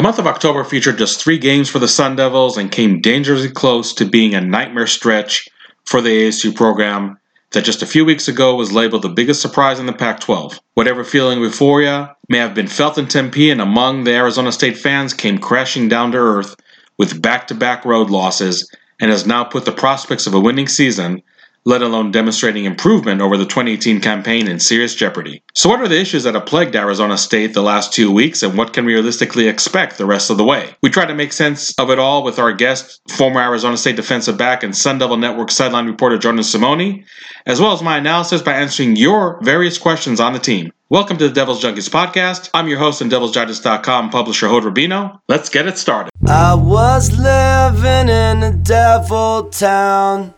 The 0.00 0.04
month 0.04 0.18
of 0.18 0.26
October 0.26 0.64
featured 0.64 0.96
just 0.96 1.22
three 1.22 1.36
games 1.36 1.68
for 1.68 1.78
the 1.78 1.86
Sun 1.86 2.16
Devils 2.16 2.56
and 2.56 2.72
came 2.72 3.02
dangerously 3.02 3.50
close 3.50 3.92
to 3.92 4.06
being 4.06 4.34
a 4.34 4.40
nightmare 4.40 4.86
stretch 4.86 5.46
for 5.84 6.00
the 6.00 6.26
ASU 6.26 6.56
program 6.56 7.18
that 7.50 7.66
just 7.66 7.82
a 7.82 7.86
few 7.86 8.06
weeks 8.06 8.26
ago 8.26 8.54
was 8.54 8.72
labeled 8.72 9.02
the 9.02 9.10
biggest 9.10 9.42
surprise 9.42 9.78
in 9.78 9.84
the 9.84 9.92
Pac 9.92 10.20
12. 10.20 10.58
Whatever 10.72 11.04
feeling 11.04 11.36
of 11.36 11.44
euphoria 11.44 12.16
may 12.30 12.38
have 12.38 12.54
been 12.54 12.66
felt 12.66 12.96
in 12.96 13.08
Tempe 13.08 13.50
and 13.50 13.60
among 13.60 14.04
the 14.04 14.14
Arizona 14.14 14.52
State 14.52 14.78
fans 14.78 15.12
came 15.12 15.36
crashing 15.36 15.86
down 15.86 16.12
to 16.12 16.16
earth 16.16 16.56
with 16.96 17.20
back 17.20 17.46
to 17.48 17.54
back 17.54 17.84
road 17.84 18.08
losses 18.08 18.74
and 19.02 19.10
has 19.10 19.26
now 19.26 19.44
put 19.44 19.66
the 19.66 19.70
prospects 19.70 20.26
of 20.26 20.32
a 20.32 20.40
winning 20.40 20.66
season 20.66 21.20
let 21.64 21.82
alone 21.82 22.10
demonstrating 22.10 22.64
improvement 22.64 23.20
over 23.20 23.36
the 23.36 23.44
2018 23.44 24.00
campaign 24.00 24.48
in 24.48 24.58
serious 24.58 24.94
jeopardy. 24.94 25.42
So, 25.54 25.68
what 25.68 25.80
are 25.80 25.88
the 25.88 26.00
issues 26.00 26.24
that 26.24 26.34
have 26.34 26.46
plagued 26.46 26.74
Arizona 26.74 27.18
State 27.18 27.54
the 27.54 27.62
last 27.62 27.92
two 27.92 28.10
weeks, 28.10 28.42
and 28.42 28.56
what 28.56 28.72
can 28.72 28.84
we 28.84 28.94
realistically 28.94 29.48
expect 29.48 29.98
the 29.98 30.06
rest 30.06 30.30
of 30.30 30.38
the 30.38 30.44
way? 30.44 30.74
We 30.82 30.90
try 30.90 31.06
to 31.06 31.14
make 31.14 31.32
sense 31.32 31.74
of 31.78 31.90
it 31.90 31.98
all 31.98 32.22
with 32.22 32.38
our 32.38 32.52
guest, 32.52 33.00
former 33.10 33.40
Arizona 33.40 33.76
State 33.76 33.96
defensive 33.96 34.36
back 34.36 34.62
and 34.62 34.76
Sun 34.76 34.98
Devil 34.98 35.16
Network 35.16 35.50
sideline 35.50 35.86
reporter 35.86 36.18
Jordan 36.18 36.42
Simone, 36.42 37.04
as 37.46 37.60
well 37.60 37.72
as 37.72 37.82
my 37.82 37.98
analysis 37.98 38.42
by 38.42 38.54
answering 38.54 38.96
your 38.96 39.38
various 39.42 39.78
questions 39.78 40.20
on 40.20 40.32
the 40.32 40.38
team. 40.38 40.72
Welcome 40.88 41.18
to 41.18 41.28
the 41.28 41.34
Devil's 41.34 41.62
Junkies 41.62 41.88
podcast. 41.88 42.50
I'm 42.52 42.66
your 42.66 42.78
host 42.78 43.00
and 43.00 43.12
DevilsDigest.com 43.12 44.10
publisher 44.10 44.48
Hod 44.48 44.64
Rabino. 44.64 45.20
Let's 45.28 45.48
get 45.48 45.68
it 45.68 45.78
started. 45.78 46.10
I 46.26 46.54
was 46.54 47.16
living 47.16 48.08
in 48.08 48.42
a 48.42 48.52
devil 48.52 49.50
town. 49.50 50.34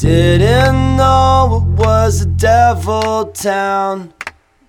Didn't 0.00 0.96
know 0.96 1.62
it 1.62 1.78
was 1.78 2.22
a 2.22 2.26
devil 2.26 3.26
town. 3.34 4.14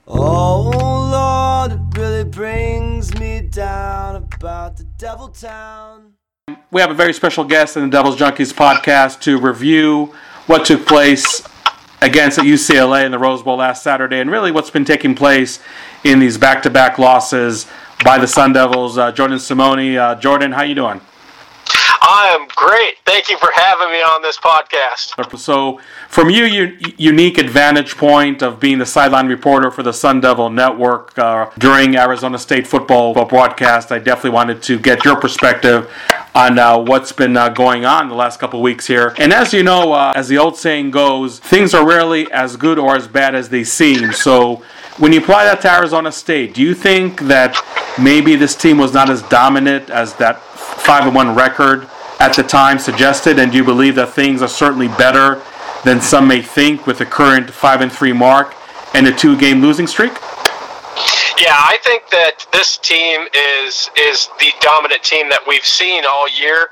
Oh 0.05 0.70
Lord, 1.09 1.71
it 1.71 1.98
really 1.98 2.26
brings 2.26 3.17
me 3.17 3.40
down 3.40 4.17
about 4.17 4.76
the 4.76 4.84
devil 4.98 5.30
town. 5.30 6.16
We 6.70 6.81
have 6.81 6.91
a 6.91 6.94
very 6.94 7.13
special 7.13 7.45
guest 7.45 7.77
in 7.77 7.84
the 7.84 7.90
Devil's 7.90 8.18
Junkies 8.18 8.54
podcast 8.54 9.21
to 9.21 9.40
review 9.40 10.13
what 10.48 10.65
took 10.65 10.85
place 10.85 11.41
against 12.01 12.38
UCLA 12.40 13.05
in 13.05 13.13
the 13.13 13.20
Rose 13.20 13.41
Bowl 13.41 13.55
last 13.55 13.84
Saturday, 13.84 14.20
and 14.20 14.29
really 14.29 14.51
what's 14.51 14.70
been 14.70 14.84
taking 14.84 15.16
place 15.16 15.62
in 16.04 16.20
these 16.20 16.38
back-to-back 16.38 16.99
losses 16.99 17.68
by 18.04 18.18
the 18.18 18.27
Sun 18.27 18.51
Devils. 18.51 18.98
Uh, 18.98 19.13
Jordan 19.13 19.40
Simone, 19.40 19.95
uh, 19.95 20.13
Jordan, 20.16 20.51
how 20.51 20.63
you 20.63 20.76
doing? 20.76 20.99
I 22.13 22.27
am 22.27 22.45
great. 22.57 22.95
Thank 23.05 23.29
you 23.29 23.37
for 23.37 23.49
having 23.55 23.90
me 23.90 24.01
on 24.01 24.21
this 24.21 24.37
podcast. 24.37 25.40
So, 25.40 25.79
from 26.09 26.29
your 26.29 26.45
unique 26.45 27.37
advantage 27.37 27.95
point 27.95 28.43
of 28.43 28.59
being 28.59 28.79
the 28.79 28.85
sideline 28.85 29.27
reporter 29.27 29.71
for 29.71 29.81
the 29.81 29.93
Sun 29.93 30.20
Devil 30.20 30.49
Network 30.49 31.17
uh, 31.17 31.49
during 31.57 31.95
Arizona 31.95 32.37
State 32.37 32.67
football 32.67 33.13
broadcast, 33.23 33.93
I 33.93 33.99
definitely 33.99 34.32
wanted 34.32 34.62
to 34.63 34.77
get 34.77 35.05
your 35.05 35.15
perspective 35.15 35.89
on 36.35 36.59
uh, 36.59 36.77
what's 36.79 37.13
been 37.13 37.37
uh, 37.37 37.48
going 37.48 37.85
on 37.85 38.09
the 38.09 38.15
last 38.15 38.41
couple 38.41 38.62
weeks 38.62 38.85
here. 38.85 39.15
And 39.17 39.32
as 39.32 39.54
you 39.54 39.63
know, 39.63 39.93
uh, 39.93 40.12
as 40.13 40.27
the 40.27 40.37
old 40.37 40.57
saying 40.57 40.91
goes, 40.91 41.39
things 41.39 41.73
are 41.73 41.87
rarely 41.87 42.29
as 42.34 42.57
good 42.57 42.77
or 42.77 42.98
as 42.98 43.07
bad 43.07 43.35
as 43.35 43.48
they 43.48 43.63
seem. 43.63 44.12
So, 44.12 44.62
when 44.98 45.13
you 45.13 45.21
apply 45.21 45.45
that 45.45 45.62
to 45.62 45.71
Arizona 45.71 46.12
State, 46.12 46.55
do 46.55 46.62
you 46.62 46.76
think 46.76 47.21
that 47.21 47.55
maybe 47.98 48.35
this 48.35 48.54
team 48.54 48.77
was 48.77 48.93
not 48.93 49.09
as 49.09 49.21
dominant 49.23 49.89
as 49.89 50.13
that 50.15 50.41
five 50.41 51.05
and 51.05 51.15
one 51.15 51.34
record 51.35 51.87
at 52.21 52.35
the 52.35 52.43
time 52.43 52.77
suggested, 52.77 53.39
and 53.39 53.51
do 53.51 53.57
you 53.57 53.63
believe 53.63 53.95
that 53.95 54.13
things 54.13 54.43
are 54.43 54.47
certainly 54.47 54.87
better 54.89 55.41
than 55.83 55.99
some 55.99 56.27
may 56.27 56.39
think 56.39 56.85
with 56.85 56.99
the 56.99 57.05
current 57.05 57.49
five 57.49 57.81
and 57.81 57.91
three 57.91 58.13
mark 58.13 58.53
and 58.93 59.07
a 59.07 59.11
two 59.11 59.35
game 59.35 59.59
losing 59.59 59.87
streak? 59.87 60.11
Yeah, 61.41 61.57
I 61.57 61.79
think 61.83 62.07
that 62.11 62.45
this 62.53 62.77
team 62.77 63.21
is 63.33 63.89
is 63.97 64.29
the 64.39 64.51
dominant 64.61 65.01
team 65.01 65.29
that 65.29 65.41
we've 65.47 65.66
seen 65.66 66.03
all 66.05 66.29
year. 66.29 66.69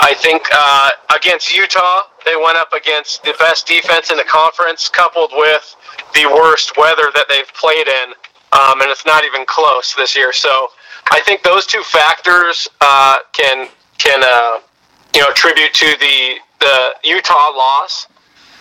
I 0.00 0.12
think 0.14 0.42
uh, 0.52 0.90
against 1.14 1.54
Utah, 1.54 2.02
they 2.24 2.34
went 2.34 2.56
up 2.56 2.72
against 2.72 3.22
the 3.22 3.34
best 3.38 3.68
defense 3.68 4.10
in 4.10 4.16
the 4.16 4.24
conference, 4.24 4.88
coupled 4.88 5.30
with 5.34 5.76
the 6.14 6.26
worst 6.26 6.76
weather 6.76 7.14
that 7.14 7.26
they've 7.28 7.52
played 7.54 7.86
in, 7.86 8.08
um, 8.58 8.80
and 8.82 8.90
it's 8.90 9.06
not 9.06 9.22
even 9.22 9.46
close 9.46 9.94
this 9.94 10.16
year. 10.16 10.32
So 10.32 10.68
I 11.12 11.20
think 11.20 11.44
those 11.44 11.64
two 11.64 11.82
factors 11.84 12.66
uh, 12.80 13.18
can 13.32 13.68
can 13.98 14.22
uh, 14.24 14.58
you 15.14 15.20
know 15.20 15.32
tribute 15.32 15.72
to 15.74 15.96
the 15.98 16.36
the 16.60 16.94
Utah 17.04 17.50
loss. 17.56 18.06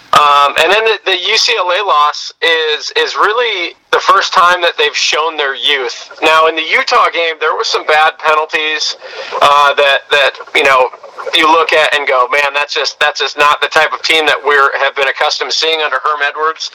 Um, 0.10 0.56
and 0.58 0.74
then 0.74 0.84
the, 0.86 1.00
the, 1.06 1.18
UCLA 1.32 1.86
loss 1.86 2.34
is 2.42 2.92
is 2.98 3.16
really 3.16 3.76
the 3.92 4.00
first 4.00 4.34
time 4.34 4.60
that 4.62 4.74
they've 4.76 4.98
shown 4.98 5.38
their 5.38 5.54
youth. 5.56 6.10
Now 6.24 6.48
in 6.48 6.56
the 6.56 6.66
Utah 6.66 7.14
game, 7.14 7.36
there 7.40 7.54
were 7.54 7.64
some 7.64 7.86
bad 7.86 8.18
penalties 8.18 8.98
uh, 9.40 9.76
that 9.76 10.10
that 10.10 10.34
you 10.56 10.64
know 10.64 10.90
you 11.38 11.46
look 11.46 11.74
at 11.74 11.94
and 11.94 12.08
go, 12.08 12.28
man, 12.32 12.54
that's 12.54 12.74
just 12.74 13.00
that's 13.00 13.20
just 13.20 13.38
not 13.38 13.62
the 13.62 13.68
type 13.68 13.94
of 13.94 14.02
team 14.02 14.26
that 14.26 14.40
we 14.42 14.58
have 14.82 14.96
been 14.96 15.08
accustomed 15.08 15.52
to 15.52 15.56
seeing 15.56 15.80
under 15.82 16.02
Herm 16.02 16.22
Edwards. 16.26 16.72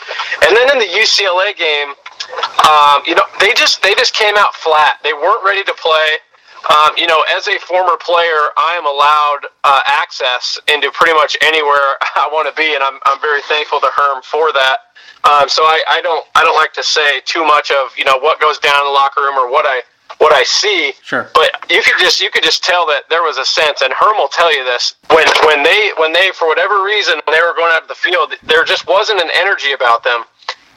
And 0.47 0.57
then 0.57 0.71
in 0.71 0.79
the 0.79 0.91
UCLA 0.95 1.57
game, 1.59 1.99
um, 2.71 3.03
you 3.05 3.15
know, 3.15 3.27
they 3.41 3.53
just 3.55 3.83
they 3.83 3.95
just 3.95 4.15
came 4.15 4.37
out 4.39 4.55
flat. 4.55 5.01
They 5.03 5.13
weren't 5.13 5.45
ready 5.45 5.65
to 5.65 5.75
play. 5.75 6.23
Um, 6.71 6.97
you 6.97 7.07
know, 7.07 7.25
as 7.31 7.47
a 7.49 7.59
former 7.59 7.97
player, 7.99 8.49
I 8.57 8.75
am 8.77 8.87
allowed 8.87 9.49
uh, 9.65 9.83
access 9.87 10.59
into 10.69 10.91
pretty 10.93 11.15
much 11.15 11.37
anywhere 11.43 11.97
I 12.17 12.29
want 12.33 12.49
to 12.49 12.55
be, 12.57 12.75
and 12.75 12.83
I'm 12.83 12.99
I'm 13.05 13.21
very 13.21 13.43
thankful 13.43 13.81
to 13.81 13.91
Herm 13.95 14.23
for 14.23 14.53
that. 14.53 14.95
Um, 15.25 15.49
so 15.49 15.63
I, 15.65 15.83
I 15.89 16.03
don't 16.03 16.25
I 16.35 16.43
don't 16.43 16.57
like 16.57 16.73
to 16.75 16.83
say 16.83 17.21
too 17.25 17.45
much 17.45 17.71
of 17.71 17.93
you 17.97 18.05
know 18.05 18.19
what 18.19 18.41
goes 18.41 18.59
down 18.59 18.79
in 18.81 18.87
the 18.87 18.93
locker 18.93 19.23
room 19.23 19.37
or 19.37 19.51
what 19.51 19.67
I 19.67 19.83
what 20.19 20.33
I 20.33 20.43
see. 20.43 20.93
Sure. 21.03 21.31
But 21.35 21.53
you 21.71 21.83
could 21.83 21.99
just 21.99 22.21
you 22.21 22.31
could 22.31 22.43
just 22.45 22.65
tell 22.65 22.87
that 22.87 23.09
there 23.11 23.23
was 23.23 23.39
a 23.39 23.45
sense, 23.45 23.83
and 23.83 23.93
Herm 23.93 24.17
will 24.17 24.29
tell 24.29 24.55
you 24.55 24.65
this 24.65 24.95
when 25.11 25.27
when 25.45 25.63
they 25.63 25.93
when 25.99 26.13
they 26.13 26.31
for 26.33 26.49
whatever 26.49 26.83
reason 26.83 27.21
when 27.27 27.37
they 27.37 27.43
were 27.43 27.55
going 27.55 27.73
out 27.75 27.83
of 27.83 27.89
the 27.89 27.95
field, 27.95 28.35
there 28.43 28.65
just 28.65 28.87
wasn't 28.87 29.21
an 29.21 29.29
energy 29.35 29.73
about 29.73 30.05
them 30.05 30.25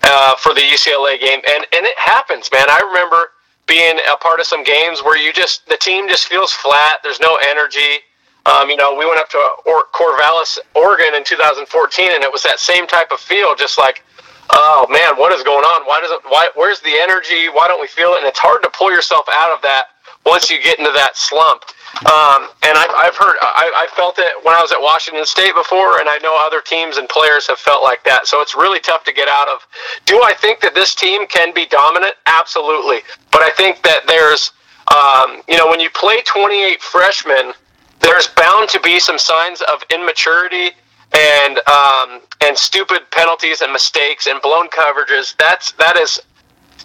uh, 0.03 0.35
for 0.35 0.53
the 0.53 0.61
UCLA 0.61 1.19
game, 1.19 1.39
and 1.47 1.65
and 1.71 1.85
it 1.85 1.97
happens, 1.97 2.49
man. 2.51 2.69
I 2.69 2.79
remember 2.79 3.31
being 3.67 4.00
a 4.11 4.17
part 4.17 4.39
of 4.39 4.45
some 4.45 4.63
games 4.63 5.01
where 5.03 5.17
you 5.17 5.33
just 5.33 5.67
the 5.67 5.78
team 5.78 6.07
just 6.07 6.28
feels 6.28 6.51
flat. 6.53 7.00
There's 7.03 7.19
no 7.19 7.38
energy. 7.50 8.00
Um, 8.45 8.69
you 8.69 8.78
know, 8.78 8.95
we 8.95 9.05
went 9.05 9.19
up 9.19 9.29
to 9.29 9.38
or- 9.66 9.88
Corvallis, 9.94 10.57
Oregon 10.73 11.13
in 11.16 11.23
2014, 11.25 12.11
and 12.13 12.23
it 12.23 12.31
was 12.31 12.44
that 12.44 12.59
same 12.59 12.88
type 12.88 13.11
of 13.11 13.19
feel, 13.19 13.55
just 13.55 13.78
like 13.78 14.03
oh 14.51 14.88
man, 14.89 15.16
what 15.17 15.31
is 15.31 15.44
going 15.44 15.63
on? 15.63 15.85
Why 15.88 16.00
does 16.01 16.11
it? 16.11 16.22
Why? 16.28 16.50
Where's 16.55 16.79
the 16.81 16.94
energy? 17.01 17.50
Why 17.50 17.67
don't 17.67 17.81
we 17.81 17.88
feel 17.88 18.13
it? 18.13 18.19
And 18.19 18.28
it's 18.28 18.39
hard 18.39 18.63
to 18.63 18.69
pull 18.69 18.91
yourself 18.91 19.25
out 19.31 19.55
of 19.55 19.61
that 19.63 19.85
once 20.25 20.49
you 20.49 20.61
get 20.61 20.79
into 20.79 20.91
that 20.94 21.17
slump. 21.17 21.63
Um, 22.06 22.50
and 22.62 22.78
I've, 22.78 22.91
I've 22.96 23.16
heard, 23.16 23.38
I, 23.41 23.88
I 23.88 23.96
felt 23.96 24.19
it 24.19 24.34
when 24.44 24.53
I 24.53 24.62
was 24.62 24.72
at 24.72 24.80
Washington 24.80 25.25
State 25.25 25.56
before, 25.56 26.00
and 26.00 26.08
I 26.08 26.19
know 26.19 26.38
other 26.40 26.62
teams 26.62 26.97
and 26.97 27.09
players 27.09 27.47
have 27.47 27.58
felt 27.58 27.81
like 27.81 28.03
that. 28.03 28.28
So 28.28 28.41
it's 28.41 28.56
really 28.56 28.80
tough 28.80 29.03
to 29.06 29.13
get 29.13 29.28
out 29.28 29.47
of. 29.47 29.66
Do 30.06 30.22
I 30.24 30.34
think 30.34 30.59
that 30.62 30.75
this 30.75 30.94
team 30.94 31.25
can 31.28 31.53
be 31.53 31.66
dominant? 31.66 32.13
Absolutely. 32.28 33.00
But 33.31 33.41
I 33.41 33.50
think 33.52 33.81
that 33.81 34.06
there's, 34.06 34.52
um, 34.94 35.41
you 35.47 35.58
know, 35.58 35.68
when 35.68 35.80
you 35.80 35.90
play 35.90 36.22
28 36.24 36.81
freshmen, 36.81 37.53
there's 38.00 38.28
bound 38.28 38.69
to 38.69 38.79
be 38.79 39.00
some 39.00 39.18
signs 39.18 39.62
of 39.62 39.84
immaturity 39.90 40.72
and 41.14 41.59
um, 41.68 42.22
and 42.41 42.58
stupid 42.58 43.09
penalties 43.12 43.62
and 43.62 43.72
mistakes 43.72 44.28
and 44.28 44.41
blown 44.41 44.68
coverages. 44.69 45.35
That's 45.38 45.72
that 45.74 45.97
is 45.97 46.19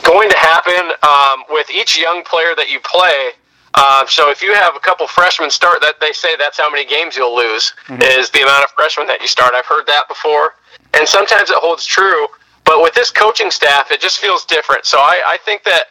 going 0.03 0.31
to 0.31 0.37
happen 0.39 0.93
um, 1.03 1.45
with 1.51 1.71
each 1.71 2.01
young 2.01 2.25
player 2.25 2.55
that 2.57 2.71
you 2.71 2.81
play. 2.81 3.33
Uh, 3.75 4.07
so 4.07 4.31
if 4.31 4.43
you 4.43 4.53
have 4.55 4.77
a 4.77 4.81
couple 4.81 5.07
freshmen 5.07 5.51
start, 5.51 5.81
that 5.81 5.99
they 6.01 6.13
say 6.13 6.37
that's 6.37 6.59
how 6.59 6.71
many 6.71 6.85
games 6.85 7.17
you'll 7.17 7.35
lose 7.35 7.73
mm-hmm. 7.87 8.03
is 8.03 8.31
the 8.31 8.43
amount 8.43 8.65
of 8.65 8.71
freshmen 8.71 9.07
that 9.07 9.21
you 9.21 9.27
start. 9.27 9.55
I've 9.55 9.67
heard 9.67 9.87
that 9.87 10.09
before, 10.09 10.55
and 10.95 11.09
sometimes 11.09 11.51
it 11.51 11.57
holds 11.57 11.87
true. 11.87 12.27
But 12.65 12.83
with 12.83 12.95
this 12.95 13.11
coaching 13.11 13.51
staff, 13.51 13.91
it 13.91 14.01
just 14.01 14.19
feels 14.19 14.45
different. 14.45 14.85
So 14.85 14.99
I, 14.99 15.23
I 15.27 15.39
think 15.45 15.65
that 15.65 15.87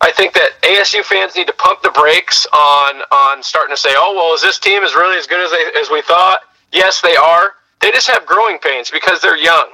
I 0.00 0.12
think 0.12 0.34
that 0.34 0.60
ASU 0.62 1.02
fans 1.02 1.36
need 1.36 1.46
to 1.46 1.52
pump 1.54 1.82
the 1.82 1.90
brakes 1.90 2.46
on 2.52 3.02
on 3.12 3.42
starting 3.42 3.74
to 3.74 3.80
say, 3.80 3.90
oh 3.92 4.14
well, 4.14 4.34
is 4.34 4.42
this 4.42 4.58
team 4.58 4.82
as 4.82 4.94
really 4.94 5.18
as 5.18 5.26
good 5.26 5.40
as 5.40 5.50
they, 5.50 5.80
as 5.80 5.90
we 5.90 6.02
thought? 6.02 6.40
Yes, 6.72 7.00
they 7.00 7.16
are. 7.16 7.54
They 7.80 7.90
just 7.90 8.08
have 8.08 8.26
growing 8.26 8.58
pains 8.58 8.90
because 8.90 9.20
they're 9.20 9.38
young. 9.38 9.68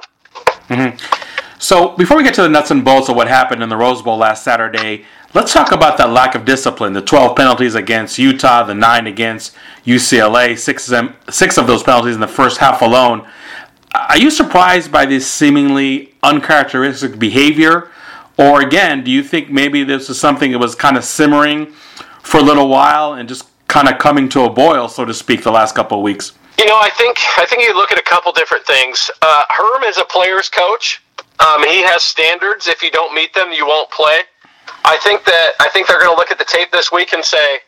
Mm-hmm. 0.69 0.97
So 1.59 1.95
before 1.95 2.17
we 2.17 2.23
get 2.23 2.33
to 2.35 2.41
the 2.41 2.49
nuts 2.49 2.71
and 2.71 2.83
bolts 2.83 3.09
of 3.09 3.15
what 3.15 3.27
happened 3.27 3.63
in 3.63 3.69
the 3.69 3.77
Rose 3.77 4.01
Bowl 4.01 4.17
last 4.17 4.43
Saturday, 4.43 5.05
let's 5.33 5.53
talk 5.53 5.71
about 5.71 5.97
that 5.97 6.11
lack 6.11 6.35
of 6.35 6.45
discipline. 6.45 6.93
The 6.93 7.01
12 7.01 7.35
penalties 7.35 7.75
against 7.75 8.17
Utah, 8.17 8.63
the 8.63 8.73
nine 8.73 9.07
against 9.07 9.55
UCLA, 9.85 10.57
six 10.57 10.87
of, 10.87 10.91
them, 10.91 11.15
six 11.29 11.57
of 11.57 11.67
those 11.67 11.83
penalties 11.83 12.15
in 12.15 12.21
the 12.21 12.27
first 12.27 12.57
half 12.57 12.81
alone. 12.81 13.27
Are 13.93 14.17
you 14.17 14.31
surprised 14.31 14.91
by 14.91 15.05
this 15.05 15.29
seemingly 15.29 16.15
uncharacteristic 16.23 17.19
behavior? 17.19 17.91
Or 18.37 18.61
again, 18.61 19.03
do 19.03 19.11
you 19.11 19.23
think 19.23 19.49
maybe 19.49 19.83
this 19.83 20.09
is 20.09 20.19
something 20.19 20.51
that 20.51 20.59
was 20.59 20.73
kind 20.73 20.97
of 20.97 21.03
simmering 21.03 21.73
for 22.21 22.39
a 22.39 22.43
little 22.43 22.67
while 22.67 23.13
and 23.13 23.29
just 23.29 23.47
kind 23.67 23.87
of 23.87 23.99
coming 23.99 24.29
to 24.29 24.41
a 24.41 24.49
boil, 24.49 24.87
so 24.87 25.05
to 25.05 25.13
speak, 25.13 25.43
the 25.43 25.51
last 25.51 25.75
couple 25.75 25.97
of 25.99 26.03
weeks? 26.03 26.33
You 26.57 26.65
know, 26.65 26.77
I 26.77 26.89
think 26.91 27.17
I 27.37 27.45
think 27.45 27.63
you 27.63 27.75
look 27.75 27.91
at 27.91 27.97
a 27.97 28.03
couple 28.03 28.31
different 28.31 28.65
things. 28.65 29.09
Uh, 29.21 29.43
Herm 29.49 29.83
is 29.83 29.97
a 29.97 30.05
player's 30.05 30.49
coach. 30.49 31.03
Um, 31.39 31.63
he 31.63 31.81
has 31.81 32.03
standards. 32.03 32.67
If 32.67 32.83
you 32.83 32.91
don't 32.91 33.13
meet 33.13 33.33
them, 33.33 33.51
you 33.51 33.65
won't 33.65 33.89
play. 33.89 34.21
I 34.85 34.97
think 34.97 35.23
that 35.25 35.51
I 35.59 35.69
think 35.69 35.87
they're 35.87 35.99
going 35.99 36.13
to 36.13 36.17
look 36.17 36.31
at 36.31 36.37
the 36.37 36.45
tape 36.45 36.71
this 36.71 36.91
week 36.91 37.13
and 37.13 37.23
say, 37.23 37.59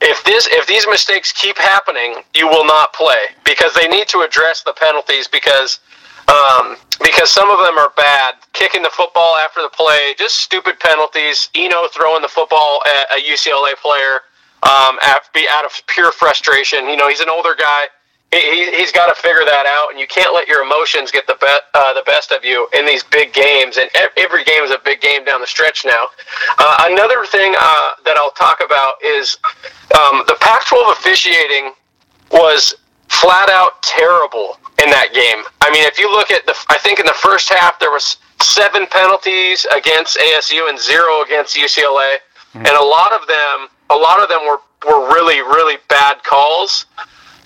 if 0.00 0.24
this 0.24 0.48
if 0.50 0.66
these 0.66 0.86
mistakes 0.86 1.32
keep 1.32 1.56
happening, 1.58 2.22
you 2.34 2.48
will 2.48 2.64
not 2.64 2.92
play 2.92 3.30
because 3.44 3.74
they 3.74 3.86
need 3.88 4.08
to 4.08 4.20
address 4.20 4.62
the 4.62 4.72
penalties 4.72 5.28
because 5.28 5.80
um, 6.28 6.76
because 7.02 7.30
some 7.30 7.50
of 7.50 7.58
them 7.58 7.78
are 7.78 7.92
bad. 7.96 8.34
Kicking 8.52 8.82
the 8.82 8.90
football 8.90 9.36
after 9.36 9.62
the 9.62 9.68
play, 9.68 10.14
just 10.18 10.38
stupid 10.38 10.78
penalties. 10.80 11.50
Eno 11.54 11.88
throwing 11.88 12.22
the 12.22 12.28
football 12.28 12.80
at 12.86 13.18
a 13.18 13.22
UCLA 13.22 13.74
player 13.74 14.20
um, 14.62 14.98
out 15.02 15.64
of 15.64 15.72
pure 15.88 16.12
frustration. 16.12 16.88
You 16.88 16.96
know, 16.96 17.08
he's 17.08 17.20
an 17.20 17.28
older 17.28 17.54
guy. 17.58 17.86
He, 18.32 18.72
he's 18.72 18.90
got 18.92 19.14
to 19.14 19.20
figure 19.20 19.44
that 19.44 19.66
out, 19.68 19.90
and 19.90 20.00
you 20.00 20.06
can't 20.06 20.32
let 20.32 20.48
your 20.48 20.64
emotions 20.64 21.10
get 21.10 21.26
the, 21.26 21.36
be- 21.38 21.64
uh, 21.74 21.92
the 21.92 22.02
best 22.06 22.32
of 22.32 22.44
you 22.44 22.66
in 22.72 22.86
these 22.86 23.04
big 23.04 23.34
games. 23.34 23.76
And 23.76 23.90
every 24.16 24.42
game 24.44 24.64
is 24.64 24.70
a 24.70 24.80
big 24.82 25.02
game 25.02 25.24
down 25.24 25.40
the 25.40 25.46
stretch 25.46 25.84
now. 25.84 26.06
Uh, 26.58 26.88
another 26.88 27.26
thing 27.26 27.54
uh, 27.58 27.90
that 28.06 28.16
I'll 28.16 28.32
talk 28.32 28.62
about 28.64 28.94
is 29.04 29.36
um, 30.00 30.24
the 30.26 30.36
Pac 30.40 30.66
12 30.66 30.96
officiating 30.96 31.72
was 32.30 32.74
flat 33.08 33.50
out 33.50 33.82
terrible 33.82 34.56
in 34.82 34.88
that 34.88 35.12
game. 35.12 35.44
I 35.60 35.70
mean, 35.70 35.84
if 35.84 35.98
you 35.98 36.10
look 36.10 36.30
at 36.30 36.46
the, 36.46 36.56
I 36.70 36.78
think 36.78 36.98
in 36.98 37.06
the 37.06 37.18
first 37.20 37.52
half 37.52 37.78
there 37.78 37.90
was 37.90 38.16
seven 38.40 38.86
penalties 38.86 39.66
against 39.76 40.16
ASU 40.18 40.68
and 40.68 40.78
zero 40.78 41.22
against 41.22 41.54
UCLA, 41.54 42.16
mm-hmm. 42.56 42.64
and 42.64 42.68
a 42.68 42.82
lot 42.82 43.12
of 43.12 43.28
them, 43.28 43.68
a 43.90 43.96
lot 43.96 44.20
of 44.22 44.28
them 44.28 44.40
were 44.46 44.58
were 44.88 45.12
really 45.12 45.40
really 45.42 45.76
bad 45.88 46.24
calls. 46.24 46.86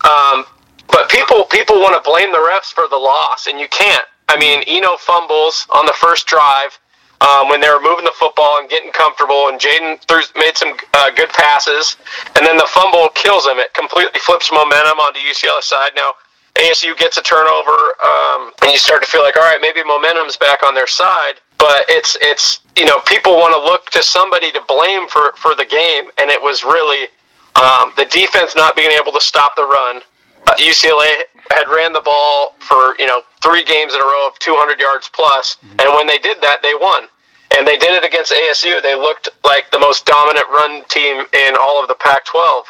Um, 0.04 0.46
but 0.88 1.08
people 1.08 1.44
people 1.44 1.76
want 1.76 1.94
to 1.96 2.08
blame 2.08 2.32
the 2.32 2.38
refs 2.38 2.72
for 2.72 2.88
the 2.88 2.96
loss, 2.96 3.46
and 3.46 3.58
you 3.58 3.68
can't. 3.68 4.04
I 4.28 4.38
mean, 4.38 4.62
Eno 4.66 4.96
fumbles 4.96 5.66
on 5.70 5.86
the 5.86 5.94
first 5.94 6.26
drive 6.26 6.78
um, 7.20 7.48
when 7.48 7.60
they 7.60 7.68
were 7.68 7.80
moving 7.80 8.04
the 8.04 8.16
football 8.18 8.58
and 8.58 8.68
getting 8.68 8.92
comfortable, 8.92 9.48
and 9.48 9.60
Jayden 9.60 9.98
made 10.36 10.56
some 10.56 10.76
uh, 10.94 11.10
good 11.14 11.30
passes, 11.30 11.96
and 12.36 12.44
then 12.44 12.56
the 12.56 12.68
fumble 12.68 13.08
kills 13.14 13.46
him. 13.46 13.58
It 13.58 13.72
completely 13.74 14.20
flips 14.20 14.50
momentum 14.52 14.98
onto 14.98 15.20
UCLA 15.20 15.62
side. 15.62 15.92
Now 15.96 16.12
ASU 16.56 16.96
gets 16.96 17.16
a 17.18 17.22
turnover, 17.22 17.94
um, 18.04 18.52
and 18.62 18.72
you 18.72 18.78
start 18.78 19.02
to 19.02 19.08
feel 19.08 19.22
like, 19.22 19.36
all 19.36 19.42
right, 19.42 19.58
maybe 19.60 19.84
momentum's 19.84 20.36
back 20.36 20.62
on 20.62 20.74
their 20.74 20.86
side. 20.86 21.34
But 21.58 21.86
it's 21.88 22.16
it's 22.20 22.60
you 22.76 22.84
know 22.84 23.00
people 23.06 23.36
want 23.36 23.54
to 23.54 23.60
look 23.60 23.88
to 23.90 24.02
somebody 24.02 24.52
to 24.52 24.60
blame 24.68 25.08
for 25.08 25.32
for 25.36 25.54
the 25.54 25.64
game, 25.64 26.10
and 26.18 26.30
it 26.30 26.40
was 26.40 26.64
really 26.64 27.08
um, 27.56 27.92
the 27.96 28.04
defense 28.06 28.54
not 28.54 28.76
being 28.76 28.90
able 28.90 29.12
to 29.12 29.20
stop 29.20 29.56
the 29.56 29.64
run. 29.64 30.02
Uh, 30.46 30.54
UCLA 30.56 31.24
had 31.50 31.68
ran 31.68 31.92
the 31.92 32.00
ball 32.00 32.54
for 32.58 32.94
you 32.98 33.06
know 33.06 33.22
three 33.42 33.64
games 33.64 33.94
in 33.94 34.00
a 34.00 34.04
row 34.04 34.28
of 34.28 34.38
200 34.38 34.78
yards 34.78 35.10
plus, 35.12 35.56
mm-hmm. 35.56 35.80
and 35.80 35.94
when 35.94 36.06
they 36.06 36.18
did 36.18 36.40
that, 36.42 36.62
they 36.62 36.74
won. 36.74 37.08
And 37.56 37.66
they 37.66 37.78
did 37.78 37.94
it 37.94 38.04
against 38.04 38.32
ASU. 38.32 38.82
They 38.82 38.96
looked 38.96 39.28
like 39.44 39.70
the 39.70 39.78
most 39.78 40.04
dominant 40.04 40.46
run 40.50 40.82
team 40.88 41.24
in 41.32 41.54
all 41.58 41.80
of 41.80 41.86
the 41.86 41.94
Pac-12. 41.94 42.64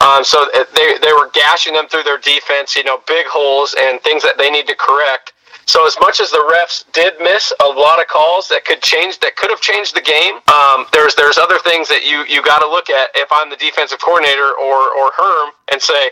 Um, 0.00 0.24
so 0.24 0.46
they 0.74 0.94
they 1.02 1.12
were 1.12 1.30
gashing 1.34 1.74
them 1.74 1.88
through 1.88 2.04
their 2.04 2.18
defense, 2.18 2.74
you 2.74 2.84
know, 2.84 3.02
big 3.06 3.26
holes 3.26 3.74
and 3.78 4.00
things 4.00 4.22
that 4.22 4.38
they 4.38 4.50
need 4.50 4.66
to 4.68 4.74
correct. 4.74 5.32
So 5.66 5.86
as 5.86 5.96
much 6.00 6.20
as 6.20 6.30
the 6.30 6.42
refs 6.50 6.90
did 6.92 7.14
miss 7.20 7.52
a 7.60 7.66
lot 7.66 8.00
of 8.00 8.08
calls 8.08 8.48
that 8.48 8.64
could 8.64 8.82
change, 8.82 9.20
that 9.20 9.36
could 9.36 9.50
have 9.50 9.60
changed 9.60 9.94
the 9.94 10.00
game, 10.00 10.40
um, 10.48 10.86
there's 10.92 11.14
there's 11.14 11.38
other 11.38 11.58
things 11.58 11.86
that 11.88 12.04
you 12.04 12.24
you 12.24 12.42
got 12.42 12.60
to 12.60 12.66
look 12.66 12.88
at. 12.88 13.10
If 13.14 13.30
I'm 13.30 13.50
the 13.50 13.56
defensive 13.56 14.00
coordinator 14.00 14.56
or 14.56 14.90
or 14.90 15.12
Herm, 15.14 15.50
and 15.70 15.80
say 15.80 16.10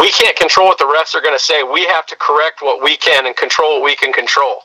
we 0.00 0.10
can't 0.10 0.36
control 0.36 0.68
what 0.68 0.78
the 0.78 0.84
refs 0.84 1.14
are 1.14 1.20
going 1.20 1.36
to 1.36 1.42
say. 1.42 1.62
We 1.62 1.84
have 1.86 2.06
to 2.06 2.16
correct 2.16 2.62
what 2.62 2.82
we 2.82 2.96
can 2.96 3.26
and 3.26 3.36
control 3.36 3.80
what 3.80 3.84
we 3.84 3.96
can 3.96 4.12
control. 4.12 4.62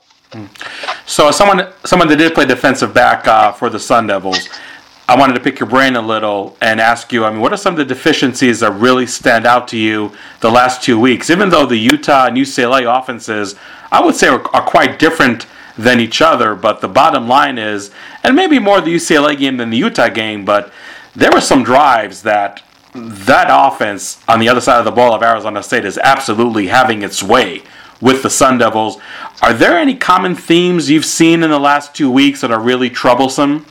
So, 1.06 1.30
someone 1.31 1.71
someone 1.85 2.07
that 2.07 2.18
did 2.18 2.33
play 2.33 2.45
defensive 2.45 2.94
back 2.94 3.27
uh, 3.27 3.51
for 3.51 3.69
the 3.69 3.80
Sun 3.80 4.07
Devils, 4.07 4.50
I 5.07 5.15
wanted 5.15 5.33
to 5.33 5.39
pick 5.39 5.59
your 5.59 5.69
brain 5.69 5.95
a 5.95 6.01
little 6.01 6.57
and 6.59 6.81
ask 6.81 7.12
you. 7.12 7.24
I 7.24 7.30
mean, 7.30 7.39
what 7.39 7.53
are 7.53 7.57
some 7.57 7.74
of 7.74 7.77
the 7.77 7.85
deficiencies 7.85 8.62
that 8.62 8.71
really 8.71 9.06
stand 9.06 9.45
out 9.45 9.68
to 9.69 9.77
you 9.77 10.12
the 10.39 10.50
last 10.50 10.81
two 10.81 11.00
weeks? 11.00 11.30
Even 11.30 11.50
though 11.50 11.68
the 11.68 11.77
Utah 11.77 12.27
and 12.27 12.38
UCLA 12.38 13.00
offenses, 13.00 13.56
I 13.91 14.03
would 14.03 14.15
say, 14.15 14.27
are, 14.27 14.41
are 14.56 14.65
quite 14.65 14.97
different 14.97 15.45
than 15.77 16.00
each 16.00 16.21
other, 16.21 16.56
but 16.56 16.81
the 16.81 16.88
bottom 16.88 17.27
line 17.27 17.57
is, 17.57 17.91
and 18.24 18.36
maybe 18.36 18.59
more 18.59 18.81
the 18.81 18.95
UCLA 18.95 19.38
game 19.38 19.57
than 19.57 19.69
the 19.69 19.77
Utah 19.77 20.09
game, 20.09 20.45
but 20.45 20.71
there 21.15 21.31
were 21.31 21.41
some 21.41 21.63
drives 21.63 22.24
that 22.24 22.63
that 22.94 23.48
offense 23.50 24.22
on 24.28 24.40
the 24.40 24.50
other 24.50 24.62
side 24.62 24.80
of 24.80 24.86
the 24.86 24.92
ball 24.92 25.13
of 25.13 25.24
Arizona 25.24 25.63
State 25.63 25.86
is 25.86 25.98
absolutely 25.98 26.68
having 26.68 27.01
its 27.01 27.24
way 27.24 27.63
with 28.01 28.22
the 28.22 28.30
Sun 28.30 28.60
Devils. 28.60 28.98
Are 29.42 29.54
there 29.54 29.78
any 29.78 29.95
common 29.95 30.36
themes 30.36 30.90
you've 30.90 31.06
seen 31.06 31.42
in 31.42 31.50
the 31.50 31.60
last 31.60 31.95
two 31.95 32.12
weeks 32.12 32.42
that 32.42 32.51
are 32.51 32.60
really 32.60 32.90
troublesome? 32.90 33.66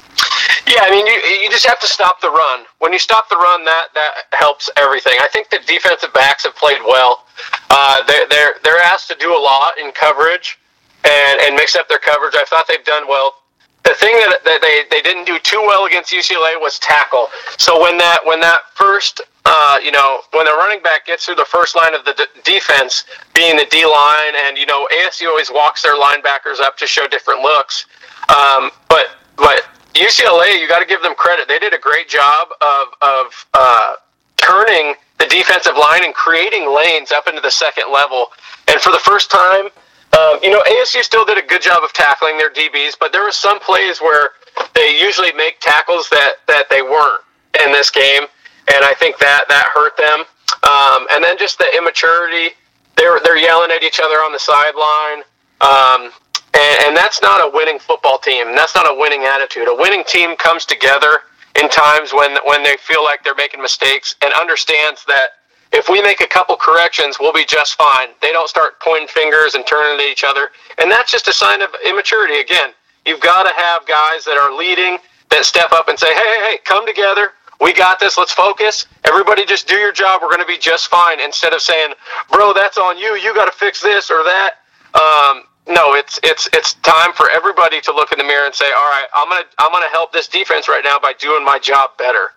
Yeah, 0.67 0.83
I 0.83 0.91
mean, 0.91 1.07
you, 1.07 1.13
you 1.43 1.51
just 1.51 1.67
have 1.67 1.81
to 1.81 1.87
stop 1.87 2.21
the 2.21 2.31
run. 2.31 2.65
When 2.79 2.93
you 2.93 2.99
stop 2.99 3.29
the 3.29 3.37
run, 3.37 3.65
that 3.65 3.89
that 3.95 4.13
helps 4.33 4.71
everything. 4.77 5.15
I 5.21 5.29
think 5.29 5.51
the 5.51 5.61
defensive 5.67 6.13
backs 6.15 6.45
have 6.45 6.57
played 6.57 6.81
well. 6.87 7.27
Uh, 7.69 8.03
they're 8.07 8.27
they're 8.29 8.55
they're 8.65 8.83
asked 8.83 9.09
to 9.09 9.17
do 9.17 9.37
a 9.37 9.39
lot 9.39 9.79
in 9.79 9.93
coverage 9.93 10.59
and 11.05 11.41
and 11.41 11.55
mix 11.57 11.77
up 11.77 11.89
their 11.89 11.99
coverage. 11.99 12.35
I 12.35 12.45
thought 12.45 12.67
they've 12.69 12.85
done 12.85 13.07
well 13.09 13.42
the 13.85 13.95
thing 13.95 14.15
that, 14.15 14.39
they, 14.45 14.85
they 14.91 15.03
didn't 15.03 15.25
do 15.25 15.39
too 15.41 15.61
well 15.67 15.87
against 15.87 16.13
UCLA 16.13 16.61
was 16.61 16.79
tackle. 16.79 17.29
So 17.59 17.81
when 17.81 17.99
that 17.99 18.21
when 18.25 18.41
that 18.41 18.61
first 18.75 19.21
uh, 19.45 19.79
you 19.83 19.91
know 19.91 20.21
when 20.33 20.47
the 20.47 20.53
running 20.53 20.83
back 20.83 21.07
gets 21.07 21.27
through 21.27 21.35
the 21.35 21.45
first 21.45 21.75
line 21.75 21.95
of 21.95 22.05
the 22.05 22.15
d- 22.15 22.41
defense, 22.45 23.05
being 23.35 23.57
the 23.57 23.67
D 23.71 23.85
line, 23.85 24.35
and 24.47 24.57
you 24.57 24.67
know 24.67 24.89
ASU 24.93 25.27
always 25.29 25.51
walks 25.51 25.83
their 25.83 25.97
linebackers 25.97 26.61
up 26.61 26.77
to 26.79 26.87
show 26.87 27.09
different 27.09 27.41
looks. 27.43 27.87
Um, 28.29 28.71
but 28.89 29.17
but 29.37 29.67
UCLA, 29.95 30.61
you 30.61 30.69
got 30.69 30.79
to 30.79 30.87
give 30.87 31.03
them 31.03 31.15
credit. 31.15 31.49
They 31.49 31.59
did 31.59 31.75
a 31.75 31.79
great 31.79 32.09
job 32.09 32.49
of 32.61 32.89
of 33.03 33.47
uh, 33.53 33.95
turning 34.37 34.95
the 35.19 35.27
defensive 35.27 35.77
line 35.77 36.05
and 36.05 36.15
creating 36.15 36.73
lanes 36.75 37.13
up 37.13 37.29
into 37.29 37.41
the 37.41 37.51
second 37.51 37.93
level. 37.93 38.27
And 38.69 38.81
for 38.81 38.91
the 38.91 38.99
first 38.99 39.31
time 39.31 39.69
um, 40.19 40.39
you 40.43 40.51
know, 40.51 40.63
ASU 40.63 41.03
still 41.03 41.25
did 41.25 41.39
a 41.39 41.47
good 41.47 41.63
job 41.63 41.83
of 41.83 41.93
tackling 41.93 42.37
their 42.37 42.51
DBs, 42.51 42.95
but 42.99 43.13
there 43.13 43.23
were 43.23 43.33
some 43.33 43.59
plays 43.61 44.01
where 44.01 44.31
they 44.75 45.01
usually 45.01 45.33
make 45.33 45.59
tackles 45.61 46.09
that, 46.11 46.35
that 46.47 46.69
they 46.69 46.83
weren't 46.83 47.23
in 47.65 47.73
this 47.73 47.91
game, 47.91 48.23
and 48.69 48.85
I 48.85 48.95
think 48.95 49.19
that 49.19 49.45
that 49.49 49.67
hurt 49.73 49.97
them. 49.97 50.25
Um, 50.69 51.07
and 51.13 51.25
then 51.25 51.39
just 51.39 51.59
the 51.59 51.67
immaturity, 51.77 52.55
they're 52.97 53.21
they're 53.25 53.39
yelling 53.39 53.71
at 53.71 53.83
each 53.83 54.01
other 54.01 54.17
on 54.17 54.33
the 54.33 54.39
sideline, 54.39 55.25
um, 55.61 56.13
and, 56.55 56.87
and 56.87 56.97
that's 56.97 57.23
not 57.23 57.41
a 57.41 57.51
winning 57.53 57.79
football 57.79 58.19
team. 58.19 58.55
That's 58.55 58.75
not 58.75 58.85
a 58.85 58.95
winning 58.95 59.25
attitude. 59.25 59.69
A 59.69 59.75
winning 59.75 60.05
team 60.07 60.37
comes 60.37 60.67
together 60.67 61.21
in 61.61 61.69
times 61.71 62.13
when 62.13 62.37
when 62.45 62.63
they 62.63 62.77
feel 62.79 63.03
like 63.03 63.25
they're 63.25 63.35
making 63.35 63.63
mistakes 63.63 64.15
and 64.23 64.33
understands 64.35 65.05
that 65.07 65.42
if 65.73 65.89
we 65.89 66.03
make 66.03 66.21
a 66.21 66.27
couple 66.27 66.55
corrections, 66.57 67.17
we'll 67.19 67.33
be 67.33 67.45
just 67.45 67.75
fine. 67.75 68.09
They 68.21 68.33
don't 68.33 68.49
start 68.49 68.81
pointing 68.81 69.09
fingers 69.09 69.55
and 69.55 69.67
turning 69.67 70.01
at 70.01 70.11
each 70.11 70.25
other. 70.25 70.51
And 70.79 70.91
that's 70.91 71.11
just 71.11 71.29
a 71.29 71.33
sign 71.33 71.63
of 71.63 71.71
immaturity. 71.87 72.41
Again, 72.41 72.71
you've 73.07 73.21
got 73.21 73.45
to 73.45 73.55
have 73.57 73.87
guys 73.87 74.25
that 74.25 74.37
are 74.37 74.57
leading 74.57 74.99
that 75.31 75.45
step 75.45 75.73
up 75.73 75.89
and 75.89 75.99
say, 75.99 76.13
hey, 76.13 76.21
hey, 76.21 76.51
hey, 76.51 76.59
come 76.65 76.87
together. 76.87 77.33
We 77.61 77.73
got 77.73 78.01
this. 78.01 78.19
Let's 78.19 78.33
focus. 78.33 78.87
Everybody 79.05 79.47
just 79.47 79.69
do 79.69 79.77
your 79.77 79.93
job. 79.93 80.21
We're 80.21 80.29
going 80.29 80.41
to 80.41 80.47
be 80.47 80.59
just 80.59 80.89
fine. 80.89 81.21
Instead 81.21 81.55
of 81.55 81.63
saying, 81.63 81.95
bro, 82.31 82.53
that's 82.53 82.77
on 82.77 82.99
you. 82.99 83.15
You 83.15 83.35
got 83.35 83.47
to 83.47 83.53
fix 83.53 83.81
this 83.81 84.11
or 84.11 84.23
that. 84.25 84.55
Um, 84.95 85.45
no, 85.69 85.95
it's 85.95 86.19
it's 86.25 86.49
it's 86.53 86.75
time 86.75 87.13
for 87.13 87.31
everybody 87.31 87.81
to 87.83 87.93
look 87.95 88.11
in 88.11 88.19
the 88.19 88.25
mirror 88.25 88.47
and 88.47 88.55
say, 88.55 88.67
all 88.67 88.91
right, 88.91 89.07
I'm 89.15 89.29
gonna 89.29 89.45
I'm 89.59 89.71
gonna 89.71 89.89
help 89.91 90.13
this 90.13 90.27
defense 90.27 90.69
right 90.69 90.83
now 90.85 90.99
by 90.99 91.13
doing 91.13 91.45
my 91.45 91.59
job 91.61 91.91
better. 91.99 92.33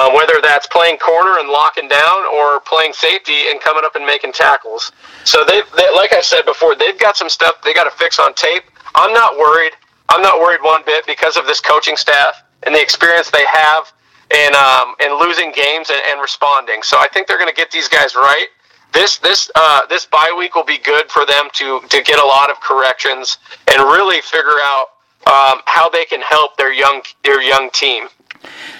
Um, 0.00 0.14
whether 0.14 0.40
that's 0.40 0.66
playing 0.66 0.96
corner 0.96 1.38
and 1.38 1.48
locking 1.48 1.86
down 1.88 2.24
or 2.34 2.60
playing 2.60 2.92
safety 2.94 3.50
and 3.50 3.60
coming 3.60 3.84
up 3.84 3.96
and 3.96 4.06
making 4.06 4.32
tackles. 4.32 4.92
So 5.24 5.44
they, 5.44 5.60
they 5.76 5.94
like 5.94 6.14
I 6.14 6.22
said 6.22 6.46
before, 6.46 6.74
they've 6.74 6.98
got 6.98 7.16
some 7.16 7.28
stuff 7.28 7.60
they 7.62 7.74
got 7.74 7.84
to 7.84 7.90
fix 7.90 8.18
on 8.18 8.32
tape. 8.34 8.64
I'm 8.94 9.12
not 9.12 9.36
worried. 9.36 9.72
I'm 10.08 10.22
not 10.22 10.40
worried 10.40 10.62
one 10.62 10.82
bit 10.86 11.06
because 11.06 11.36
of 11.36 11.44
this 11.44 11.60
coaching 11.60 11.96
staff 11.96 12.42
and 12.62 12.74
the 12.74 12.80
experience 12.80 13.30
they 13.30 13.44
have 13.44 13.92
in 14.30 14.54
um, 14.54 14.94
in 15.04 15.18
losing 15.18 15.52
games 15.52 15.90
and, 15.90 16.00
and 16.08 16.20
responding. 16.20 16.82
So 16.82 16.98
I 16.98 17.08
think 17.08 17.26
they're 17.26 17.38
going 17.38 17.50
to 17.50 17.56
get 17.56 17.70
these 17.70 17.88
guys 17.88 18.14
right. 18.14 18.46
This 18.92 19.18
this 19.18 19.50
uh, 19.54 19.86
this 19.86 20.06
bye 20.06 20.34
week 20.36 20.54
will 20.54 20.64
be 20.64 20.78
good 20.78 21.10
for 21.10 21.26
them 21.26 21.48
to 21.54 21.80
to 21.80 22.02
get 22.02 22.18
a 22.18 22.24
lot 22.24 22.50
of 22.50 22.58
corrections 22.60 23.38
and 23.68 23.82
really 23.82 24.20
figure 24.22 24.60
out 24.62 24.86
um, 25.26 25.60
how 25.66 25.90
they 25.90 26.04
can 26.06 26.22
help 26.22 26.56
their 26.56 26.72
young 26.72 27.02
their 27.22 27.42
young 27.42 27.70
team. 27.70 28.08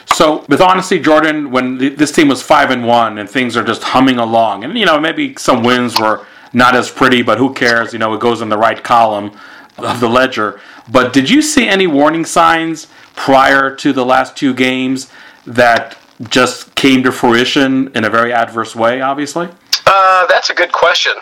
So, 0.06 0.44
with 0.48 0.60
honesty, 0.60 0.98
Jordan, 0.98 1.50
when 1.50 1.78
this 1.78 2.12
team 2.12 2.28
was 2.28 2.42
five 2.42 2.70
and 2.70 2.86
one 2.86 3.18
and 3.18 3.28
things 3.28 3.56
are 3.56 3.64
just 3.64 3.82
humming 3.82 4.18
along, 4.18 4.64
and 4.64 4.76
you 4.76 4.84
know 4.84 4.98
maybe 4.98 5.34
some 5.36 5.62
wins 5.62 5.98
were 5.98 6.26
not 6.52 6.74
as 6.74 6.90
pretty, 6.90 7.22
but 7.22 7.38
who 7.38 7.54
cares? 7.54 7.92
You 7.92 7.98
know, 7.98 8.12
it 8.14 8.20
goes 8.20 8.42
in 8.42 8.48
the 8.48 8.58
right 8.58 8.82
column 8.82 9.32
of 9.78 10.00
the 10.00 10.08
ledger. 10.08 10.60
But 10.90 11.12
did 11.12 11.30
you 11.30 11.42
see 11.42 11.68
any 11.68 11.86
warning 11.86 12.24
signs 12.24 12.88
prior 13.14 13.74
to 13.76 13.92
the 13.92 14.04
last 14.04 14.36
two 14.36 14.52
games 14.52 15.10
that 15.46 15.96
just 16.28 16.74
came 16.74 17.02
to 17.04 17.12
fruition 17.12 17.90
in 17.94 18.04
a 18.04 18.10
very 18.10 18.32
adverse 18.32 18.74
way? 18.74 19.00
Obviously. 19.00 19.48
Uh, 19.86 20.26
that's 20.26 20.50
a 20.50 20.54
good 20.54 20.72
question. 20.72 21.12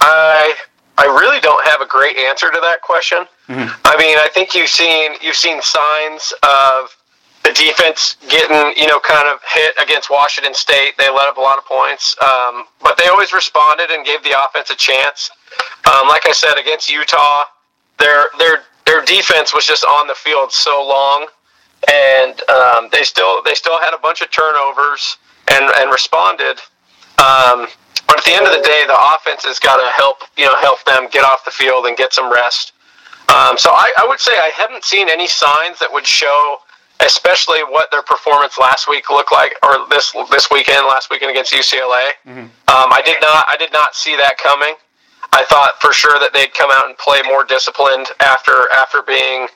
I 0.00 0.54
I 0.98 1.04
really 1.04 1.40
don't 1.40 1.66
have 1.66 1.80
a 1.80 1.86
great 1.86 2.16
answer 2.18 2.50
to 2.50 2.58
that 2.60 2.82
question. 2.82 3.26
Mm-hmm. 3.48 3.80
I 3.84 3.96
mean, 3.96 4.18
I 4.18 4.28
think 4.32 4.54
you've 4.54 4.68
seen 4.68 5.12
you've 5.22 5.36
seen 5.36 5.60
signs 5.62 6.32
of 6.42 6.96
the 7.50 7.64
defense 7.64 8.16
getting 8.28 8.56
you 8.76 8.86
know 8.86 9.00
kind 9.00 9.26
of 9.26 9.40
hit 9.52 9.74
against 9.82 10.10
Washington 10.10 10.54
State. 10.54 10.96
They 10.98 11.10
let 11.10 11.28
up 11.28 11.36
a 11.36 11.40
lot 11.40 11.58
of 11.58 11.64
points, 11.64 12.14
um, 12.22 12.64
but 12.82 12.96
they 12.96 13.08
always 13.08 13.32
responded 13.32 13.90
and 13.90 14.06
gave 14.06 14.22
the 14.22 14.34
offense 14.38 14.70
a 14.70 14.76
chance. 14.76 15.30
Um, 15.90 16.06
like 16.06 16.26
I 16.26 16.32
said, 16.32 16.54
against 16.58 16.90
Utah, 16.90 17.44
their 17.98 18.26
their 18.38 18.62
their 18.86 19.04
defense 19.04 19.54
was 19.54 19.66
just 19.66 19.84
on 19.84 20.06
the 20.06 20.14
field 20.14 20.52
so 20.52 20.86
long, 20.86 21.26
and 21.90 22.40
um, 22.48 22.88
they 22.92 23.02
still 23.02 23.42
they 23.42 23.54
still 23.54 23.80
had 23.80 23.94
a 23.94 23.98
bunch 23.98 24.22
of 24.22 24.30
turnovers 24.30 25.18
and 25.48 25.64
and 25.78 25.90
responded. 25.90 26.58
Um, 27.18 27.66
but 28.06 28.18
at 28.18 28.24
the 28.24 28.32
end 28.32 28.46
of 28.46 28.52
the 28.52 28.62
day, 28.62 28.84
the 28.86 28.96
offense 29.14 29.44
has 29.44 29.58
got 29.58 29.76
to 29.76 29.90
help 29.96 30.18
you 30.36 30.44
know 30.44 30.56
help 30.60 30.84
them 30.84 31.08
get 31.10 31.24
off 31.24 31.44
the 31.44 31.50
field 31.50 31.86
and 31.86 31.96
get 31.96 32.12
some 32.12 32.32
rest. 32.32 32.72
Um, 33.28 33.56
so 33.58 33.70
I, 33.70 33.92
I 33.98 34.06
would 34.08 34.18
say 34.18 34.32
I 34.32 34.50
haven't 34.56 34.84
seen 34.84 35.08
any 35.08 35.28
signs 35.28 35.78
that 35.78 35.92
would 35.92 36.06
show, 36.06 36.58
especially 37.04 37.60
what 37.64 37.90
their 37.90 38.02
performance 38.02 38.58
last 38.58 38.88
week 38.88 39.10
looked 39.10 39.32
like, 39.32 39.54
or 39.62 39.86
this 39.88 40.12
this 40.30 40.50
weekend, 40.50 40.86
last 40.86 41.10
weekend 41.10 41.30
against 41.30 41.52
UCLA. 41.52 42.10
Um, 42.68 42.92
I 42.92 43.02
did 43.04 43.16
not 43.20 43.44
I 43.48 43.56
did 43.58 43.72
not 43.72 43.94
see 43.94 44.16
that 44.16 44.38
coming. 44.38 44.74
I 45.32 45.44
thought 45.44 45.80
for 45.80 45.92
sure 45.92 46.18
that 46.18 46.32
they'd 46.32 46.52
come 46.54 46.70
out 46.72 46.86
and 46.88 46.98
play 46.98 47.20
more 47.24 47.44
disciplined 47.44 48.08
after 48.20 48.66
after 48.74 49.02
being 49.02 49.46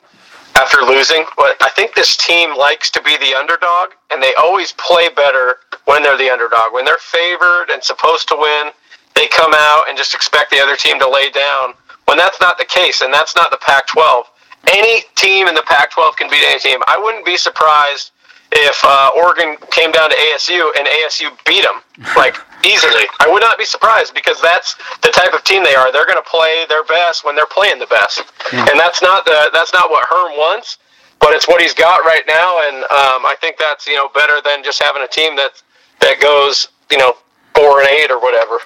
after 0.56 0.78
losing. 0.82 1.24
But 1.36 1.56
I 1.62 1.70
think 1.70 1.94
this 1.94 2.16
team 2.16 2.56
likes 2.56 2.90
to 2.90 3.02
be 3.02 3.16
the 3.18 3.34
underdog, 3.34 3.90
and 4.10 4.22
they 4.22 4.34
always 4.34 4.72
play 4.72 5.08
better 5.08 5.56
when 5.86 6.02
they're 6.02 6.16
the 6.18 6.30
underdog. 6.30 6.72
When 6.72 6.84
they're 6.84 6.98
favored 6.98 7.70
and 7.70 7.82
supposed 7.82 8.28
to 8.28 8.36
win, 8.38 8.70
they 9.14 9.26
come 9.28 9.52
out 9.54 9.84
and 9.88 9.98
just 9.98 10.14
expect 10.14 10.50
the 10.50 10.60
other 10.60 10.76
team 10.76 10.98
to 11.00 11.08
lay 11.08 11.30
down. 11.30 11.74
When 12.06 12.18
that's 12.18 12.40
not 12.40 12.58
the 12.58 12.66
case, 12.66 13.00
and 13.00 13.12
that's 13.12 13.34
not 13.34 13.50
the 13.50 13.56
Pac-12. 13.58 14.24
Any 14.68 15.02
team 15.14 15.47
in 15.47 15.54
the 15.54 15.62
Pac-12 15.62 16.16
can 16.16 16.30
beat 16.30 16.42
any 16.47 16.59
team. 16.59 16.80
I 16.87 16.99
wouldn't 16.99 17.25
be 17.25 17.37
surprised 17.37 18.12
if 18.54 18.80
uh, 18.85 19.11
Oregon 19.16 19.56
came 19.71 19.90
down 19.90 20.11
to 20.11 20.16
ASU 20.16 20.71
and 20.78 20.87
ASU 20.87 21.30
beat 21.44 21.62
them 21.62 21.83
like 22.16 22.37
easily. 22.64 23.04
I 23.21 23.28
would 23.28 23.40
not 23.40 23.59
be 23.59 23.64
surprised 23.64 24.14
because 24.14 24.40
that's 24.40 24.76
the 25.02 25.11
type 25.11 25.35
of 25.35 25.42
team 25.44 25.64
they 25.64 25.75
are. 25.75 25.92
They're 25.92 26.06
going 26.06 26.23
to 26.23 26.30
play 26.30 26.64
their 26.68 26.85
best 26.85 27.25
when 27.25 27.35
they're 27.35 27.47
playing 27.47 27.78
the 27.78 27.87
best, 27.87 28.23
and 28.52 28.78
that's 28.78 29.02
not 29.02 29.25
the 29.25 29.50
that's 29.52 29.73
not 29.73 29.90
what 29.90 30.06
Herm 30.09 30.37
wants, 30.38 30.78
but 31.21 31.33
it's 31.33 31.49
what 31.49 31.61
he's 31.61 31.75
got 31.75 32.04
right 32.04 32.23
now. 32.26 32.62
And 32.68 32.76
um, 32.85 33.26
I 33.26 33.37
think 33.40 33.59
that's 33.59 33.87
you 33.87 33.97
know 33.97 34.09
better 34.14 34.40
than 34.44 34.62
just 34.62 34.83
having 34.83 35.02
a 35.02 35.09
team 35.09 35.37
that 35.37 35.62
that 36.00 36.21
goes 36.21 36.68
you 36.90 36.99
know 36.99 37.16
four 37.54 37.80
and 37.80 37.88
eight 37.88 38.11
or 38.11 38.21
whatever. 38.21 38.59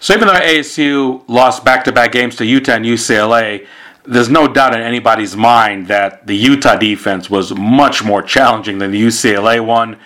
So 0.00 0.14
even 0.14 0.28
though 0.28 0.34
ASU 0.34 1.24
lost 1.28 1.64
back-to-back 1.64 2.12
games 2.12 2.36
to 2.36 2.44
Utah 2.44 2.72
and 2.72 2.84
UCLA, 2.84 3.66
there's 4.04 4.28
no 4.28 4.46
doubt 4.46 4.74
in 4.74 4.80
anybody's 4.80 5.36
mind 5.36 5.88
that 5.88 6.26
the 6.26 6.36
Utah 6.36 6.76
defense 6.76 7.30
was 7.30 7.54
much 7.54 8.04
more 8.04 8.22
challenging 8.22 8.78
than 8.78 8.90
the 8.90 9.02
UCLA 9.02 9.64
one. 9.64 9.98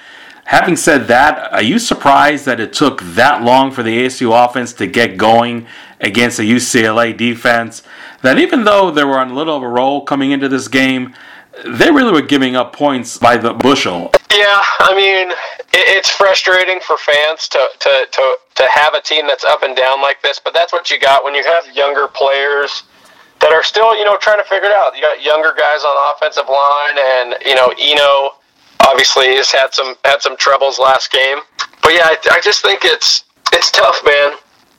Having 0.45 0.76
said 0.76 1.09
that, 1.09 1.52
are 1.52 1.62
you 1.62 1.78
surprised 1.78 2.47
that 2.47 2.61
it 2.61 2.73
took 2.73 3.02
that 3.02 3.43
long 3.43 3.71
for 3.71 3.83
the 3.83 4.07
ASU 4.07 4.33
offense 4.33 4.73
to 4.75 4.87
get 4.87 5.19
going 5.19 5.67
against 6.00 6.38
the 6.38 6.50
UCLA 6.50 7.14
defense? 7.14 7.83
That 8.23 8.38
even 8.38 8.64
though 8.64 8.90
they 8.90 9.05
were 9.05 9.19
on 9.19 9.31
a 9.31 9.35
little 9.35 9.57
of 9.57 9.62
a 9.62 9.69
roll 9.69 10.05
coming 10.05 10.31
into 10.31 10.49
this 10.49 10.69
game, 10.69 11.14
they 11.67 11.90
really 11.90 12.12
were 12.12 12.23
giving 12.23 12.57
up 12.57 12.73
points 12.73 13.19
by 13.19 13.37
the 13.37 13.52
bushel. 13.52 14.12
Yeah, 14.31 14.62
I 14.81 14.95
mean, 14.95 15.37
it's 15.73 16.09
frustrating 16.09 16.81
for 16.81 16.97
fans 16.97 17.49
to, 17.49 17.69
to, 17.81 18.07
to, 18.11 18.37
to 18.55 18.67
have 18.71 18.95
a 18.95 19.02
team 19.02 19.26
that's 19.26 19.45
up 19.45 19.62
and 19.64 19.76
down 19.76 20.00
like 20.00 20.23
this, 20.23 20.40
but 20.43 20.55
that's 20.55 20.73
what 20.73 20.88
you 20.90 20.99
got 20.99 21.25
when 21.25 21.35
you 21.35 21.45
have 21.45 21.67
younger 21.75 22.09
players 22.09 22.85
that 23.40 23.52
are 23.52 23.62
still, 23.62 23.97
you 23.97 24.04
know, 24.04 24.16
trying 24.18 24.38
to 24.38 24.49
figure 24.49 24.68
it 24.68 24.75
out. 24.75 24.97
You 24.97 25.02
got 25.02 25.23
younger 25.23 25.54
guys 25.57 25.85
on 25.85 25.95
offensive 26.14 26.49
line, 26.49 26.97
and 26.99 27.35
you 27.47 27.54
know, 27.54 27.73
Eno 27.78 28.38
obviously 28.87 29.37
has 29.37 29.50
had 29.50 29.75
some 29.75 29.95
had 30.04 30.23
some 30.23 30.37
troubles 30.37 30.78
last 30.78 31.12
game. 31.12 31.38
But 31.83 31.92
yeah, 31.95 32.11
I, 32.11 32.16
I 32.33 32.40
just 32.40 32.62
think 32.62 32.80
it's 32.85 33.25
it's 33.52 33.71
tough, 33.71 34.00
man. 34.04 34.33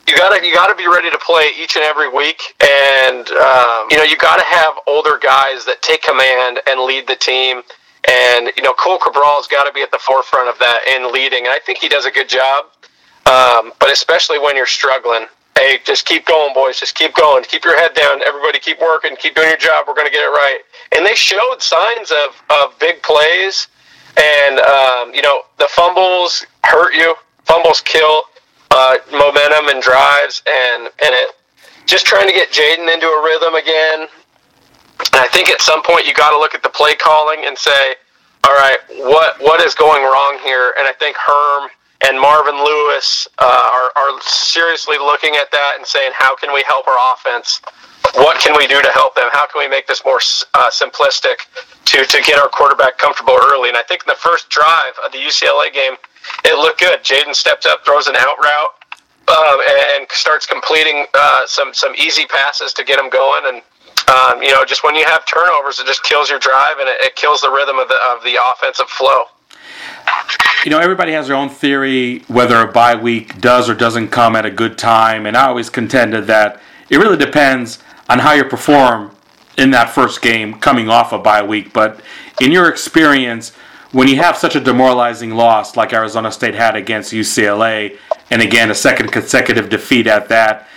You 0.08 0.16
gotta 0.16 0.44
you 0.44 0.52
gotta 0.52 0.74
be 0.74 0.88
ready 0.88 1.10
to 1.10 1.18
play 1.18 1.50
each 1.58 1.76
and 1.76 1.84
every 1.84 2.08
week, 2.08 2.40
and 2.60 3.28
um, 3.28 3.86
you 3.90 3.96
know 3.96 4.04
you 4.04 4.16
gotta 4.16 4.44
have 4.44 4.74
older 4.86 5.18
guys 5.18 5.64
that 5.64 5.82
take 5.82 6.02
command 6.02 6.60
and 6.66 6.80
lead 6.80 7.06
the 7.06 7.16
team. 7.16 7.62
And 8.08 8.50
you 8.56 8.62
know, 8.62 8.72
Cohl 8.72 8.98
Cabral's 8.98 9.46
got 9.46 9.64
to 9.64 9.72
be 9.72 9.82
at 9.82 9.90
the 9.90 9.98
forefront 9.98 10.48
of 10.48 10.58
that 10.58 10.80
in 10.88 11.12
leading, 11.12 11.40
and 11.44 11.48
I 11.48 11.58
think 11.58 11.78
he 11.78 11.88
does 11.88 12.06
a 12.06 12.10
good 12.10 12.30
job. 12.30 12.64
Um, 13.26 13.72
but 13.78 13.92
especially 13.92 14.38
when 14.38 14.56
you're 14.56 14.66
struggling, 14.66 15.26
hey, 15.56 15.78
just 15.84 16.06
keep 16.06 16.26
going, 16.26 16.54
boys. 16.54 16.80
Just 16.80 16.94
keep 16.94 17.14
going. 17.14 17.44
Keep 17.44 17.64
your 17.64 17.78
head 17.78 17.94
down. 17.94 18.22
Everybody 18.22 18.58
keep 18.58 18.80
working. 18.80 19.16
Keep 19.16 19.34
doing 19.34 19.48
your 19.48 19.58
job. 19.58 19.84
We're 19.86 19.94
going 19.94 20.06
to 20.06 20.12
get 20.12 20.22
it 20.22 20.30
right. 20.30 20.60
And 20.96 21.04
they 21.04 21.14
showed 21.14 21.56
signs 21.60 22.10
of, 22.10 22.42
of 22.50 22.78
big 22.78 23.02
plays. 23.02 23.68
And, 24.16 24.58
um, 24.60 25.14
you 25.14 25.22
know, 25.22 25.42
the 25.58 25.68
fumbles 25.70 26.46
hurt 26.64 26.94
you. 26.94 27.14
Fumbles 27.44 27.80
kill 27.80 28.24
uh, 28.70 28.96
momentum 29.12 29.68
and 29.68 29.82
drives. 29.82 30.42
And, 30.46 30.84
and 30.84 31.14
it 31.14 31.30
just 31.86 32.06
trying 32.06 32.26
to 32.26 32.32
get 32.32 32.50
Jayden 32.50 32.92
into 32.92 33.06
a 33.06 33.24
rhythm 33.24 33.54
again. 33.54 34.08
And 35.12 35.20
I 35.20 35.28
think 35.28 35.48
at 35.48 35.60
some 35.60 35.82
point 35.82 36.06
you 36.06 36.14
got 36.14 36.30
to 36.30 36.38
look 36.38 36.54
at 36.54 36.62
the 36.62 36.68
play 36.68 36.94
calling 36.94 37.44
and 37.46 37.56
say, 37.56 37.94
all 38.44 38.52
right, 38.52 38.78
what 38.96 39.40
what 39.40 39.60
is 39.60 39.74
going 39.74 40.02
wrong 40.02 40.38
here? 40.42 40.74
And 40.78 40.88
I 40.88 40.92
think 40.92 41.16
Herm 41.16 41.68
and 42.06 42.18
Marvin 42.18 42.56
Lewis 42.56 43.28
uh, 43.38 43.44
are, 43.44 43.90
are 43.96 44.20
seriously 44.22 44.96
looking 44.98 45.36
at 45.36 45.50
that 45.52 45.74
and 45.76 45.86
saying, 45.86 46.12
how 46.14 46.34
can 46.34 46.52
we 46.52 46.62
help 46.66 46.88
our 46.88 47.14
offense? 47.14 47.60
What 48.14 48.40
can 48.40 48.56
we 48.56 48.66
do 48.66 48.80
to 48.80 48.90
help 48.92 49.14
them? 49.14 49.28
How 49.32 49.46
can 49.46 49.60
we 49.60 49.68
make 49.68 49.86
this 49.86 50.02
more 50.04 50.20
uh, 50.54 50.70
simplistic 50.70 51.44
to, 51.84 52.04
to 52.04 52.22
get 52.22 52.38
our 52.38 52.48
quarterback 52.48 52.96
comfortable 52.96 53.36
early? 53.52 53.68
And 53.68 53.76
I 53.76 53.82
think 53.82 54.02
in 54.02 54.08
the 54.08 54.18
first 54.18 54.48
drive 54.48 54.94
of 55.04 55.12
the 55.12 55.18
UCLA 55.18 55.72
game, 55.72 55.94
it 56.44 56.56
looked 56.58 56.80
good. 56.80 57.00
Jayden 57.02 57.34
steps 57.34 57.66
up, 57.66 57.84
throws 57.84 58.06
an 58.06 58.16
out 58.16 58.36
route, 58.42 58.74
um, 59.28 59.60
and 59.98 60.06
starts 60.10 60.46
completing 60.46 61.06
uh, 61.14 61.46
some 61.46 61.72
some 61.72 61.94
easy 61.94 62.26
passes 62.26 62.72
to 62.74 62.84
get 62.84 62.98
him 62.98 63.10
going. 63.10 63.42
And 63.46 63.62
um, 64.08 64.42
you 64.42 64.52
know, 64.52 64.64
just 64.64 64.82
when 64.82 64.94
you 64.94 65.04
have 65.04 65.24
turnovers, 65.26 65.78
it 65.78 65.86
just 65.86 66.02
kills 66.02 66.30
your 66.30 66.38
drive 66.38 66.78
and 66.78 66.88
it, 66.88 67.00
it 67.00 67.16
kills 67.16 67.40
the 67.40 67.50
rhythm 67.50 67.78
of 67.78 67.88
the 67.88 67.98
of 68.10 68.24
the 68.24 68.38
offensive 68.42 68.88
flow. 68.88 69.24
You 70.64 70.70
know, 70.70 70.78
everybody 70.78 71.12
has 71.12 71.28
their 71.28 71.36
own 71.36 71.48
theory 71.48 72.20
whether 72.28 72.60
a 72.60 72.70
bye 72.70 72.94
week 72.94 73.40
does 73.40 73.70
or 73.70 73.74
doesn't 73.74 74.08
come 74.08 74.36
at 74.36 74.44
a 74.44 74.50
good 74.50 74.76
time, 74.76 75.24
and 75.24 75.36
I 75.36 75.46
always 75.46 75.70
contended 75.70 76.26
that 76.26 76.60
it 76.90 76.98
really 76.98 77.16
depends 77.16 77.78
on 78.10 78.18
how 78.18 78.32
you 78.32 78.44
perform 78.44 79.12
in 79.56 79.70
that 79.70 79.90
first 79.90 80.20
game 80.20 80.54
coming 80.54 80.88
off 80.88 81.12
a 81.12 81.18
bye 81.18 81.42
week. 81.42 81.72
But 81.72 82.00
in 82.40 82.52
your 82.52 82.68
experience, 82.68 83.52
when 83.92 84.06
you 84.06 84.16
have 84.16 84.36
such 84.36 84.54
a 84.54 84.60
demoralizing 84.60 85.30
loss 85.30 85.76
like 85.76 85.92
Arizona 85.92 86.30
State 86.30 86.54
had 86.54 86.76
against 86.76 87.12
UCLA, 87.12 87.96
and 88.30 88.42
again 88.42 88.70
a 88.70 88.74
second 88.74 89.12
consecutive 89.12 89.68
defeat 89.68 90.06
at 90.06 90.28
that, 90.28 90.68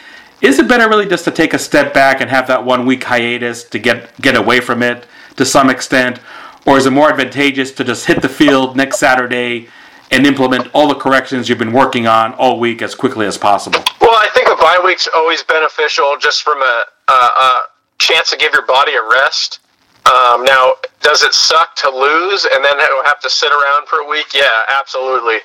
is 0.42 0.60
it 0.60 0.68
better 0.68 0.90
really 0.90 1.08
just 1.08 1.26
to 1.26 1.32
take 1.32 1.54
a 1.54 1.60
step 1.60 1.94
back 1.94 2.22
and 2.22 2.30
have 2.30 2.48
that 2.48 2.66
one 2.66 2.86
week 2.86 3.04
hiatus 3.04 3.64
to 3.66 3.80
get 3.80 4.20
get 4.22 4.36
away 4.36 4.60
from 4.60 4.84
it 4.84 5.06
to 5.38 5.46
some 5.46 5.70
extent? 5.70 6.20
Or 6.66 6.78
is 6.78 6.86
it 6.86 6.92
more 6.92 7.10
advantageous 7.10 7.72
to 7.74 7.84
just 7.84 8.06
hit 8.06 8.22
the 8.22 8.30
field 8.30 8.76
next 8.76 9.00
Saturday 9.00 9.68
and 10.12 10.26
implement 10.26 10.70
all 10.74 10.88
the 10.88 10.96
corrections 10.96 11.50
you've 11.50 11.58
been 11.58 11.74
working 11.74 12.08
on 12.08 12.34
all 12.36 12.60
week 12.60 12.82
as 12.82 12.96
quickly 12.96 13.26
as 13.26 13.38
possible? 13.38 13.80
Well, 14.00 14.16
I 14.16 14.30
think 14.34 14.48
a 14.48 14.56
bye 14.56 14.82
week's 14.84 15.08
always 15.14 15.44
beneficial 15.44 16.16
just 16.20 16.44
from 16.44 16.62
a, 16.62 16.86
a, 17.10 17.12
a 17.12 17.64
chance 17.98 18.30
to 18.30 18.38
give 18.38 18.54
your 18.54 18.66
body 18.66 18.94
a 18.94 19.02
rest. 19.02 19.60
Um, 20.06 20.44
now, 20.44 20.74
does 21.02 21.24
it 21.24 21.34
suck 21.34 21.76
to 21.78 21.90
lose 21.90 22.46
and 22.46 22.64
then 22.64 22.78
have 23.06 23.20
to 23.22 23.30
sit 23.30 23.52
around 23.52 23.88
for 23.88 24.00
a 24.00 24.08
week? 24.08 24.34
Yeah, 24.34 24.64
absolutely. 24.68 25.36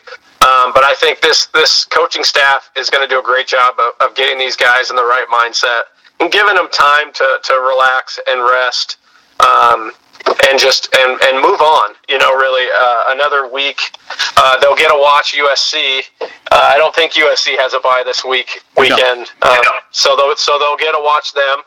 Um, 0.40 0.72
but 0.74 0.84
I 0.84 0.94
think 0.98 1.20
this 1.20 1.46
this 1.46 1.84
coaching 1.84 2.24
staff 2.24 2.70
is 2.76 2.90
going 2.90 3.06
to 3.06 3.12
do 3.12 3.20
a 3.20 3.22
great 3.22 3.46
job 3.46 3.74
of, 3.78 4.08
of 4.08 4.16
getting 4.16 4.38
these 4.38 4.56
guys 4.56 4.90
in 4.90 4.96
the 4.96 5.02
right 5.02 5.26
mindset 5.32 5.82
and 6.20 6.30
giving 6.30 6.54
them 6.54 6.68
time 6.72 7.12
to, 7.12 7.38
to 7.44 7.54
relax 7.54 8.18
and 8.28 8.40
rest. 8.42 8.96
Um, 9.40 9.92
and 10.48 10.58
just 10.58 10.88
and, 10.94 11.20
and 11.22 11.36
move 11.40 11.60
on. 11.60 11.94
You 12.08 12.18
know, 12.18 12.34
really 12.34 12.68
uh, 12.74 13.04
another 13.08 13.50
week. 13.50 13.80
Uh, 14.36 14.58
they'll 14.60 14.76
get 14.76 14.88
to 14.88 14.98
watch 14.98 15.34
USC. 15.36 16.02
Uh, 16.20 16.26
I 16.50 16.76
don't 16.76 16.94
think 16.94 17.12
USC 17.12 17.56
has 17.58 17.74
a 17.74 17.80
bye 17.80 18.02
this 18.04 18.24
week 18.24 18.62
weekend, 18.76 19.30
um, 19.42 19.58
so 19.90 20.16
they'll 20.16 20.36
so 20.36 20.58
they'll 20.58 20.76
get 20.76 20.92
to 20.92 21.02
watch 21.02 21.32
them. 21.32 21.62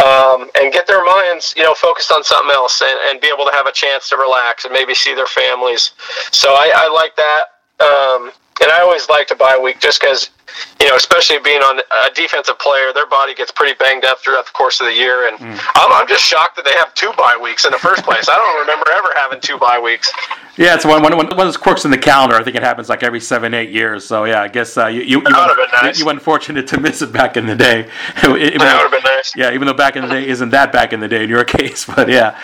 Um, 0.00 0.48
and 0.54 0.72
get 0.72 0.86
their 0.86 1.04
minds, 1.04 1.52
you 1.58 1.62
know, 1.62 1.74
focused 1.74 2.10
on 2.10 2.24
something 2.24 2.54
else, 2.54 2.80
and, 2.80 2.98
and 3.10 3.20
be 3.20 3.26
able 3.28 3.44
to 3.44 3.52
have 3.52 3.66
a 3.66 3.72
chance 3.72 4.08
to 4.08 4.16
relax 4.16 4.64
and 4.64 4.72
maybe 4.72 4.94
see 4.94 5.14
their 5.14 5.26
families. 5.26 5.90
So 6.30 6.54
I, 6.54 6.72
I 6.74 6.88
like 6.88 7.14
that, 7.16 7.84
um, 7.84 8.32
and 8.62 8.72
I 8.72 8.80
always 8.80 9.10
like 9.10 9.26
to 9.26 9.36
bye 9.36 9.60
week 9.62 9.78
just 9.78 10.00
because 10.00 10.30
you 10.80 10.88
know, 10.88 10.96
especially 10.96 11.38
being 11.40 11.60
on 11.60 11.78
a 11.78 12.14
defensive 12.14 12.58
player, 12.58 12.92
their 12.94 13.06
body 13.06 13.34
gets 13.34 13.52
pretty 13.52 13.76
banged 13.78 14.04
up 14.04 14.18
throughout 14.20 14.46
the 14.46 14.52
course 14.52 14.80
of 14.80 14.86
the 14.86 14.94
year. 14.94 15.28
And 15.28 15.38
mm. 15.38 15.60
I'm, 15.74 15.92
I'm 15.92 16.08
just 16.08 16.24
shocked 16.24 16.56
that 16.56 16.64
they 16.64 16.72
have 16.72 16.94
two 16.94 17.12
bye 17.16 17.38
weeks 17.40 17.64
in 17.64 17.72
the 17.72 17.78
first 17.78 18.02
place. 18.02 18.28
I 18.28 18.36
don't 18.36 18.60
remember 18.60 18.90
ever 18.90 19.12
having 19.14 19.40
two 19.40 19.58
bye 19.58 19.78
weeks. 19.78 20.10
Yeah, 20.56 20.74
it's 20.74 20.84
one, 20.84 21.02
one, 21.02 21.16
one 21.16 21.30
of 21.30 21.36
those 21.36 21.56
quirks 21.56 21.84
in 21.84 21.90
the 21.90 21.98
calendar. 21.98 22.36
I 22.36 22.42
think 22.42 22.56
it 22.56 22.62
happens 22.62 22.88
like 22.88 23.02
every 23.02 23.20
seven, 23.20 23.54
eight 23.54 23.70
years. 23.70 24.06
So 24.06 24.24
yeah, 24.24 24.42
I 24.42 24.48
guess 24.48 24.76
uh, 24.76 24.88
you 24.88 25.00
you, 25.00 25.06
you, 25.06 25.22
were, 25.22 25.66
nice. 25.82 25.98
you, 25.98 26.04
were 26.04 26.12
unfortunate 26.12 26.66
to 26.68 26.80
miss 26.80 27.02
it 27.02 27.12
back 27.12 27.36
in 27.36 27.46
the 27.46 27.56
day. 27.56 27.88
that 28.22 28.30
would 28.30 28.40
have 28.40 28.90
been 28.90 29.00
nice. 29.04 29.34
Yeah, 29.36 29.52
even 29.52 29.66
though 29.66 29.74
back 29.74 29.96
in 29.96 30.02
the 30.02 30.08
day 30.08 30.28
isn't 30.28 30.50
that 30.50 30.72
back 30.72 30.92
in 30.92 31.00
the 31.00 31.08
day 31.08 31.24
in 31.24 31.30
your 31.30 31.44
case, 31.56 31.86
but 31.86 32.08
yeah. 32.08 32.38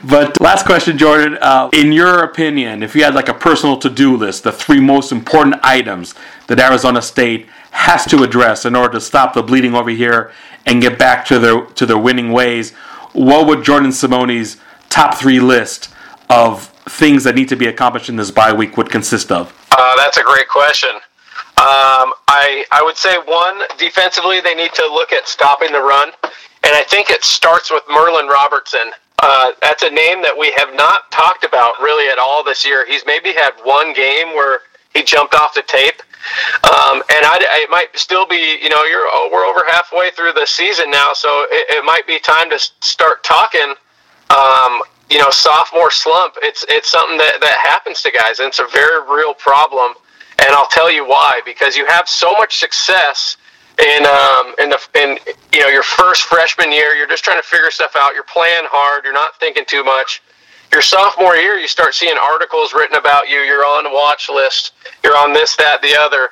but 0.04 0.40
last 0.40 0.66
question, 0.66 0.98
Jordan. 0.98 1.38
Uh, 1.40 1.68
in 1.72 1.92
your 1.92 2.22
opinion, 2.22 2.82
if 2.82 2.94
you 2.94 3.02
had 3.02 3.14
like 3.14 3.28
a 3.28 3.34
personal 3.34 3.76
to-do 3.78 4.16
list, 4.16 4.44
the 4.44 4.52
three 4.52 4.80
most 4.80 5.10
important 5.10 5.56
items 5.62 6.14
that 6.54 6.70
Arizona 6.70 7.00
State 7.00 7.46
has 7.70 8.04
to 8.06 8.22
address 8.22 8.66
in 8.66 8.76
order 8.76 8.92
to 8.94 9.00
stop 9.00 9.32
the 9.32 9.42
bleeding 9.42 9.74
over 9.74 9.90
here 9.90 10.30
and 10.66 10.82
get 10.82 10.98
back 10.98 11.24
to 11.26 11.38
their 11.38 11.64
to 11.64 11.86
their 11.86 11.98
winning 11.98 12.30
ways, 12.30 12.72
what 13.12 13.46
would 13.46 13.64
Jordan 13.64 13.90
Simone's 13.90 14.58
top 14.90 15.14
three 15.14 15.40
list 15.40 15.88
of 16.28 16.68
things 16.88 17.24
that 17.24 17.34
need 17.34 17.48
to 17.48 17.56
be 17.56 17.66
accomplished 17.66 18.08
in 18.08 18.16
this 18.16 18.30
bye 18.30 18.52
week 18.52 18.76
would 18.76 18.90
consist 18.90 19.32
of? 19.32 19.52
Uh, 19.70 19.96
that's 19.96 20.18
a 20.18 20.22
great 20.22 20.48
question. 20.48 20.90
Um, 21.56 22.12
I 22.28 22.64
I 22.72 22.82
would 22.82 22.96
say 22.96 23.16
one 23.24 23.62
defensively 23.78 24.40
they 24.40 24.54
need 24.54 24.72
to 24.74 24.84
look 24.92 25.12
at 25.12 25.26
stopping 25.26 25.72
the 25.72 25.80
run, 25.80 26.10
and 26.22 26.74
I 26.74 26.82
think 26.82 27.08
it 27.08 27.24
starts 27.24 27.70
with 27.70 27.82
Merlin 27.88 28.26
Robertson. 28.26 28.90
Uh, 29.18 29.52
that's 29.62 29.84
a 29.84 29.90
name 29.90 30.20
that 30.22 30.36
we 30.36 30.52
have 30.56 30.74
not 30.74 31.10
talked 31.10 31.44
about 31.44 31.78
really 31.80 32.10
at 32.10 32.18
all 32.18 32.42
this 32.42 32.66
year. 32.66 32.84
He's 32.86 33.04
maybe 33.06 33.32
had 33.32 33.52
one 33.62 33.94
game 33.94 34.34
where 34.34 34.60
he 34.94 35.02
jumped 35.02 35.34
off 35.34 35.54
the 35.54 35.62
tape, 35.62 36.02
um, 36.64 37.02
and 37.10 37.26
I, 37.26 37.38
it 37.62 37.70
might 37.70 37.88
still 37.94 38.26
be, 38.26 38.58
you 38.62 38.68
know, 38.68 38.84
you're 38.84 39.06
oh, 39.10 39.28
we're 39.32 39.44
over 39.44 39.64
halfway 39.70 40.10
through 40.10 40.32
the 40.32 40.46
season 40.46 40.90
now, 40.90 41.12
so 41.12 41.46
it, 41.50 41.78
it 41.78 41.84
might 41.84 42.06
be 42.06 42.18
time 42.18 42.50
to 42.50 42.58
start 42.80 43.24
talking. 43.24 43.74
Um, 44.30 44.80
you 45.10 45.18
know, 45.18 45.30
sophomore 45.30 45.90
slump. 45.90 46.34
It's 46.42 46.64
it's 46.68 46.90
something 46.90 47.18
that 47.18 47.40
that 47.40 47.58
happens 47.58 48.02
to 48.02 48.10
guys, 48.10 48.38
and 48.38 48.48
it's 48.48 48.60
a 48.60 48.66
very 48.72 49.02
real 49.10 49.34
problem. 49.34 49.94
And 50.38 50.48
I'll 50.50 50.68
tell 50.68 50.90
you 50.90 51.06
why. 51.06 51.42
Because 51.44 51.76
you 51.76 51.84
have 51.86 52.08
so 52.08 52.32
much 52.32 52.58
success 52.58 53.36
in 53.78 54.06
um, 54.06 54.54
in 54.58 54.70
the 54.70 54.80
in 54.94 55.18
you 55.52 55.60
know 55.60 55.68
your 55.68 55.82
first 55.82 56.22
freshman 56.22 56.72
year. 56.72 56.94
You're 56.94 57.08
just 57.08 57.24
trying 57.24 57.40
to 57.40 57.46
figure 57.46 57.70
stuff 57.70 57.94
out. 57.96 58.14
You're 58.14 58.24
playing 58.24 58.64
hard. 58.70 59.04
You're 59.04 59.12
not 59.12 59.38
thinking 59.38 59.64
too 59.66 59.84
much 59.84 60.21
your 60.72 60.82
sophomore 60.82 61.36
year, 61.36 61.58
you 61.58 61.68
start 61.68 61.94
seeing 61.94 62.16
articles 62.16 62.72
written 62.72 62.96
about 62.96 63.28
you. 63.28 63.36
You're 63.38 63.64
on 63.64 63.92
watch 63.92 64.28
list. 64.32 64.72
You're 65.04 65.16
on 65.16 65.32
this, 65.32 65.54
that, 65.56 65.82
the 65.82 65.94
other, 65.94 66.30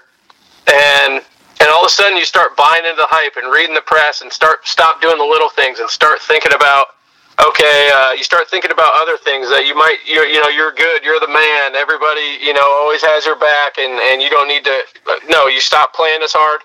and 0.66 1.23
and 1.61 1.68
all 1.68 1.85
of 1.85 1.87
a 1.87 1.92
sudden 1.92 2.16
you 2.16 2.25
start 2.25 2.56
buying 2.56 2.85
into 2.88 2.97
the 2.97 3.11
hype 3.12 3.37
and 3.37 3.52
reading 3.52 3.75
the 3.75 3.85
press 3.85 4.23
and 4.23 4.32
start 4.32 4.66
stop 4.66 5.02
doing 5.02 5.18
the 5.18 5.25
little 5.25 5.50
things 5.50 5.78
and 5.78 5.90
start 5.90 6.20
thinking 6.25 6.56
about 6.56 6.97
okay. 7.37 7.92
Uh, 7.92 8.12
you 8.16 8.25
start 8.25 8.49
thinking 8.49 8.73
about 8.73 8.97
other 8.97 9.18
things 9.20 9.52
that 9.52 9.68
you 9.68 9.76
might 9.76 10.00
you 10.09 10.25
you 10.25 10.40
know 10.40 10.49
you're 10.49 10.73
good. 10.73 11.04
You're 11.04 11.20
the 11.20 11.28
man. 11.28 11.76
Everybody 11.76 12.40
you 12.40 12.56
know 12.56 12.64
always 12.80 13.04
has 13.04 13.28
your 13.28 13.37
back, 13.37 13.76
and 13.76 13.92
and 13.92 14.23
you 14.23 14.30
don't 14.30 14.49
need 14.49 14.64
to. 14.64 14.80
No, 15.28 15.49
you 15.49 15.61
stop 15.61 15.92
playing 15.92 16.23
as 16.25 16.32
hard. 16.32 16.64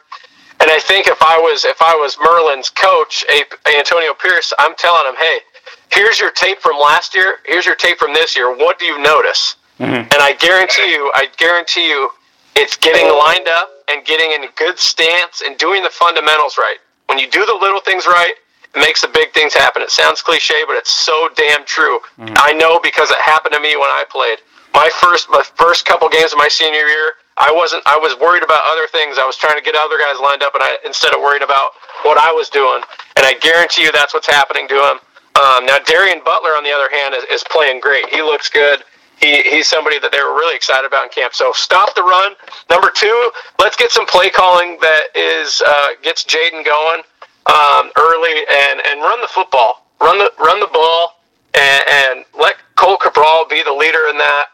And 0.62 0.72
I 0.72 0.80
think 0.80 1.08
if 1.12 1.22
I 1.22 1.36
was 1.36 1.66
if 1.68 1.82
I 1.82 1.92
was 2.00 2.16
Merlin's 2.24 2.72
coach, 2.72 3.26
Antonio 3.68 4.16
Pierce, 4.16 4.54
I'm 4.58 4.76
telling 4.80 5.12
him, 5.12 5.20
hey 5.20 5.44
here's 5.92 6.20
your 6.20 6.32
tape 6.32 6.60
from 6.60 6.78
last 6.78 7.16
year, 7.16 7.38
here's 7.46 7.66
your 7.66 7.76
tape 7.76 7.98
from 7.98 8.14
this 8.14 8.36
year. 8.36 8.56
What 8.56 8.80
do 8.80 8.86
you 8.86 9.02
notice? 9.02 9.56
Mm-hmm. 9.80 9.94
And 9.94 10.20
I 10.22 10.34
guarantee 10.40 10.92
you, 10.92 11.12
I 11.16 11.28
guarantee 11.38 11.90
you, 11.90 12.10
it's 12.56 12.78
getting 12.78 13.06
lined 13.06 13.48
up 13.48 13.70
and 13.90 14.06
getting 14.06 14.32
in 14.32 14.44
a 14.44 14.52
good 14.56 14.80
stance 14.80 15.42
and 15.46 15.58
doing 15.58 15.84
the 15.84 15.90
fundamentals 15.90 16.58
right. 16.58 16.78
When 17.08 17.20
you 17.20 17.30
do 17.30 17.46
the 17.46 17.54
little 17.54 17.82
things 17.82 18.06
right, 18.08 18.34
it 18.74 18.80
makes 18.80 19.02
the 19.02 19.10
big 19.10 19.34
things 19.34 19.54
happen. 19.54 19.82
It 19.82 19.92
sounds 19.92 20.22
cliche, 20.22 20.64
but 20.66 20.76
it's 20.76 20.92
so 20.92 21.30
damn 21.36 21.66
true. 21.66 22.00
Mm-hmm. 22.18 22.34
I 22.38 22.54
know 22.54 22.80
because 22.80 23.12
it 23.12 23.20
happened 23.20 23.54
to 23.54 23.60
me 23.60 23.76
when 23.76 23.90
I 23.90 24.06
played. 24.10 24.40
My 24.74 24.90
first, 25.00 25.30
my 25.30 25.44
first 25.56 25.86
couple 25.86 26.10
games 26.10 26.34
of 26.34 26.38
my 26.38 26.50
senior 26.50 26.88
year, 26.88 27.14
I 27.38 27.52
wasn't. 27.52 27.84
I 27.86 27.98
was 27.98 28.18
worried 28.20 28.44
about 28.44 28.64
other 28.66 28.88
things. 28.88 29.18
I 29.20 29.26
was 29.26 29.36
trying 29.36 29.56
to 29.56 29.64
get 29.64 29.76
other 29.76 29.98
guys 30.00 30.20
lined 30.20 30.44
up, 30.44 30.56
and 30.56 30.64
I 30.64 30.78
instead 30.86 31.14
of 31.14 31.22
worried 31.22 31.44
about 31.44 31.72
what 32.04 32.18
I 32.18 32.32
was 32.32 32.50
doing. 32.50 32.84
And 33.16 33.26
I 33.26 33.36
guarantee 33.40 33.84
you, 33.84 33.92
that's 33.92 34.14
what's 34.14 34.28
happening 34.28 34.68
to 34.68 34.76
him. 34.76 35.00
Um, 35.36 35.66
now, 35.66 35.80
Darien 35.80 36.22
Butler, 36.24 36.52
on 36.52 36.64
the 36.64 36.72
other 36.72 36.90
hand, 36.90 37.14
is, 37.14 37.24
is 37.26 37.44
playing 37.50 37.82
great. 37.82 38.08
He 38.10 38.22
looks 38.22 38.50
good. 38.50 38.84
He, 39.20 39.42
he's 39.44 39.68
somebody 39.68 40.00
that 40.00 40.12
they 40.12 40.20
were 40.20 40.36
really 40.36 40.56
excited 40.56 40.86
about 40.88 41.04
in 41.06 41.10
camp. 41.10 41.34
So 41.34 41.52
stop 41.54 41.94
the 41.96 42.04
run. 42.04 42.34
Number 42.70 42.92
two, 42.92 43.32
let's 43.60 43.76
get 43.76 43.92
some 43.92 44.06
play 44.06 44.30
calling 44.30 44.78
that 44.82 45.08
is 45.16 45.62
uh, 45.66 45.88
gets 46.04 46.24
Jayden 46.24 46.66
going 46.66 47.02
um, 47.48 47.92
early 47.98 48.44
and, 48.52 48.82
and 48.88 49.02
run 49.02 49.22
the 49.22 49.28
football. 49.28 49.88
Run 50.02 50.18
the 50.18 50.30
run 50.40 50.60
the 50.60 50.68
ball 50.68 51.22
and, 51.54 51.84
and 51.88 52.26
let 52.38 52.56
Cohl 52.76 52.98
Cabral 52.98 53.46
be 53.50 53.64
the 53.64 53.72
leader 53.72 54.08
in 54.10 54.18
that. 54.18 54.48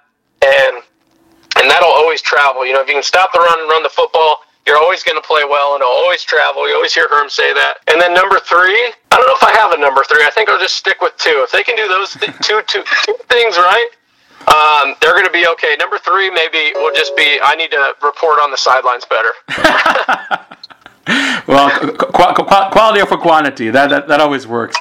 And 0.44 0.84
and 1.58 1.70
that'll 1.70 1.90
always 1.90 2.22
travel. 2.22 2.66
You 2.66 2.74
know, 2.74 2.82
if 2.82 2.88
you 2.88 2.94
can 2.94 3.04
stop 3.04 3.34
the 3.34 3.40
run 3.40 3.60
and 3.60 3.70
run 3.70 3.84
the 3.84 3.90
football, 3.90 4.42
you're 4.66 4.78
always 4.78 5.04
going 5.04 5.20
to 5.20 5.26
play 5.28 5.44
well 5.44 5.74
and 5.76 5.84
always 5.84 6.24
travel. 6.24 6.68
You 6.68 6.76
always 6.76 6.94
hear 6.94 7.08
Herm 7.10 7.30
say 7.30 7.54
that. 7.54 7.78
And 7.88 8.00
then 8.00 8.14
number 8.14 8.40
three, 8.40 8.78
I 9.12 9.18
don't 9.18 9.28
know 9.28 9.36
if 9.36 9.44
I 9.44 9.52
have 9.58 9.72
a 9.72 9.78
number 9.78 10.04
three. 10.04 10.24
I 10.24 10.30
think 10.30 10.50
I'll 10.50 10.60
just 10.60 10.76
stick 10.76 11.02
with 11.02 11.18
two. 11.18 11.44
If 11.44 11.52
they 11.52 11.64
can 11.64 11.76
do 11.76 11.88
those 11.88 12.12
th- 12.14 12.32
two, 12.42 12.62
two, 12.68 12.84
two 13.04 13.16
things 13.30 13.58
right, 13.58 13.90
um, 14.48 14.96
they're 15.02 15.14
going 15.14 15.26
to 15.26 15.32
be 15.32 15.48
okay. 15.48 15.76
Number 15.80 15.98
three, 15.98 16.30
maybe 16.30 16.74
will 16.76 16.94
just 16.94 17.16
be 17.16 17.40
I 17.44 17.56
need 17.56 17.72
to 17.72 17.94
report 18.02 18.40
on 18.40 18.52
the 18.52 18.58
sidelines 18.58 19.06
better. 19.06 19.34
well, 21.48 21.70
qu- 21.80 21.94
qu- 21.94 22.70
quality 22.72 23.02
over 23.02 23.18
quantity. 23.18 23.70
That, 23.70 23.90
that 23.90 24.08
that 24.08 24.20
always 24.20 24.46
works. 24.46 24.78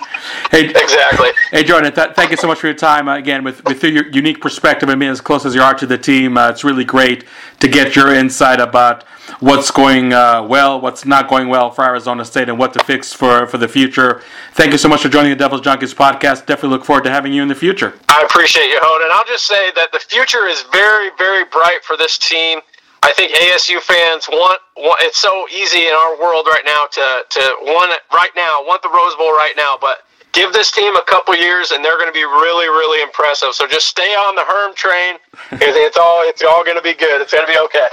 Hey, 0.50 0.68
exactly. 0.68 1.30
Hey, 1.50 1.64
Jordan. 1.64 1.92
Th- 1.92 2.10
thank 2.14 2.30
you 2.30 2.36
so 2.36 2.46
much 2.46 2.58
for 2.58 2.66
your 2.66 2.76
time. 2.76 3.08
Uh, 3.08 3.16
again, 3.16 3.42
with 3.42 3.64
with 3.64 3.82
your 3.82 4.06
unique 4.08 4.40
perspective, 4.40 4.88
I 4.90 4.94
mean, 4.94 5.10
as 5.10 5.20
close 5.20 5.46
as 5.46 5.54
you 5.54 5.62
are 5.62 5.74
to 5.74 5.86
the 5.86 5.98
team, 5.98 6.36
uh, 6.36 6.50
it's 6.50 6.62
really 6.62 6.84
great 6.84 7.24
to 7.60 7.68
get 7.68 7.96
your 7.96 8.14
insight 8.14 8.60
about 8.60 9.04
what's 9.38 9.70
going 9.70 10.12
uh, 10.12 10.42
well, 10.42 10.80
what's 10.80 11.06
not 11.06 11.28
going 11.28 11.48
well 11.48 11.70
for 11.70 11.84
Arizona 11.84 12.24
State, 12.24 12.48
and 12.48 12.58
what 12.58 12.72
to 12.74 12.84
fix 12.84 13.12
for, 13.12 13.46
for 13.46 13.58
the 13.58 13.68
future. 13.68 14.22
Thank 14.52 14.72
you 14.72 14.78
so 14.78 14.88
much 14.88 15.02
for 15.02 15.08
joining 15.08 15.30
the 15.30 15.36
Devils 15.36 15.62
Junkies 15.62 15.94
podcast. 15.94 16.46
Definitely 16.46 16.70
look 16.70 16.84
forward 16.84 17.04
to 17.04 17.10
having 17.10 17.32
you 17.32 17.42
in 17.42 17.48
the 17.48 17.54
future. 17.54 17.98
I 18.08 18.22
appreciate 18.22 18.66
you, 18.66 18.78
Hoden. 18.82 19.04
And 19.04 19.12
I'll 19.12 19.24
just 19.24 19.46
say 19.46 19.70
that 19.76 19.92
the 19.92 20.00
future 20.00 20.46
is 20.46 20.64
very, 20.72 21.10
very 21.16 21.44
bright 21.44 21.78
for 21.84 21.96
this 21.96 22.18
team. 22.18 22.60
I 23.02 23.12
think 23.12 23.32
ASU 23.32 23.80
fans 23.80 24.28
want, 24.28 24.60
want 24.76 25.00
it's 25.02 25.18
so 25.18 25.46
easy 25.48 25.86
in 25.86 25.92
our 25.92 26.20
world 26.20 26.46
right 26.46 26.64
now 26.64 26.86
to, 26.92 27.24
to 27.28 27.40
want 27.62 27.98
right 28.12 28.30
now, 28.36 28.62
want 28.64 28.82
the 28.82 28.90
Rose 28.90 29.14
Bowl 29.16 29.32
right 29.32 29.54
now, 29.56 29.78
but 29.80 30.04
give 30.32 30.52
this 30.52 30.70
team 30.70 30.94
a 30.96 31.04
couple 31.04 31.34
years 31.34 31.70
and 31.70 31.84
they're 31.84 31.96
going 31.96 32.08
to 32.08 32.16
be 32.16 32.24
really, 32.24 32.68
really 32.68 33.02
impressive. 33.02 33.54
So 33.54 33.66
just 33.66 33.86
stay 33.86 34.14
on 34.14 34.34
the 34.34 34.44
Herm 34.44 34.74
train. 34.74 35.16
it's 35.52 35.96
all 35.96 36.28
it's 36.28 36.42
all 36.42 36.64
going 36.64 36.76
to 36.76 36.82
be 36.82 36.94
good. 36.94 37.20
It's 37.20 37.32
going 37.32 37.46
to 37.46 37.52
be 37.52 37.58
okay. 37.58 37.88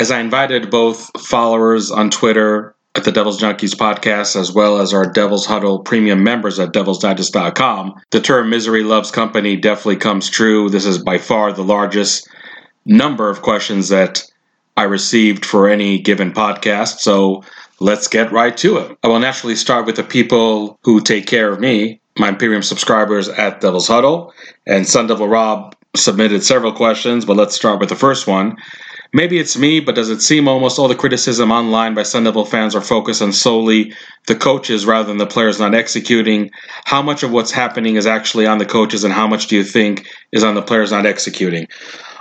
As 0.00 0.10
I 0.10 0.18
invited 0.18 0.70
both 0.70 1.10
followers 1.20 1.90
on 1.90 2.08
Twitter 2.08 2.74
at 2.94 3.04
the 3.04 3.12
Devils 3.12 3.38
Junkies 3.38 3.74
podcast, 3.74 4.34
as 4.34 4.50
well 4.50 4.78
as 4.78 4.94
our 4.94 5.04
Devils 5.04 5.44
Huddle 5.44 5.80
premium 5.80 6.24
members 6.24 6.58
at 6.58 6.72
devilsdigest.com, 6.72 8.00
the 8.10 8.20
term 8.22 8.48
misery 8.48 8.82
loves 8.82 9.10
company 9.10 9.56
definitely 9.56 9.98
comes 9.98 10.30
true. 10.30 10.70
This 10.70 10.86
is 10.86 10.96
by 10.96 11.18
far 11.18 11.52
the 11.52 11.62
largest 11.62 12.26
number 12.86 13.28
of 13.28 13.42
questions 13.42 13.90
that 13.90 14.24
I 14.74 14.84
received 14.84 15.44
for 15.44 15.68
any 15.68 15.98
given 15.98 16.32
podcast. 16.32 17.00
So 17.00 17.44
let's 17.78 18.08
get 18.08 18.32
right 18.32 18.56
to 18.56 18.78
it. 18.78 18.96
I 19.02 19.08
will 19.08 19.20
naturally 19.20 19.54
start 19.54 19.84
with 19.84 19.96
the 19.96 20.02
people 20.02 20.78
who 20.82 21.02
take 21.02 21.26
care 21.26 21.52
of 21.52 21.60
me, 21.60 22.00
my 22.18 22.30
Imperium 22.30 22.62
subscribers 22.62 23.28
at 23.28 23.60
Devils 23.60 23.88
Huddle. 23.88 24.32
And 24.66 24.88
Sun 24.88 25.08
Devil 25.08 25.28
Rob 25.28 25.76
submitted 25.94 26.42
several 26.42 26.72
questions, 26.72 27.26
but 27.26 27.36
let's 27.36 27.54
start 27.54 27.80
with 27.80 27.90
the 27.90 27.96
first 27.96 28.26
one. 28.26 28.56
Maybe 29.12 29.38
it's 29.38 29.58
me, 29.58 29.80
but 29.80 29.96
does 29.96 30.08
it 30.08 30.20
seem 30.20 30.46
almost 30.46 30.78
all 30.78 30.86
the 30.86 30.94
criticism 30.94 31.50
online 31.50 31.94
by 31.94 32.04
Sun 32.04 32.24
Devil 32.24 32.44
fans 32.44 32.76
are 32.76 32.80
focused 32.80 33.20
on 33.20 33.32
solely 33.32 33.92
the 34.26 34.36
coaches 34.36 34.86
rather 34.86 35.08
than 35.08 35.18
the 35.18 35.26
players 35.26 35.58
not 35.58 35.74
executing? 35.74 36.50
How 36.84 37.02
much 37.02 37.24
of 37.24 37.32
what's 37.32 37.50
happening 37.50 37.96
is 37.96 38.06
actually 38.06 38.46
on 38.46 38.58
the 38.58 38.66
coaches, 38.66 39.02
and 39.02 39.12
how 39.12 39.26
much 39.26 39.48
do 39.48 39.56
you 39.56 39.64
think 39.64 40.06
is 40.30 40.44
on 40.44 40.54
the 40.54 40.62
players 40.62 40.92
not 40.92 41.06
executing? 41.06 41.66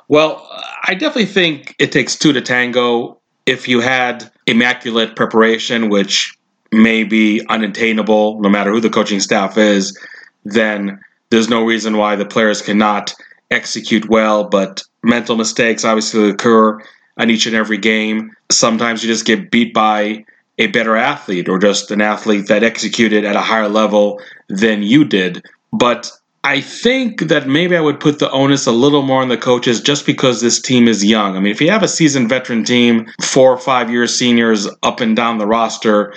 Well, 0.08 0.48
I 0.88 0.96
definitely 0.96 1.28
think 1.28 1.76
it 1.78 1.92
takes 1.92 2.16
two 2.16 2.34
to 2.34 2.42
tango. 2.42 3.20
If 3.46 3.68
you 3.68 3.82
had 3.82 4.32
immaculate 4.48 5.16
preparation, 5.16 5.90
which 5.90 6.36
may 6.72 7.04
be 7.04 7.46
unattainable 7.50 8.40
no 8.42 8.50
matter 8.50 8.72
who 8.72 8.80
the 8.80 8.90
coaching 8.90 9.20
staff 9.20 9.58
is, 9.58 9.98
then 10.44 11.00
there's 11.30 11.50
no 11.50 11.64
reason 11.64 11.98
why 11.98 12.16
the 12.16 12.26
players 12.26 12.62
cannot 12.62 13.14
execute 13.52 14.10
well. 14.10 14.46
But 14.46 14.84
mental 15.04 15.36
mistakes 15.36 15.86
obviously 15.86 16.30
occur 16.30 16.80
on 17.18 17.30
each 17.30 17.46
and 17.46 17.56
every 17.56 17.78
game. 17.78 18.32
Sometimes 18.52 19.04
you 19.04 19.10
just 19.10 19.26
get 19.26 19.52
beat 19.52 19.74
by 19.74 20.26
a 20.58 20.68
better 20.68 20.96
athlete 20.96 21.48
or 21.48 21.58
just 21.58 21.90
an 21.92 22.02
athlete 22.02 22.48
that 22.48 22.64
executed 22.64 23.26
at 23.26 23.36
a 23.36 23.42
higher 23.42 23.70
level 23.70 24.22
than 24.50 24.84
you 24.84 25.06
did. 25.06 25.44
But 25.72 26.12
I 26.44 26.62
think 26.62 27.22
that 27.24 27.48
maybe 27.48 27.76
I 27.76 27.82
would 27.82 28.00
put 28.00 28.20
the 28.20 28.32
onus 28.32 28.66
a 28.66 28.72
little 28.72 29.02
more 29.02 29.22
on 29.22 29.28
the 29.28 29.38
coaches 29.38 29.82
just 29.82 30.06
because 30.06 30.42
this 30.42 30.62
team 30.62 30.88
is 30.88 31.04
young. 31.04 31.36
I 31.36 31.40
mean, 31.40 31.52
if 31.52 31.62
you 31.62 31.70
have 31.70 31.84
a 31.84 31.88
seasoned 31.88 32.30
veteran 32.30 32.64
team, 32.64 33.08
four 33.22 33.52
or 33.52 33.58
five 33.58 33.90
year 33.90 34.08
seniors 34.08 34.68
up 34.84 35.02
and 35.02 35.16
down 35.16 35.38
the 35.38 35.48
roster, 35.48 36.14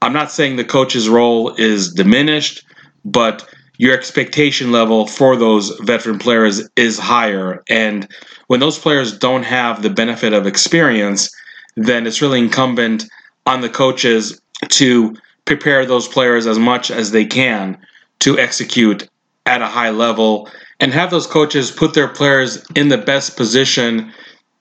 I'm 0.00 0.12
not 0.12 0.32
saying 0.32 0.56
the 0.56 0.64
coach's 0.64 1.08
role 1.08 1.54
is 1.54 1.92
diminished, 1.92 2.64
but 3.04 3.48
your 3.82 3.92
expectation 3.92 4.70
level 4.70 5.08
for 5.08 5.36
those 5.36 5.70
veteran 5.80 6.16
players 6.16 6.68
is 6.76 7.00
higher. 7.00 7.64
And 7.68 8.06
when 8.46 8.60
those 8.60 8.78
players 8.78 9.18
don't 9.18 9.42
have 9.42 9.82
the 9.82 9.90
benefit 9.90 10.32
of 10.32 10.46
experience, 10.46 11.28
then 11.74 12.06
it's 12.06 12.22
really 12.22 12.38
incumbent 12.38 13.06
on 13.44 13.60
the 13.60 13.68
coaches 13.68 14.40
to 14.68 15.16
prepare 15.46 15.84
those 15.84 16.06
players 16.06 16.46
as 16.46 16.60
much 16.60 16.92
as 16.92 17.10
they 17.10 17.24
can 17.24 17.76
to 18.20 18.38
execute 18.38 19.08
at 19.46 19.62
a 19.62 19.66
high 19.66 19.90
level 19.90 20.48
and 20.78 20.92
have 20.92 21.10
those 21.10 21.26
coaches 21.26 21.72
put 21.72 21.92
their 21.92 22.06
players 22.06 22.64
in 22.76 22.86
the 22.86 22.98
best 22.98 23.36
position 23.36 24.12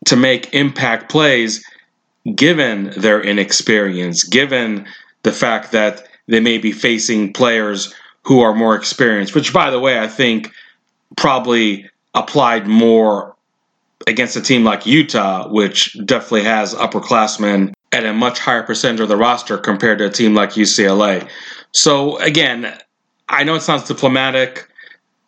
to 0.07 0.15
make 0.15 0.51
impact 0.55 1.11
plays 1.11 1.63
given 2.33 2.91
their 2.97 3.21
inexperience, 3.21 4.23
given 4.23 4.87
the 5.21 5.31
fact 5.31 5.73
that 5.73 6.07
they 6.27 6.39
may 6.39 6.57
be 6.57 6.71
facing 6.71 7.31
players 7.31 7.93
who 8.23 8.41
are 8.41 8.53
more 8.53 8.75
experienced, 8.75 9.35
which, 9.35 9.53
by 9.53 9.71
the 9.71 9.79
way, 9.79 9.99
I 9.99 10.07
think 10.07 10.51
probably 11.17 11.89
applied 12.13 12.67
more 12.67 13.35
against 14.07 14.35
a 14.35 14.41
team 14.41 14.63
like 14.63 14.85
Utah, 14.85 15.47
which 15.47 15.95
definitely 16.05 16.43
has 16.43 16.73
upperclassmen 16.73 17.73
at 17.91 18.05
a 18.05 18.13
much 18.13 18.39
higher 18.39 18.63
percentage 18.63 19.01
of 19.01 19.09
the 19.09 19.17
roster 19.17 19.57
compared 19.57 19.99
to 19.99 20.05
a 20.05 20.09
team 20.09 20.33
like 20.33 20.51
UCLA. 20.51 21.27
So, 21.71 22.17
again, 22.17 22.77
I 23.29 23.43
know 23.43 23.55
it 23.55 23.61
sounds 23.61 23.83
diplomatic 23.83 24.67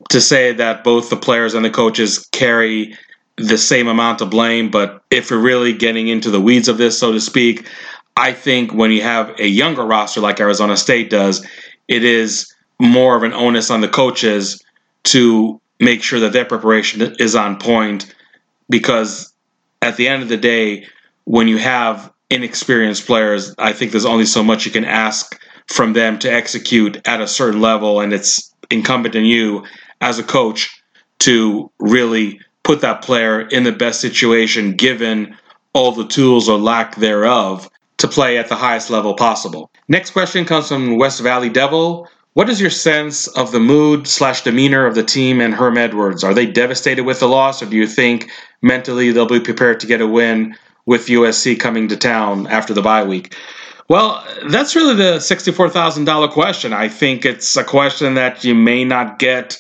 to 0.10 0.21
say 0.21 0.53
that 0.53 0.84
both 0.84 1.10
the 1.10 1.17
players 1.17 1.53
and 1.53 1.63
the 1.63 1.69
coaches 1.69 2.27
carry 2.32 2.97
the 3.38 3.58
same 3.58 3.88
amount 3.88 4.21
of 4.21 4.29
blame, 4.29 4.69
but 4.69 5.03
if 5.10 5.32
we're 5.32 5.39
really 5.39 5.73
getting 5.73 6.08
into 6.08 6.29
the 6.29 6.41
weeds 6.41 6.67
of 6.67 6.77
this, 6.77 6.97
so 6.97 7.12
to 7.12 7.19
speak, 7.19 7.67
I 8.15 8.32
think 8.32 8.73
when 8.73 8.91
you 8.91 9.01
have 9.01 9.34
a 9.39 9.47
younger 9.47 9.86
roster 9.86 10.21
like 10.21 10.39
Arizona 10.39 10.77
State 10.77 11.10
does, 11.10 11.45
it 11.88 12.03
is 12.03 12.53
more 12.84 13.15
of 13.15 13.24
an 13.24 13.34
onus 13.34 13.72
on 13.72 13.82
the 13.82 13.88
coaches 13.88 14.62
to 15.04 15.60
make 15.80 16.04
sure 16.04 16.19
that 16.19 16.34
their 16.34 16.46
preparation 16.46 17.15
is 17.17 17.36
on 17.36 17.58
point 17.58 18.13
because 18.69 19.34
at 19.82 19.98
the 19.98 20.08
end 20.08 20.22
of 20.22 20.30
the 20.30 20.38
day, 20.38 20.86
when 21.26 21.48
you 21.48 21.58
have 21.58 22.12
inexperienced 22.30 23.06
players, 23.06 23.56
I 23.58 23.74
think 23.74 23.91
there's 23.91 24.06
only 24.06 24.26
so 24.26 24.43
much 24.43 24.65
you 24.65 24.72
can 24.72 24.86
ask 24.86 25.39
from 25.67 25.93
them 25.93 26.19
to 26.19 26.32
execute 26.32 27.06
at 27.08 27.22
a 27.22 27.28
certain 27.28 27.62
level, 27.62 28.02
and 28.02 28.13
it's 28.13 28.54
incumbent 28.69 29.15
on 29.15 29.26
you 29.26 29.65
as 30.02 30.19
a 30.19 30.24
coach 30.24 30.69
to 31.19 31.72
really 31.80 32.39
put 32.63 32.82
that 32.82 33.02
player 33.02 33.41
in 33.41 33.63
the 33.63 33.72
best 33.72 34.02
situation 34.02 34.74
given 34.74 35.38
all 35.74 35.91
the 35.91 36.08
tools 36.08 36.50
or 36.50 36.58
lack 36.58 36.96
thereof 36.96 37.69
to 37.98 38.08
play 38.08 38.38
at 38.38 38.50
the 38.50 38.56
highest 38.56 38.89
level 38.89 39.13
possible. 39.13 39.72
Next 39.88 40.12
question 40.12 40.46
comes 40.46 40.67
from 40.67 40.98
West 40.98 41.22
Valley 41.22 41.50
Devil. 41.50 42.08
What 42.34 42.50
is 42.50 42.60
your 42.60 42.72
sense 42.72 43.28
of 43.28 43.52
the 43.52 43.60
mood 43.60 44.08
slash 44.08 44.41
demeanor 44.41 44.88
of 44.88 44.96
the 44.96 45.04
team 45.04 45.39
and 45.39 45.54
Herm 45.54 45.78
Edwards? 45.78 46.24
Are 46.24 46.34
they 46.34 46.48
devastated 46.48 47.04
with 47.04 47.19
the 47.19 47.28
loss, 47.28 47.62
or 47.62 47.67
do 47.67 47.78
you 47.78 47.86
think 47.86 48.32
mentally 48.63 49.12
they'll 49.12 49.28
be 49.28 49.39
prepared 49.39 49.80
to 49.82 49.88
get 49.88 50.02
a 50.02 50.08
win 50.08 50.56
with 50.88 51.08
USC 51.08 51.60
coming 51.60 51.88
to 51.89 51.96
town 51.96 52.48
after 52.48 52.74
the 52.74 52.82
bye 52.82 53.04
week? 53.04 53.36
Well, 53.88 54.26
that's 54.50 54.76
really 54.76 54.96
the 54.96 55.17
$64,000 55.17 56.32
question. 56.32 56.74
I 56.74 56.88
think 56.88 57.24
it's 57.24 57.56
a 57.56 57.63
question 57.63 58.15
that 58.15 58.43
you 58.43 58.56
may 58.56 58.84
not 58.84 59.19
get 59.19 59.60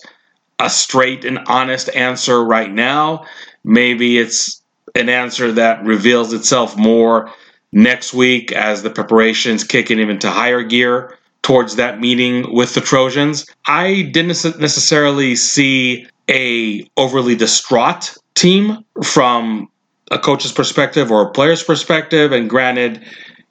a 0.57 0.69
straight 0.69 1.25
and 1.25 1.39
honest 1.47 1.93
answer 1.95 2.43
right 2.43 2.71
now. 2.71 3.25
Maybe 3.63 4.17
it's 4.17 4.63
an 4.95 5.09
answer 5.09 5.51
that 5.51 5.85
reveals 5.85 6.33
itself 6.33 6.75
more 6.75 7.31
next 7.71 8.15
week 8.15 8.51
as 8.51 8.81
the 8.81 8.89
preparations 8.89 9.63
kick 9.63 9.91
in 9.91 9.99
into 9.99 10.31
higher 10.31 10.63
gear 10.63 11.19
towards 11.43 11.75
that 11.75 11.99
meeting 11.99 12.51
with 12.53 12.73
the 12.73 12.81
Trojans. 12.81 13.45
I 13.67 14.09
didn't 14.13 14.59
necessarily 14.59 15.35
see 15.35 16.07
a 16.29 16.87
overly 16.97 17.35
distraught 17.35 18.17
team 18.33 18.83
from 19.03 19.69
a 20.09 20.17
coach's 20.17 20.51
perspective 20.51 21.11
or 21.11 21.21
a 21.21 21.31
player's 21.31 21.63
perspective. 21.63 22.31
And 22.31 22.49
granted, 22.49 23.03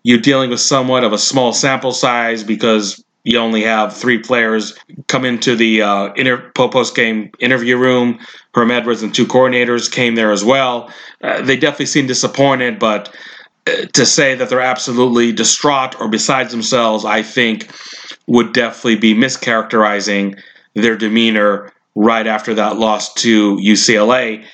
you're 0.03 0.19
dealing 0.19 0.51
with 0.51 0.61
somewhat 0.61 1.05
of 1.05 1.13
a 1.13 1.19
small 1.19 1.53
sample 1.53 1.93
size 1.93 2.43
because 2.43 3.03
you 3.25 3.39
only 3.39 3.63
have 3.63 3.97
three 3.97 4.19
players 4.19 4.77
come 5.07 5.25
into 5.25 5.55
the 5.55 5.83
uh, 5.83 6.13
inter- 6.15 6.51
post 6.55 6.97
game 6.97 7.31
interview 7.39 7.77
room. 7.77 8.19
Herm 8.55 8.71
Edwards 8.71 9.03
and 9.03 9.15
two 9.15 9.27
coordinators 9.27 9.91
came 9.91 10.15
there 10.15 10.33
as 10.33 10.45
well. 10.45 10.93
Uh, 11.23 11.41
they 11.43 11.57
definitely 11.57 11.87
seemed 11.87 12.09
disappointed, 12.09 12.79
but 12.79 13.15
to 13.65 14.07
say 14.07 14.35
that 14.35 14.49
they're 14.49 14.61
absolutely 14.61 15.33
distraught 15.33 15.99
or 16.01 16.09
besides 16.09 16.51
themselves, 16.51 17.05
I 17.05 17.23
think 17.23 17.71
would 18.27 18.53
definitely 18.53 18.97
be 18.97 19.15
mischaracterizing 19.15 20.41
their 20.75 20.97
demeanor 20.97 21.73
right 21.95 22.27
after 22.27 22.55
that 22.55 22.79
loss 22.79 23.13
to 23.15 23.57
UCLA. 23.57 24.45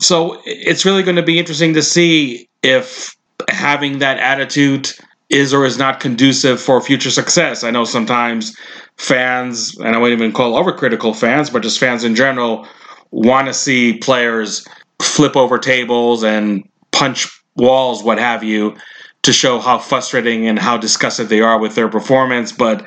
So 0.00 0.40
it's 0.44 0.84
really 0.84 1.02
going 1.02 1.16
to 1.16 1.22
be 1.22 1.38
interesting 1.38 1.74
to 1.74 1.82
see 1.82 2.48
if 2.62 3.14
having 3.48 3.98
that 3.98 4.18
attitude 4.18 4.90
is 5.28 5.52
or 5.52 5.64
is 5.64 5.76
not 5.76 6.00
conducive 6.00 6.60
for 6.60 6.80
future 6.80 7.10
success. 7.10 7.62
I 7.62 7.70
know 7.70 7.84
sometimes 7.84 8.56
fans, 8.96 9.76
and 9.78 9.94
I 9.94 9.98
wouldn't 9.98 10.20
even 10.20 10.32
call 10.32 10.54
overcritical 10.54 11.14
fans, 11.14 11.50
but 11.50 11.62
just 11.62 11.78
fans 11.78 12.02
in 12.02 12.14
general, 12.14 12.66
want 13.10 13.46
to 13.46 13.54
see 13.54 13.98
players 13.98 14.66
flip 15.00 15.36
over 15.36 15.58
tables 15.58 16.24
and 16.24 16.66
punch 16.92 17.28
walls, 17.58 18.02
what 18.02 18.18
have 18.18 18.42
you, 18.42 18.76
to 19.22 19.32
show 19.32 19.58
how 19.58 19.78
frustrating 19.78 20.46
and 20.46 20.58
how 20.58 20.76
disgusted 20.78 21.28
they 21.28 21.40
are 21.40 21.58
with 21.58 21.74
their 21.74 21.88
performance. 21.88 22.52
But 22.52 22.84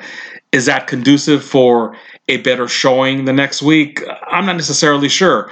is 0.50 0.66
that 0.66 0.86
conducive 0.86 1.44
for 1.44 1.96
a 2.28 2.38
better 2.38 2.68
showing 2.68 3.24
the 3.24 3.32
next 3.32 3.62
week? 3.62 4.02
I'm 4.28 4.46
not 4.46 4.56
necessarily 4.56 5.08
sure. 5.08 5.50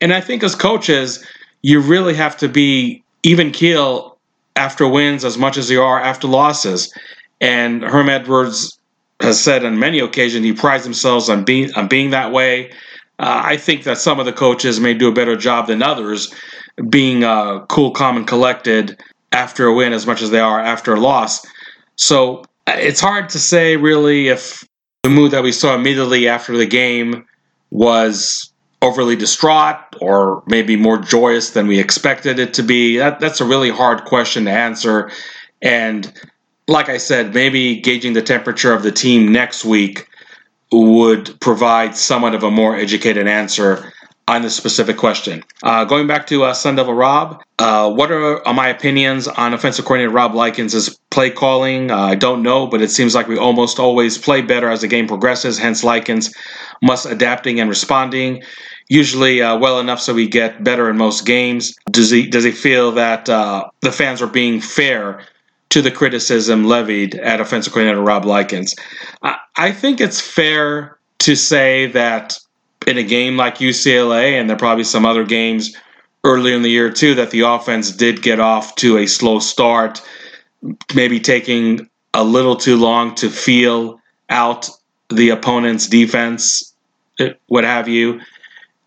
And 0.00 0.12
I 0.12 0.20
think 0.20 0.42
as 0.42 0.54
coaches, 0.54 1.24
you 1.62 1.80
really 1.80 2.14
have 2.14 2.36
to 2.38 2.48
be 2.48 3.02
even 3.22 3.50
keel 3.50 4.16
after 4.56 4.88
wins 4.88 5.24
as 5.24 5.36
much 5.36 5.56
as 5.56 5.70
you 5.70 5.82
are 5.82 6.00
after 6.00 6.26
losses. 6.26 6.92
And 7.40 7.82
Herm 7.82 8.08
Edwards 8.08 8.78
has 9.20 9.42
said 9.42 9.64
on 9.64 9.78
many 9.78 9.98
occasions 9.98 10.44
he 10.44 10.52
prides 10.52 10.84
himself 10.84 11.28
on 11.28 11.44
being 11.44 11.72
on 11.74 11.88
being 11.88 12.10
that 12.10 12.32
way. 12.32 12.70
Uh, 13.18 13.42
I 13.44 13.56
think 13.58 13.84
that 13.84 13.98
some 13.98 14.18
of 14.18 14.26
the 14.26 14.32
coaches 14.32 14.80
may 14.80 14.94
do 14.94 15.08
a 15.08 15.12
better 15.12 15.36
job 15.36 15.66
than 15.66 15.82
others 15.82 16.34
being 16.88 17.24
uh, 17.24 17.64
cool, 17.66 17.90
calm, 17.90 18.16
and 18.16 18.26
collected 18.26 18.98
after 19.32 19.66
a 19.66 19.74
win 19.74 19.92
as 19.92 20.06
much 20.06 20.22
as 20.22 20.30
they 20.30 20.40
are 20.40 20.60
after 20.60 20.94
a 20.94 21.00
loss. 21.00 21.46
So 21.96 22.44
uh, 22.66 22.76
it's 22.76 23.00
hard 23.00 23.28
to 23.30 23.38
say 23.38 23.76
really 23.76 24.28
if 24.28 24.66
the 25.02 25.10
mood 25.10 25.32
that 25.32 25.42
we 25.42 25.52
saw 25.52 25.74
immediately 25.74 26.28
after 26.28 26.56
the 26.56 26.66
game 26.66 27.26
was 27.70 28.52
overly 28.82 29.16
distraught 29.16 29.76
or 30.00 30.42
maybe 30.46 30.76
more 30.76 30.98
joyous 30.98 31.50
than 31.50 31.66
we 31.66 31.78
expected 31.78 32.38
it 32.38 32.54
to 32.54 32.62
be. 32.62 32.96
That, 32.96 33.20
that's 33.20 33.40
a 33.40 33.44
really 33.44 33.70
hard 33.70 34.04
question 34.04 34.46
to 34.46 34.50
answer. 34.50 35.10
And 35.62 36.12
like 36.66 36.88
I 36.88 36.96
said, 36.96 37.34
maybe 37.34 37.80
gauging 37.80 38.14
the 38.14 38.22
temperature 38.22 38.72
of 38.72 38.82
the 38.82 38.92
team 38.92 39.30
next 39.30 39.64
week 39.64 40.08
would 40.72 41.38
provide 41.40 41.96
somewhat 41.96 42.34
of 42.34 42.42
a 42.42 42.50
more 42.50 42.76
educated 42.76 43.26
answer 43.26 43.92
on 44.28 44.42
this 44.42 44.54
specific 44.54 44.96
question. 44.96 45.42
Uh, 45.62 45.84
going 45.84 46.06
back 46.06 46.26
to 46.28 46.44
uh, 46.44 46.54
Sun 46.54 46.76
Devil 46.76 46.94
Rob, 46.94 47.42
uh, 47.58 47.90
what 47.90 48.12
are, 48.12 48.46
are, 48.46 48.54
my 48.54 48.68
opinions 48.68 49.26
on 49.26 49.52
offensive 49.52 49.84
coordinator 49.84 50.12
Rob 50.12 50.34
Likens' 50.34 50.96
play 51.10 51.30
calling? 51.30 51.90
Uh, 51.90 51.98
I 51.98 52.14
don't 52.14 52.42
know, 52.42 52.66
but 52.66 52.80
it 52.80 52.90
seems 52.90 53.14
like 53.14 53.26
we 53.26 53.36
almost 53.36 53.80
always 53.80 54.18
play 54.18 54.40
better 54.40 54.70
as 54.70 54.82
the 54.82 54.88
game 54.88 55.08
progresses. 55.08 55.58
Hence, 55.58 55.82
Likens 55.82 56.32
must 56.80 57.06
adapting 57.06 57.58
and 57.60 57.68
responding. 57.68 58.42
usually 58.88 59.40
uh, 59.42 59.56
well 59.56 59.80
enough 59.80 60.00
so 60.00 60.14
we 60.14 60.28
get 60.28 60.62
better 60.62 60.88
in 60.88 60.96
most 60.96 61.26
games? 61.26 61.74
Does 61.90 62.10
he 62.10 62.26
does 62.26 62.44
he 62.44 62.52
feel 62.52 62.92
that 62.92 63.28
uh, 63.28 63.68
the 63.80 63.92
fans 63.92 64.22
are 64.22 64.26
being 64.26 64.60
fair 64.60 65.24
to 65.70 65.82
the 65.82 65.90
criticism 65.90 66.64
levied 66.64 67.14
at 67.14 67.40
offensive 67.40 67.72
coordinator 67.72 68.02
Rob 68.02 68.24
Likens? 68.24 68.74
I, 69.22 69.36
I 69.56 69.72
think 69.72 70.00
it's 70.00 70.20
fair 70.20 70.98
to 71.20 71.36
say 71.36 71.86
that 71.88 72.38
in 72.86 72.98
a 72.98 73.02
game 73.02 73.36
like 73.36 73.58
UCLA, 73.58 74.40
and 74.40 74.48
there 74.48 74.56
probably 74.56 74.84
some 74.84 75.04
other 75.04 75.24
games 75.24 75.76
earlier 76.24 76.54
in 76.54 76.62
the 76.62 76.70
year 76.70 76.90
too, 76.90 77.14
that 77.14 77.30
the 77.30 77.40
offense 77.40 77.90
did 77.90 78.22
get 78.22 78.40
off 78.40 78.74
to 78.76 78.98
a 78.98 79.06
slow 79.06 79.38
start, 79.38 80.02
maybe 80.94 81.20
taking 81.20 81.88
a 82.14 82.24
little 82.24 82.56
too 82.56 82.76
long 82.76 83.14
to 83.16 83.30
feel 83.30 84.00
out 84.28 84.68
the 85.08 85.30
opponent's 85.30 85.86
defense, 85.86 86.74
eh, 87.18 87.32
what 87.46 87.64
have 87.64 87.88
you. 87.88 88.20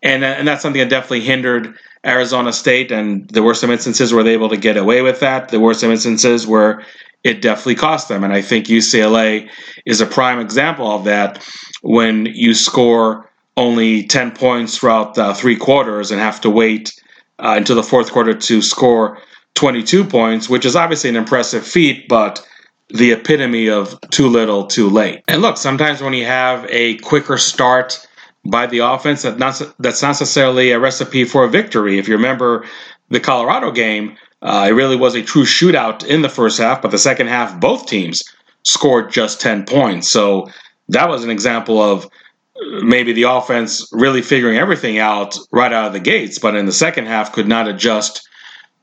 And, 0.02 0.22
uh, 0.22 0.28
and 0.28 0.46
that's 0.46 0.62
something 0.62 0.80
that 0.80 0.90
definitely 0.90 1.22
hindered 1.22 1.74
Arizona 2.04 2.52
State. 2.52 2.92
And 2.92 3.28
there 3.30 3.42
were 3.42 3.54
some 3.54 3.70
instances 3.70 4.12
where 4.12 4.22
they 4.22 4.36
were 4.36 4.44
able 4.44 4.48
to 4.50 4.56
get 4.56 4.76
away 4.76 5.02
with 5.02 5.20
that. 5.20 5.48
There 5.48 5.60
were 5.60 5.74
some 5.74 5.90
instances 5.90 6.46
where 6.46 6.84
it 7.24 7.40
definitely 7.40 7.76
cost 7.76 8.08
them. 8.08 8.22
And 8.22 8.32
I 8.32 8.42
think 8.42 8.66
UCLA 8.66 9.48
is 9.86 10.00
a 10.00 10.06
prime 10.06 10.38
example 10.38 10.90
of 10.90 11.04
that 11.04 11.42
when 11.82 12.26
you 12.26 12.54
score 12.54 13.30
only 13.56 14.02
10 14.04 14.32
points 14.32 14.78
throughout 14.78 15.16
uh, 15.16 15.32
three 15.34 15.56
quarters 15.56 16.10
and 16.10 16.20
have 16.20 16.40
to 16.40 16.50
wait 16.50 16.92
uh, 17.38 17.54
until 17.56 17.76
the 17.76 17.82
fourth 17.82 18.10
quarter 18.10 18.34
to 18.34 18.62
score 18.62 19.18
22 19.54 20.04
points, 20.04 20.48
which 20.48 20.64
is 20.64 20.76
obviously 20.76 21.10
an 21.10 21.16
impressive 21.16 21.66
feat, 21.66 22.08
but 22.08 22.46
the 22.88 23.12
epitome 23.12 23.68
of 23.68 23.98
too 24.10 24.28
little, 24.28 24.66
too 24.66 24.88
late. 24.88 25.22
And 25.28 25.42
look, 25.42 25.56
sometimes 25.56 26.02
when 26.02 26.12
you 26.14 26.26
have 26.26 26.66
a 26.68 26.96
quicker 26.98 27.38
start 27.38 28.06
by 28.44 28.66
the 28.66 28.80
offense, 28.80 29.22
that 29.22 29.38
not, 29.38 29.60
that's 29.78 30.02
not 30.02 30.08
necessarily 30.08 30.72
a 30.72 30.78
recipe 30.78 31.24
for 31.24 31.44
a 31.44 31.48
victory. 31.48 31.98
If 31.98 32.08
you 32.08 32.14
remember 32.14 32.66
the 33.08 33.20
Colorado 33.20 33.70
game, 33.70 34.16
uh, 34.42 34.66
it 34.68 34.72
really 34.72 34.96
was 34.96 35.14
a 35.14 35.22
true 35.22 35.44
shootout 35.44 36.04
in 36.04 36.22
the 36.22 36.28
first 36.28 36.58
half, 36.58 36.82
but 36.82 36.90
the 36.90 36.98
second 36.98 37.28
half, 37.28 37.58
both 37.58 37.86
teams 37.86 38.22
scored 38.64 39.10
just 39.10 39.40
10 39.40 39.64
points. 39.64 40.10
So 40.10 40.48
that 40.88 41.08
was 41.08 41.24
an 41.24 41.30
example 41.30 41.80
of 41.80 42.08
maybe 42.82 43.12
the 43.12 43.24
offense 43.24 43.88
really 43.92 44.22
figuring 44.22 44.58
everything 44.58 44.98
out 44.98 45.36
right 45.50 45.72
out 45.72 45.86
of 45.86 45.92
the 45.92 46.00
gates, 46.00 46.38
but 46.38 46.54
in 46.54 46.66
the 46.66 46.72
second 46.72 47.06
half 47.06 47.32
could 47.32 47.48
not 47.48 47.68
adjust 47.68 48.28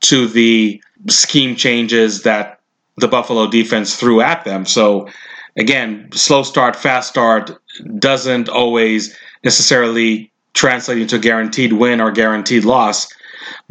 to 0.02 0.26
the 0.26 0.82
scheme 1.08 1.56
changes 1.56 2.22
that 2.22 2.60
the 2.98 3.08
Buffalo 3.08 3.46
defense 3.48 3.96
threw 3.96 4.20
at 4.20 4.44
them. 4.44 4.66
So 4.66 5.08
again, 5.56 6.08
slow 6.12 6.42
start, 6.42 6.76
fast 6.76 7.08
start 7.08 7.50
doesn't 7.98 8.48
always 8.48 9.16
necessarily 9.44 10.30
translate 10.54 10.98
into 10.98 11.16
a 11.16 11.18
guaranteed 11.18 11.72
win 11.72 12.00
or 12.00 12.10
guaranteed 12.10 12.64
loss, 12.64 13.08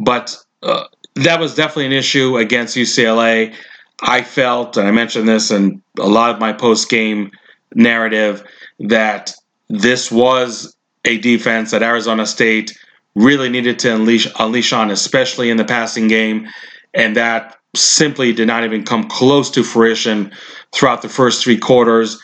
but 0.00 0.36
uh, 0.62 0.84
that 1.14 1.38
was 1.38 1.54
definitely 1.54 1.86
an 1.86 1.92
issue 1.92 2.36
against 2.38 2.76
UCLA. 2.76 3.54
I 4.02 4.22
felt, 4.22 4.76
and 4.76 4.88
I 4.88 4.90
mentioned 4.90 5.28
this 5.28 5.50
in 5.50 5.80
a 5.98 6.08
lot 6.08 6.30
of 6.30 6.40
my 6.40 6.52
post 6.52 6.88
game 6.88 7.30
narrative, 7.74 8.42
that 8.80 9.34
this 9.68 10.10
was 10.10 10.76
a 11.04 11.18
defense 11.18 11.70
that 11.70 11.82
Arizona 11.82 12.26
State 12.26 12.76
really 13.14 13.48
needed 13.48 13.78
to 13.80 13.94
unleash 13.94 14.26
unleash 14.38 14.72
on, 14.72 14.90
especially 14.90 15.50
in 15.50 15.56
the 15.56 15.64
passing 15.64 16.08
game, 16.08 16.48
and 16.94 17.16
that 17.16 17.56
simply 17.74 18.32
did 18.32 18.46
not 18.46 18.64
even 18.64 18.84
come 18.84 19.08
close 19.08 19.50
to 19.50 19.62
fruition 19.62 20.32
throughout 20.72 21.02
the 21.02 21.08
first 21.08 21.42
three 21.42 21.56
quarters. 21.56 22.22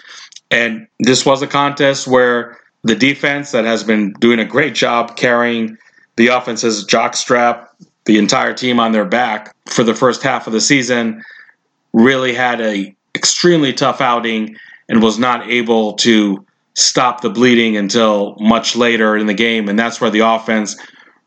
And 0.51 0.87
this 1.01 1.24
was 1.24 1.42
a 1.42 1.46
contest 1.46 2.07
where 2.07 2.59
the 2.85 2.94
defense 2.94 3.51
that 3.53 3.64
has 3.64 3.85
been 3.85 4.12
doing 4.14 4.38
a 4.38 4.44
great 4.44 4.74
job 4.74 5.16
carrying 5.16 5.77
the 6.16 6.29
offense's 6.29 6.87
jockstrap, 6.87 7.66
the 8.05 8.18
entire 8.18 8.55
team 8.55 8.81
on 8.81 8.92
their 8.92 9.05
back 9.05 9.55
for 9.66 9.85
the 9.85 9.94
first 9.94 10.22
half 10.22 10.46
of 10.46 10.53
the 10.53 10.61
season, 10.61 11.22
really 11.92 12.35
had 12.35 12.61
a 12.61 12.94
extremely 13.14 13.72
tough 13.72 14.01
outing 14.01 14.57
and 14.88 15.03
was 15.03 15.18
not 15.18 15.48
able 15.48 15.94
to 15.94 16.44
stop 16.78 17.20
the 17.20 17.30
bleeding 17.30 17.76
until 17.76 18.36
much 18.38 18.76
later 18.76 19.16
in 19.16 19.26
the 19.26 19.34
game. 19.34 19.68
And 19.68 19.78
that's 19.78 20.00
where 20.00 20.10
the 20.10 20.20
offense 20.20 20.76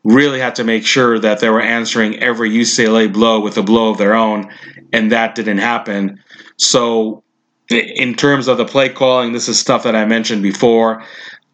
really 0.04 0.40
had 0.40 0.54
to 0.56 0.64
make 0.64 0.84
sure 0.84 1.18
that 1.18 1.40
they 1.40 1.50
were 1.50 1.60
answering 1.60 2.18
every 2.18 2.50
UCLA 2.50 3.12
blow 3.12 3.40
with 3.40 3.56
a 3.56 3.62
blow 3.62 3.90
of 3.90 3.98
their 3.98 4.14
own. 4.14 4.50
And 4.92 5.12
that 5.12 5.34
didn't 5.34 5.58
happen. 5.58 6.18
So, 6.56 7.22
in 7.70 8.14
terms 8.14 8.48
of 8.48 8.58
the 8.58 8.64
play 8.64 8.88
calling, 8.88 9.32
this 9.32 9.48
is 9.48 9.58
stuff 9.58 9.84
that 9.84 9.96
I 9.96 10.04
mentioned 10.04 10.42
before. 10.42 11.02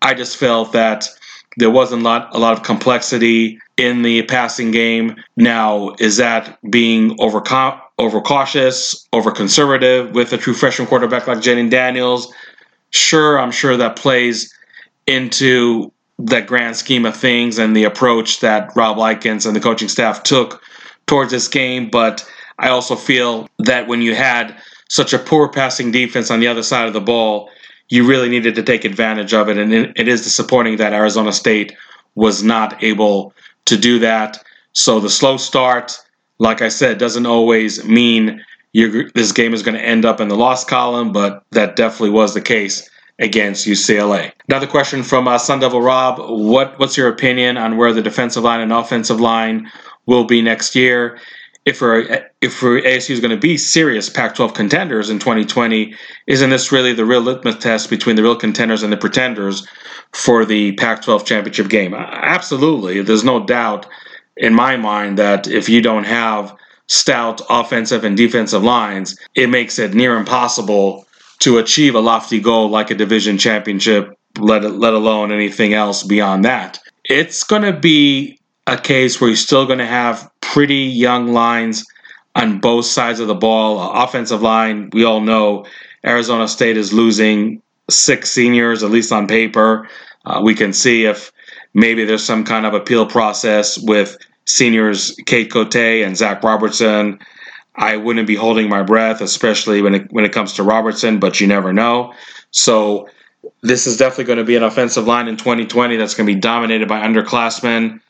I 0.02 0.14
just 0.14 0.36
felt 0.36 0.72
that 0.72 1.08
there 1.58 1.70
wasn't 1.70 2.02
a 2.02 2.04
lot, 2.04 2.34
a 2.34 2.38
lot 2.38 2.52
of 2.54 2.62
complexity 2.62 3.60
in 3.76 4.02
the 4.02 4.22
passing 4.22 4.70
game. 4.70 5.16
Now, 5.36 5.94
is 5.98 6.16
that 6.16 6.58
being 6.70 7.16
over 7.20 7.42
overcautious, 7.98 9.06
over 9.12 9.30
conservative 9.30 10.12
with 10.12 10.32
a 10.32 10.38
true 10.38 10.54
freshman 10.54 10.88
quarterback 10.88 11.26
like 11.26 11.38
Jayden 11.38 11.70
Daniels? 11.70 12.32
Sure, 12.90 13.38
I'm 13.38 13.50
sure 13.50 13.76
that 13.76 13.96
plays 13.96 14.54
into 15.06 15.92
that 16.18 16.46
grand 16.46 16.76
scheme 16.76 17.06
of 17.06 17.16
things 17.16 17.58
and 17.58 17.76
the 17.76 17.84
approach 17.84 18.40
that 18.40 18.74
Rob 18.74 18.98
Likens 18.98 19.46
and 19.46 19.54
the 19.54 19.60
coaching 19.60 19.88
staff 19.88 20.22
took 20.22 20.62
towards 21.06 21.30
this 21.30 21.48
game. 21.48 21.88
But 21.90 22.28
I 22.58 22.68
also 22.68 22.96
feel 22.96 23.48
that 23.58 23.86
when 23.86 24.02
you 24.02 24.14
had 24.14 24.56
such 24.88 25.12
a 25.12 25.18
poor 25.18 25.48
passing 25.48 25.92
defense 25.92 26.30
on 26.30 26.40
the 26.40 26.48
other 26.48 26.62
side 26.62 26.86
of 26.86 26.92
the 26.92 27.00
ball, 27.00 27.50
you 27.88 28.06
really 28.06 28.28
needed 28.28 28.54
to 28.56 28.62
take 28.62 28.84
advantage 28.84 29.32
of 29.32 29.48
it. 29.48 29.58
And 29.58 29.72
it 29.72 30.08
is 30.08 30.22
disappointing 30.22 30.76
that 30.78 30.92
Arizona 30.92 31.32
State 31.32 31.74
was 32.14 32.42
not 32.42 32.82
able 32.82 33.32
to 33.66 33.76
do 33.76 33.98
that. 34.00 34.42
So 34.72 35.00
the 35.00 35.10
slow 35.10 35.36
start, 35.36 35.98
like 36.38 36.62
I 36.62 36.68
said, 36.68 36.98
doesn't 36.98 37.26
always 37.26 37.84
mean 37.84 38.44
this 38.72 39.32
game 39.32 39.54
is 39.54 39.62
going 39.62 39.76
to 39.76 39.84
end 39.84 40.04
up 40.04 40.20
in 40.20 40.28
the 40.28 40.36
loss 40.36 40.64
column, 40.64 41.12
but 41.12 41.44
that 41.50 41.76
definitely 41.76 42.10
was 42.10 42.34
the 42.34 42.40
case 42.40 42.88
against 43.18 43.66
UCLA. 43.66 44.32
Another 44.48 44.66
question 44.66 45.02
from 45.02 45.26
uh, 45.26 45.38
Sun 45.38 45.60
Devil 45.60 45.82
Rob: 45.82 46.18
What 46.18 46.78
what's 46.78 46.96
your 46.96 47.08
opinion 47.08 47.56
on 47.56 47.76
where 47.76 47.92
the 47.92 48.02
defensive 48.02 48.44
line 48.44 48.60
and 48.60 48.72
offensive 48.72 49.20
line 49.20 49.70
will 50.06 50.24
be 50.24 50.42
next 50.42 50.74
year? 50.74 51.18
If 51.64 51.82
we're, 51.82 52.24
if 52.40 52.54
for 52.54 52.80
ASU 52.80 53.10
is 53.10 53.20
going 53.20 53.32
to 53.32 53.36
be 53.36 53.58
serious 53.58 54.08
Pac-12 54.08 54.54
contenders 54.54 55.10
in 55.10 55.18
2020, 55.18 55.94
isn't 56.26 56.48
this 56.48 56.72
really 56.72 56.94
the 56.94 57.04
real 57.04 57.20
litmus 57.20 57.56
test 57.56 57.90
between 57.90 58.16
the 58.16 58.22
real 58.22 58.36
contenders 58.36 58.82
and 58.82 58.90
the 58.90 58.96
pretenders 58.96 59.66
for 60.12 60.46
the 60.46 60.72
Pac-12 60.72 61.26
championship 61.26 61.68
game? 61.68 61.92
Absolutely, 61.92 63.02
there's 63.02 63.24
no 63.24 63.44
doubt 63.44 63.86
in 64.38 64.54
my 64.54 64.78
mind 64.78 65.18
that 65.18 65.46
if 65.46 65.68
you 65.68 65.82
don't 65.82 66.04
have 66.04 66.56
stout 66.88 67.40
offensive 67.48 68.04
and 68.04 68.16
defensive 68.16 68.62
lines, 68.62 69.16
it 69.34 69.48
makes 69.48 69.78
it 69.78 69.94
near 69.94 70.16
impossible 70.16 71.06
to 71.40 71.58
achieve 71.58 71.94
a 71.94 72.00
lofty 72.00 72.40
goal 72.40 72.68
like 72.68 72.90
a 72.90 72.94
division 72.94 73.38
championship, 73.38 74.18
let, 74.38 74.62
let 74.74 74.92
alone 74.92 75.30
anything 75.30 75.72
else 75.72 76.02
beyond 76.02 76.44
that. 76.44 76.80
It's 77.04 77.44
going 77.44 77.62
to 77.62 77.72
be 77.72 78.38
a 78.66 78.76
case 78.76 79.20
where 79.20 79.28
you're 79.30 79.36
still 79.36 79.66
going 79.66 79.78
to 79.78 79.86
have 79.86 80.30
pretty 80.40 80.84
young 80.84 81.32
lines 81.32 81.84
on 82.34 82.58
both 82.58 82.86
sides 82.86 83.20
of 83.20 83.28
the 83.28 83.34
ball. 83.34 83.78
Uh, 83.78 84.04
offensive 84.04 84.42
line, 84.42 84.90
we 84.92 85.04
all 85.04 85.20
know 85.20 85.66
Arizona 86.04 86.48
State 86.48 86.76
is 86.76 86.92
losing 86.92 87.62
six 87.90 88.30
seniors, 88.30 88.82
at 88.82 88.90
least 88.90 89.12
on 89.12 89.26
paper. 89.26 89.88
Uh, 90.24 90.40
we 90.42 90.54
can 90.54 90.72
see 90.72 91.04
if 91.04 91.32
maybe 91.74 92.04
there's 92.04 92.24
some 92.24 92.44
kind 92.44 92.66
of 92.66 92.74
appeal 92.74 93.06
process 93.06 93.78
with 93.78 94.16
seniors 94.48 95.14
Cade 95.26 95.52
Cote 95.52 95.76
and 95.76 96.16
Zach 96.16 96.42
Robertson. 96.42 97.18
I 97.76 97.96
wouldn't 97.96 98.26
be 98.26 98.34
holding 98.34 98.68
my 98.68 98.82
breath, 98.82 99.20
especially 99.20 99.82
when 99.82 99.94
it 99.94 100.10
when 100.10 100.24
it 100.24 100.32
comes 100.32 100.54
to 100.54 100.64
Robertson, 100.64 101.20
but 101.20 101.40
you 101.40 101.46
never 101.46 101.72
know. 101.72 102.12
So 102.50 103.08
this 103.62 103.86
is 103.86 103.96
definitely 103.96 104.24
going 104.24 104.38
to 104.38 104.44
be 104.44 104.56
an 104.56 104.64
offensive 104.64 105.06
line 105.06 105.28
in 105.28 105.36
2020 105.36 105.96
that's 105.96 106.14
going 106.14 106.26
to 106.26 106.34
be 106.34 106.40
dominated 106.40 106.88
by 106.88 107.00
underclassmen. 107.00 108.00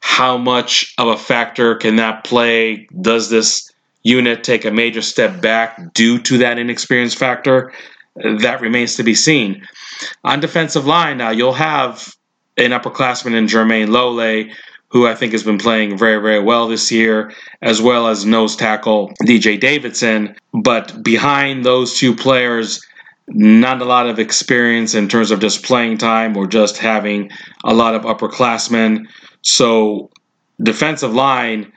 How 0.00 0.36
much 0.36 0.94
of 0.98 1.08
a 1.08 1.16
factor 1.16 1.74
can 1.74 1.96
that 1.96 2.22
play? 2.22 2.86
Does 3.00 3.28
this 3.28 3.72
unit 4.04 4.44
take 4.44 4.64
a 4.64 4.70
major 4.70 5.02
step 5.02 5.40
back 5.40 5.92
due 5.94 6.20
to 6.20 6.38
that 6.38 6.58
inexperience 6.58 7.14
factor? 7.14 7.72
That 8.14 8.60
remains 8.60 8.94
to 8.96 9.02
be 9.02 9.14
seen. 9.14 9.66
On 10.22 10.38
defensive 10.38 10.86
line, 10.86 11.18
now 11.18 11.30
you'll 11.30 11.52
have 11.52 12.14
an 12.56 12.70
upperclassman 12.70 13.34
in 13.34 13.46
Jermayne 13.46 13.88
Lole 13.88 14.48
who 14.90 15.06
I 15.06 15.14
think 15.14 15.32
has 15.32 15.42
been 15.42 15.58
playing 15.58 15.98
very, 15.98 16.20
very 16.20 16.40
well 16.40 16.68
this 16.68 16.90
year, 16.90 17.32
as 17.60 17.80
well 17.82 18.08
as 18.08 18.24
nose 18.24 18.56
tackle 18.56 19.12
DJ 19.22 19.60
Davidson. 19.60 20.34
But 20.54 21.02
behind 21.02 21.64
those 21.64 21.98
two 21.98 22.14
players, 22.14 22.80
not 23.28 23.82
a 23.82 23.84
lot 23.84 24.08
of 24.08 24.18
experience 24.18 24.94
in 24.94 25.08
terms 25.08 25.30
of 25.30 25.40
just 25.40 25.62
playing 25.62 25.98
time 25.98 26.36
or 26.36 26.46
just 26.46 26.78
having 26.78 27.30
a 27.64 27.74
lot 27.74 27.94
of 27.94 28.02
upperclassmen. 28.02 29.06
So, 29.42 30.10
defensive 30.62 31.14
line 31.14 31.72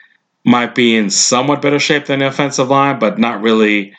might 0.45 0.73
be 0.73 0.95
in 0.95 1.09
somewhat 1.09 1.61
better 1.61 1.79
shape 1.79 2.05
than 2.05 2.19
the 2.19 2.27
offensive 2.27 2.69
line, 2.69 2.99
but 2.99 3.19
not 3.19 3.41
really 3.41 3.93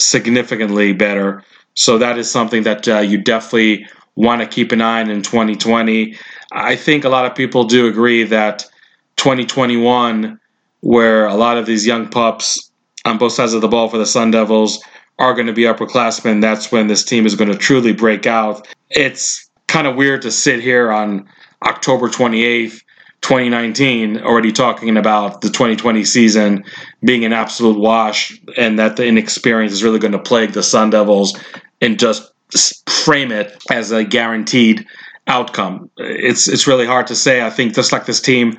significantly 0.00 0.92
better. 0.92 1.44
So, 1.74 1.98
that 1.98 2.18
is 2.18 2.28
something 2.28 2.64
that 2.64 2.88
uh, 2.88 2.98
you 2.98 3.18
definitely 3.18 3.86
want 4.16 4.40
to 4.40 4.48
keep 4.48 4.72
an 4.72 4.80
eye 4.80 5.02
on 5.02 5.10
in 5.10 5.22
2020. 5.22 6.16
I 6.56 6.74
think 6.74 7.04
a 7.04 7.10
lot 7.10 7.26
of 7.26 7.34
people 7.34 7.64
do 7.64 7.86
agree 7.86 8.24
that 8.24 8.64
2021, 9.16 10.40
where 10.80 11.26
a 11.26 11.34
lot 11.34 11.58
of 11.58 11.66
these 11.66 11.86
young 11.86 12.08
pups 12.08 12.70
on 13.04 13.18
both 13.18 13.32
sides 13.32 13.52
of 13.52 13.60
the 13.60 13.68
ball 13.68 13.90
for 13.90 13.98
the 13.98 14.06
Sun 14.06 14.30
Devils 14.30 14.82
are 15.18 15.34
going 15.34 15.46
to 15.48 15.52
be 15.52 15.62
upperclassmen, 15.62 16.40
that's 16.40 16.72
when 16.72 16.86
this 16.86 17.04
team 17.04 17.26
is 17.26 17.34
going 17.34 17.52
to 17.52 17.58
truly 17.58 17.92
break 17.92 18.26
out. 18.26 18.66
It's 18.90 19.50
kind 19.66 19.86
of 19.86 19.96
weird 19.96 20.22
to 20.22 20.30
sit 20.30 20.60
here 20.60 20.90
on 20.90 21.28
October 21.62 22.08
28th 22.08 22.80
2019 23.20 24.18
already 24.18 24.52
talking 24.52 24.96
about 24.96 25.40
the 25.40 25.48
2020 25.48 26.04
season 26.04 26.64
being 27.04 27.24
an 27.24 27.32
absolute 27.32 27.78
wash 27.78 28.38
and 28.56 28.78
that 28.78 28.96
the 28.96 29.06
inexperience 29.06 29.72
is 29.72 29.82
really 29.82 29.98
going 29.98 30.12
to 30.12 30.18
plague 30.18 30.52
the 30.52 30.62
Sun 30.62 30.90
Devils 30.90 31.38
and 31.80 31.98
just 31.98 32.32
frame 32.88 33.32
it 33.32 33.56
as 33.70 33.90
a 33.90 34.04
guaranteed 34.04 34.86
outcome. 35.26 35.90
It's 35.96 36.48
it's 36.48 36.66
really 36.66 36.86
hard 36.86 37.06
to 37.08 37.14
say. 37.16 37.42
I 37.42 37.50
think 37.50 37.74
just 37.74 37.92
like 37.92 38.06
this 38.06 38.20
team 38.20 38.56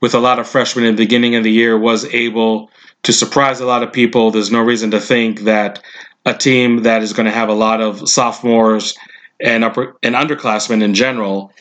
with 0.00 0.14
a 0.14 0.18
lot 0.18 0.38
of 0.38 0.48
freshmen 0.48 0.84
in 0.84 0.96
the 0.96 1.02
beginning 1.02 1.34
of 1.34 1.44
the 1.44 1.52
year 1.52 1.78
was 1.78 2.04
able 2.06 2.70
to 3.02 3.12
surprise 3.12 3.60
a 3.60 3.66
lot 3.66 3.82
of 3.82 3.92
people. 3.92 4.30
There's 4.30 4.50
no 4.50 4.62
reason 4.62 4.90
to 4.92 5.00
think 5.00 5.40
that 5.40 5.82
a 6.26 6.34
team 6.34 6.82
that 6.82 7.02
is 7.02 7.12
going 7.12 7.26
to 7.26 7.32
have 7.32 7.48
a 7.48 7.54
lot 7.54 7.80
of 7.80 8.08
sophomores 8.08 8.96
and 9.40 9.64
upper 9.64 9.96
and 10.02 10.14
underclassmen 10.14 10.82
in 10.82 10.94
general 10.94 11.52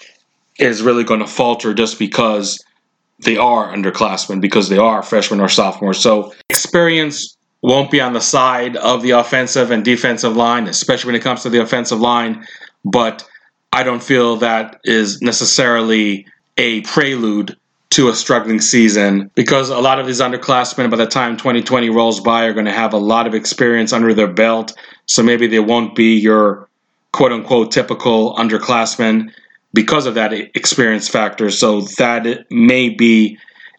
is 0.58 0.82
really 0.82 1.04
going 1.04 1.22
to 1.22 1.28
falter 1.28 1.74
just 1.74 1.98
because 2.00 2.64
they 3.20 3.38
are 3.38 3.74
underclassmen, 3.74 4.42
because 4.42 4.70
they 4.70 4.78
are 4.78 5.04
freshmen 5.04 5.40
or 5.40 5.50
sophomores. 5.50 6.00
So 6.00 6.34
experience 6.50 7.38
won't 7.62 7.92
be 7.92 8.00
on 8.00 8.14
the 8.14 8.22
side 8.22 8.78
of 8.78 9.02
the 9.02 9.12
offensive 9.12 9.72
and 9.72 9.84
defensive 9.84 10.36
line, 10.36 10.68
especially 10.68 11.10
when 11.10 11.16
it 11.16 11.24
comes 11.24 11.44
to 11.44 11.50
the 11.50 11.62
offensive 11.62 12.00
line. 12.00 12.46
But 12.86 13.28
I 13.72 13.84
don't 13.84 14.02
feel 14.02 14.38
that 14.38 14.80
is 14.84 15.22
necessarily 15.22 16.26
a 16.58 16.82
prelude 16.82 17.56
to 17.92 18.10
a 18.10 18.16
struggling 18.16 18.62
season 18.62 19.32
because 19.36 19.70
a 19.70 19.80
lot 19.80 20.00
of 20.00 20.06
these 20.06 20.22
underclassmen, 20.22 20.90
by 20.90 20.98
the 20.98 21.08
time 21.08 21.38
2020 21.38 21.90
rolls 21.90 22.20
by, 22.20 22.46
are 22.46 22.54
going 22.54 22.66
to 22.66 22.72
have 22.72 22.94
a 22.94 22.98
lot 22.98 23.28
of 23.28 23.34
experience 23.34 23.94
under 23.94 24.14
their 24.14 24.28
belt. 24.28 24.74
So 25.06 25.24
maybe 25.24 25.48
they 25.48 25.60
won't 25.60 25.96
be 25.96 26.20
your 26.20 26.68
quote 27.12 27.32
unquote 27.32 27.72
typical 27.72 28.36
underclassmen 28.36 29.32
because 29.74 30.06
of 30.06 30.16
that 30.16 30.34
experience 30.34 31.08
factor. 31.08 31.50
So 31.50 31.82
that 31.98 32.46
may 32.52 32.90
be 32.90 33.38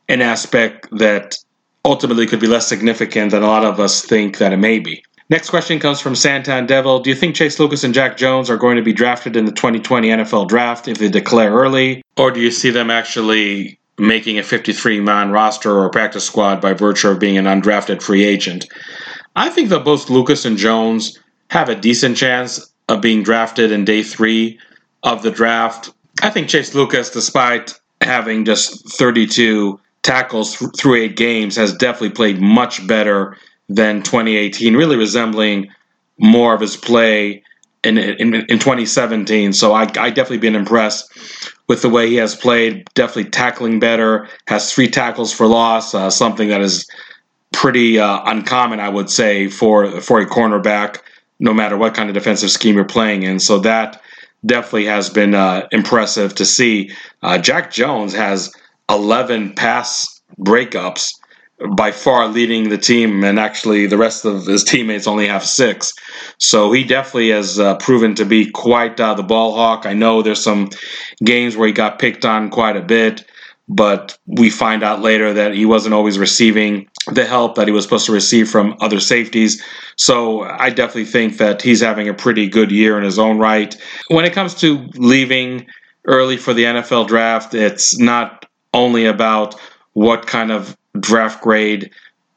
an 0.09 0.22
aspect 0.22 0.88
that 0.92 1.37
ultimately 1.85 2.26
could 2.26 2.40
be 2.40 2.46
less 2.46 2.66
significant 2.66 3.31
than 3.31 3.42
a 3.42 3.46
lot 3.46 3.64
of 3.64 3.81
us 3.81 4.03
think 4.03 4.38
that 4.38 4.53
it 4.53 4.59
may 4.59 4.79
be. 4.79 5.03
Next 5.30 5.48
question 5.48 5.78
comes 5.78 6.00
from 6.00 6.14
Santan 6.14 6.66
Devil. 6.66 6.98
Do 6.98 7.08
you 7.08 7.14
think 7.14 7.36
Chase 7.36 7.60
Lucas 7.60 7.84
and 7.84 7.94
Jack 7.94 8.16
Jones 8.16 8.50
are 8.50 8.56
going 8.56 8.76
to 8.76 8.82
be 8.82 8.92
drafted 8.92 9.36
in 9.36 9.44
the 9.44 9.52
2020 9.52 10.08
NFL 10.08 10.48
draft 10.48 10.88
if 10.88 10.98
they 10.98 11.08
declare 11.08 11.52
early? 11.52 12.02
Or 12.16 12.32
do 12.32 12.40
you 12.40 12.50
see 12.50 12.70
them 12.70 12.90
actually 12.90 13.78
making 13.96 14.40
a 14.40 14.42
53 14.42 14.98
man 14.98 15.30
roster 15.30 15.70
or 15.70 15.88
practice 15.88 16.24
squad 16.24 16.60
by 16.60 16.72
virtue 16.72 17.10
of 17.10 17.20
being 17.20 17.38
an 17.38 17.44
undrafted 17.44 18.02
free 18.02 18.24
agent? 18.24 18.66
I 19.36 19.50
think 19.50 19.68
that 19.68 19.84
both 19.84 20.10
Lucas 20.10 20.44
and 20.44 20.58
Jones 20.58 21.16
have 21.50 21.68
a 21.68 21.76
decent 21.76 22.16
chance 22.16 22.68
of 22.88 23.00
being 23.00 23.22
drafted 23.22 23.70
in 23.70 23.84
day 23.84 24.02
three 24.02 24.58
of 25.04 25.22
the 25.22 25.30
draft. 25.30 25.92
I 26.22 26.30
think 26.30 26.48
Chase 26.48 26.74
Lucas, 26.74 27.08
despite 27.08 27.78
having 28.00 28.44
just 28.44 28.98
32 28.98 29.78
tackles 30.02 30.56
through 30.76 30.96
eight 30.96 31.16
games, 31.16 31.54
has 31.54 31.72
definitely 31.72 32.10
played 32.10 32.40
much 32.40 32.84
better 32.88 33.36
than 33.70 34.02
2018, 34.02 34.74
really 34.74 34.96
resembling 34.96 35.70
more 36.18 36.54
of 36.54 36.61
his 36.61 36.76
play 36.76 37.42
in, 37.85 37.96
in, 37.96 38.35
in 38.35 38.59
2017. 38.59 39.52
So 39.52 39.72
I, 39.72 39.83
I 39.83 40.11
definitely 40.11 40.38
been 40.38 40.56
impressed 40.56 41.11
with 41.68 41.83
the 41.83 41.88
way 41.88 42.09
he 42.09 42.16
has 42.16 42.35
played. 42.35 42.88
Definitely 42.94 43.30
tackling 43.30 43.78
better. 43.78 44.28
Has 44.48 44.72
three 44.72 44.88
tackles 44.88 45.33
for 45.33 45.46
loss, 45.46 45.94
uh, 45.94 46.11
something 46.11 46.48
that 46.48 46.61
is 46.61 46.90
pretty 47.52 47.98
uh, 47.98 48.20
uncommon, 48.24 48.80
I 48.80 48.88
would 48.88 49.09
say, 49.09 49.48
for 49.48 50.00
for 50.00 50.20
a 50.20 50.26
cornerback. 50.26 50.98
No 51.38 51.54
matter 51.54 51.78
what 51.78 51.94
kind 51.94 52.11
of 52.11 52.14
defensive 52.14 52.50
scheme 52.50 52.74
you're 52.74 52.85
playing 52.85 53.22
in. 53.22 53.38
So 53.38 53.61
that 53.61 54.02
definitely 54.44 54.87
has 54.87 55.09
been 55.09 55.35
uh, 55.35 55.66
impressive 55.70 56.35
to 56.35 56.44
see. 56.44 56.90
Uh, 57.22 57.38
Jack 57.38 57.70
Jones 57.70 58.12
has 58.12 58.52
11 58.90 59.54
pass 59.54 60.20
breakups, 60.38 61.14
by 61.76 61.90
far 61.90 62.28
leading 62.28 62.68
the 62.68 62.78
team, 62.78 63.24
and 63.24 63.38
actually 63.38 63.86
the 63.86 63.98
rest 63.98 64.24
of 64.24 64.46
his 64.46 64.64
teammates 64.64 65.06
only 65.06 65.26
have 65.26 65.44
six. 65.44 65.92
So 66.38 66.72
he 66.72 66.84
definitely 66.84 67.30
has 67.30 67.58
uh, 67.58 67.76
proven 67.76 68.14
to 68.16 68.24
be 68.24 68.50
quite 68.50 68.98
uh, 69.00 69.14
the 69.14 69.22
ball 69.22 69.54
hawk. 69.54 69.86
I 69.86 69.92
know 69.92 70.22
there's 70.22 70.42
some 70.42 70.70
games 71.24 71.56
where 71.56 71.66
he 71.66 71.72
got 71.72 71.98
picked 71.98 72.24
on 72.24 72.50
quite 72.50 72.76
a 72.76 72.82
bit 72.82 73.24
but 73.72 74.18
we 74.26 74.50
find 74.50 74.82
out 74.82 75.00
later 75.00 75.32
that 75.32 75.54
he 75.54 75.64
wasn't 75.64 75.94
always 75.94 76.18
receiving 76.18 76.88
the 77.12 77.24
help 77.24 77.54
that 77.54 77.68
he 77.68 77.72
was 77.72 77.84
supposed 77.84 78.06
to 78.06 78.12
receive 78.12 78.50
from 78.50 78.76
other 78.80 78.98
safeties. 78.98 79.62
So 79.94 80.42
I 80.42 80.70
definitely 80.70 81.04
think 81.04 81.38
that 81.38 81.62
he's 81.62 81.80
having 81.80 82.08
a 82.08 82.14
pretty 82.14 82.48
good 82.48 82.72
year 82.72 82.98
in 82.98 83.04
his 83.04 83.16
own 83.16 83.38
right. 83.38 83.76
When 84.08 84.24
it 84.24 84.32
comes 84.32 84.54
to 84.56 84.88
leaving 84.96 85.68
early 86.04 86.36
for 86.36 86.52
the 86.52 86.64
NFL 86.64 87.06
draft, 87.06 87.54
it's 87.54 87.96
not 87.96 88.44
only 88.74 89.06
about 89.06 89.54
what 89.92 90.26
kind 90.26 90.50
of 90.50 90.76
draft 90.98 91.42
grade 91.42 91.90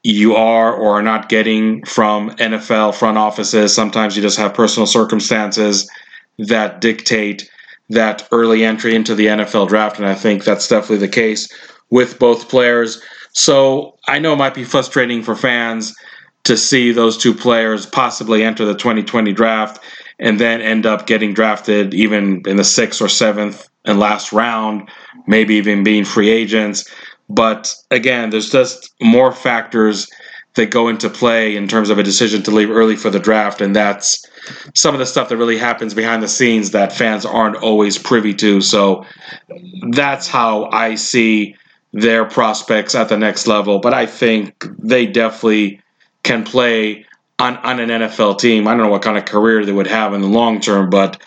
you 0.04 0.36
are 0.36 0.74
or 0.74 1.00
are 1.00 1.02
not 1.02 1.30
getting 1.30 1.84
from 1.86 2.30
NFL 2.32 2.94
front 2.96 3.18
offices. 3.18 3.74
Sometimes 3.74 4.16
you 4.16 4.22
just 4.22 4.38
have 4.38 4.54
personal 4.54 4.86
circumstances 4.86 5.90
that 6.38 6.82
dictate 6.82 7.50
that 7.90 8.28
early 8.32 8.66
entry 8.66 8.96
into 8.96 9.16
the 9.16 9.28
NFL 9.28 9.70
draft, 9.70 9.98
and 9.98 10.08
I 10.08 10.16
think 10.16 10.44
that's 10.44 10.68
definitely 10.68 10.98
the 10.98 11.08
case 11.08 11.48
with 11.90 12.20
both 12.20 12.50
players. 12.50 13.02
So 13.34 13.98
I 14.08 14.20
know 14.20 14.34
it 14.34 14.38
might 14.38 14.54
be 14.54 14.64
frustrating 14.64 15.24
for 15.24 15.36
fans 15.36 15.96
to 16.44 16.58
see 16.58 16.92
those 16.92 17.18
two 17.18 17.34
players 17.34 17.86
possibly 17.86 18.44
enter 18.44 18.66
the 18.66 18.76
2020 18.76 19.32
draft 19.32 19.82
and 20.20 20.40
then 20.40 20.62
end 20.62 20.86
up 20.86 21.08
getting 21.08 21.34
drafted 21.34 21.94
even 21.94 22.42
in 22.46 22.58
the 22.58 22.64
sixth 22.64 23.02
or 23.02 23.08
seventh 23.08 23.70
and 23.86 24.00
last 24.00 24.34
round, 24.34 24.90
maybe 25.28 25.56
even 25.56 25.84
being 25.84 26.06
free 26.06 26.30
agents. 26.30 26.90
But 27.30 27.74
again, 27.92 28.30
there's 28.30 28.50
just 28.50 28.94
more 29.02 29.32
factors 29.32 30.10
that 30.56 30.70
go 30.70 30.88
into 30.88 31.10
play 31.10 31.56
in 31.56 31.68
terms 31.68 31.90
of 31.90 31.98
a 31.98 32.04
decision 32.04 32.44
to 32.44 32.52
leave 32.52 32.70
early 32.70 32.96
for 32.96 33.10
the 33.10 33.20
draft, 33.20 33.60
and 33.60 33.76
that's 33.76 34.24
some 34.76 34.94
of 34.94 35.00
the 35.00 35.06
stuff 35.06 35.30
that 35.30 35.38
really 35.38 35.58
happens 35.58 35.94
behind 35.94 36.22
the 36.22 36.28
scenes 36.28 36.72
that 36.72 36.94
fans 36.94 37.26
aren't 37.26 37.56
always 37.56 37.98
privy 37.98 38.34
to. 38.36 38.62
So 38.62 39.06
that's 39.90 40.28
how 40.28 40.70
I 40.72 40.96
see 40.96 41.56
their 41.92 42.26
prospects 42.26 42.96
at 42.96 43.10
the 43.10 43.18
next 43.18 43.48
level. 43.48 43.80
But 43.80 43.94
I 43.94 44.06
think 44.06 44.68
they 44.78 45.06
definitely 45.06 45.82
can 46.24 46.44
play 46.44 47.06
on, 47.40 47.58
on 47.58 47.80
an 47.80 47.90
NFL 47.90 48.40
team. 48.40 48.68
I 48.68 48.72
don't 48.72 48.82
know 48.82 48.90
what 48.90 49.02
kind 49.02 49.18
of 49.18 49.26
career 49.26 49.66
they 49.66 49.72
would 49.72 49.88
have 49.88 50.14
in 50.14 50.22
the 50.22 50.28
long 50.28 50.60
term, 50.60 50.90
but 50.90 51.22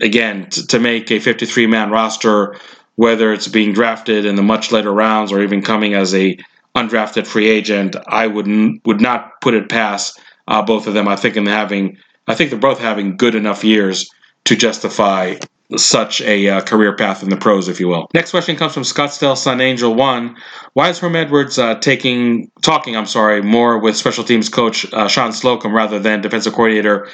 again, 0.00 0.48
to, 0.50 0.66
to 0.68 0.78
make 0.78 1.10
a 1.10 1.18
53 1.18 1.66
man 1.66 1.90
roster, 1.90 2.58
whether 2.96 3.32
it's 3.32 3.48
being 3.48 3.72
drafted 3.72 4.24
in 4.24 4.36
the 4.36 4.42
much 4.42 4.72
later 4.72 4.92
rounds 4.92 5.32
or 5.32 5.42
even 5.42 5.62
coming 5.62 5.94
as 5.94 6.14
a 6.14 6.36
undrafted 6.74 7.26
free 7.26 7.48
agent, 7.48 7.96
I 8.06 8.26
would 8.26 8.46
would 8.84 9.00
not 9.00 9.40
put 9.40 9.54
it 9.54 9.68
past 9.68 10.20
uh, 10.48 10.62
both 10.62 10.86
of 10.86 10.94
them. 10.94 11.08
I 11.08 11.16
think 11.16 11.36
in 11.36 11.46
having, 11.46 11.98
I 12.26 12.34
think 12.34 12.50
they're 12.50 12.58
both 12.58 12.80
having 12.80 13.16
good 13.16 13.34
enough 13.34 13.64
years 13.64 14.08
to 14.44 14.56
justify 14.56 15.36
such 15.76 16.20
a 16.20 16.48
uh, 16.48 16.60
career 16.60 16.94
path 16.94 17.22
in 17.22 17.30
the 17.30 17.36
pros, 17.36 17.68
if 17.68 17.80
you 17.80 17.88
will. 17.88 18.08
Next 18.12 18.32
question 18.32 18.54
comes 18.56 18.74
from 18.74 18.82
Scottsdale 18.82 19.36
Sun 19.36 19.60
Angel 19.60 19.94
One. 19.94 20.36
Why 20.74 20.90
is 20.90 20.98
Herm 20.98 21.16
Edwards 21.16 21.58
uh, 21.58 21.76
taking 21.76 22.50
talking? 22.62 22.96
I'm 22.96 23.06
sorry, 23.06 23.42
more 23.42 23.78
with 23.78 23.96
special 23.96 24.24
teams 24.24 24.48
coach 24.48 24.92
uh, 24.92 25.08
Shawn 25.08 25.32
Slocum 25.32 25.74
rather 25.74 25.98
than 25.98 26.20
defensive 26.20 26.52
coordinator 26.52 27.08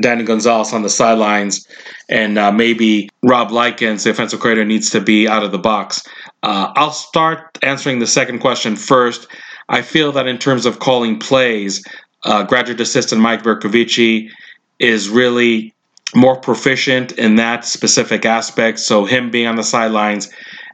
Danny 0.00 0.24
Gonzales 0.24 0.72
on 0.72 0.82
the 0.82 0.90
sidelines, 0.90 1.66
and 2.08 2.38
uh, 2.38 2.52
maybe 2.52 3.08
Rob 3.22 3.50
Likens, 3.50 4.04
the 4.04 4.10
offensive 4.10 4.40
coordinator, 4.40 4.66
needs 4.66 4.90
to 4.90 5.00
be 5.00 5.26
out 5.26 5.42
of 5.42 5.50
the 5.50 5.58
box. 5.58 6.02
Uh, 6.42 6.72
I'll 6.76 6.92
start 6.92 7.58
answering 7.62 7.98
the 7.98 8.06
second 8.06 8.38
question 8.38 8.76
first. 8.76 9.26
I 9.68 9.82
feel 9.82 10.12
that 10.12 10.26
in 10.26 10.38
terms 10.38 10.66
of 10.66 10.78
calling 10.78 11.18
plays, 11.18 11.84
uh, 12.24 12.44
graduate 12.44 12.80
assistant 12.80 13.20
Mike 13.20 13.42
Bercovici 13.42 14.30
is 14.78 15.08
really 15.08 15.74
more 16.14 16.36
proficient 16.36 17.12
in 17.12 17.36
that 17.36 17.64
specific 17.64 18.24
aspect. 18.24 18.78
So 18.80 19.04
him 19.04 19.30
being 19.30 19.46
on 19.46 19.56
the 19.56 19.62
sidelines, 19.62 20.30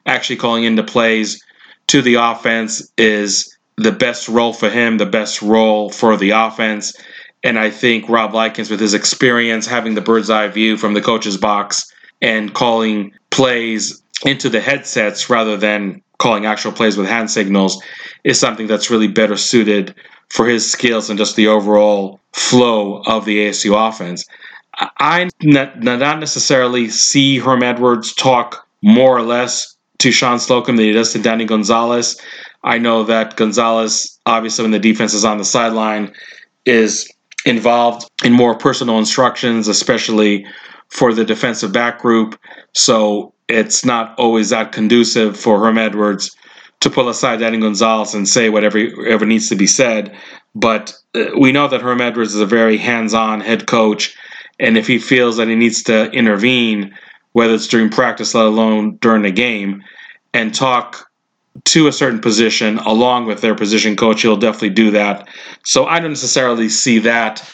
actually 0.06 0.36
calling 0.36 0.64
into 0.64 0.82
plays 0.82 1.42
to 1.88 2.02
the 2.02 2.14
offense 2.14 2.90
is 2.96 3.56
the 3.76 3.92
best 3.92 4.28
role 4.28 4.52
for 4.52 4.70
him, 4.70 4.98
the 4.98 5.06
best 5.06 5.42
role 5.42 5.90
for 5.90 6.16
the 6.16 6.30
offense. 6.30 6.94
And 7.46 7.60
I 7.60 7.70
think 7.70 8.08
Rob 8.08 8.34
Likens, 8.34 8.70
with 8.70 8.80
his 8.80 8.92
experience, 8.92 9.68
having 9.68 9.94
the 9.94 10.00
bird's 10.00 10.30
eye 10.30 10.48
view 10.48 10.76
from 10.76 10.94
the 10.94 11.00
coach's 11.00 11.36
box 11.36 11.92
and 12.20 12.52
calling 12.52 13.12
plays 13.30 14.02
into 14.24 14.48
the 14.48 14.60
headsets 14.60 15.30
rather 15.30 15.56
than 15.56 16.02
calling 16.18 16.44
actual 16.44 16.72
plays 16.72 16.96
with 16.96 17.06
hand 17.06 17.30
signals, 17.30 17.80
is 18.24 18.40
something 18.40 18.66
that's 18.66 18.90
really 18.90 19.06
better 19.06 19.36
suited 19.36 19.94
for 20.28 20.44
his 20.44 20.68
skills 20.68 21.08
and 21.08 21.20
just 21.20 21.36
the 21.36 21.46
overall 21.46 22.18
flow 22.32 23.00
of 23.06 23.24
the 23.26 23.46
ASU 23.46 23.88
offense. 23.88 24.24
I 24.98 25.28
not, 25.40 25.80
not 25.80 26.18
necessarily 26.18 26.88
see 26.88 27.38
Herm 27.38 27.62
Edwards 27.62 28.12
talk 28.12 28.66
more 28.82 29.16
or 29.16 29.22
less 29.22 29.76
to 29.98 30.10
Shawn 30.10 30.40
Slocum 30.40 30.74
than 30.74 30.86
he 30.86 30.92
does 30.92 31.12
to 31.12 31.20
Danny 31.20 31.44
Gonzales. 31.44 32.20
I 32.64 32.78
know 32.78 33.04
that 33.04 33.36
Gonzales, 33.36 34.18
obviously, 34.26 34.64
when 34.64 34.72
the 34.72 34.80
defense 34.80 35.14
is 35.14 35.24
on 35.24 35.38
the 35.38 35.44
sideline, 35.44 36.12
is 36.64 37.08
involved 37.46 38.10
in 38.24 38.32
more 38.32 38.54
personal 38.54 38.98
instructions, 38.98 39.68
especially 39.68 40.46
for 40.88 41.14
the 41.14 41.24
defensive 41.24 41.72
back 41.72 42.00
group. 42.00 42.38
So 42.74 43.32
it's 43.48 43.84
not 43.84 44.14
always 44.18 44.50
that 44.50 44.72
conducive 44.72 45.38
for 45.38 45.58
Herm 45.60 45.78
Edwards 45.78 46.36
to 46.80 46.90
pull 46.90 47.08
aside 47.08 47.40
Danny 47.40 47.58
Gonzales 47.58 48.14
and 48.14 48.28
say 48.28 48.50
whatever, 48.50 48.78
needs 49.24 49.48
to 49.48 49.56
be 49.56 49.66
said. 49.66 50.14
But 50.54 50.94
uh, 51.14 51.26
we 51.38 51.52
know 51.52 51.68
that 51.68 51.80
Herm 51.80 52.00
Edwards 52.00 52.34
is 52.34 52.40
a 52.40 52.46
very 52.46 52.76
hands 52.76 53.14
on 53.14 53.40
head 53.40 53.66
coach. 53.66 54.14
And 54.58 54.76
if 54.76 54.86
he 54.86 54.98
feels 54.98 55.36
that 55.36 55.48
he 55.48 55.54
needs 55.54 55.82
to 55.84 56.10
intervene, 56.10 56.94
whether 57.32 57.54
it's 57.54 57.66
during 57.66 57.90
practice, 57.90 58.34
let 58.34 58.46
alone 58.46 58.96
during 58.96 59.22
the 59.22 59.30
game, 59.30 59.84
and 60.34 60.54
talk 60.54 61.05
to 61.64 61.86
a 61.86 61.92
certain 61.92 62.20
position 62.20 62.78
along 62.78 63.26
with 63.26 63.40
their 63.40 63.54
position 63.54 63.96
coach, 63.96 64.22
he'll 64.22 64.36
definitely 64.36 64.70
do 64.70 64.90
that. 64.92 65.28
So 65.64 65.86
I 65.86 66.00
don't 66.00 66.10
necessarily 66.10 66.68
see 66.68 66.98
that 67.00 67.48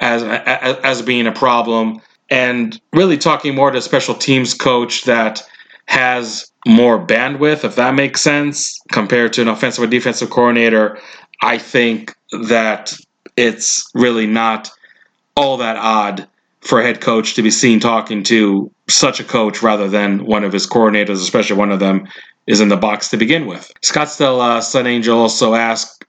as 0.00 0.22
as, 0.22 1.02
being 1.02 1.26
a 1.26 1.32
problem. 1.32 2.00
And 2.30 2.78
really 2.92 3.16
talking 3.16 3.54
more 3.54 3.70
to 3.70 3.78
a 3.78 3.82
special 3.82 4.14
teams 4.14 4.52
coach 4.52 5.04
that 5.04 5.42
has 5.86 6.50
more 6.66 7.04
bandwidth, 7.04 7.64
if 7.64 7.76
that 7.76 7.94
makes 7.94 8.20
sense, 8.20 8.78
compared 8.92 9.32
to 9.34 9.42
an 9.42 9.48
offensive 9.48 9.84
or 9.84 9.86
defensive 9.86 10.28
coordinator, 10.28 10.98
I 11.42 11.56
think 11.56 12.14
that 12.48 12.94
it's 13.36 13.88
really 13.94 14.26
not 14.26 14.70
all 15.36 15.56
that 15.58 15.76
odd 15.76 16.28
for 16.60 16.80
a 16.80 16.84
head 16.84 17.00
coach 17.00 17.34
to 17.34 17.42
be 17.42 17.50
seen 17.50 17.80
talking 17.80 18.22
to 18.24 18.70
such 18.88 19.20
a 19.20 19.24
coach 19.24 19.62
rather 19.62 19.88
than 19.88 20.26
one 20.26 20.44
of 20.44 20.52
his 20.52 20.66
coordinators, 20.66 21.22
especially 21.22 21.56
one 21.56 21.70
of 21.70 21.78
them 21.78 22.06
is 22.48 22.60
in 22.60 22.68
the 22.68 22.76
box 22.76 23.08
to 23.10 23.16
begin 23.16 23.46
with. 23.46 23.70
Scottsdale 23.82 24.40
uh, 24.40 24.60
Sun 24.60 24.86
Angel 24.86 25.16
also 25.16 25.54
asked 25.54 26.04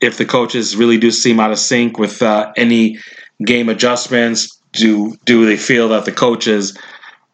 if 0.00 0.16
the 0.16 0.24
coaches 0.24 0.76
really 0.76 0.96
do 0.96 1.10
seem 1.10 1.40
out 1.40 1.50
of 1.50 1.58
sync 1.58 1.98
with 1.98 2.22
uh, 2.22 2.52
any 2.56 2.98
game 3.44 3.68
adjustments. 3.68 4.56
Do 4.72 5.16
do 5.26 5.44
they 5.44 5.56
feel 5.56 5.88
that 5.88 6.04
the 6.04 6.12
coaches 6.12 6.78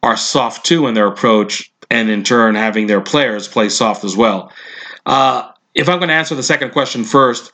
are 0.02 0.16
soft 0.16 0.64
too 0.64 0.86
in 0.86 0.94
their 0.94 1.06
approach, 1.06 1.70
and 1.90 2.08
in 2.08 2.24
turn 2.24 2.54
having 2.54 2.86
their 2.86 3.02
players 3.02 3.46
play 3.46 3.68
soft 3.68 4.04
as 4.04 4.16
well? 4.16 4.50
Uh, 5.04 5.50
if 5.74 5.88
I'm 5.88 5.98
going 5.98 6.08
to 6.08 6.14
answer 6.14 6.34
the 6.34 6.42
second 6.42 6.72
question 6.72 7.04
first, 7.04 7.52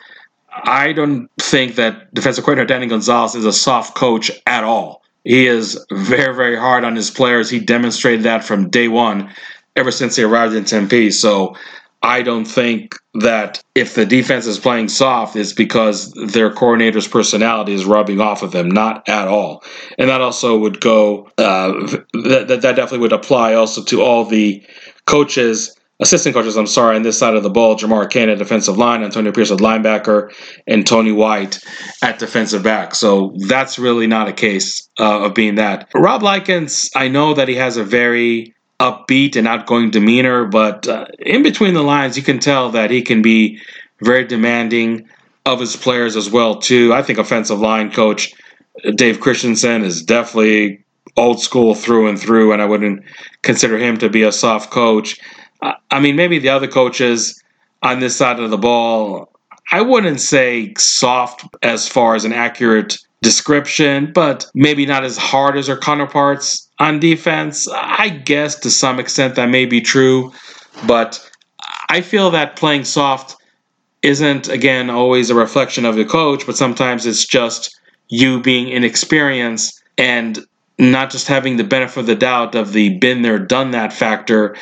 I 0.53 0.93
don't 0.93 1.29
think 1.41 1.75
that 1.75 2.15
defensive 2.15 2.45
coordinator 2.45 2.69
Danny 2.69 2.87
Gonzales 2.87 3.35
is 3.35 3.45
a 3.45 3.53
soft 3.53 3.97
coach 3.97 4.31
at 4.47 4.63
all. 4.63 5.03
He 5.25 5.47
is 5.47 5.85
very, 5.91 6.35
very 6.35 6.57
hard 6.57 6.85
on 6.85 6.95
his 6.95 7.11
players. 7.11 7.51
He 7.51 7.59
demonstrated 7.59 8.25
that 8.25 8.45
from 8.45 8.71
day 8.71 8.89
one, 8.89 9.33
ever 9.77 9.91
since 9.91 10.17
he 10.17 10.23
arrived 10.23 10.55
in 10.55 10.65
Tempe. 10.65 11.11
So 11.11 11.57
I 12.03 12.23
don't 12.23 12.45
think 12.45 12.97
that 13.15 13.63
if 13.75 13.95
the 13.95 14.05
defense 14.05 14.47
is 14.47 14.59
playing 14.59 14.89
soft, 14.89 15.37
it's 15.37 15.53
because 15.53 16.13
their 16.13 16.53
coordinator's 16.53 17.07
personality 17.07 17.73
is 17.73 17.85
rubbing 17.85 18.21
off 18.21 18.43
of 18.43 18.51
them. 18.53 18.69
Not 18.69 19.09
at 19.09 19.29
all. 19.29 19.63
And 19.99 20.11
that 20.11 20.21
also 20.21 20.59
would 20.59 20.81
go, 20.81 21.31
uh, 21.39 21.73
that, 22.13 22.49
that 22.49 22.63
definitely 22.63 22.99
would 22.99 23.13
apply 23.13 23.55
also 23.55 23.85
to 23.85 24.03
all 24.03 24.25
the 24.25 24.67
coaches 25.07 25.77
assistant 26.03 26.35
coaches, 26.35 26.57
I'm 26.57 26.67
sorry, 26.67 26.97
on 26.97 27.03
this 27.03 27.19
side 27.19 27.35
of 27.35 27.43
the 27.43 27.51
ball, 27.51 27.77
Jamar 27.77 28.11
Cain 28.11 28.29
at 28.29 28.39
defensive 28.39 28.77
line, 28.77 29.03
Antonio 29.05 29.33
Pierce 29.33 29.53
at 29.53 29.59
linebacker, 29.59 30.35
and 30.67 30.87
Tony 30.87 31.13
White 31.13 31.61
at 32.03 32.19
defensive 32.19 32.63
back. 32.63 32.95
So 32.95 33.35
that's 33.47 33.79
really 33.79 34.09
not 34.09 34.29
a 34.29 34.33
case 34.33 34.89
uh, 34.99 35.27
of 35.27 35.35
being 35.35 35.55
that. 35.57 35.89
Rob 35.95 36.23
Likens, 36.23 36.91
I 36.97 37.09
know 37.09 37.35
that 37.35 37.49
he 37.49 37.55
has 37.55 37.77
a 37.77 37.85
very 37.85 38.53
upbeat 38.83 39.37
and 39.37 39.47
outgoing 39.47 39.91
demeanor, 39.91 40.45
but 40.45 40.89
uh, 40.89 41.07
in 41.21 41.43
between 41.45 41.73
the 41.73 41.83
lines, 41.83 42.17
you 42.17 42.23
can 42.23 42.41
tell 42.41 42.71
that 42.71 42.91
he 42.91 43.01
can 43.01 43.23
be 43.23 43.61
very 44.01 44.25
demanding 44.25 45.09
of 45.47 45.61
his 45.61 45.77
players 45.77 46.17
as 46.17 46.29
well 46.31 46.57
too. 46.57 46.93
I 46.93 47.03
think 47.03 47.19
offensive 47.19 47.61
line 47.61 47.93
coach 47.93 48.35
Dave 48.97 49.21
Christensen 49.21 49.85
is 49.85 50.03
definitely 50.03 50.85
old 51.17 51.41
school 51.41 51.75
through 51.77 52.09
and 52.09 52.19
through, 52.19 52.53
and 52.53 52.61
I 52.61 52.65
wouldn't 52.65 53.05
consider 53.43 53.79
him 53.79 53.99
to 53.99 54.09
be 54.09 54.25
a 54.25 54.33
soft 54.33 54.73
coach. 54.73 55.21
I 55.91 56.01
mean, 56.01 56.17
maybe 56.17 56.41
the 56.41 56.49
other 56.49 56.67
coaches 56.67 57.41
on 57.83 58.01
this 58.01 58.17
side 58.17 58.41
of 58.41 58.51
the 58.51 58.59
ball, 58.59 59.31
I 59.71 59.81
wouldn't 59.81 60.21
say 60.21 60.75
soft 60.77 61.45
as 61.63 61.87
far 61.87 62.17
as 62.17 62.25
an 62.25 62.33
accurate 62.33 62.99
description, 63.21 64.11
but 64.13 64.47
maybe 64.55 64.87
not 64.87 65.05
as 65.05 65.17
hard 65.17 65.57
as 65.57 65.69
their 65.69 65.77
counterparts 65.77 66.69
on 66.83 66.99
defense. 66.99 67.69
I 67.73 68.09
guess 68.09 68.57
to 68.61 68.71
some 68.71 68.99
extent 68.99 69.37
that 69.37 69.49
may 69.49 69.67
be 69.67 69.81
true, 69.81 70.33
but 70.87 71.25
I 71.89 72.01
feel 72.01 72.31
that 72.31 72.57
playing 72.57 72.85
soft 72.85 73.37
isn't, 74.03 74.49
again, 74.49 74.91
always 74.91 75.31
a 75.31 75.35
reflection 75.35 75.85
of 75.85 75.95
the 75.95 76.05
coach, 76.05 76.45
but 76.45 76.57
sometimes 76.57 77.07
it's 77.07 77.25
just 77.25 77.79
you 78.09 78.41
being 78.41 78.69
inexperienced 78.69 79.81
and 79.97 80.45
not 80.79 81.11
just 81.11 81.29
having 81.29 81.57
the 81.57 81.65
benefit 81.65 82.01
of 82.01 82.07
the 82.07 82.17
doubt 82.17 82.55
of 82.57 82.73
the 82.73 82.99
been 82.99 83.23
there, 83.23 83.39
done 83.39 83.71
that 83.71 83.93
factor 83.93 84.57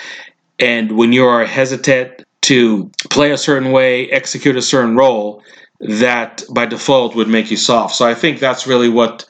and 0.61 0.93
when 0.93 1.13
you 1.13 1.25
are 1.25 1.45
hesitant 1.47 2.23
to 2.43 2.91
play 3.09 3.33
a 3.33 3.39
certain 3.39 3.73
way, 3.73 4.11
execute 4.11 4.57
a 4.57 4.63
certain 4.63 4.95
role, 4.95 5.43
that 5.81 6.43
by 6.51 6.67
default 6.67 7.17
would 7.17 7.29
make 7.29 7.51
you 7.51 7.57
soft. 7.57 7.95
So 7.95 8.07
I 8.07 8.15
think 8.15 8.39
that's 8.39 8.67
really 8.67 8.91
what 8.91 9.25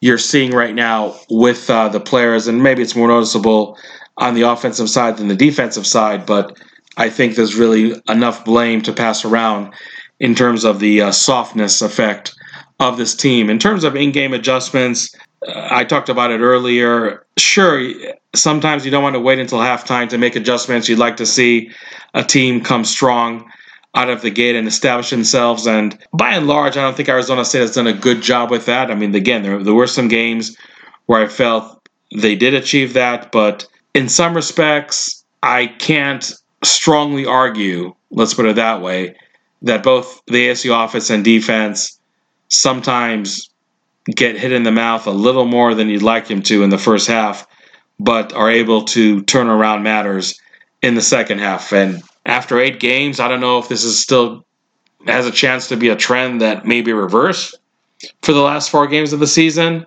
you're 0.00 0.18
seeing 0.18 0.52
right 0.52 0.74
now 0.74 1.16
with 1.30 1.68
uh, 1.70 1.88
the 1.88 2.00
players, 2.00 2.46
and 2.46 2.62
maybe 2.62 2.82
it's 2.82 2.96
more 2.96 3.08
noticeable 3.08 3.78
on 4.18 4.34
the 4.34 4.42
offensive 4.42 4.88
side 4.88 5.16
than 5.16 5.28
the 5.28 5.36
defensive 5.36 5.86
side, 5.86 6.26
but 6.26 6.58
I 6.96 7.10
think 7.10 7.34
there's 7.34 7.54
really 7.54 8.00
enough 8.08 8.44
blame 8.44 8.82
to 8.82 8.92
pass 8.92 9.24
around 9.24 9.74
in 10.20 10.34
terms 10.34 10.64
of 10.64 10.80
the 10.80 11.02
uh, 11.02 11.12
softness 11.12 11.82
effect 11.82 12.34
of 12.80 12.96
this 12.96 13.14
team. 13.14 13.50
In 13.50 13.58
terms 13.58 13.84
of 13.84 13.94
in 13.96 14.12
game 14.12 14.32
adjustments, 14.32 15.14
uh, 15.46 15.68
I 15.70 15.84
talked 15.84 16.08
about 16.08 16.30
it 16.30 16.40
earlier. 16.40 17.26
Sure, 17.36 17.92
sometimes 18.34 18.84
you 18.84 18.90
don't 18.90 19.02
want 19.02 19.14
to 19.14 19.20
wait 19.20 19.38
until 19.38 19.58
halftime 19.58 20.08
to 20.08 20.18
make 20.18 20.36
adjustments. 20.36 20.88
You'd 20.88 20.98
like 20.98 21.16
to 21.18 21.26
see 21.26 21.70
a 22.14 22.22
team 22.22 22.62
come 22.62 22.84
strong 22.84 23.50
out 23.94 24.10
of 24.10 24.22
the 24.22 24.30
gate 24.30 24.56
and 24.56 24.68
establish 24.68 25.10
themselves. 25.10 25.66
And 25.66 25.98
by 26.12 26.32
and 26.32 26.46
large, 26.46 26.76
I 26.76 26.82
don't 26.82 26.96
think 26.96 27.08
Arizona 27.08 27.44
State 27.44 27.60
has 27.60 27.74
done 27.74 27.86
a 27.86 27.92
good 27.92 28.20
job 28.20 28.50
with 28.50 28.66
that. 28.66 28.90
I 28.90 28.94
mean, 28.94 29.14
again, 29.14 29.42
there, 29.42 29.62
there 29.62 29.74
were 29.74 29.86
some 29.86 30.08
games 30.08 30.56
where 31.06 31.22
I 31.22 31.28
felt 31.28 31.88
they 32.14 32.36
did 32.36 32.54
achieve 32.54 32.92
that, 32.92 33.32
but 33.32 33.66
in 33.94 34.08
some 34.08 34.34
respects, 34.34 35.24
I 35.42 35.66
can't 35.66 36.32
strongly 36.62 37.24
argue, 37.24 37.94
let's 38.10 38.34
put 38.34 38.46
it 38.46 38.56
that 38.56 38.82
way, 38.82 39.16
that 39.62 39.82
both 39.82 40.20
the 40.26 40.48
ASU 40.48 40.84
offense 40.84 41.10
and 41.10 41.24
defense 41.24 41.98
sometimes 42.48 43.48
get 44.14 44.38
hit 44.38 44.52
in 44.52 44.62
the 44.62 44.70
mouth 44.70 45.06
a 45.06 45.10
little 45.10 45.46
more 45.46 45.74
than 45.74 45.88
you'd 45.88 46.02
like 46.02 46.28
them 46.28 46.42
to 46.42 46.62
in 46.62 46.70
the 46.70 46.78
first 46.78 47.08
half, 47.08 47.46
but 47.98 48.32
are 48.34 48.50
able 48.50 48.84
to 48.84 49.22
turn 49.22 49.48
around 49.48 49.82
matters 49.82 50.38
in 50.82 50.94
the 50.94 51.02
second 51.02 51.38
half. 51.38 51.72
And 51.72 52.02
after 52.26 52.60
eight 52.60 52.80
games, 52.80 53.20
I 53.20 53.28
don't 53.28 53.40
know 53.40 53.58
if 53.58 53.68
this 53.68 53.84
is 53.84 53.98
still 53.98 54.44
has 55.06 55.26
a 55.26 55.30
chance 55.30 55.68
to 55.68 55.76
be 55.76 55.88
a 55.88 55.96
trend 55.96 56.40
that 56.40 56.66
may 56.66 56.82
be 56.82 56.92
reversed 56.92 57.56
for 58.22 58.32
the 58.32 58.40
last 58.40 58.70
four 58.70 58.86
games 58.88 59.12
of 59.12 59.20
the 59.20 59.26
season. 59.26 59.86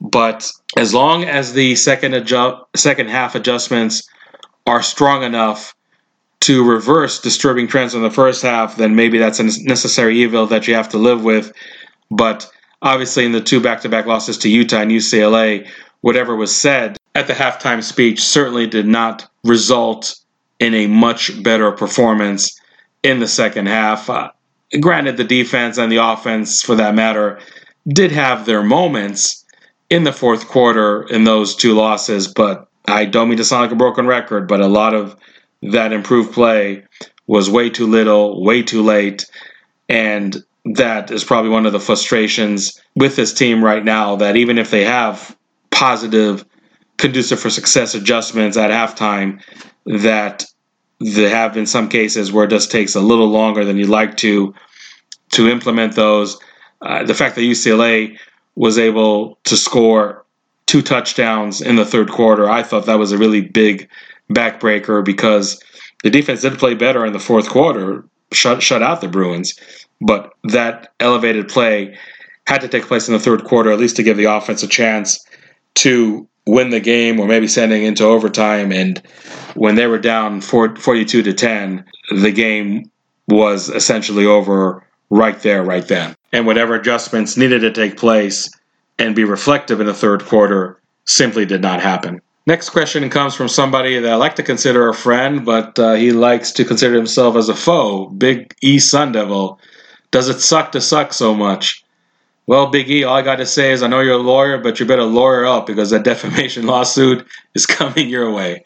But 0.00 0.50
as 0.76 0.94
long 0.94 1.24
as 1.24 1.52
the 1.52 1.74
second 1.74 2.12
adju- 2.12 2.64
second 2.74 3.10
half 3.10 3.34
adjustments 3.34 4.08
are 4.66 4.82
strong 4.82 5.24
enough 5.24 5.74
to 6.40 6.64
reverse 6.64 7.20
disturbing 7.20 7.68
trends 7.68 7.94
in 7.94 8.02
the 8.02 8.10
first 8.10 8.42
half, 8.42 8.76
then 8.76 8.96
maybe 8.96 9.18
that's 9.18 9.40
a 9.40 9.44
necessary 9.64 10.18
evil 10.18 10.46
that 10.46 10.66
you 10.66 10.74
have 10.74 10.88
to 10.90 10.98
live 10.98 11.24
with. 11.24 11.52
But 12.10 12.48
obviously 12.80 13.24
in 13.24 13.32
the 13.32 13.40
two 13.40 13.60
back-to-back 13.60 14.06
losses 14.06 14.38
to 14.38 14.48
Utah 14.48 14.80
and 14.80 14.90
UCLA, 14.90 15.68
whatever 16.00 16.36
was 16.36 16.54
said 16.54 16.96
at 17.14 17.26
the 17.26 17.32
halftime 17.32 17.82
speech 17.82 18.20
certainly 18.20 18.66
did 18.66 18.86
not 18.86 19.28
result 19.44 20.16
in 20.62 20.74
a 20.74 20.86
much 20.86 21.42
better 21.42 21.72
performance 21.72 22.58
in 23.02 23.18
the 23.18 23.26
second 23.26 23.66
half. 23.66 24.08
Uh, 24.08 24.30
granted, 24.80 25.16
the 25.16 25.24
defense 25.24 25.76
and 25.76 25.90
the 25.90 25.96
offense, 25.96 26.62
for 26.62 26.76
that 26.76 26.94
matter, 26.94 27.40
did 27.88 28.12
have 28.12 28.46
their 28.46 28.62
moments 28.62 29.44
in 29.90 30.04
the 30.04 30.12
fourth 30.12 30.46
quarter 30.46 31.02
in 31.02 31.24
those 31.24 31.56
two 31.56 31.74
losses, 31.74 32.28
but 32.28 32.68
I 32.86 33.06
don't 33.06 33.28
mean 33.28 33.38
to 33.38 33.44
sound 33.44 33.62
like 33.62 33.72
a 33.72 33.76
broken 33.76 34.06
record, 34.06 34.46
but 34.46 34.60
a 34.60 34.68
lot 34.68 34.94
of 34.94 35.16
that 35.62 35.92
improved 35.92 36.32
play 36.32 36.84
was 37.26 37.50
way 37.50 37.68
too 37.68 37.88
little, 37.88 38.44
way 38.44 38.62
too 38.62 38.82
late, 38.82 39.26
and 39.88 40.44
that 40.64 41.10
is 41.10 41.24
probably 41.24 41.50
one 41.50 41.66
of 41.66 41.72
the 41.72 41.80
frustrations 41.80 42.80
with 42.94 43.16
this 43.16 43.34
team 43.34 43.64
right 43.64 43.84
now 43.84 44.14
that 44.14 44.36
even 44.36 44.58
if 44.58 44.70
they 44.70 44.84
have 44.84 45.36
positive 45.72 46.44
conducive 46.98 47.40
for 47.40 47.50
success 47.50 47.96
adjustments 47.96 48.56
at 48.56 48.70
halftime 48.70 49.42
that 49.86 50.44
there 51.02 51.30
have 51.30 51.52
been 51.52 51.66
some 51.66 51.88
cases 51.88 52.32
where 52.32 52.44
it 52.44 52.50
just 52.50 52.70
takes 52.70 52.94
a 52.94 53.00
little 53.00 53.28
longer 53.28 53.64
than 53.64 53.76
you'd 53.76 53.88
like 53.88 54.16
to 54.18 54.54
to 55.32 55.48
implement 55.48 55.94
those 55.96 56.38
uh, 56.82 57.04
the 57.04 57.14
fact 57.14 57.36
that 57.36 57.42
UCLA 57.42 58.16
was 58.54 58.78
able 58.78 59.38
to 59.44 59.56
score 59.56 60.24
two 60.66 60.82
touchdowns 60.82 61.60
in 61.60 61.76
the 61.76 61.84
third 61.84 62.10
quarter. 62.10 62.48
I 62.48 62.62
thought 62.62 62.86
that 62.86 62.98
was 62.98 63.12
a 63.12 63.18
really 63.18 63.40
big 63.40 63.88
backbreaker 64.30 65.04
because 65.04 65.62
the 66.02 66.10
defense 66.10 66.42
did 66.42 66.58
play 66.58 66.74
better 66.74 67.04
in 67.04 67.12
the 67.12 67.18
fourth 67.18 67.48
quarter, 67.48 68.04
shut 68.32 68.62
shut 68.62 68.82
out 68.82 69.00
the 69.00 69.08
Bruins, 69.08 69.58
but 70.00 70.32
that 70.44 70.92
elevated 71.00 71.48
play 71.48 71.96
had 72.46 72.60
to 72.60 72.68
take 72.68 72.86
place 72.86 73.08
in 73.08 73.14
the 73.14 73.20
third 73.20 73.44
quarter, 73.44 73.70
at 73.70 73.78
least 73.78 73.96
to 73.96 74.02
give 74.02 74.16
the 74.16 74.24
offense 74.24 74.62
a 74.62 74.68
chance 74.68 75.24
to 75.74 76.28
win 76.46 76.70
the 76.70 76.80
game 76.80 77.20
or 77.20 77.26
maybe 77.26 77.46
sending 77.46 77.84
into 77.84 78.04
overtime. 78.04 78.72
And 78.72 79.02
when 79.54 79.74
they 79.74 79.86
were 79.86 79.98
down 79.98 80.40
42 80.40 81.22
to 81.22 81.32
10, 81.32 81.84
the 82.16 82.32
game 82.32 82.90
was 83.28 83.68
essentially 83.68 84.26
over 84.26 84.86
right 85.10 85.38
there, 85.40 85.62
right 85.62 85.86
then. 85.86 86.16
And 86.32 86.46
whatever 86.46 86.74
adjustments 86.74 87.36
needed 87.36 87.60
to 87.60 87.72
take 87.72 87.96
place 87.96 88.50
and 88.98 89.14
be 89.14 89.24
reflective 89.24 89.80
in 89.80 89.86
the 89.86 89.94
third 89.94 90.24
quarter 90.24 90.80
simply 91.04 91.44
did 91.44 91.62
not 91.62 91.80
happen. 91.80 92.20
Next 92.46 92.70
question 92.70 93.08
comes 93.08 93.34
from 93.34 93.48
somebody 93.48 93.98
that 93.98 94.12
I 94.12 94.16
like 94.16 94.34
to 94.36 94.42
consider 94.42 94.88
a 94.88 94.94
friend, 94.94 95.44
but 95.44 95.78
uh, 95.78 95.94
he 95.94 96.10
likes 96.10 96.50
to 96.52 96.64
consider 96.64 96.96
himself 96.96 97.36
as 97.36 97.48
a 97.48 97.54
foe. 97.54 98.06
Big 98.08 98.54
E 98.62 98.80
Sun 98.80 99.12
Devil. 99.12 99.60
Does 100.10 100.28
it 100.28 100.40
suck 100.40 100.72
to 100.72 100.80
suck 100.80 101.12
so 101.12 101.34
much? 101.34 101.81
Well, 102.46 102.66
Big 102.66 102.90
E, 102.90 103.04
all 103.04 103.16
I 103.16 103.22
got 103.22 103.36
to 103.36 103.46
say 103.46 103.72
is 103.72 103.82
I 103.82 103.86
know 103.86 104.00
you're 104.00 104.14
a 104.14 104.18
lawyer, 104.18 104.58
but 104.58 104.80
you 104.80 104.86
better 104.86 105.04
lawyer 105.04 105.46
up 105.46 105.66
because 105.66 105.90
that 105.90 106.04
defamation 106.12 106.66
lawsuit 106.66 107.26
is 107.54 107.66
coming 107.66 108.08
your 108.08 108.32
way. 108.32 108.64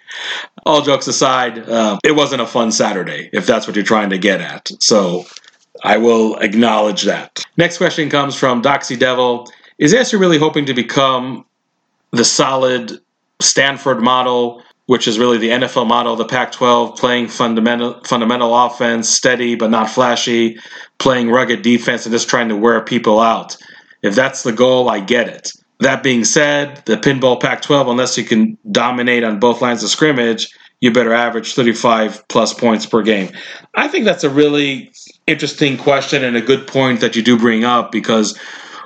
All 0.64 0.82
jokes 0.82 1.06
aside, 1.06 1.68
uh, 1.68 1.98
it 2.04 2.12
wasn't 2.12 2.42
a 2.42 2.46
fun 2.46 2.72
Saturday, 2.72 3.30
if 3.32 3.46
that's 3.46 3.66
what 3.66 3.76
you're 3.76 3.84
trying 3.84 4.10
to 4.10 4.18
get 4.18 4.40
at. 4.40 4.70
So 4.80 5.24
I 5.84 5.98
will 5.98 6.36
acknowledge 6.36 7.02
that. 7.02 7.44
Next 7.56 7.78
question 7.78 8.08
comes 8.08 8.34
from 8.34 8.62
Doxy 8.62 8.98
Devil. 8.98 9.46
Is 9.78 9.92
ASU 9.92 10.18
really 10.18 10.38
hoping 10.38 10.64
to 10.66 10.74
become 10.74 11.44
the 12.12 12.24
solid 12.24 12.98
Stanford 13.40 14.00
model, 14.00 14.62
which 14.86 15.08
is 15.08 15.18
really 15.18 15.38
the 15.38 15.50
NFL 15.50 15.86
model 15.86 16.16
the 16.16 16.24
Pac 16.24 16.52
12, 16.52 16.96
playing 16.96 17.28
fundamental, 17.28 18.00
fundamental 18.04 18.56
offense, 18.56 19.08
steady 19.08 19.54
but 19.54 19.70
not 19.70 19.90
flashy, 19.90 20.58
playing 20.98 21.30
rugged 21.30 21.62
defense, 21.62 22.06
and 22.06 22.12
just 22.12 22.28
trying 22.28 22.48
to 22.48 22.56
wear 22.56 22.80
people 22.80 23.20
out? 23.20 23.56
If 24.02 24.14
that's 24.14 24.42
the 24.42 24.52
goal, 24.52 24.88
I 24.88 25.00
get 25.00 25.28
it. 25.28 25.52
That 25.80 26.02
being 26.02 26.24
said, 26.24 26.82
the 26.86 26.96
pinball 26.96 27.40
Pac 27.40 27.62
12, 27.62 27.88
unless 27.88 28.16
you 28.16 28.24
can 28.24 28.56
dominate 28.70 29.24
on 29.24 29.40
both 29.40 29.60
lines 29.60 29.82
of 29.82 29.90
scrimmage, 29.90 30.54
you 30.80 30.92
better 30.92 31.12
average 31.12 31.54
35 31.54 32.26
plus 32.28 32.54
points 32.54 32.86
per 32.86 33.02
game. 33.02 33.30
I 33.74 33.88
think 33.88 34.04
that's 34.04 34.24
a 34.24 34.30
really 34.30 34.92
interesting 35.26 35.76
question 35.76 36.22
and 36.22 36.36
a 36.36 36.40
good 36.40 36.66
point 36.66 37.00
that 37.00 37.16
you 37.16 37.22
do 37.22 37.38
bring 37.38 37.64
up 37.64 37.90
because 37.90 38.38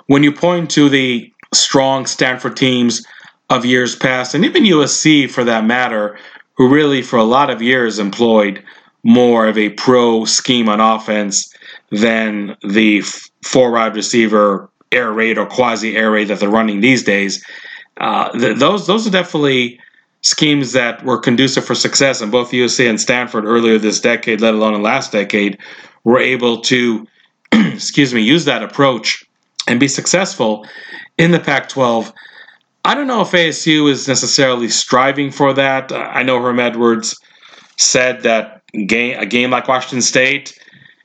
when 0.07 0.23
you 0.23 0.33
point 0.33 0.71
to 0.73 0.89
the 0.89 1.33
strong 1.53 2.07
Stanford 2.07 2.57
teams 2.57 3.05
of 3.51 3.65
years 3.65 3.97
past, 3.97 4.35
and 4.35 4.45
even 4.45 4.65
USC 4.65 5.31
for 5.31 5.45
that 5.45 5.65
matter, 5.65 6.19
who 6.55 6.73
really 6.73 7.03
for 7.03 7.19
a 7.19 7.25
lot 7.25 7.51
of 7.51 7.61
years 7.61 7.99
employed 7.99 8.63
more 9.03 9.47
of 9.47 9.59
a 9.59 9.71
pro 9.71 10.25
scheme 10.25 10.69
on 10.69 10.81
offense 10.81 11.53
than 11.91 12.57
the 12.63 13.03
four 13.45 13.73
wide 13.73 13.97
receiver 13.97 14.71
air 14.93 15.13
raid 15.13 15.39
or 15.39 15.47
quasi 15.47 15.97
air 15.97 16.11
raid 16.11 16.29
that 16.29 16.41
they're 16.41 16.49
running 16.49 16.81
these 16.81 17.03
days. 17.03 17.45
Uh, 17.99 18.31
th- 18.33 18.59
those 18.59 18.87
those 18.87 19.07
are 19.07 19.11
definitely 19.11 19.81
schemes 20.23 20.73
that 20.73 21.03
were 21.05 21.19
conducive 21.19 21.65
for 21.65 21.75
success, 21.75 22.21
and 22.21 22.31
both 22.31 22.51
USC 22.51 22.89
and 22.89 23.01
Stanford 23.01 23.45
earlier 23.45 23.79
this 23.79 24.01
decade, 24.01 24.41
let 24.41 24.55
alone 24.55 24.75
in 24.75 24.83
last 24.83 25.13
decade, 25.13 25.59
were 26.05 26.19
able 26.21 26.61
to, 26.63 27.07
excuse 27.53 28.13
me, 28.13 28.21
use 28.21 28.45
that 28.45 28.63
approach 28.63 29.25
and 29.67 29.81
be 29.81 29.89
successful 29.89 30.67
in 31.19 31.31
the 31.31 31.41
Pac-12. 31.41 32.13
I 32.85 32.95
don't 32.95 33.07
know 33.07 33.21
if 33.21 33.31
ASU 33.31 33.91
is 33.91 34.09
necessarily 34.09 34.69
striving 34.69 35.31
for 35.31 35.53
that. 35.53 35.93
I 35.93 36.23
know 36.23 36.41
Herm 36.41 36.61
Edwards 36.61 37.19
said 37.77 38.23
that 38.23 38.63
game, 38.87 39.19
a 39.19 39.27
game 39.27 39.51
like 39.51 39.69
Washington 39.69 40.03
State, 40.03 40.59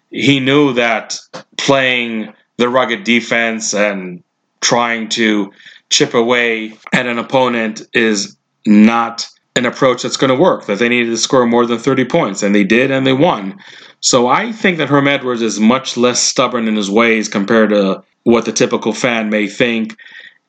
he 0.10 0.40
knew 0.40 0.74
that 0.74 1.18
playing 1.58 2.34
the 2.58 2.70
rugged 2.70 3.04
defense 3.04 3.74
and 3.74 4.24
trying 4.62 5.10
to 5.10 5.52
chip 5.90 6.14
away 6.14 6.78
at 6.94 7.08
an 7.08 7.20
opponent 7.20 7.82
is 7.94 8.38
not 8.66 9.28
an 9.56 9.66
approach 9.66 10.04
that's 10.04 10.18
going 10.18 10.36
to 10.36 10.42
work, 10.42 10.66
that 10.66 10.80
they 10.80 10.90
needed 10.90 11.10
to 11.10 11.18
score 11.18 11.46
more 11.46 11.66
than 11.66 11.78
30 11.78 12.06
points, 12.06 12.44
and 12.44 12.54
they 12.54 12.64
did, 12.64 12.92
and 12.92 13.06
they 13.06 13.14
won. 13.14 13.58
So 14.02 14.28
I 14.28 14.52
think 14.52 14.78
that 14.78 14.90
Herm 14.90 15.08
Edwards 15.08 15.42
is 15.42 15.60
much 15.60 15.98
less 15.98 16.22
stubborn 16.22 16.68
in 16.68 16.76
his 16.76 16.92
ways 16.92 17.30
compared 17.30 17.70
to 17.70 18.04
what 18.24 18.46
the 18.46 18.52
typical 18.52 18.94
fan 18.94 19.30
may 19.30 19.48
think. 19.48 19.98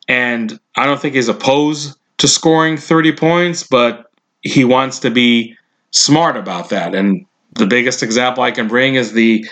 And 0.09 0.59
I 0.76 0.86
don't 0.86 1.00
think 1.00 1.14
he's 1.14 1.28
opposed 1.28 1.98
to 2.18 2.28
scoring 2.28 2.76
30 2.76 3.12
points, 3.12 3.62
but 3.62 4.11
he 4.42 4.64
wants 4.64 4.98
to 5.00 5.11
be 5.11 5.57
smart 5.90 6.36
about 6.36 6.70
that. 6.70 6.94
And 6.94 7.26
the 7.54 7.66
biggest 7.66 8.02
example 8.02 8.42
I 8.42 8.50
can 8.50 8.68
bring 8.68 8.94
is 8.94 9.12
the 9.12 9.42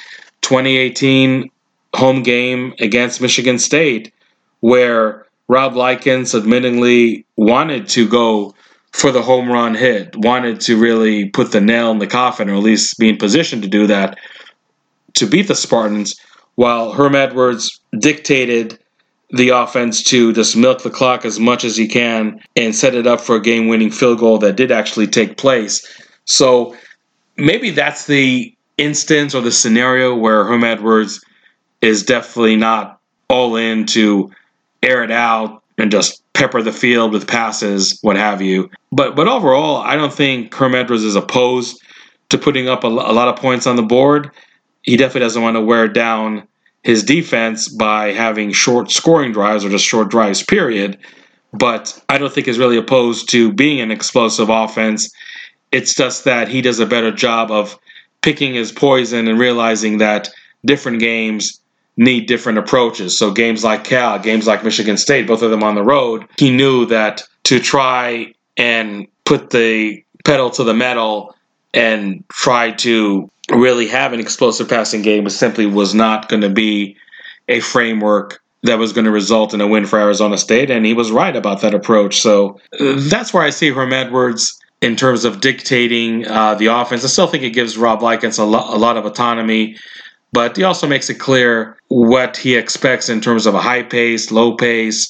2018 0.42 1.50
home 1.94 2.22
game 2.22 2.74
against 2.80 3.20
Michigan 3.20 3.58
State, 3.58 4.12
where 4.60 5.26
Rob 5.48 5.74
Likens 5.74 6.32
admittingly 6.32 7.24
wanted 7.36 7.88
to 7.90 8.08
go 8.08 8.54
for 8.92 9.10
the 9.10 9.22
home 9.22 9.50
run 9.50 9.74
hit, 9.74 10.14
wanted 10.16 10.60
to 10.60 10.78
really 10.78 11.28
put 11.30 11.52
the 11.52 11.60
nail 11.60 11.90
in 11.90 11.98
the 11.98 12.06
coffin, 12.06 12.48
or 12.48 12.54
at 12.54 12.62
least 12.62 12.98
be 12.98 13.08
in 13.08 13.16
position 13.16 13.60
to 13.60 13.68
do 13.68 13.86
that 13.86 14.18
to 15.14 15.26
beat 15.26 15.48
the 15.48 15.54
Spartans, 15.54 16.14
while 16.54 16.92
Herm 16.92 17.14
Edwards 17.14 17.80
dictated 17.98 18.78
the 19.30 19.48
offense 19.50 20.02
to 20.02 20.32
just 20.32 20.56
milk 20.56 20.82
the 20.82 20.90
clock 20.90 21.24
as 21.24 21.40
much 21.40 21.64
as 21.64 21.76
he 21.76 21.88
can 21.88 22.40
and 22.56 22.74
set 22.74 22.94
it 22.94 23.06
up 23.06 23.20
for 23.20 23.36
a 23.36 23.42
game 23.42 23.68
winning 23.68 23.90
field 23.90 24.18
goal 24.18 24.38
that 24.38 24.56
did 24.56 24.70
actually 24.70 25.06
take 25.06 25.36
place. 25.36 25.86
So 26.24 26.76
maybe 27.36 27.70
that's 27.70 28.06
the 28.06 28.54
instance 28.78 29.34
or 29.34 29.40
the 29.40 29.52
scenario 29.52 30.14
where 30.14 30.44
Herm 30.44 30.64
Edwards 30.64 31.24
is 31.80 32.02
definitely 32.02 32.56
not 32.56 33.00
all 33.28 33.56
in 33.56 33.86
to 33.86 34.30
air 34.82 35.02
it 35.02 35.10
out 35.10 35.62
and 35.78 35.90
just 35.90 36.22
pepper 36.34 36.62
the 36.62 36.72
field 36.72 37.12
with 37.12 37.26
passes, 37.26 37.98
what 38.02 38.16
have 38.16 38.40
you. 38.40 38.70
But 38.92 39.16
but 39.16 39.28
overall, 39.28 39.78
I 39.78 39.96
don't 39.96 40.12
think 40.12 40.54
Herm 40.54 40.74
Edwards 40.74 41.04
is 41.04 41.16
opposed 41.16 41.82
to 42.28 42.38
putting 42.38 42.68
up 42.68 42.84
a, 42.84 42.88
a 42.88 43.12
lot 43.12 43.28
of 43.28 43.36
points 43.36 43.66
on 43.66 43.76
the 43.76 43.82
board. 43.82 44.30
He 44.82 44.96
definitely 44.96 45.20
doesn't 45.20 45.42
want 45.42 45.56
to 45.56 45.60
wear 45.60 45.88
down 45.88 46.46
his 46.84 47.02
defense 47.02 47.68
by 47.68 48.12
having 48.12 48.52
short 48.52 48.90
scoring 48.90 49.32
drives 49.32 49.64
or 49.64 49.70
just 49.70 49.84
short 49.84 50.10
drives, 50.10 50.42
period. 50.42 50.98
But 51.52 51.98
I 52.08 52.18
don't 52.18 52.32
think 52.32 52.46
he's 52.46 52.58
really 52.58 52.76
opposed 52.76 53.30
to 53.30 53.52
being 53.52 53.80
an 53.80 53.90
explosive 53.90 54.50
offense. 54.50 55.12
It's 55.72 55.94
just 55.94 56.24
that 56.24 56.48
he 56.48 56.60
does 56.60 56.78
a 56.78 56.86
better 56.86 57.10
job 57.10 57.50
of 57.50 57.78
picking 58.20 58.54
his 58.54 58.70
poison 58.70 59.26
and 59.28 59.38
realizing 59.38 59.98
that 59.98 60.28
different 60.64 61.00
games 61.00 61.58
need 61.96 62.26
different 62.26 62.58
approaches. 62.58 63.16
So 63.16 63.30
games 63.30 63.64
like 63.64 63.84
Cal, 63.84 64.18
games 64.18 64.46
like 64.46 64.62
Michigan 64.62 64.96
State, 64.96 65.26
both 65.26 65.42
of 65.42 65.50
them 65.50 65.62
on 65.62 65.76
the 65.76 65.82
road, 65.82 66.26
he 66.38 66.54
knew 66.54 66.86
that 66.86 67.22
to 67.44 67.60
try 67.60 68.34
and 68.56 69.06
put 69.24 69.50
the 69.50 70.02
pedal 70.24 70.50
to 70.50 70.64
the 70.64 70.74
metal 70.74 71.34
and 71.72 72.24
try 72.28 72.72
to 72.72 73.30
really 73.50 73.86
have 73.88 74.12
an 74.12 74.20
explosive 74.20 74.68
passing 74.68 75.02
game 75.02 75.28
simply 75.28 75.66
was 75.66 75.94
not 75.94 76.28
going 76.28 76.42
to 76.42 76.48
be 76.48 76.96
a 77.48 77.60
framework 77.60 78.42
that 78.62 78.78
was 78.78 78.92
going 78.92 79.04
to 79.04 79.10
result 79.10 79.52
in 79.52 79.60
a 79.60 79.66
win 79.66 79.84
for 79.84 79.98
Arizona 79.98 80.38
State, 80.38 80.70
and 80.70 80.86
he 80.86 80.94
was 80.94 81.10
right 81.10 81.36
about 81.36 81.60
that 81.60 81.74
approach. 81.74 82.20
So 82.20 82.58
that's 82.80 83.34
where 83.34 83.42
I 83.42 83.50
see 83.50 83.70
Herm 83.70 83.92
Edwards 83.92 84.58
in 84.80 84.96
terms 84.96 85.24
of 85.24 85.40
dictating 85.40 86.26
uh, 86.26 86.54
the 86.54 86.66
offense. 86.66 87.04
I 87.04 87.08
still 87.08 87.26
think 87.26 87.42
it 87.42 87.50
gives 87.50 87.76
Rob 87.76 88.02
Likens 88.02 88.38
a, 88.38 88.44
lo- 88.44 88.74
a 88.74 88.78
lot 88.78 88.96
of 88.96 89.04
autonomy 89.04 89.76
but 90.34 90.56
he 90.56 90.64
also 90.64 90.88
makes 90.88 91.08
it 91.08 91.14
clear 91.14 91.78
what 91.86 92.36
he 92.36 92.56
expects 92.56 93.08
in 93.08 93.20
terms 93.20 93.46
of 93.46 93.54
a 93.54 93.60
high 93.60 93.84
pace, 93.84 94.32
low 94.32 94.56
pace, 94.56 95.08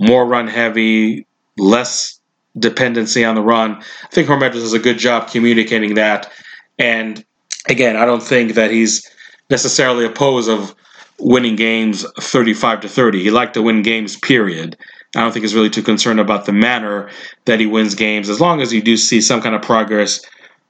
more 0.00 0.26
run 0.26 0.48
heavy, 0.48 1.26
less 1.58 2.18
dependency 2.58 3.22
on 3.22 3.34
the 3.34 3.42
run. 3.42 3.76
I 3.76 4.06
think 4.12 4.28
Herm 4.28 4.42
Edwards 4.42 4.64
does 4.64 4.72
a 4.72 4.78
good 4.78 4.96
job 4.96 5.28
communicating 5.28 5.96
that. 5.96 6.32
And 6.78 7.22
again, 7.68 7.96
I 7.96 8.04
don't 8.04 8.22
think 8.22 8.54
that 8.54 8.70
he's 8.70 9.08
necessarily 9.50 10.04
opposed 10.04 10.48
of 10.48 10.74
winning 11.18 11.56
games 11.56 12.04
35 12.20 12.80
to 12.80 12.88
30. 12.88 13.22
He 13.22 13.30
liked 13.30 13.54
to 13.54 13.62
win 13.62 13.82
games, 13.82 14.16
period. 14.16 14.76
I 15.14 15.20
don't 15.20 15.32
think 15.32 15.44
he's 15.44 15.54
really 15.54 15.70
too 15.70 15.82
concerned 15.82 16.20
about 16.20 16.46
the 16.46 16.52
manner 16.52 17.10
that 17.44 17.60
he 17.60 17.66
wins 17.66 17.94
games, 17.94 18.28
as 18.28 18.40
long 18.40 18.60
as 18.60 18.72
you 18.72 18.80
do 18.80 18.96
see 18.96 19.20
some 19.20 19.42
kind 19.42 19.54
of 19.54 19.62
progress 19.62 20.20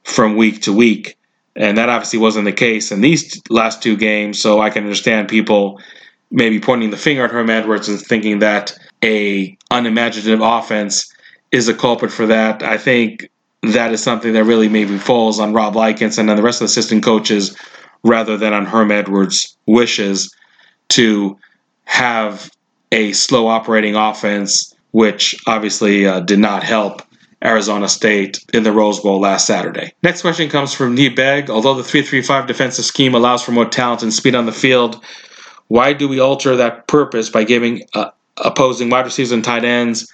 from 0.03 0.35
week 0.35 0.61
to 0.63 0.73
week. 0.73 1.17
And 1.55 1.77
that 1.77 1.89
obviously 1.89 2.19
wasn't 2.19 2.45
the 2.45 2.51
case 2.51 2.91
in 2.91 3.01
these 3.01 3.41
last 3.49 3.81
two 3.81 3.95
games. 3.95 4.41
So 4.41 4.59
I 4.59 4.69
can 4.69 4.83
understand 4.83 5.29
people 5.29 5.79
maybe 6.29 6.59
pointing 6.59 6.89
the 6.89 6.97
finger 6.97 7.25
at 7.25 7.31
Herm 7.31 7.49
Edwards 7.49 7.87
and 7.87 8.01
thinking 8.01 8.39
that 8.39 8.77
a 9.03 9.57
unimaginative 9.71 10.41
offense 10.41 11.13
is 11.51 11.67
a 11.67 11.73
culprit 11.73 12.11
for 12.11 12.25
that. 12.25 12.63
I 12.63 12.77
think 12.77 13.29
that 13.63 13.93
is 13.93 14.03
something 14.03 14.33
that 14.33 14.43
really 14.43 14.67
maybe 14.67 14.97
falls 14.97 15.39
on 15.39 15.53
Rob 15.53 15.75
Likens 15.75 16.17
and 16.17 16.27
then 16.27 16.35
the 16.35 16.43
rest 16.43 16.57
of 16.61 16.67
the 16.67 16.71
assistant 16.71 17.03
coaches 17.03 17.57
rather 18.03 18.37
than 18.37 18.53
on 18.53 18.65
Herm 18.65 18.91
Edwards' 18.91 19.55
wishes 19.65 20.33
to 20.89 21.37
have 21.85 22.51
a 22.91 23.13
slow 23.13 23.47
operating 23.47 23.95
offense 23.95 24.73
which 24.91 25.35
obviously 25.47 26.05
uh, 26.05 26.19
did 26.19 26.39
not 26.39 26.63
help 26.63 27.01
Arizona 27.43 27.89
State 27.89 28.39
in 28.53 28.63
the 28.63 28.71
Rose 28.71 28.99
Bowl 28.99 29.19
last 29.19 29.47
Saturday. 29.47 29.93
Next 30.03 30.21
question 30.21 30.49
comes 30.49 30.73
from 30.73 30.93
Nee 30.93 31.09
Beg. 31.09 31.49
Although 31.49 31.73
the 31.73 31.83
335 31.83 32.47
defensive 32.47 32.85
scheme 32.85 33.15
allows 33.15 33.43
for 33.43 33.51
more 33.51 33.65
talent 33.65 34.03
and 34.03 34.13
speed 34.13 34.35
on 34.35 34.45
the 34.45 34.51
field, 34.51 35.03
why 35.67 35.93
do 35.93 36.07
we 36.07 36.19
alter 36.19 36.55
that 36.57 36.87
purpose 36.87 37.29
by 37.29 37.43
giving 37.43 37.83
uh, 37.95 38.11
opposing 38.37 38.89
wide 38.89 39.05
receivers 39.05 39.31
and 39.31 39.43
tight 39.43 39.65
ends 39.65 40.11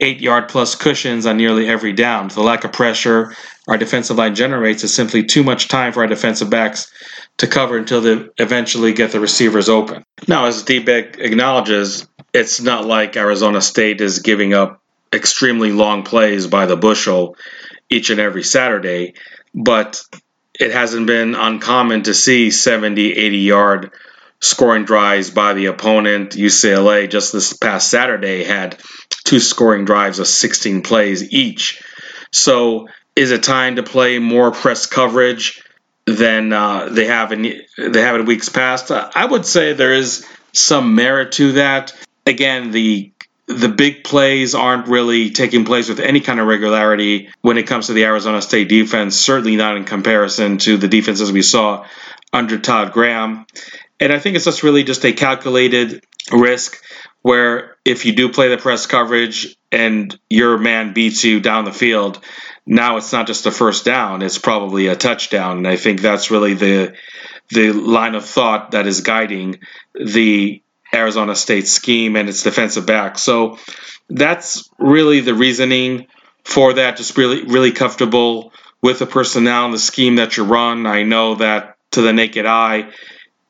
eight 0.00 0.20
yard 0.20 0.48
plus 0.48 0.74
cushions 0.74 1.26
on 1.26 1.36
nearly 1.36 1.68
every 1.68 1.92
down? 1.92 2.28
The 2.28 2.42
lack 2.42 2.64
of 2.64 2.72
pressure 2.72 3.34
our 3.68 3.76
defensive 3.76 4.16
line 4.16 4.34
generates 4.34 4.82
is 4.82 4.94
simply 4.94 5.24
too 5.24 5.44
much 5.44 5.68
time 5.68 5.92
for 5.92 6.00
our 6.00 6.06
defensive 6.06 6.48
backs 6.48 6.90
to 7.36 7.46
cover 7.46 7.76
until 7.76 8.00
they 8.00 8.26
eventually 8.38 8.94
get 8.94 9.12
the 9.12 9.20
receivers 9.20 9.68
open. 9.68 10.04
Now, 10.26 10.46
as 10.46 10.62
D-Beg 10.62 11.18
acknowledges, 11.20 12.08
it's 12.32 12.60
not 12.62 12.86
like 12.86 13.16
Arizona 13.16 13.60
State 13.60 14.00
is 14.00 14.20
giving 14.20 14.54
up 14.54 14.80
extremely 15.12 15.70
long 15.70 16.02
plays 16.02 16.46
by 16.46 16.64
the 16.64 16.76
bushel 16.76 17.36
each 17.90 18.08
and 18.08 18.20
every 18.20 18.42
Saturday, 18.42 19.14
but 19.54 20.02
it 20.54 20.72
hasn't 20.72 21.06
been 21.06 21.34
uncommon 21.34 22.04
to 22.04 22.14
see 22.14 22.50
70, 22.50 23.12
80 23.12 23.38
yard 23.38 23.90
scoring 24.40 24.84
drives 24.84 25.30
by 25.30 25.54
the 25.54 25.66
opponent. 25.66 26.30
UCLA 26.30 27.10
just 27.10 27.32
this 27.32 27.52
past 27.52 27.90
Saturday 27.90 28.44
had 28.44 28.78
two 29.24 29.40
scoring 29.40 29.84
drives 29.84 30.18
of 30.18 30.26
16 30.26 30.82
plays 30.82 31.32
each. 31.32 31.82
So, 32.32 32.88
is 33.16 33.30
it 33.30 33.42
time 33.42 33.76
to 33.76 33.82
play 33.82 34.18
more 34.18 34.52
press 34.52 34.86
coverage 34.86 35.62
than 36.06 36.52
uh, 36.52 36.88
they 36.90 37.06
have 37.06 37.32
in 37.32 37.62
they 37.76 38.00
have 38.00 38.20
in 38.20 38.26
weeks 38.26 38.48
past? 38.48 38.90
I 38.90 39.24
would 39.24 39.44
say 39.44 39.72
there 39.72 39.94
is 39.94 40.26
some 40.52 40.94
merit 40.94 41.32
to 41.32 41.52
that. 41.52 41.94
Again, 42.26 42.70
the 42.70 43.12
the 43.46 43.68
big 43.70 44.04
plays 44.04 44.54
aren't 44.54 44.88
really 44.88 45.30
taking 45.30 45.64
place 45.64 45.88
with 45.88 46.00
any 46.00 46.20
kind 46.20 46.38
of 46.38 46.46
regularity 46.46 47.30
when 47.40 47.56
it 47.56 47.66
comes 47.66 47.86
to 47.86 47.94
the 47.94 48.04
Arizona 48.04 48.42
State 48.42 48.68
defense, 48.68 49.16
certainly 49.16 49.56
not 49.56 49.76
in 49.78 49.84
comparison 49.84 50.58
to 50.58 50.76
the 50.76 50.86
defenses 50.86 51.32
we 51.32 51.40
saw 51.40 51.86
under 52.30 52.58
Todd 52.58 52.92
Graham. 52.92 53.46
And 54.00 54.12
I 54.12 54.18
think 54.18 54.36
it's 54.36 54.44
just 54.44 54.62
really 54.62 54.84
just 54.84 55.04
a 55.04 55.12
calculated 55.12 56.04
risk 56.32 56.82
where 57.22 57.76
if 57.84 58.04
you 58.04 58.12
do 58.12 58.30
play 58.30 58.48
the 58.48 58.58
press 58.58 58.86
coverage 58.86 59.56
and 59.72 60.16
your 60.30 60.58
man 60.58 60.92
beats 60.92 61.24
you 61.24 61.40
down 61.40 61.64
the 61.64 61.72
field, 61.72 62.22
now 62.64 62.96
it's 62.96 63.12
not 63.12 63.26
just 63.26 63.46
a 63.46 63.50
first 63.50 63.84
down, 63.84 64.22
it's 64.22 64.38
probably 64.38 64.86
a 64.86 64.96
touchdown. 64.96 65.58
And 65.58 65.68
I 65.68 65.76
think 65.76 66.00
that's 66.00 66.30
really 66.30 66.54
the 66.54 66.94
the 67.50 67.72
line 67.72 68.14
of 68.14 68.26
thought 68.26 68.72
that 68.72 68.86
is 68.86 69.00
guiding 69.00 69.60
the 69.94 70.62
Arizona 70.94 71.34
State 71.34 71.66
scheme 71.66 72.14
and 72.16 72.28
its 72.28 72.42
defensive 72.42 72.84
back. 72.84 73.18
So 73.18 73.58
that's 74.08 74.68
really 74.78 75.20
the 75.20 75.34
reasoning 75.34 76.06
for 76.44 76.74
that. 76.74 76.96
Just 76.98 77.16
really, 77.16 77.44
really 77.44 77.72
comfortable 77.72 78.52
with 78.82 78.98
the 78.98 79.06
personnel 79.06 79.64
and 79.64 79.74
the 79.74 79.78
scheme 79.78 80.16
that 80.16 80.36
you 80.36 80.44
run. 80.44 80.86
I 80.86 81.02
know 81.02 81.36
that 81.36 81.76
to 81.92 82.02
the 82.02 82.12
naked 82.12 82.46
eye, 82.46 82.90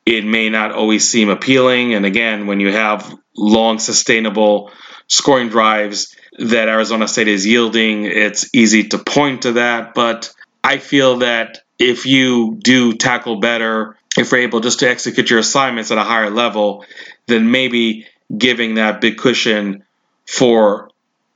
it 0.09 0.25
may 0.25 0.49
not 0.49 0.71
always 0.71 1.07
seem 1.07 1.29
appealing. 1.29 1.93
And 1.93 2.03
again, 2.03 2.47
when 2.47 2.59
you 2.59 2.71
have 2.71 3.13
long, 3.37 3.77
sustainable 3.77 4.71
scoring 5.07 5.49
drives 5.49 6.15
that 6.39 6.67
Arizona 6.67 7.07
State 7.07 7.27
is 7.27 7.45
yielding, 7.45 8.05
it's 8.05 8.49
easy 8.53 8.85
to 8.85 8.97
point 8.97 9.43
to 9.43 9.53
that. 9.53 9.93
But 9.93 10.33
I 10.63 10.79
feel 10.79 11.17
that 11.17 11.59
if 11.77 12.07
you 12.07 12.57
do 12.59 12.93
tackle 12.93 13.39
better, 13.39 13.97
if 14.17 14.31
you're 14.31 14.41
able 14.41 14.61
just 14.61 14.79
to 14.79 14.89
execute 14.89 15.29
your 15.29 15.39
assignments 15.39 15.91
at 15.91 15.99
a 15.99 16.03
higher 16.03 16.31
level, 16.31 16.85
then 17.27 17.51
maybe 17.51 18.07
giving 18.35 18.75
that 18.75 19.01
big 19.01 19.17
cushion 19.17 19.83
for 20.25 20.89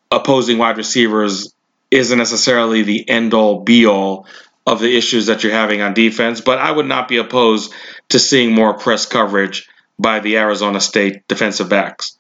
opposing 0.10 0.58
wide 0.58 0.78
receivers 0.78 1.54
isn't 1.92 2.18
necessarily 2.18 2.82
the 2.82 3.08
end 3.08 3.36
all 3.36 3.60
be 3.60 3.86
all 3.86 4.26
of 4.66 4.80
the 4.80 4.96
issues 4.96 5.26
that 5.28 5.44
you're 5.44 5.54
having 5.54 5.82
on 5.82 5.94
defense. 5.94 6.42
But 6.42 6.60
I 6.60 6.72
would 6.72 6.86
not 6.86 7.08
be 7.08 7.18
opposed 7.18 7.74
to 8.10 8.20
seeing 8.20 8.54
more 8.54 8.78
press 8.78 9.06
coverage 9.06 9.68
by 10.00 10.20
the 10.20 10.38
Arizona 10.38 10.80
State 10.80 11.28
defensive 11.28 11.70
backs. 11.70 12.18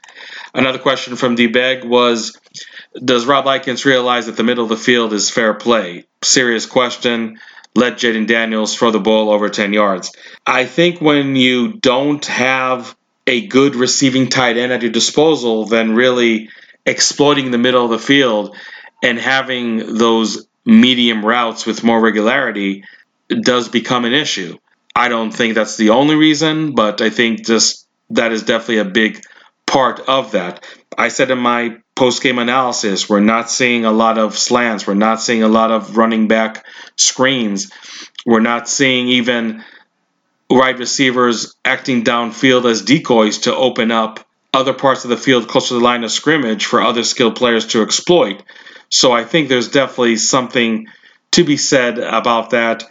Another 0.53 0.79
question 0.79 1.15
from 1.15 1.35
D-Beg 1.35 1.83
was 1.83 2.37
Does 3.03 3.25
Rob 3.25 3.45
Likens 3.45 3.85
realize 3.85 4.27
that 4.27 4.37
the 4.37 4.43
middle 4.43 4.63
of 4.63 4.69
the 4.69 4.77
field 4.77 5.13
is 5.13 5.29
fair 5.29 5.53
play? 5.53 6.05
Serious 6.23 6.65
question. 6.65 7.39
Let 7.75 7.97
Jayden 7.97 8.27
Daniels 8.27 8.75
throw 8.75 8.91
the 8.91 8.99
ball 8.99 9.31
over 9.31 9.49
10 9.49 9.73
yards. 9.73 10.11
I 10.45 10.65
think 10.65 11.01
when 11.01 11.35
you 11.35 11.73
don't 11.73 12.23
have 12.27 12.95
a 13.25 13.47
good 13.47 13.75
receiving 13.75 14.29
tight 14.29 14.57
end 14.57 14.71
at 14.71 14.83
your 14.83 14.91
disposal, 14.91 15.65
then 15.65 15.95
really 15.95 16.49
exploiting 16.85 17.49
the 17.49 17.57
middle 17.57 17.85
of 17.85 17.91
the 17.91 17.97
field 17.97 18.55
and 19.01 19.17
having 19.17 19.97
those 19.97 20.45
medium 20.65 21.25
routes 21.25 21.65
with 21.65 21.83
more 21.83 21.99
regularity 21.99 22.83
does 23.27 23.69
become 23.69 24.05
an 24.05 24.13
issue. 24.13 24.57
I 24.95 25.09
don't 25.09 25.31
think 25.31 25.55
that's 25.55 25.77
the 25.77 25.89
only 25.89 26.15
reason, 26.15 26.73
but 26.73 27.01
I 27.01 27.09
think 27.09 27.45
just 27.45 27.87
that 28.11 28.31
is 28.31 28.43
definitely 28.43 28.77
a 28.77 28.85
big 28.85 29.23
part 29.65 30.01
of 30.01 30.31
that. 30.33 30.63
I 30.97 31.07
said 31.07 31.31
in 31.31 31.39
my 31.39 31.77
post 31.95 32.21
game 32.21 32.37
analysis, 32.37 33.09
we're 33.09 33.19
not 33.19 33.49
seeing 33.49 33.85
a 33.85 33.91
lot 33.91 34.17
of 34.17 34.37
slants, 34.37 34.85
we're 34.85 34.93
not 34.93 35.21
seeing 35.21 35.43
a 35.43 35.47
lot 35.47 35.71
of 35.71 35.97
running 35.97 36.27
back 36.27 36.65
screens, 36.95 37.71
we're 38.25 38.39
not 38.39 38.69
seeing 38.69 39.07
even 39.07 39.63
wide 40.49 40.79
receivers 40.79 41.55
acting 41.65 42.03
downfield 42.03 42.69
as 42.69 42.83
decoys 42.83 43.39
to 43.39 43.55
open 43.55 43.89
up 43.91 44.19
other 44.53 44.73
parts 44.73 45.03
of 45.03 45.09
the 45.09 45.17
field 45.17 45.47
closer 45.47 45.69
to 45.69 45.73
the 45.75 45.79
line 45.79 46.03
of 46.03 46.11
scrimmage 46.11 46.65
for 46.65 46.81
other 46.81 47.03
skilled 47.03 47.35
players 47.35 47.67
to 47.67 47.81
exploit. 47.81 48.43
So 48.93 49.11
I 49.11 49.23
think 49.23 49.49
there's 49.49 49.69
definitely 49.69 50.17
something 50.17 50.87
to 51.31 51.43
be 51.43 51.57
said 51.57 51.97
about 51.97 52.51
that. 52.51 52.83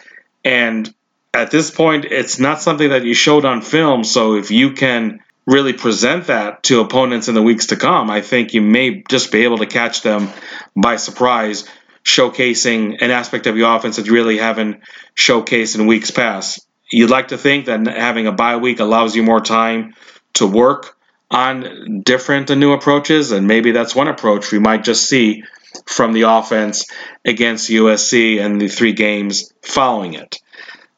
And 0.45 0.93
at 1.33 1.51
this 1.51 1.71
point, 1.71 2.05
it's 2.05 2.39
not 2.39 2.61
something 2.61 2.91
that 2.91 3.05
you 3.05 3.15
showed 3.15 3.45
on 3.45 3.63
film. 3.63 4.05
So 4.05 4.35
if 4.35 4.51
you 4.51 4.73
can 4.73 5.21
really 5.47 5.73
present 5.73 6.27
that 6.27 6.63
to 6.65 6.81
opponents 6.81 7.29
in 7.29 7.35
the 7.35 7.43
weeks 7.43 7.67
to 7.67 7.77
come, 7.77 8.11
I 8.11 8.21
think 8.21 8.55
you 8.55 8.63
may 8.63 9.03
just 9.09 9.33
be 9.33 9.45
able 9.45 9.59
to 9.59 9.67
catch 9.67 10.03
them 10.03 10.29
by 10.77 10.97
surprise, 10.97 11.69
showcasing 12.05 12.99
an 13.01 13.11
aspect 13.11 13.47
of 13.47 13.57
your 13.57 13.75
offense 13.75 13.97
that 13.97 14.07
you 14.07 14.13
really 14.13 14.39
haven't 14.39 14.81
showcased 15.17 15.79
in 15.79 15.87
weeks 15.87 16.11
past 16.11 16.67
you'd 16.93 17.11
like 17.11 17.29
to 17.29 17.39
think 17.39 17.67
that 17.67 17.87
having 17.87 18.27
a 18.27 18.33
bye 18.33 18.57
week 18.57 18.79
allows 18.79 19.17
you 19.17 19.23
more 19.23 19.41
time 19.41 19.95
to 20.35 20.47
work 20.47 20.97
on 21.31 22.03
different 22.05 22.51
and 22.51 22.61
new 22.61 22.73
approaches, 22.73 23.33
and 23.33 23.49
maybe 23.49 23.73
that's 23.73 23.95
one 23.95 24.09
approach 24.09 24.53
we 24.53 24.59
might 24.59 24.85
just 24.85 25.09
see 25.09 25.43
from 25.87 26.13
the 26.13 26.23
offense 26.23 26.87
against 27.25 27.71
USC 27.71 28.41
and 28.41 28.61
the 28.61 28.69
three 28.69 28.93
games 28.93 29.53
following 29.63 30.15
it. 30.15 30.39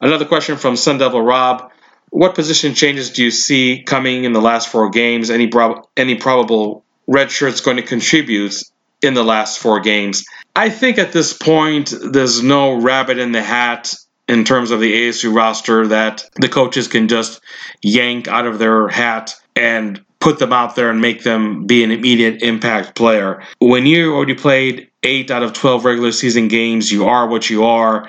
Another 0.00 0.24
question 0.24 0.56
from 0.56 0.76
Sun 0.76 0.98
Devil 0.98 1.22
Rob. 1.22 1.70
What 2.10 2.34
position 2.34 2.74
changes 2.74 3.10
do 3.10 3.24
you 3.24 3.30
see 3.30 3.82
coming 3.82 4.24
in 4.24 4.32
the 4.32 4.40
last 4.40 4.68
four 4.68 4.90
games? 4.90 5.30
Any, 5.30 5.48
prob- 5.48 5.86
any 5.96 6.16
probable 6.16 6.84
red 7.06 7.30
shirts 7.30 7.60
going 7.60 7.78
to 7.78 7.82
contribute 7.82 8.54
in 9.02 9.14
the 9.14 9.24
last 9.24 9.58
four 9.58 9.80
games? 9.80 10.24
I 10.54 10.70
think 10.70 10.98
at 10.98 11.12
this 11.12 11.32
point, 11.32 11.92
there's 12.00 12.42
no 12.42 12.80
rabbit 12.80 13.18
in 13.18 13.32
the 13.32 13.42
hat 13.42 13.94
in 14.28 14.44
terms 14.44 14.70
of 14.70 14.80
the 14.80 14.92
ASU 14.92 15.34
roster 15.34 15.88
that 15.88 16.24
the 16.36 16.48
coaches 16.48 16.88
can 16.88 17.08
just 17.08 17.40
yank 17.82 18.28
out 18.28 18.46
of 18.46 18.58
their 18.58 18.88
hat 18.88 19.34
and 19.56 20.04
put 20.24 20.38
them 20.38 20.54
out 20.54 20.74
there 20.74 20.88
and 20.88 21.02
make 21.02 21.22
them 21.22 21.66
be 21.66 21.84
an 21.84 21.90
immediate 21.90 22.42
impact 22.42 22.94
player. 22.96 23.42
When 23.58 23.84
you 23.84 24.14
already 24.14 24.34
played 24.34 24.88
8 25.02 25.30
out 25.30 25.42
of 25.42 25.52
12 25.52 25.84
regular 25.84 26.12
season 26.12 26.48
games, 26.48 26.90
you 26.90 27.06
are 27.06 27.28
what 27.28 27.50
you 27.50 27.64
are. 27.64 28.08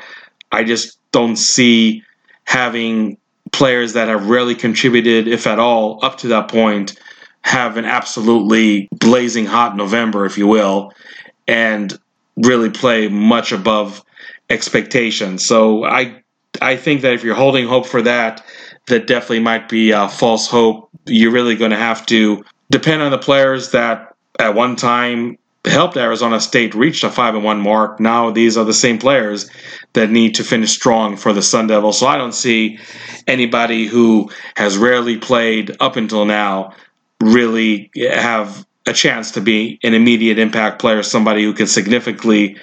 I 0.50 0.64
just 0.64 0.98
don't 1.12 1.36
see 1.36 2.04
having 2.46 3.18
players 3.52 3.92
that 3.94 4.08
have 4.08 4.30
rarely 4.30 4.56
contributed, 4.56 5.28
if 5.28 5.46
at 5.46 5.60
all, 5.60 6.00
up 6.06 6.18
to 6.20 6.30
that 6.30 6.48
point, 6.48 6.98
have 7.42 7.76
an 7.76 7.84
absolutely 7.84 8.88
blazing 8.94 9.46
hot 9.46 9.76
November, 9.76 10.26
if 10.26 10.38
you 10.38 10.48
will, 10.48 10.94
and 11.50 12.00
really 12.38 12.70
play 12.70 13.10
much 13.10 13.52
above 13.52 14.02
expectations. 14.50 15.46
So 15.46 15.84
I 15.84 16.24
I 16.62 16.78
think 16.78 17.02
that 17.02 17.12
if 17.12 17.26
you're 17.26 17.36
holding 17.36 17.68
hope 17.68 17.86
for 17.86 18.02
that, 18.04 18.42
that 18.88 19.08
definitely 19.08 19.42
might 19.42 19.68
be 19.68 19.92
a 19.92 20.08
false 20.08 20.48
hope. 20.48 20.90
You're 21.06 21.32
really 21.32 21.56
going 21.56 21.72
to 21.72 21.78
have 21.78 22.06
to 22.08 22.44
depend 22.70 23.02
on 23.02 23.12
the 23.12 23.18
players 23.18 23.72
that 23.72 24.16
at 24.40 24.56
one 24.56 24.76
time 24.76 25.38
helped 25.66 25.98
Arizona 25.98 26.40
State 26.40 26.76
reach 26.76 27.02
the 27.02 27.10
five 27.10 27.36
and 27.36 27.44
one 27.44 27.60
mark. 27.60 28.00
Now 28.00 28.32
these 28.32 28.58
are 28.58 28.66
the 28.66 28.74
same 28.74 28.98
players 28.98 29.50
that 29.94 30.10
need 30.10 30.36
to 30.36 30.44
finish 30.44 30.72
strong 30.72 31.18
for 31.18 31.34
the 31.34 31.42
Sun 31.42 31.68
Devils. 31.68 32.00
So 32.00 32.08
I 32.08 32.18
don't 32.18 32.34
see 32.34 32.80
anybody 33.28 33.86
who 33.86 34.32
has 34.56 34.78
rarely 34.78 35.18
played 35.18 35.76
up 35.80 35.96
until 35.96 36.26
now 36.26 36.74
really 37.22 37.92
have 37.96 38.66
a 38.86 38.94
chance 38.94 39.32
to 39.32 39.42
be 39.42 39.80
an 39.84 39.94
immediate 39.94 40.38
impact 40.38 40.80
player, 40.80 41.02
somebody 41.02 41.44
who 41.44 41.54
can 41.54 41.68
significantly 41.68 42.58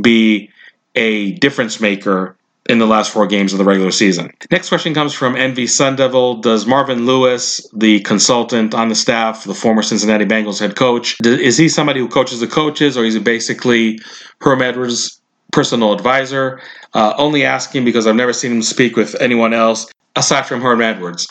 be 0.00 0.50
a 0.94 1.32
difference 1.32 1.80
maker 1.80 2.36
in 2.72 2.78
the 2.78 2.86
last 2.86 3.12
four 3.12 3.26
games 3.26 3.52
of 3.52 3.58
the 3.58 3.64
regular 3.64 3.90
season. 3.90 4.32
Next 4.50 4.70
question 4.70 4.94
comes 4.94 5.12
from 5.12 5.34
NV 5.34 5.68
Sun 5.68 5.96
Devil. 5.96 6.36
Does 6.36 6.66
Marvin 6.66 7.04
Lewis, 7.04 7.64
the 7.74 8.00
consultant 8.00 8.74
on 8.74 8.88
the 8.88 8.94
staff, 8.94 9.44
the 9.44 9.54
former 9.54 9.82
Cincinnati 9.82 10.24
Bengals 10.24 10.58
head 10.58 10.74
coach, 10.74 11.16
is 11.24 11.58
he 11.58 11.68
somebody 11.68 12.00
who 12.00 12.08
coaches 12.08 12.40
the 12.40 12.46
coaches, 12.46 12.96
or 12.96 13.04
is 13.04 13.12
he 13.14 13.20
basically 13.20 14.00
Herm 14.40 14.62
Edwards' 14.62 15.20
personal 15.52 15.92
advisor? 15.92 16.60
Uh, 16.94 17.14
only 17.18 17.44
asking 17.44 17.84
because 17.84 18.06
I've 18.06 18.16
never 18.16 18.32
seen 18.32 18.52
him 18.52 18.62
speak 18.62 18.96
with 18.96 19.14
anyone 19.20 19.52
else 19.52 19.86
aside 20.16 20.46
from 20.46 20.62
Herm 20.62 20.80
Edwards. 20.80 21.28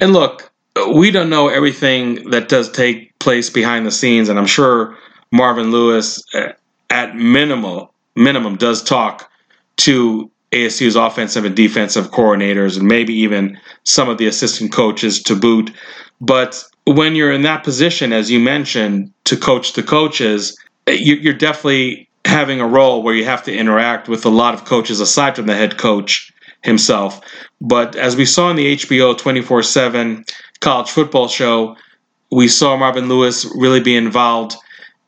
And 0.00 0.12
look, 0.14 0.50
we 0.94 1.10
don't 1.10 1.28
know 1.28 1.48
everything 1.48 2.30
that 2.30 2.48
does 2.48 2.70
take 2.70 3.18
place 3.18 3.50
behind 3.50 3.86
the 3.86 3.90
scenes, 3.90 4.30
and 4.30 4.38
I'm 4.38 4.46
sure 4.46 4.96
Marvin 5.32 5.70
Lewis, 5.70 6.22
uh, 6.34 6.52
at 6.88 7.14
minimal 7.14 7.92
minimum, 8.16 8.56
does 8.56 8.82
talk 8.82 9.30
to 9.78 10.30
ASU's 10.52 10.96
offensive 10.96 11.44
and 11.44 11.54
defensive 11.54 12.10
coordinators, 12.10 12.78
and 12.78 12.88
maybe 12.88 13.14
even 13.14 13.58
some 13.84 14.08
of 14.08 14.18
the 14.18 14.26
assistant 14.26 14.72
coaches 14.72 15.22
to 15.24 15.36
boot. 15.36 15.70
But 16.20 16.64
when 16.84 17.14
you're 17.14 17.32
in 17.32 17.42
that 17.42 17.64
position, 17.64 18.12
as 18.12 18.30
you 18.30 18.40
mentioned, 18.40 19.12
to 19.24 19.36
coach 19.36 19.74
the 19.74 19.82
coaches, 19.82 20.58
you're 20.86 21.34
definitely 21.34 22.08
having 22.24 22.60
a 22.60 22.66
role 22.66 23.02
where 23.02 23.14
you 23.14 23.24
have 23.24 23.42
to 23.44 23.54
interact 23.54 24.08
with 24.08 24.24
a 24.24 24.30
lot 24.30 24.54
of 24.54 24.64
coaches 24.64 25.00
aside 25.00 25.36
from 25.36 25.46
the 25.46 25.54
head 25.54 25.78
coach 25.78 26.32
himself. 26.62 27.20
But 27.60 27.96
as 27.96 28.16
we 28.16 28.24
saw 28.24 28.50
in 28.50 28.56
the 28.56 28.74
HBO 28.74 29.16
24 29.16 29.62
7 29.62 30.24
college 30.60 30.90
football 30.90 31.28
show, 31.28 31.76
we 32.30 32.48
saw 32.48 32.76
Marvin 32.76 33.08
Lewis 33.08 33.44
really 33.56 33.80
be 33.80 33.96
involved 33.96 34.56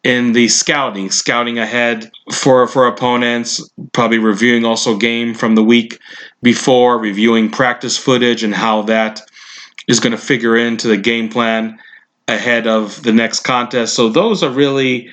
in 0.03 0.33
the 0.33 0.49
scouting, 0.49 1.11
scouting 1.11 1.59
ahead 1.59 2.11
for 2.33 2.67
for 2.67 2.87
opponents, 2.87 3.63
probably 3.93 4.19
reviewing 4.19 4.65
also 4.65 4.97
game 4.97 5.35
from 5.35 5.55
the 5.55 5.65
week 5.65 5.99
before, 6.43 6.99
reviewing 6.99 7.51
practice 7.51 7.99
footage 7.99 8.43
and 8.43 8.55
how 8.55 8.83
that 8.83 9.21
is 9.89 10.01
going 10.01 10.13
to 10.13 10.19
figure 10.19 10.57
into 10.57 10.89
the 10.89 10.97
game 10.97 11.29
plan 11.29 11.79
ahead 12.29 12.67
of 12.67 13.03
the 13.03 13.13
next 13.13 13.41
contest. 13.41 13.95
So 13.95 14.09
those 14.09 14.43
are 14.43 14.51
really 14.51 15.11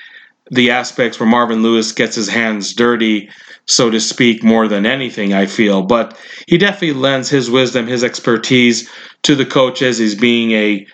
the 0.50 0.70
aspects 0.70 1.20
where 1.20 1.28
Marvin 1.28 1.62
Lewis 1.62 1.92
gets 1.92 2.16
his 2.16 2.28
hands 2.28 2.72
dirty, 2.72 3.28
so 3.66 3.90
to 3.90 4.00
speak, 4.00 4.42
more 4.42 4.68
than 4.68 4.86
anything, 4.86 5.34
I 5.34 5.44
feel. 5.44 5.82
But 5.82 6.16
he 6.46 6.56
definitely 6.56 6.94
lends 6.94 7.28
his 7.28 7.50
wisdom, 7.50 7.86
his 7.86 8.02
expertise 8.02 8.88
to 9.24 9.34
the 9.34 9.44
coaches. 9.44 9.98
He's 9.98 10.14
being 10.14 10.52
a 10.52 10.86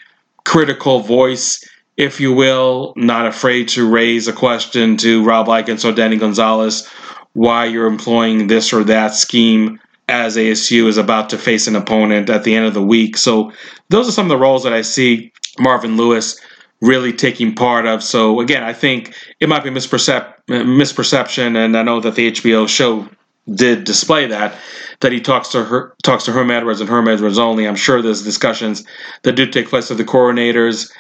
critical 0.45 1.01
voice 1.01 1.65
if 1.97 2.21
you 2.21 2.33
will, 2.33 2.93
not 2.97 3.27
afraid 3.27 3.69
to 3.69 3.89
raise 3.89 4.27
a 4.29 4.33
question 4.33 4.97
to 4.99 5.25
Rob 5.25 5.49
Likens 5.49 5.85
or 5.85 5.93
Danny 5.93 6.17
Gonzales 6.17 6.89
why 7.35 7.65
you're 7.67 7.87
employing 7.87 8.47
this 8.47 8.73
or 8.73 8.85
that 8.85 9.13
scheme 9.13 9.79
as 10.09 10.37
ASU 10.37 10.87
is 10.87 10.97
about 10.97 11.31
to 11.31 11.39
face 11.39 11.67
an 11.67 11.77
opponent 11.77 12.31
at 12.31 12.45
the 12.45 12.55
end 12.55 12.67
of 12.67 12.75
the 12.75 12.83
week. 12.83 13.17
So 13.17 13.53
those 13.89 14.09
are 14.09 14.13
some 14.13 14.27
of 14.27 14.31
the 14.31 14.39
roles 14.39 14.63
that 14.63 14.73
I 14.73 14.83
see 14.83 15.33
Marvin 15.59 15.97
Lewis 15.97 16.41
really 16.81 17.13
taking 17.13 17.55
part 17.55 17.87
of. 17.87 18.03
So 18.03 18.41
again, 18.41 18.63
I 18.63 18.73
think 18.73 19.15
it 19.41 19.49
might 19.49 19.65
be 19.65 19.71
mispercep- 19.71 20.35
misperception, 20.49 21.57
and 21.57 21.77
I 21.77 21.83
know 21.83 22.01
that 22.01 22.15
the 22.15 22.31
HBO 22.31 22.69
show 22.69 23.09
did 23.53 23.85
display 23.85 24.27
that 24.27 24.57
that 25.01 25.13
he 25.13 25.21
talks 25.21 25.49
to 25.51 25.63
her 25.65 25.95
talks 26.03 26.25
to 26.25 26.33
Herm 26.33 26.51
Edwards 26.51 26.81
and 26.81 26.89
Herm 26.89 27.09
Edwards 27.09 27.39
only. 27.39 27.67
I'm 27.67 27.77
sure 27.77 28.01
there's 28.01 28.23
discussions 28.23 28.85
that 29.23 29.33
do 29.33 29.47
take 29.47 29.69
place 29.69 29.91
with 29.91 29.99
the 29.99 30.05
coordinators 30.05 30.91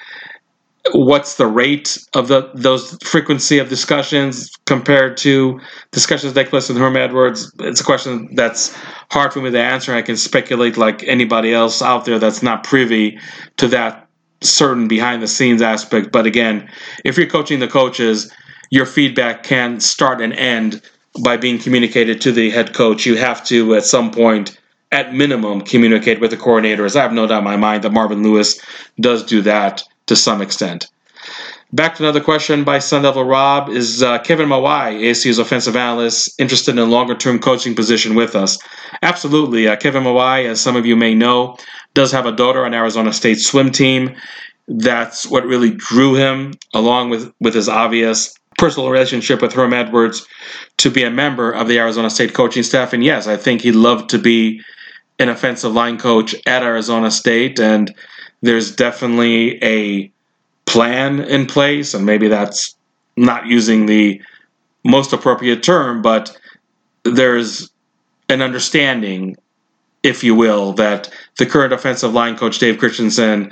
what's 0.92 1.36
the 1.36 1.46
rate 1.46 1.98
of 2.14 2.28
the 2.28 2.50
those 2.54 2.96
frequency 3.02 3.58
of 3.58 3.68
discussions 3.68 4.50
compared 4.66 5.16
to 5.16 5.60
discussions 5.92 6.32
take 6.34 6.50
place 6.50 6.68
with 6.68 6.78
Herm 6.78 6.96
Edwards? 6.96 7.52
It's 7.60 7.80
a 7.80 7.84
question 7.84 8.34
that's 8.34 8.74
hard 9.10 9.32
for 9.32 9.40
me 9.40 9.50
to 9.50 9.60
answer. 9.60 9.94
I 9.94 10.02
can 10.02 10.16
speculate 10.16 10.76
like 10.76 11.02
anybody 11.04 11.54
else 11.54 11.80
out 11.80 12.04
there 12.04 12.18
that's 12.18 12.42
not 12.42 12.64
privy 12.64 13.18
to 13.56 13.68
that 13.68 14.08
certain 14.42 14.88
behind 14.88 15.22
the 15.22 15.28
scenes 15.28 15.62
aspect. 15.62 16.12
But 16.12 16.26
again, 16.26 16.68
if 17.04 17.16
you're 17.16 17.26
coaching 17.26 17.60
the 17.60 17.68
coaches, 17.68 18.30
your 18.70 18.86
feedback 18.86 19.42
can 19.42 19.80
start 19.80 20.20
and 20.20 20.34
end 20.34 20.82
by 21.22 21.36
being 21.36 21.58
communicated 21.58 22.20
to 22.22 22.32
the 22.32 22.50
head 22.50 22.74
coach. 22.74 23.06
You 23.06 23.16
have 23.16 23.44
to 23.46 23.74
at 23.74 23.84
some 23.84 24.10
point 24.10 24.58
at 24.92 25.14
minimum 25.14 25.62
communicate 25.62 26.20
with 26.20 26.30
the 26.30 26.36
coordinators. 26.36 26.94
I 26.94 27.02
have 27.02 27.12
no 27.12 27.26
doubt 27.26 27.38
in 27.38 27.44
my 27.44 27.56
mind 27.56 27.84
that 27.84 27.92
Marvin 27.92 28.22
Lewis 28.22 28.60
does 29.00 29.24
do 29.24 29.40
that 29.42 29.82
to 30.06 30.16
some 30.16 30.42
extent. 30.42 30.88
Back 31.72 31.96
to 31.96 32.04
another 32.04 32.20
question 32.20 32.62
by 32.62 32.78
Sun 32.78 33.02
Devil 33.02 33.24
Rob. 33.24 33.68
Is 33.68 34.00
uh, 34.00 34.20
Kevin 34.20 34.48
Mawae, 34.48 35.00
ASU's 35.00 35.38
offensive 35.38 35.74
analyst, 35.74 36.32
interested 36.38 36.70
in 36.70 36.78
a 36.78 36.84
longer 36.84 37.16
term 37.16 37.40
coaching 37.40 37.74
position 37.74 38.14
with 38.14 38.36
us? 38.36 38.58
Absolutely. 39.02 39.66
Uh, 39.66 39.74
Kevin 39.74 40.04
Mawae, 40.04 40.46
as 40.46 40.60
some 40.60 40.76
of 40.76 40.86
you 40.86 40.94
may 40.94 41.14
know, 41.14 41.56
does 41.94 42.12
have 42.12 42.26
a 42.26 42.32
daughter 42.32 42.64
on 42.64 42.74
Arizona 42.74 43.12
State 43.12 43.40
swim 43.40 43.72
team. 43.72 44.14
That's 44.68 45.26
what 45.26 45.44
really 45.46 45.70
drew 45.70 46.14
him, 46.14 46.54
along 46.74 47.10
with, 47.10 47.32
with 47.40 47.54
his 47.54 47.68
obvious 47.68 48.38
personal 48.56 48.88
relationship 48.88 49.42
with 49.42 49.52
Herm 49.52 49.72
Edwards, 49.72 50.26
to 50.76 50.90
be 50.90 51.02
a 51.02 51.10
member 51.10 51.50
of 51.50 51.66
the 51.66 51.80
Arizona 51.80 52.08
State 52.08 52.34
coaching 52.34 52.62
staff. 52.62 52.92
And 52.92 53.02
yes, 53.02 53.26
I 53.26 53.36
think 53.36 53.62
he'd 53.62 53.72
love 53.72 54.06
to 54.08 54.18
be 54.18 54.62
an 55.18 55.28
offensive 55.28 55.72
line 55.72 55.98
coach 55.98 56.36
at 56.46 56.62
Arizona 56.62 57.10
State. 57.10 57.58
And 57.58 57.92
there's 58.44 58.76
definitely 58.76 59.62
a 59.64 60.10
plan 60.66 61.20
in 61.20 61.46
place, 61.46 61.94
and 61.94 62.04
maybe 62.04 62.28
that's 62.28 62.76
not 63.16 63.46
using 63.46 63.86
the 63.86 64.20
most 64.84 65.12
appropriate 65.14 65.62
term, 65.62 66.02
but 66.02 66.36
there's 67.04 67.70
an 68.28 68.42
understanding, 68.42 69.36
if 70.02 70.22
you 70.22 70.34
will, 70.34 70.74
that 70.74 71.10
the 71.38 71.46
current 71.46 71.72
offensive 71.72 72.12
line 72.12 72.36
coach, 72.36 72.58
Dave 72.58 72.78
Christensen, 72.78 73.50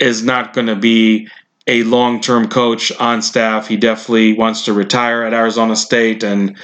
is 0.00 0.24
not 0.24 0.54
going 0.54 0.66
to 0.66 0.76
be 0.76 1.28
a 1.68 1.84
long 1.84 2.20
term 2.20 2.48
coach 2.48 2.90
on 2.98 3.22
staff. 3.22 3.68
He 3.68 3.76
definitely 3.76 4.32
wants 4.32 4.64
to 4.64 4.72
retire 4.72 5.22
at 5.22 5.32
Arizona 5.32 5.76
State 5.76 6.24
and 6.24 6.56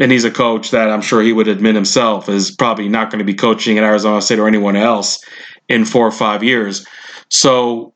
and 0.00 0.10
he's 0.10 0.24
a 0.24 0.30
coach 0.30 0.70
that 0.70 0.88
I'm 0.88 1.02
sure 1.02 1.20
he 1.20 1.34
would 1.34 1.46
admit 1.46 1.74
himself 1.74 2.28
is 2.28 2.50
probably 2.50 2.88
not 2.88 3.10
going 3.10 3.18
to 3.18 3.24
be 3.24 3.34
coaching 3.34 3.76
at 3.76 3.84
Arizona 3.84 4.22
State 4.22 4.38
or 4.38 4.48
anyone 4.48 4.74
else 4.74 5.22
in 5.68 5.84
four 5.84 6.06
or 6.06 6.10
five 6.10 6.42
years. 6.42 6.86
So 7.30 7.94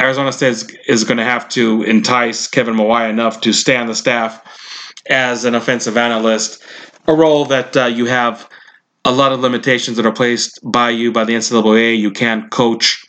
Arizona 0.00 0.32
State 0.32 0.50
is, 0.50 0.76
is 0.88 1.04
going 1.04 1.18
to 1.18 1.24
have 1.24 1.48
to 1.50 1.82
entice 1.84 2.48
Kevin 2.48 2.74
Mawae 2.74 3.08
enough 3.08 3.40
to 3.42 3.52
stay 3.52 3.76
on 3.76 3.86
the 3.86 3.94
staff 3.94 4.42
as 5.08 5.44
an 5.44 5.54
offensive 5.54 5.96
analyst, 5.96 6.62
a 7.06 7.14
role 7.14 7.44
that 7.46 7.76
uh, 7.76 7.84
you 7.86 8.06
have 8.06 8.48
a 9.04 9.12
lot 9.12 9.32
of 9.32 9.40
limitations 9.40 9.96
that 9.96 10.06
are 10.06 10.12
placed 10.12 10.58
by 10.64 10.90
you 10.90 11.12
by 11.12 11.24
the 11.24 11.34
NCAA. 11.34 11.98
You 11.98 12.10
can't 12.10 12.50
coach 12.50 13.04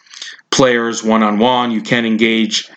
players 0.52 1.04
one 1.04 1.24
on 1.24 1.40
one. 1.40 1.72
You 1.72 1.82
can't 1.82 2.06
engage 2.06 2.70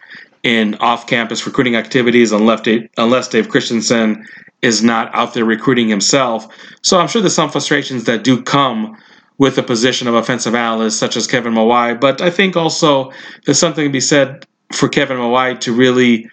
in 0.42 0.76
off-campus 0.76 1.44
recruiting 1.44 1.74
activities 1.74 2.30
unless 2.30 3.28
Dave 3.28 3.48
Christensen 3.48 4.24
is 4.62 4.82
not 4.82 5.12
out 5.14 5.34
there 5.34 5.44
recruiting 5.44 5.88
himself. 5.88 6.46
So 6.82 6.98
I'm 6.98 7.08
sure 7.08 7.20
there's 7.20 7.34
some 7.34 7.50
frustrations 7.50 8.04
that 8.04 8.22
do 8.22 8.42
come 8.42 8.96
with 9.38 9.56
the 9.56 9.62
position 9.62 10.08
of 10.08 10.14
offensive 10.14 10.54
analyst 10.54 10.98
such 10.98 11.16
as 11.16 11.26
Kevin 11.26 11.54
Mawae. 11.54 12.00
But 12.00 12.20
I 12.20 12.30
think 12.30 12.56
also 12.56 13.12
there's 13.44 13.58
something 13.58 13.84
to 13.84 13.92
be 13.92 14.00
said 14.00 14.46
for 14.72 14.88
Kevin 14.88 15.18
Mawae 15.18 15.58
to 15.60 15.72
really 15.72 16.30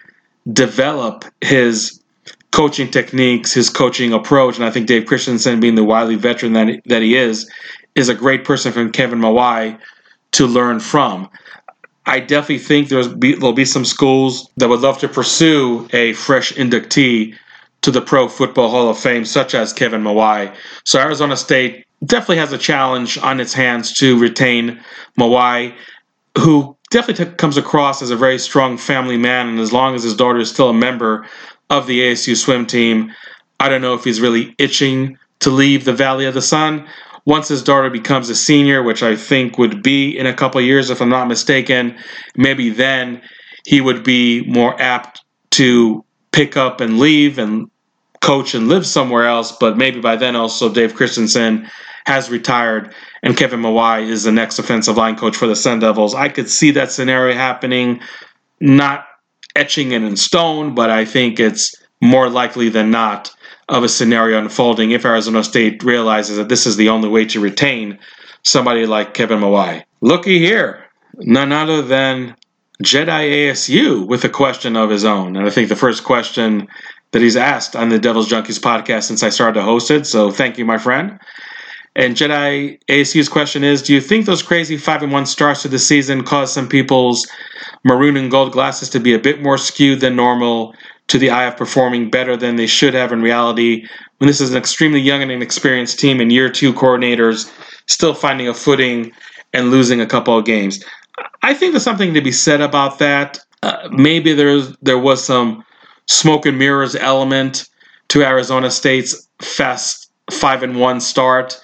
develop 0.52 1.24
his 1.40 2.00
coaching 2.50 2.90
techniques, 2.90 3.52
his 3.52 3.68
coaching 3.68 4.12
approach. 4.12 4.56
And 4.56 4.64
I 4.64 4.70
think 4.70 4.86
Dave 4.86 5.06
Christensen, 5.06 5.60
being 5.60 5.74
the 5.74 5.84
wily 5.84 6.16
veteran 6.16 6.52
that 6.54 6.80
that 6.86 7.02
he 7.02 7.16
is, 7.16 7.50
is 7.94 8.08
a 8.08 8.14
great 8.14 8.44
person 8.44 8.72
for 8.72 8.88
Kevin 8.88 9.20
Mawae 9.20 9.78
to 10.32 10.46
learn 10.46 10.80
from. 10.80 11.28
I 12.06 12.20
definitely 12.20 12.58
think 12.58 12.88
there's 12.88 13.08
be, 13.08 13.34
there'll 13.34 13.54
be 13.54 13.64
some 13.64 13.84
schools 13.84 14.50
that 14.56 14.68
would 14.68 14.80
love 14.80 14.98
to 14.98 15.08
pursue 15.08 15.88
a 15.92 16.12
fresh 16.14 16.52
inductee 16.52 17.34
to 17.82 17.90
the 17.90 18.00
Pro 18.00 18.28
Football 18.28 18.70
Hall 18.70 18.88
of 18.88 18.98
Fame, 18.98 19.24
such 19.24 19.54
as 19.54 19.72
Kevin 19.72 20.02
Mawae. 20.02 20.54
So 20.84 20.98
Arizona 20.98 21.36
State 21.36 21.86
definitely 22.04 22.38
has 22.38 22.52
a 22.52 22.58
challenge 22.58 23.18
on 23.18 23.40
its 23.40 23.52
hands 23.52 23.92
to 23.94 24.18
retain 24.18 24.80
Mawae, 25.18 25.74
who 26.38 26.76
definitely 26.90 27.26
t- 27.26 27.32
comes 27.32 27.56
across 27.56 28.02
as 28.02 28.10
a 28.10 28.16
very 28.16 28.38
strong 28.38 28.76
family 28.76 29.16
man. 29.16 29.48
And 29.48 29.60
as 29.60 29.72
long 29.72 29.94
as 29.94 30.02
his 30.02 30.16
daughter 30.16 30.38
is 30.38 30.50
still 30.50 30.70
a 30.70 30.74
member 30.74 31.26
of 31.70 31.86
the 31.86 32.00
ASU 32.00 32.36
swim 32.36 32.66
team, 32.66 33.12
I 33.60 33.68
don't 33.68 33.82
know 33.82 33.94
if 33.94 34.04
he's 34.04 34.20
really 34.20 34.54
itching 34.58 35.18
to 35.40 35.50
leave 35.50 35.84
the 35.84 35.92
Valley 35.92 36.26
of 36.26 36.34
the 36.34 36.42
Sun. 36.42 36.86
Once 37.26 37.48
his 37.48 37.62
daughter 37.62 37.88
becomes 37.88 38.28
a 38.28 38.34
senior, 38.34 38.82
which 38.82 39.02
I 39.02 39.16
think 39.16 39.56
would 39.56 39.82
be 39.82 40.16
in 40.16 40.26
a 40.26 40.34
couple 40.34 40.60
years, 40.60 40.90
if 40.90 41.00
I'm 41.00 41.08
not 41.08 41.28
mistaken, 41.28 41.96
maybe 42.36 42.70
then 42.70 43.22
he 43.64 43.80
would 43.80 44.04
be 44.04 44.44
more 44.44 44.80
apt 44.80 45.22
to 45.52 46.04
pick 46.32 46.56
up 46.56 46.80
and 46.80 46.98
leave 46.98 47.38
and 47.38 47.70
coach 48.20 48.54
and 48.54 48.68
live 48.68 48.86
somewhere 48.86 49.26
else. 49.26 49.52
But 49.52 49.78
maybe 49.78 50.00
by 50.00 50.16
then 50.16 50.36
also 50.36 50.72
Dave 50.72 50.94
Christensen 50.94 51.70
has 52.06 52.30
retired 52.30 52.94
and 53.22 53.36
Kevin 53.36 53.60
Mawae 53.60 54.06
is 54.06 54.24
the 54.24 54.32
next 54.32 54.58
offensive 54.58 54.96
line 54.96 55.16
coach 55.16 55.36
for 55.36 55.46
the 55.46 55.56
Sun 55.56 55.80
Devils. 55.80 56.14
I 56.14 56.28
could 56.28 56.50
see 56.50 56.70
that 56.72 56.92
scenario 56.92 57.34
happening, 57.34 58.00
not 58.60 59.06
etching 59.56 59.92
it 59.92 60.02
in 60.02 60.16
stone, 60.16 60.74
but 60.74 60.90
I 60.90 61.04
think 61.04 61.40
it's 61.40 61.74
more 62.00 62.28
likely 62.28 62.68
than 62.68 62.90
not 62.90 63.30
of 63.68 63.82
a 63.82 63.88
scenario 63.88 64.38
unfolding 64.38 64.90
if 64.90 65.06
Arizona 65.06 65.42
State 65.42 65.82
realizes 65.82 66.36
that 66.36 66.50
this 66.50 66.66
is 66.66 66.76
the 66.76 66.90
only 66.90 67.08
way 67.08 67.24
to 67.24 67.40
retain 67.40 67.98
somebody 68.42 68.84
like 68.84 69.14
Kevin 69.14 69.40
Mawae. 69.40 69.84
Looky 70.02 70.38
here, 70.38 70.84
none 71.16 71.52
other 71.52 71.80
than 71.80 72.36
Jedi 72.82 73.48
ASU 73.48 74.06
with 74.06 74.24
a 74.24 74.28
question 74.28 74.76
of 74.76 74.90
his 74.90 75.04
own. 75.04 75.36
And 75.36 75.46
I 75.46 75.50
think 75.50 75.70
the 75.70 75.76
first 75.76 76.04
question 76.04 76.68
that 77.12 77.22
he's 77.22 77.36
asked 77.36 77.76
on 77.76 77.88
the 77.88 77.98
Devil's 77.98 78.28
Junkies 78.28 78.58
podcast 78.58 79.04
since 79.04 79.22
I 79.22 79.28
started 79.30 79.54
to 79.60 79.62
host 79.62 79.90
it. 79.90 80.06
So 80.06 80.30
thank 80.30 80.58
you, 80.58 80.64
my 80.64 80.78
friend. 80.78 81.18
And 81.96 82.16
Jedi 82.16 82.80
ASU's 82.88 83.28
question 83.28 83.62
is 83.62 83.82
Do 83.82 83.94
you 83.94 84.00
think 84.00 84.26
those 84.26 84.42
crazy 84.42 84.76
5 84.76 85.04
and 85.04 85.12
1 85.12 85.26
starts 85.26 85.62
to 85.62 85.68
the 85.68 85.78
season 85.78 86.24
caused 86.24 86.52
some 86.52 86.68
people's 86.68 87.28
maroon 87.84 88.16
and 88.16 88.30
gold 88.30 88.52
glasses 88.52 88.88
to 88.90 89.00
be 89.00 89.14
a 89.14 89.18
bit 89.18 89.42
more 89.42 89.58
skewed 89.58 90.00
than 90.00 90.16
normal 90.16 90.74
to 91.08 91.18
the 91.18 91.30
eye 91.30 91.44
of 91.44 91.56
performing 91.56 92.10
better 92.10 92.36
than 92.36 92.56
they 92.56 92.66
should 92.66 92.94
have 92.94 93.12
in 93.12 93.22
reality 93.22 93.86
when 94.18 94.26
this 94.26 94.40
is 94.40 94.50
an 94.50 94.56
extremely 94.56 95.00
young 95.00 95.22
and 95.22 95.30
inexperienced 95.30 95.98
team 96.00 96.20
and 96.20 96.32
year 96.32 96.48
two 96.48 96.72
coordinators 96.72 97.52
still 97.86 98.14
finding 98.14 98.48
a 98.48 98.54
footing 98.54 99.12
and 99.52 99.70
losing 99.70 100.00
a 100.00 100.06
couple 100.06 100.36
of 100.36 100.44
games? 100.44 100.82
I 101.42 101.54
think 101.54 101.72
there's 101.72 101.84
something 101.84 102.14
to 102.14 102.20
be 102.20 102.32
said 102.32 102.60
about 102.60 102.98
that. 102.98 103.38
Uh, 103.62 103.88
maybe 103.90 104.32
there's 104.32 104.76
there 104.78 104.98
was 104.98 105.24
some 105.24 105.64
smoke 106.06 106.46
and 106.46 106.58
mirrors 106.58 106.96
element 106.96 107.68
to 108.08 108.24
Arizona 108.24 108.70
State's 108.70 109.28
fast 109.40 110.10
five 110.30 110.62
and 110.62 110.76
one 110.76 111.00
start, 111.00 111.60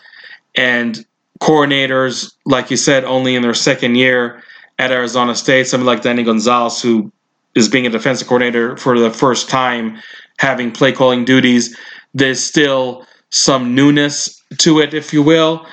and 0.54 1.04
coordinators, 1.40 2.32
like 2.44 2.70
you 2.70 2.76
said, 2.76 3.04
only 3.04 3.34
in 3.34 3.42
their 3.42 3.54
second 3.54 3.94
year 3.96 4.42
at 4.78 4.90
Arizona 4.90 5.34
State. 5.34 5.66
Somebody 5.66 5.86
like 5.96 6.02
Danny 6.02 6.22
Gonzales, 6.22 6.82
who 6.82 7.10
is 7.54 7.68
being 7.68 7.86
a 7.86 7.90
defensive 7.90 8.28
coordinator 8.28 8.76
for 8.76 8.98
the 8.98 9.10
first 9.10 9.48
time, 9.48 9.98
having 10.38 10.70
play 10.70 10.92
calling 10.92 11.24
duties. 11.24 11.76
There's 12.14 12.42
still 12.42 13.06
some 13.30 13.74
newness 13.74 14.42
to 14.58 14.80
it, 14.80 14.94
if 14.94 15.12
you 15.12 15.22
will, 15.22 15.66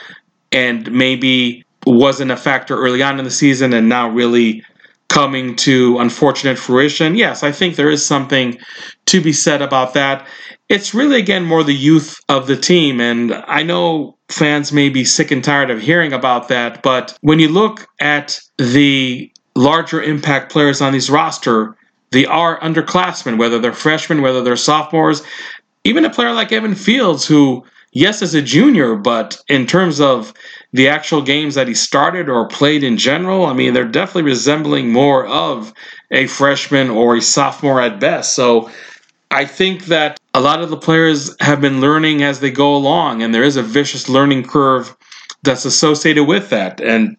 and 0.52 0.92
maybe 0.92 1.66
wasn't 1.86 2.32
a 2.32 2.38
factor 2.38 2.78
early 2.78 3.02
on 3.02 3.20
in 3.20 3.26
the 3.26 3.32
season 3.32 3.74
and 3.74 3.90
now 3.90 4.10
really 4.10 4.64
coming 5.08 5.56
to 5.56 5.98
unfortunate 6.00 6.58
fruition. 6.58 7.16
Yes, 7.16 7.44
I 7.44 7.52
think 7.52 7.76
there 7.76 7.90
is 7.90 8.06
something 8.06 8.58
to 9.06 9.22
be 9.22 9.32
said 9.32 9.62
about 9.62 9.94
that. 9.94 10.28
It's 10.70 10.94
really, 10.94 11.18
again, 11.18 11.46
more 11.46 11.64
the 11.64 11.74
youth 11.74 12.20
of 12.28 12.48
the 12.48 12.58
team. 12.58 13.00
And 13.00 13.34
I 13.34 13.64
know 13.64 14.18
fans 14.28 14.74
may 14.74 14.90
be 14.90 15.06
sick 15.06 15.32
and 15.32 15.44
tired 15.44 15.70
of 15.70 15.82
hearing 15.82 16.12
about 16.12 16.50
that, 16.50 16.84
but 16.84 17.18
when 17.22 17.40
you 17.40 17.48
look 17.48 17.88
at 18.02 18.40
the 18.58 19.32
larger 19.56 20.04
impact 20.04 20.52
players 20.52 20.82
on 20.82 20.92
these 20.92 21.10
roster, 21.10 21.76
they 22.12 22.26
are 22.26 22.60
underclassmen, 22.60 23.38
whether 23.38 23.60
they're 23.60 23.74
freshmen, 23.74 24.22
whether 24.22 24.42
they're 24.42 24.56
sophomores. 24.58 25.24
Even 25.84 26.04
a 26.06 26.10
player 26.10 26.34
like 26.34 26.52
Evan 26.52 26.76
Fields, 26.76 27.26
who, 27.26 27.64
yes, 27.94 28.22
is 28.22 28.36
a 28.36 28.42
junior, 28.42 28.96
but 28.96 29.38
in 29.48 29.66
terms 29.66 30.02
of 30.02 30.34
the 30.74 30.90
actual 30.90 31.22
games 31.22 31.56
that 31.56 31.68
he 31.68 31.74
started 31.74 32.28
or 32.28 32.48
played 32.48 32.84
in 32.84 32.98
general, 32.98 33.46
I 33.46 33.54
mean, 33.54 33.74
they're 33.74 33.86
definitely 33.86 34.24
resembling 34.24 34.92
more 34.92 35.26
of 35.28 35.74
a 36.12 36.28
freshman 36.28 36.90
or 36.90 37.16
a 37.16 37.22
sophomore 37.22 37.82
at 37.82 38.02
best. 38.02 38.36
So 38.36 38.70
I 39.32 39.46
think 39.46 39.86
that 39.86 40.20
a 40.34 40.42
lot 40.42 40.62
of 40.62 40.70
the 40.70 40.78
players 40.78 41.36
have 41.42 41.60
been 41.62 41.82
learning 41.82 42.24
as 42.24 42.40
they 42.40 42.52
go 42.52 42.76
along, 42.76 43.22
and 43.22 43.34
there 43.34 43.44
is 43.44 43.58
a 43.58 43.64
vicious 43.64 44.08
learning 44.08 44.44
curve 44.44 44.96
that's 45.44 45.66
associated 45.66 46.26
with 46.26 46.50
that. 46.50 46.80
And 46.82 47.18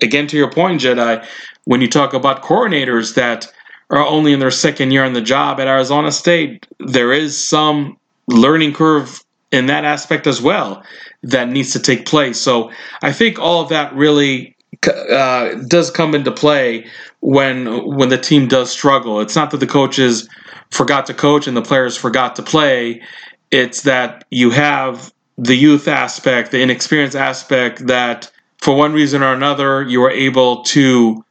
again, 0.00 0.26
to 0.28 0.36
your 0.36 0.50
point, 0.50 0.80
Jedi, 0.80 1.24
when 1.64 1.80
you 1.80 1.88
talk 1.88 2.14
about 2.14 2.42
coordinators 2.42 3.14
that 3.14 3.52
are 3.90 4.06
only 4.06 4.32
in 4.32 4.40
their 4.40 4.50
second 4.50 4.90
year 4.92 5.04
on 5.04 5.12
the 5.12 5.20
job 5.20 5.60
at 5.60 5.68
Arizona 5.68 6.10
State, 6.10 6.66
there 6.78 7.12
is 7.12 7.36
some 7.36 7.98
learning 8.28 8.72
curve 8.72 9.22
in 9.50 9.66
that 9.66 9.84
aspect 9.84 10.26
as 10.26 10.40
well 10.40 10.82
that 11.22 11.48
needs 11.48 11.72
to 11.72 11.78
take 11.78 12.06
place. 12.06 12.40
So 12.40 12.70
I 13.02 13.12
think 13.12 13.38
all 13.38 13.60
of 13.60 13.68
that 13.68 13.94
really 13.94 14.56
uh, 14.86 15.54
does 15.68 15.90
come 15.90 16.14
into 16.14 16.32
play 16.32 16.86
when 17.20 17.94
when 17.96 18.08
the 18.08 18.18
team 18.18 18.48
does 18.48 18.70
struggle. 18.70 19.20
It's 19.20 19.36
not 19.36 19.50
that 19.50 19.58
the 19.58 19.66
coaches 19.66 20.28
forgot 20.72 21.06
to 21.06 21.14
coach 21.14 21.46
and 21.46 21.56
the 21.56 21.62
players 21.62 21.96
forgot 21.96 22.34
to 22.36 22.42
play. 22.42 23.02
It's 23.50 23.82
that 23.82 24.24
you 24.30 24.50
have 24.50 25.12
the 25.38 25.54
youth 25.54 25.86
aspect, 25.86 26.50
the 26.50 26.60
inexperienced 26.60 27.16
aspect 27.16 27.86
that 27.86 28.30
for 28.58 28.74
one 28.74 28.92
reason 28.92 29.22
or 29.22 29.32
another 29.32 29.82
you 29.82 30.00
were 30.00 30.10
able 30.10 30.62
to 30.64 31.24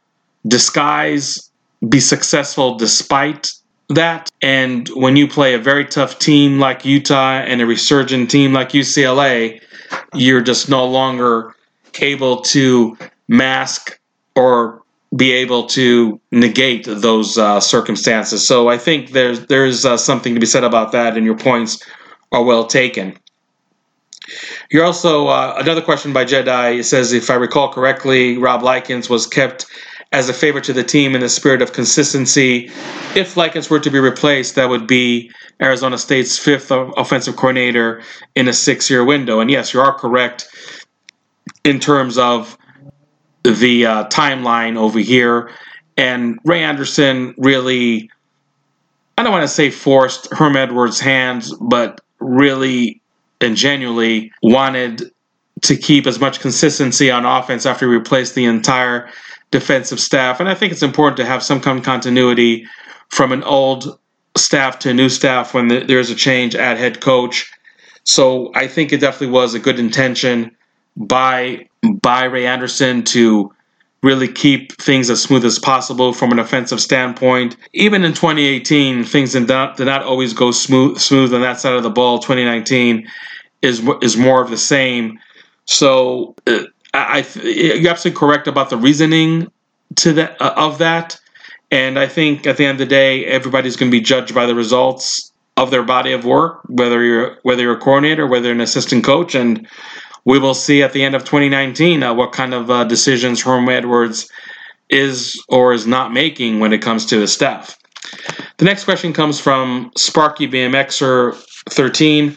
disguise, 0.47 1.49
be 1.87 1.99
successful 1.99 2.77
despite 2.77 3.51
that. 3.89 4.29
And 4.41 4.87
when 4.89 5.15
you 5.15 5.27
play 5.27 5.53
a 5.53 5.59
very 5.59 5.85
tough 5.85 6.19
team 6.19 6.59
like 6.59 6.85
Utah 6.85 7.39
and 7.39 7.61
a 7.61 7.65
resurgent 7.65 8.29
team 8.29 8.53
like 8.53 8.69
UCLA, 8.69 9.61
you're 10.13 10.41
just 10.41 10.69
no 10.69 10.85
longer 10.85 11.55
able 11.99 12.41
to 12.41 12.97
mask 13.27 13.99
or 14.35 14.80
be 15.15 15.31
able 15.33 15.65
to 15.67 16.19
negate 16.31 16.85
those 16.85 17.37
uh, 17.37 17.59
circumstances. 17.59 18.47
So 18.47 18.69
I 18.69 18.77
think 18.77 19.11
there's 19.11 19.45
there's 19.47 19.85
uh, 19.85 19.97
something 19.97 20.33
to 20.33 20.39
be 20.39 20.45
said 20.45 20.63
about 20.63 20.91
that, 20.93 21.17
and 21.17 21.25
your 21.25 21.37
points 21.37 21.83
are 22.31 22.43
well 22.43 22.65
taken. 22.65 23.17
You're 24.69 24.85
also 24.85 25.27
uh, 25.27 25.55
another 25.57 25.81
question 25.81 26.13
by 26.13 26.23
Jedi. 26.23 26.79
It 26.79 26.83
says, 26.85 27.11
if 27.11 27.29
I 27.29 27.35
recall 27.35 27.73
correctly, 27.73 28.37
Rob 28.37 28.63
Likens 28.63 29.09
was 29.09 29.27
kept 29.27 29.65
as 30.13 30.29
a 30.29 30.33
favorite 30.33 30.63
to 30.65 30.73
the 30.73 30.83
team 30.83 31.15
in 31.15 31.21
the 31.21 31.29
spirit 31.29 31.61
of 31.61 31.73
consistency. 31.73 32.69
If 33.15 33.35
Likens 33.35 33.69
were 33.69 33.79
to 33.79 33.89
be 33.89 33.99
replaced, 33.99 34.55
that 34.55 34.69
would 34.69 34.87
be 34.87 35.31
Arizona 35.61 35.97
State's 35.97 36.37
fifth 36.37 36.71
offensive 36.71 37.35
coordinator 37.35 38.01
in 38.35 38.47
a 38.47 38.53
six 38.53 38.89
year 38.89 39.03
window. 39.03 39.39
And 39.39 39.51
yes, 39.51 39.73
you 39.73 39.81
are 39.81 39.93
correct 39.93 40.47
in 41.63 41.79
terms 41.79 42.17
of 42.17 42.57
the 43.43 43.85
uh, 43.85 44.05
timeline 44.05 44.77
over 44.77 44.99
here. 44.99 45.51
And 45.97 46.39
Ray 46.45 46.63
Anderson 46.63 47.35
really, 47.37 48.09
I 49.17 49.23
don't 49.23 49.31
want 49.31 49.43
to 49.43 49.47
say 49.47 49.69
forced 49.69 50.31
Herm 50.33 50.55
Edwards' 50.55 50.99
hands, 50.99 51.53
but 51.55 52.01
really 52.19 53.01
and 53.39 53.55
genuinely 53.55 54.31
wanted 54.43 55.11
to 55.63 55.75
keep 55.75 56.07
as 56.07 56.19
much 56.19 56.39
consistency 56.39 57.11
on 57.11 57.25
offense 57.25 57.65
after 57.65 57.87
he 57.87 57.95
replaced 57.95 58.35
the 58.35 58.45
entire 58.45 59.09
defensive 59.51 59.99
staff. 59.99 60.39
And 60.39 60.49
I 60.49 60.55
think 60.55 60.71
it's 60.71 60.83
important 60.83 61.17
to 61.17 61.25
have 61.25 61.43
some 61.43 61.59
kind 61.59 61.79
of 61.79 61.85
continuity 61.85 62.67
from 63.09 63.31
an 63.31 63.43
old 63.43 63.99
staff 64.37 64.79
to 64.79 64.89
a 64.89 64.93
new 64.93 65.09
staff 65.09 65.53
when 65.53 65.67
there's 65.67 66.09
a 66.09 66.15
change 66.15 66.55
at 66.55 66.77
head 66.77 67.01
coach. 67.01 67.51
So 68.03 68.51
I 68.55 68.67
think 68.67 68.93
it 68.93 69.01
definitely 69.01 69.33
was 69.33 69.53
a 69.53 69.59
good 69.59 69.79
intention 69.79 70.55
by 70.95 71.67
by 72.01 72.25
Ray 72.25 72.45
Anderson 72.45 73.03
to 73.03 73.53
really 74.03 74.27
keep 74.27 74.71
things 74.81 75.09
as 75.09 75.21
smooth 75.21 75.45
as 75.45 75.59
possible 75.59 76.13
from 76.13 76.31
an 76.31 76.39
offensive 76.39 76.81
standpoint. 76.81 77.55
Even 77.73 78.03
in 78.03 78.13
2018, 78.13 79.03
things 79.03 79.33
did 79.33 79.47
not, 79.47 79.77
did 79.77 79.85
not 79.85 80.03
always 80.03 80.33
go 80.33 80.51
smooth 80.51 80.97
smooth 80.97 81.33
on 81.33 81.41
that 81.41 81.59
side 81.59 81.73
of 81.73 81.83
the 81.83 81.89
ball. 81.89 82.19
2019 82.19 83.07
is 83.61 83.87
is 84.01 84.17
more 84.17 84.41
of 84.41 84.49
the 84.49 84.57
same. 84.57 85.19
So 85.65 86.35
uh, 86.47 86.63
I, 86.93 87.25
you're 87.43 87.91
absolutely 87.91 88.19
correct 88.19 88.47
about 88.47 88.69
the 88.69 88.77
reasoning 88.77 89.51
to 89.97 90.13
that 90.13 90.41
uh, 90.41 90.53
of 90.57 90.79
that, 90.79 91.19
and 91.69 91.99
I 91.99 92.07
think 92.07 92.47
at 92.47 92.57
the 92.57 92.65
end 92.65 92.81
of 92.81 92.89
the 92.89 92.93
day, 92.93 93.25
everybody's 93.25 93.75
going 93.75 93.91
to 93.91 93.95
be 93.95 94.01
judged 94.01 94.33
by 94.33 94.45
the 94.45 94.55
results 94.55 95.31
of 95.57 95.69
their 95.69 95.83
body 95.83 96.11
of 96.11 96.25
work, 96.25 96.61
whether 96.67 97.03
you're 97.03 97.37
whether 97.43 97.61
you're 97.61 97.77
a 97.77 97.79
coordinator, 97.79 98.25
whether 98.25 98.45
you're 98.45 98.55
an 98.55 98.61
assistant 98.61 99.03
coach, 99.03 99.35
and 99.35 99.67
we 100.25 100.39
will 100.39 100.53
see 100.53 100.83
at 100.83 100.93
the 100.93 101.03
end 101.03 101.15
of 101.15 101.23
2019 101.23 102.03
uh, 102.03 102.13
what 102.13 102.31
kind 102.31 102.53
of 102.53 102.69
uh, 102.69 102.83
decisions 102.83 103.41
Herm 103.41 103.69
Edwards 103.69 104.29
is 104.89 105.41
or 105.49 105.73
is 105.73 105.87
not 105.87 106.13
making 106.13 106.59
when 106.59 106.73
it 106.73 106.81
comes 106.81 107.05
to 107.07 107.19
his 107.19 107.33
staff. 107.33 107.77
The 108.57 108.65
next 108.65 108.83
question 108.83 109.13
comes 109.13 109.39
from 109.39 109.91
Sparky 109.95 110.47
BMXer 110.47 111.35
13. 111.69 112.35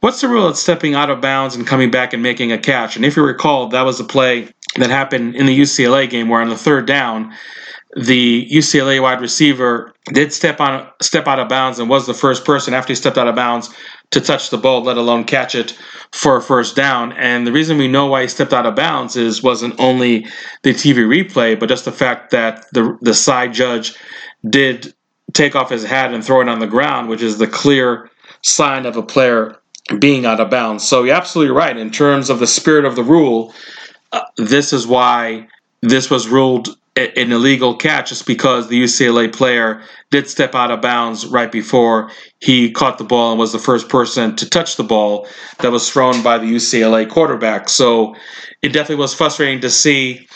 What's 0.00 0.20
the 0.20 0.28
rule 0.28 0.46
of 0.46 0.56
stepping 0.56 0.94
out 0.94 1.10
of 1.10 1.20
bounds 1.20 1.56
and 1.56 1.66
coming 1.66 1.90
back 1.90 2.12
and 2.12 2.22
making 2.22 2.52
a 2.52 2.58
catch? 2.58 2.94
And 2.96 3.04
if 3.04 3.16
you 3.16 3.24
recall, 3.24 3.68
that 3.68 3.82
was 3.82 3.98
a 3.98 4.04
play 4.04 4.48
that 4.76 4.90
happened 4.90 5.34
in 5.34 5.46
the 5.46 5.58
UCLA 5.58 6.08
game 6.08 6.28
where 6.28 6.42
on 6.42 6.50
the 6.50 6.58
third 6.58 6.86
down, 6.86 7.34
the 7.96 8.48
UCLA 8.50 9.00
wide 9.00 9.20
receiver 9.20 9.94
did 10.12 10.32
step 10.32 10.60
on 10.60 10.86
step 11.00 11.26
out 11.26 11.38
of 11.38 11.48
bounds 11.48 11.78
and 11.78 11.88
was 11.88 12.06
the 12.06 12.14
first 12.14 12.44
person 12.44 12.74
after 12.74 12.90
he 12.90 12.94
stepped 12.96 13.16
out 13.16 13.28
of 13.28 13.36
bounds 13.36 13.70
to 14.10 14.20
touch 14.20 14.50
the 14.50 14.58
ball, 14.58 14.82
let 14.82 14.96
alone 14.96 15.24
catch 15.24 15.54
it 15.54 15.76
for 16.12 16.36
a 16.36 16.42
first 16.42 16.76
down. 16.76 17.12
And 17.12 17.46
the 17.46 17.52
reason 17.52 17.78
we 17.78 17.88
know 17.88 18.06
why 18.06 18.22
he 18.22 18.28
stepped 18.28 18.52
out 18.52 18.66
of 18.66 18.76
bounds 18.76 19.16
is 19.16 19.42
wasn't 19.42 19.78
only 19.78 20.26
the 20.62 20.70
TV 20.70 20.98
replay, 20.98 21.58
but 21.58 21.68
just 21.68 21.84
the 21.84 21.92
fact 21.92 22.30
that 22.30 22.66
the 22.72 22.96
the 23.02 23.14
side 23.14 23.52
judge 23.52 23.94
did 24.48 24.94
take 25.32 25.56
off 25.56 25.70
his 25.70 25.84
hat 25.84 26.14
and 26.14 26.24
throw 26.24 26.40
it 26.40 26.48
on 26.48 26.60
the 26.60 26.66
ground, 26.66 27.08
which 27.08 27.22
is 27.22 27.38
the 27.38 27.46
clear 27.46 28.10
sign 28.42 28.86
of 28.86 28.96
a 28.96 29.02
player 29.02 29.58
being 29.98 30.24
out 30.24 30.40
of 30.40 30.50
bounds. 30.50 30.86
So 30.86 31.02
you're 31.02 31.16
absolutely 31.16 31.54
right. 31.54 31.76
In 31.76 31.90
terms 31.90 32.30
of 32.30 32.38
the 32.38 32.46
spirit 32.46 32.84
of 32.84 32.96
the 32.96 33.02
rule, 33.02 33.52
uh, 34.12 34.22
this 34.36 34.72
is 34.72 34.86
why 34.86 35.48
this 35.82 36.08
was 36.08 36.28
ruled 36.28 36.76
an 36.96 37.32
illegal 37.32 37.74
catch 37.74 38.10
just 38.10 38.26
because 38.26 38.68
the 38.68 38.80
UCLA 38.80 39.32
player 39.32 39.82
did 40.10 40.28
step 40.28 40.54
out 40.54 40.70
of 40.70 40.80
bounds 40.80 41.26
right 41.26 41.50
before 41.50 42.10
he 42.38 42.70
caught 42.70 42.98
the 42.98 43.04
ball 43.04 43.32
and 43.32 43.38
was 43.38 43.52
the 43.52 43.58
first 43.58 43.88
person 43.88 44.36
to 44.36 44.48
touch 44.48 44.76
the 44.76 44.84
ball 44.84 45.26
that 45.58 45.72
was 45.72 45.90
thrown 45.90 46.22
by 46.22 46.38
the 46.38 46.46
UCLA 46.46 47.08
quarterback. 47.08 47.68
So 47.68 48.14
it 48.62 48.68
definitely 48.68 49.02
was 49.02 49.12
frustrating 49.12 49.60
to 49.62 49.70
see 49.70 50.28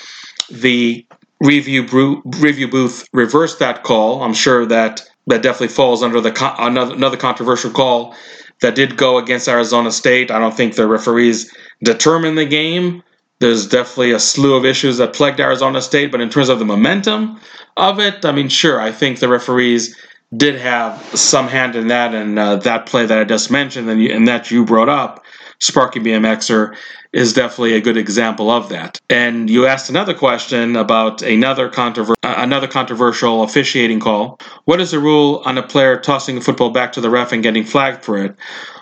the 0.51 1.07
review 1.41 2.23
review 2.41 2.67
booth 2.67 3.09
reverse 3.13 3.57
that 3.59 3.85
call. 3.85 4.23
I'm 4.23 4.35
sure 4.35 4.67
that 4.67 5.09
that 5.29 5.43
definitely 5.43 5.69
falls 5.69 6.03
under 6.03 6.21
the 6.21 6.55
another, 6.59 6.95
another 6.95 7.17
controversial 7.17 7.71
call 7.71 8.17
that 8.63 8.75
did 8.75 8.97
go 8.97 9.19
against 9.19 9.47
Arizona 9.47 9.93
State. 9.93 10.33
I 10.33 10.41
don't 10.41 10.57
think 10.57 10.75
the 10.75 10.89
referees 10.89 11.55
determined 11.85 12.37
the 12.37 12.47
game 12.47 13.05
there's 13.41 13.67
definitely 13.67 14.13
a 14.13 14.19
slew 14.19 14.55
of 14.57 14.65
issues 14.65 14.99
that 14.99 15.15
plagued 15.15 15.41
Arizona 15.41 15.81
State, 15.81 16.11
but 16.11 16.21
in 16.21 16.31
terms 16.31 16.49
of 16.49 16.59
the 16.59 16.65
momentum 16.65 17.41
of 17.77 18.01
it, 18.01 18.25
I 18.25 18.33
mean, 18.33 18.49
sure, 18.49 18.81
I 18.81 18.93
think 18.93 19.21
the 19.21 19.29
referees 19.29 19.97
did 20.37 20.57
have 20.57 21.01
some 21.19 21.49
hand 21.49 21.77
in 21.77 21.89
that, 21.89 22.15
and 22.15 22.39
uh, 22.39 22.57
that 22.57 22.87
play 22.87 23.07
that 23.07 23.19
I 23.19 23.25
just 23.25 23.51
mentioned 23.51 23.89
and, 23.89 24.03
you, 24.03 24.11
and 24.11 24.29
that 24.29 24.51
you 24.51 24.65
brought 24.65 24.89
up, 24.89 25.25
Sparky 25.59 26.01
BMXer, 26.01 26.77
is 27.13 27.33
definitely 27.33 27.75
a 27.75 27.81
good 27.81 27.97
example 27.97 28.51
of 28.51 28.69
that. 28.69 28.99
And 29.09 29.49
you 29.49 29.67
asked 29.67 29.89
another 29.89 30.13
question 30.13 30.77
about 30.77 31.23
another 31.23 31.71
controver- 31.71 32.15
uh, 32.23 32.35
another 32.37 32.67
controversial 32.67 33.43
officiating 33.43 34.01
call. 34.01 34.39
What 34.67 34.81
is 34.81 34.91
the 34.91 34.99
rule 34.99 35.43
on 35.47 35.57
a 35.57 35.63
player 35.63 35.99
tossing 35.99 36.37
a 36.37 36.41
football 36.41 36.71
back 36.71 36.93
to 36.93 37.01
the 37.01 37.09
ref 37.09 37.33
and 37.33 37.43
getting 37.43 37.65
flagged 37.65 38.05
for 38.05 38.19
it? 38.19 38.37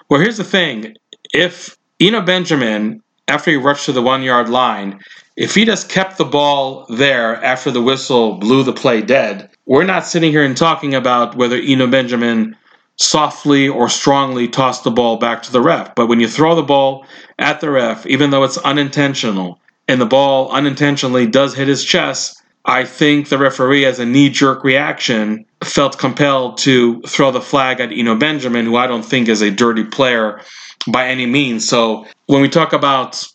Well, 0.08 0.20
here's 0.20 0.38
the 0.38 0.44
thing: 0.44 0.96
if 1.32 1.76
Eno 2.00 2.20
Benjamin 2.20 3.02
after 3.28 3.50
he 3.50 3.56
rushed 3.56 3.86
to 3.86 3.92
the 3.92 4.02
one 4.02 4.22
yard 4.22 4.48
line, 4.48 5.00
if 5.36 5.54
he 5.54 5.64
just 5.64 5.88
kept 5.88 6.16
the 6.16 6.24
ball 6.24 6.86
there 6.88 7.42
after 7.44 7.70
the 7.70 7.82
whistle 7.82 8.38
blew 8.38 8.62
the 8.62 8.72
play 8.72 9.02
dead, 9.02 9.50
we're 9.66 9.84
not 9.84 10.06
sitting 10.06 10.30
here 10.30 10.44
and 10.44 10.56
talking 10.56 10.94
about 10.94 11.36
whether 11.36 11.56
Eno 11.56 11.86
Benjamin 11.86 12.56
softly 12.96 13.68
or 13.68 13.88
strongly 13.88 14.48
tossed 14.48 14.84
the 14.84 14.90
ball 14.90 15.18
back 15.18 15.42
to 15.42 15.52
the 15.52 15.60
ref. 15.60 15.94
But 15.94 16.06
when 16.06 16.20
you 16.20 16.28
throw 16.28 16.54
the 16.54 16.62
ball 16.62 17.04
at 17.38 17.60
the 17.60 17.70
ref, 17.70 18.06
even 18.06 18.30
though 18.30 18.44
it's 18.44 18.58
unintentional, 18.58 19.60
and 19.88 20.00
the 20.00 20.06
ball 20.06 20.50
unintentionally 20.50 21.26
does 21.26 21.54
hit 21.54 21.68
his 21.68 21.84
chest, 21.84 22.42
I 22.64 22.84
think 22.84 23.28
the 23.28 23.38
referee, 23.38 23.84
as 23.84 23.98
a 23.98 24.06
knee 24.06 24.30
jerk 24.30 24.64
reaction, 24.64 25.44
felt 25.62 25.98
compelled 25.98 26.58
to 26.58 27.00
throw 27.02 27.30
the 27.30 27.40
flag 27.40 27.80
at 27.80 27.92
Eno 27.92 28.16
Benjamin, 28.16 28.66
who 28.66 28.76
I 28.76 28.86
don't 28.86 29.04
think 29.04 29.28
is 29.28 29.42
a 29.42 29.50
dirty 29.50 29.84
player 29.84 30.40
by 30.88 31.06
any 31.08 31.26
means. 31.26 31.68
So 31.68 32.06
when 32.26 32.42
we 32.42 32.48
talk 32.48 32.72
about 32.72 33.26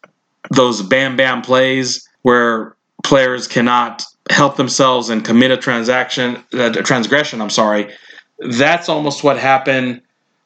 those 0.52 0.82
bam 0.82 1.16
bam 1.16 1.42
plays 1.42 2.08
where 2.22 2.76
players 3.04 3.48
cannot 3.48 4.04
help 4.30 4.58
themselves 4.58 5.10
and 5.10 5.26
commit 5.26 5.52
a 5.52 5.58
transaction, 5.58 6.44
a 6.54 6.72
transgression, 6.72 7.42
I'm 7.42 7.50
sorry, 7.50 7.94
that's 8.40 8.90
almost 8.90 9.24
what 9.24 9.38
happened 9.38 10.02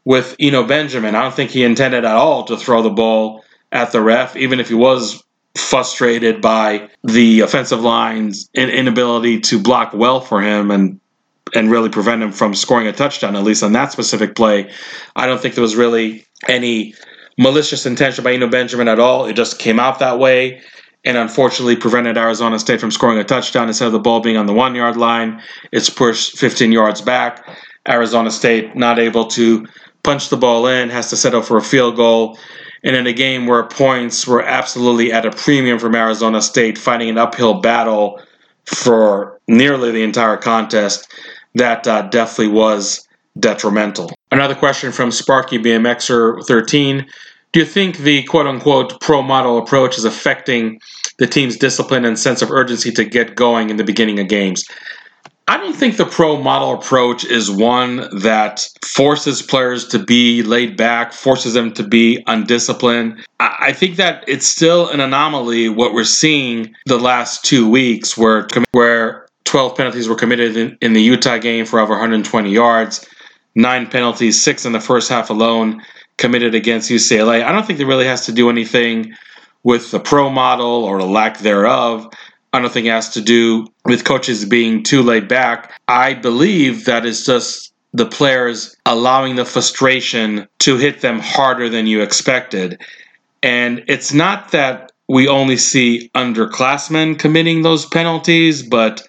with 0.05 0.35
Eno 0.39 0.63
Benjamin. 0.63 1.15
I 1.15 1.23
don't 1.23 1.33
think 1.33 1.51
he 1.51 1.63
intended 1.63 2.05
at 2.05 2.15
all 2.15 2.43
to 2.45 2.57
throw 2.57 2.81
the 2.81 2.89
ball 2.89 3.43
at 3.71 3.91
the 3.91 4.01
ref, 4.01 4.35
even 4.35 4.59
if 4.59 4.69
he 4.69 4.75
was 4.75 5.23
frustrated 5.55 6.41
by 6.41 6.89
the 7.03 7.39
offensive 7.39 7.81
line's 7.81 8.49
inability 8.53 9.39
to 9.39 9.59
block 9.59 9.93
well 9.93 10.21
for 10.21 10.41
him 10.41 10.69
and 10.69 10.99
and 11.53 11.69
really 11.71 11.89
prevent 11.89 12.23
him 12.23 12.31
from 12.31 12.53
scoring 12.55 12.87
a 12.87 12.91
touchdown, 12.91 13.35
at 13.35 13.43
least 13.43 13.63
on 13.63 13.71
that 13.71 13.91
specific 13.91 14.35
play. 14.35 14.69
I 15.15 15.27
don't 15.27 15.39
think 15.39 15.53
there 15.55 15.61
was 15.61 15.75
really 15.75 16.25
any 16.47 16.95
malicious 17.37 17.85
intention 17.85 18.23
by 18.23 18.33
Eno 18.33 18.47
Benjamin 18.47 18.87
at 18.87 18.99
all. 18.99 19.25
It 19.25 19.33
just 19.33 19.59
came 19.59 19.79
out 19.79 19.99
that 19.99 20.19
way 20.19 20.61
and 21.03 21.17
unfortunately 21.17 21.75
prevented 21.75 22.17
Arizona 22.17 22.57
State 22.57 22.81
from 22.81 22.91
scoring 22.91 23.19
a 23.19 23.23
touchdown 23.23 23.67
instead 23.67 23.85
of 23.85 23.93
the 23.93 23.99
ball 23.99 24.21
being 24.21 24.37
on 24.37 24.47
the 24.47 24.53
one 24.53 24.73
yard 24.73 24.97
line. 24.97 25.41
It's 25.71 25.89
pushed 25.89 26.37
15 26.37 26.71
yards 26.71 27.01
back. 27.01 27.47
Arizona 27.87 28.31
State 28.31 28.75
not 28.75 28.97
able 28.97 29.27
to 29.27 29.67
punch 30.03 30.29
the 30.29 30.37
ball 30.37 30.65
in, 30.67 30.89
has 30.89 31.09
to 31.11 31.17
settle 31.17 31.43
for 31.43 31.57
a 31.57 31.61
field 31.61 31.95
goal. 31.95 32.37
And 32.83 32.95
in 32.95 33.07
a 33.07 33.13
game 33.13 33.47
where 33.47 33.63
points 33.63 34.27
were 34.27 34.43
absolutely 34.43 35.11
at 35.11 35.25
a 35.25 35.31
premium 35.31 35.79
from 35.79 35.95
Arizona 35.95 36.41
State, 36.41 36.77
fighting 36.77 37.09
an 37.09 37.17
uphill 37.17 37.61
battle 37.61 38.21
for 38.65 39.39
nearly 39.47 39.91
the 39.91 40.03
entire 40.03 40.37
contest, 40.37 41.11
that 41.55 41.87
uh, 41.87 42.03
definitely 42.03 42.53
was 42.53 43.07
detrimental. 43.39 44.11
Another 44.35 44.53
question 44.53 44.91
from 44.91 45.11
Sparky 45.11 45.57
BMXer 45.57 46.45
13. 46.45 47.05
Do 47.53 47.59
you 47.61 47.65
think 47.65 47.99
the 47.99 48.21
quote 48.23 48.45
unquote 48.45 48.99
pro 48.99 49.21
model 49.21 49.57
approach 49.57 49.97
is 49.97 50.03
affecting 50.03 50.81
the 51.19 51.25
team's 51.25 51.55
discipline 51.55 52.03
and 52.03 52.19
sense 52.19 52.41
of 52.41 52.51
urgency 52.51 52.91
to 52.91 53.05
get 53.05 53.35
going 53.35 53.69
in 53.69 53.77
the 53.77 53.83
beginning 53.85 54.19
of 54.19 54.27
games? 54.27 54.65
I 55.47 55.55
don't 55.55 55.73
think 55.73 55.95
the 55.95 56.05
pro 56.05 56.37
model 56.37 56.73
approach 56.73 57.23
is 57.23 57.49
one 57.49 58.09
that 58.19 58.67
forces 58.83 59.41
players 59.41 59.87
to 59.87 59.99
be 59.99 60.43
laid 60.43 60.75
back, 60.75 61.13
forces 61.13 61.53
them 61.53 61.73
to 61.75 61.83
be 61.83 62.21
undisciplined. 62.27 63.25
I 63.39 63.71
think 63.71 63.95
that 63.95 64.25
it's 64.27 64.45
still 64.45 64.89
an 64.89 64.99
anomaly 64.99 65.69
what 65.69 65.93
we're 65.93 66.03
seeing 66.03 66.75
the 66.87 66.99
last 66.99 67.45
two 67.45 67.69
weeks, 67.69 68.17
where 68.17 68.49
where 68.73 69.27
12 69.45 69.77
penalties 69.77 70.09
were 70.09 70.15
committed 70.15 70.57
in, 70.57 70.77
in 70.81 70.91
the 70.91 71.01
Utah 71.01 71.37
game 71.37 71.65
for 71.65 71.79
over 71.79 71.93
120 71.93 72.51
yards 72.51 73.07
nine 73.55 73.87
penalties, 73.87 74.41
six 74.41 74.65
in 74.65 74.73
the 74.73 74.79
first 74.79 75.09
half 75.09 75.29
alone, 75.29 75.81
committed 76.17 76.55
against 76.55 76.91
UCLA. 76.91 77.43
I 77.43 77.51
don't 77.51 77.65
think 77.65 77.79
it 77.79 77.85
really 77.85 78.05
has 78.05 78.25
to 78.25 78.31
do 78.31 78.49
anything 78.49 79.13
with 79.63 79.91
the 79.91 79.99
pro 79.99 80.29
model 80.29 80.83
or 80.83 80.99
the 80.99 81.05
lack 81.05 81.39
thereof. 81.39 82.07
I 82.53 82.59
don't 82.59 82.71
think 82.71 82.87
it 82.87 82.91
has 82.91 83.09
to 83.09 83.21
do 83.21 83.67
with 83.83 84.05
coaches 84.05 84.45
being 84.45 84.83
too 84.83 85.01
laid 85.01 85.27
back. 85.27 85.73
I 85.87 86.13
believe 86.13 86.85
that 86.85 87.05
it's 87.05 87.25
just 87.25 87.73
the 87.93 88.05
players 88.05 88.75
allowing 88.85 89.35
the 89.35 89.45
frustration 89.45 90.47
to 90.59 90.77
hit 90.77 91.01
them 91.01 91.19
harder 91.19 91.69
than 91.69 91.87
you 91.87 92.01
expected. 92.01 92.79
And 93.41 93.83
it's 93.87 94.13
not 94.13 94.51
that 94.51 94.91
we 95.07 95.27
only 95.27 95.57
see 95.57 96.09
underclassmen 96.15 97.19
committing 97.19 97.61
those 97.61 97.85
penalties, 97.85 98.63
but 98.63 99.05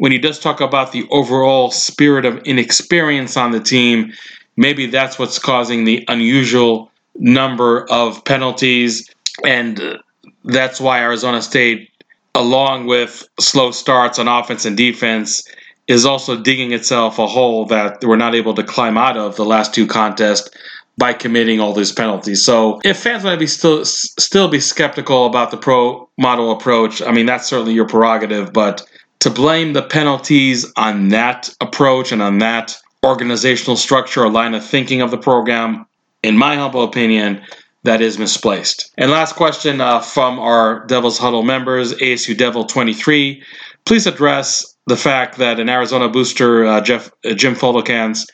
when 0.00 0.12
he 0.12 0.18
does 0.18 0.38
talk 0.38 0.62
about 0.62 0.92
the 0.92 1.06
overall 1.10 1.70
spirit 1.70 2.24
of 2.24 2.38
inexperience 2.44 3.36
on 3.36 3.50
the 3.50 3.60
team, 3.60 4.14
maybe 4.56 4.86
that's 4.86 5.18
what's 5.18 5.38
causing 5.38 5.84
the 5.84 6.02
unusual 6.08 6.90
number 7.16 7.86
of 7.90 8.24
penalties. 8.24 9.06
And 9.44 9.78
uh, 9.78 9.98
that's 10.42 10.80
why 10.80 11.00
Arizona 11.00 11.42
State, 11.42 11.90
along 12.34 12.86
with 12.86 13.28
slow 13.38 13.72
starts 13.72 14.18
on 14.18 14.26
offense 14.26 14.64
and 14.64 14.74
defense, 14.74 15.46
is 15.86 16.06
also 16.06 16.40
digging 16.40 16.72
itself 16.72 17.18
a 17.18 17.26
hole 17.26 17.66
that 17.66 18.02
we're 18.02 18.16
not 18.16 18.34
able 18.34 18.54
to 18.54 18.64
climb 18.64 18.96
out 18.96 19.18
of 19.18 19.36
the 19.36 19.44
last 19.44 19.74
two 19.74 19.86
contests 19.86 20.48
by 20.96 21.12
committing 21.12 21.60
all 21.60 21.74
these 21.74 21.92
penalties. 21.92 22.42
So 22.42 22.80
if 22.84 23.02
fans 23.02 23.22
might 23.22 23.38
be 23.38 23.46
still 23.46 23.84
still 23.84 24.48
be 24.48 24.60
skeptical 24.60 25.26
about 25.26 25.50
the 25.50 25.58
pro 25.58 26.08
model 26.16 26.52
approach, 26.52 27.02
I 27.02 27.12
mean 27.12 27.26
that's 27.26 27.46
certainly 27.46 27.74
your 27.74 27.86
prerogative, 27.86 28.54
but 28.54 28.82
to 29.20 29.30
blame 29.30 29.72
the 29.72 29.82
penalties 29.82 30.70
on 30.76 31.08
that 31.08 31.54
approach 31.60 32.12
and 32.12 32.22
on 32.22 32.38
that 32.38 32.76
organizational 33.04 33.76
structure 33.76 34.24
or 34.24 34.30
line 34.30 34.54
of 34.54 34.64
thinking 34.64 35.00
of 35.00 35.10
the 35.10 35.18
program, 35.18 35.86
in 36.22 36.36
my 36.36 36.56
humble 36.56 36.84
opinion, 36.84 37.42
that 37.84 38.02
is 38.02 38.18
misplaced. 38.18 38.92
And 38.98 39.10
last 39.10 39.36
question 39.36 39.80
uh, 39.80 40.00
from 40.00 40.38
our 40.38 40.84
Devils 40.86 41.18
Huddle 41.18 41.42
members, 41.42 41.94
ASU 41.94 42.36
Devil 42.36 42.64
23. 42.64 43.42
Please 43.86 44.06
address 44.06 44.76
the 44.86 44.96
fact 44.96 45.38
that 45.38 45.58
an 45.58 45.68
Arizona 45.68 46.08
booster, 46.08 46.66
uh, 46.66 46.80
Jeff 46.80 47.10
uh, 47.24 47.32
Jim 47.32 47.54
Foltykans, 47.54 48.26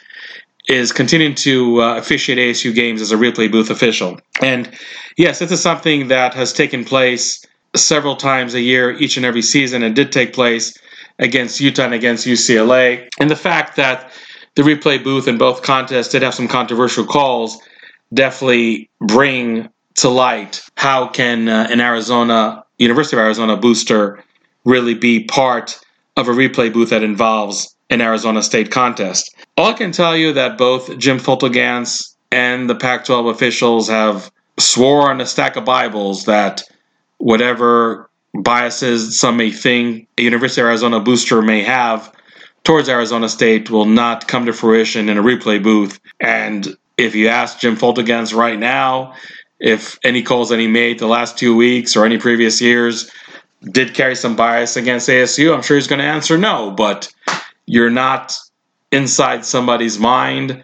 is 0.69 0.91
continuing 0.91 1.37
to 1.37 1.81
uh, 1.81 1.97
officiate 1.97 2.39
ASU 2.39 2.75
games 2.75 3.01
as 3.01 3.13
a 3.13 3.17
replay 3.17 3.51
booth 3.51 3.71
official. 3.71 4.19
And 4.43 4.69
yes, 5.17 5.39
this 5.39 5.53
is 5.53 5.61
something 5.61 6.09
that 6.09 6.35
has 6.35 6.53
taken 6.53 6.85
place 6.85 7.45
several 7.85 8.17
times 8.17 8.55
a 8.55 8.61
year, 8.61 8.93
each 8.93 9.17
and 9.17 9.27
every 9.27 9.43
season, 9.43 9.83
and 9.83 9.95
did 9.95 10.13
take 10.13 10.33
place 10.33 10.77
against 11.19 11.61
Utah 11.61 11.85
and 11.85 11.95
against 11.95 12.27
UCLA. 12.27 13.09
And 13.19 13.31
the 13.31 13.37
fact 13.37 13.77
that 13.77 14.13
the 14.55 14.63
replay 14.63 15.03
booth 15.03 15.29
in 15.29 15.39
both 15.39 15.63
contests 15.63 16.09
did 16.09 16.23
have 16.23 16.35
some 16.35 16.49
controversial 16.49 17.05
calls 17.05 17.59
definitely 18.13 18.89
bring 19.01 19.69
to 19.97 20.09
light 20.09 20.63
how 20.77 21.09
can 21.09 21.49
uh, 21.49 21.69
an 21.71 21.81
Arizona 21.81 22.65
University 22.79 23.17
of 23.17 23.21
Arizona 23.21 23.57
booster 23.57 24.23
really 24.65 24.95
be 24.95 25.25
part 25.25 25.79
of 26.17 26.29
a 26.29 26.33
replay 26.33 26.73
booth 26.73 26.91
that 26.91 27.03
involves 27.03 27.75
an 27.91 28.01
Arizona 28.01 28.43
State 28.43 28.71
contest. 28.71 29.35
All 29.57 29.71
I 29.71 29.73
can 29.75 29.93
tell 29.93 30.17
you 30.17 30.33
that 30.33 30.59
both 30.59 30.99
Jim 30.99 31.19
Foltykans 31.19 32.15
and 32.33 32.69
the 32.69 32.75
Pac-12 32.75 33.31
officials 33.31 33.89
have 33.89 34.31
swore 34.59 35.11
on 35.11 35.21
a 35.21 35.27
stack 35.27 35.57
of 35.57 35.65
Bibles 35.65 36.25
that 36.25 36.63
whatever 37.19 38.11
biases 38.35 39.19
some 39.19 39.37
may 39.37 39.51
think 39.51 40.09
a 40.19 40.23
University 40.23 40.61
of 40.61 40.67
Arizona 40.67 41.01
booster 41.01 41.41
may 41.43 41.63
have 41.63 42.13
towards 42.65 42.89
Arizona 42.89 43.29
State 43.29 43.71
will 43.71 43.87
not 43.87 44.29
come 44.29 44.47
to 44.47 44.53
fruition 44.53 45.09
in 45.09 45.17
a 45.17 45.23
replay 45.23 45.63
booth. 45.63 46.01
And 46.21 46.77
if 46.99 47.15
you 47.15 47.29
ask 47.29 47.61
Jim 47.61 47.77
Foltykans 47.77 48.35
right 48.35 48.59
now 48.59 49.15
if 49.59 49.99
any 50.05 50.23
calls 50.23 50.51
that 50.51 50.59
he 50.59 50.67
made 50.67 50.99
the 50.99 51.07
last 51.07 51.39
two 51.39 51.57
weeks 51.57 51.97
or 51.97 52.05
any 52.05 52.19
previous 52.19 52.61
years 52.61 53.11
did 53.63 53.95
carry 53.95 54.15
some 54.15 54.37
bias 54.37 54.77
against 54.77 55.09
ASU, 55.09 55.55
I'm 55.55 55.63
sure 55.63 55.77
he's 55.77 55.87
going 55.87 56.01
to 56.01 56.05
answer 56.05 56.37
no, 56.37 56.71
but 56.71 57.13
you're 57.65 57.91
not 57.91 58.37
inside 58.93 59.45
somebody's 59.45 59.99
mind 59.99 60.63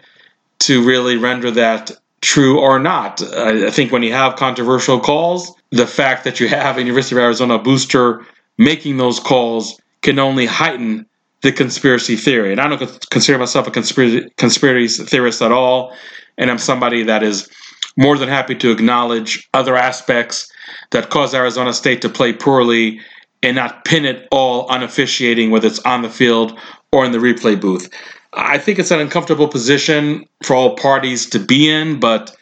to 0.59 0.85
really 0.85 1.17
render 1.17 1.51
that 1.51 1.91
true 2.23 2.59
or 2.59 2.79
not. 2.79 3.21
I 3.21 3.69
think 3.69 3.91
when 3.91 4.01
you 4.01 4.13
have 4.13 4.37
controversial 4.37 4.99
calls, 4.99 5.53
the 5.71 5.85
fact 5.85 6.23
that 6.23 6.39
you 6.39 6.47
have 6.47 6.77
a 6.77 6.79
University 6.79 7.15
of 7.15 7.21
Arizona 7.21 7.59
booster 7.59 8.25
making 8.57 8.97
those 8.97 9.19
calls 9.19 9.79
can 10.01 10.17
only 10.19 10.45
heighten 10.45 11.05
the 11.41 11.51
conspiracy 11.51 12.15
theory. 12.15 12.51
And 12.53 12.61
I 12.61 12.69
don't 12.69 13.09
consider 13.09 13.37
myself 13.37 13.67
a 13.67 13.71
conspiracy, 13.71 14.29
conspiracy 14.37 15.03
theorist 15.03 15.41
at 15.41 15.51
all. 15.51 15.93
And 16.37 16.49
I'm 16.49 16.57
somebody 16.57 17.03
that 17.03 17.23
is 17.23 17.49
more 17.97 18.17
than 18.17 18.29
happy 18.29 18.55
to 18.55 18.71
acknowledge 18.71 19.47
other 19.53 19.75
aspects 19.75 20.49
that 20.91 21.09
cause 21.09 21.33
Arizona 21.33 21.73
State 21.73 22.01
to 22.03 22.09
play 22.09 22.31
poorly 22.31 23.01
and 23.43 23.55
not 23.57 23.83
pin 23.83 24.05
it 24.05 24.27
all 24.31 24.65
on 24.67 24.81
officiating, 24.81 25.51
whether 25.51 25.67
it's 25.67 25.79
on 25.79 26.01
the 26.01 26.09
field 26.09 26.57
or 26.93 27.03
in 27.05 27.11
the 27.11 27.17
replay 27.17 27.59
booth. 27.59 27.89
I 28.35 28.57
think 28.57 28.79
it's 28.79 28.91
an 28.91 28.99
uncomfortable 28.99 29.47
position 29.47 30.25
for 30.43 30.55
all 30.55 30.75
parties 30.75 31.29
to 31.31 31.39
be 31.39 31.69
in, 31.69 31.99
but 31.99 32.35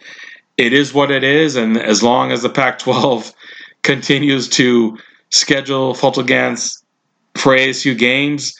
it 0.58 0.74
is 0.74 0.94
what 0.94 1.12
it 1.12 1.24
is. 1.24 1.56
And 1.56 1.78
as 1.78 2.04
long 2.04 2.32
as 2.32 2.42
the 2.42 2.50
Pac 2.50 2.80
12 2.80 3.34
continues 3.84 4.48
to 4.50 4.98
schedule 5.30 5.94
Fultogans 5.94 6.84
for 7.36 7.56
ASU 7.56 7.98
games, 7.98 8.54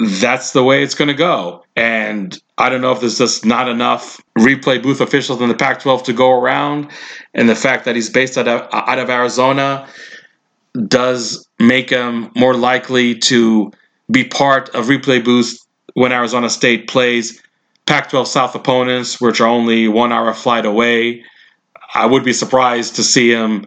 that's 0.00 0.52
the 0.52 0.62
way 0.62 0.82
it's 0.82 0.94
going 0.94 1.08
to 1.08 1.14
go. 1.14 1.64
And 1.76 2.38
I 2.58 2.68
don't 2.68 2.80
know 2.80 2.92
if 2.92 3.00
there's 3.00 3.18
just 3.18 3.44
not 3.44 3.68
enough 3.68 4.20
replay 4.38 4.82
booth 4.82 5.00
officials 5.00 5.40
in 5.40 5.48
the 5.48 5.54
Pac 5.54 5.80
12 5.80 6.04
to 6.04 6.12
go 6.12 6.30
around. 6.32 6.88
And 7.34 7.48
the 7.48 7.56
fact 7.56 7.84
that 7.84 7.94
he's 7.94 8.10
based 8.10 8.38
out 8.38 8.48
of, 8.48 8.68
out 8.72 8.98
of 8.98 9.10
Arizona 9.10 9.88
does 10.88 11.46
make 11.58 11.90
him 11.90 12.30
more 12.36 12.54
likely 12.54 13.14
to 13.16 13.72
be 14.10 14.24
part 14.24 14.68
of 14.70 14.86
replay 14.86 15.24
booths 15.24 15.63
when 15.94 16.12
Arizona 16.12 16.50
State 16.50 16.88
plays 16.88 17.40
Pac 17.86 18.10
12 18.10 18.28
South 18.28 18.54
opponents, 18.54 19.20
which 19.20 19.40
are 19.40 19.48
only 19.48 19.88
one 19.88 20.12
hour 20.12 20.32
flight 20.34 20.66
away. 20.66 21.24
I 21.94 22.06
would 22.06 22.24
be 22.24 22.32
surprised 22.32 22.96
to 22.96 23.02
see 23.02 23.30
him 23.30 23.66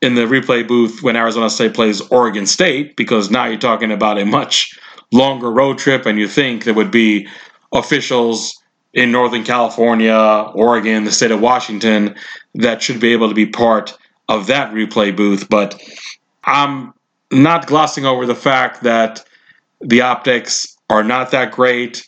in 0.00 0.14
the 0.14 0.22
replay 0.22 0.66
booth 0.66 1.02
when 1.02 1.16
Arizona 1.16 1.50
State 1.50 1.74
plays 1.74 2.00
Oregon 2.00 2.46
State 2.46 2.96
because 2.96 3.30
now 3.30 3.46
you're 3.46 3.58
talking 3.58 3.90
about 3.90 4.18
a 4.18 4.24
much 4.24 4.78
longer 5.12 5.50
road 5.50 5.78
trip, 5.78 6.06
and 6.06 6.18
you 6.18 6.28
think 6.28 6.64
there 6.64 6.74
would 6.74 6.90
be 6.90 7.26
officials 7.72 8.60
in 8.92 9.10
Northern 9.10 9.44
California, 9.44 10.14
Oregon, 10.54 11.04
the 11.04 11.12
state 11.12 11.30
of 11.30 11.40
Washington 11.40 12.14
that 12.54 12.82
should 12.82 13.00
be 13.00 13.12
able 13.12 13.28
to 13.28 13.34
be 13.34 13.46
part 13.46 13.96
of 14.28 14.46
that 14.46 14.72
replay 14.72 15.14
booth. 15.14 15.48
But 15.48 15.82
I'm 16.44 16.92
not 17.30 17.66
glossing 17.66 18.04
over 18.04 18.26
the 18.26 18.34
fact 18.34 18.82
that 18.82 19.24
the 19.80 20.02
optics 20.02 20.77
are 20.90 21.04
not 21.04 21.30
that 21.30 21.52
great. 21.52 22.06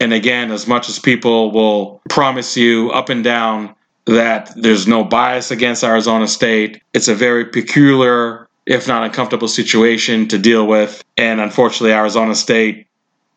And 0.00 0.12
again, 0.12 0.50
as 0.50 0.66
much 0.66 0.88
as 0.88 0.98
people 0.98 1.52
will 1.52 2.02
promise 2.08 2.56
you 2.56 2.90
up 2.90 3.08
and 3.08 3.24
down 3.24 3.74
that 4.04 4.52
there's 4.56 4.86
no 4.86 5.04
bias 5.04 5.50
against 5.50 5.82
Arizona 5.82 6.28
State, 6.28 6.82
it's 6.92 7.08
a 7.08 7.14
very 7.14 7.44
peculiar, 7.46 8.48
if 8.66 8.86
not 8.86 9.04
uncomfortable 9.04 9.48
situation 9.48 10.28
to 10.28 10.38
deal 10.38 10.66
with. 10.66 11.02
And 11.16 11.40
unfortunately, 11.40 11.92
Arizona 11.92 12.34
State 12.34 12.86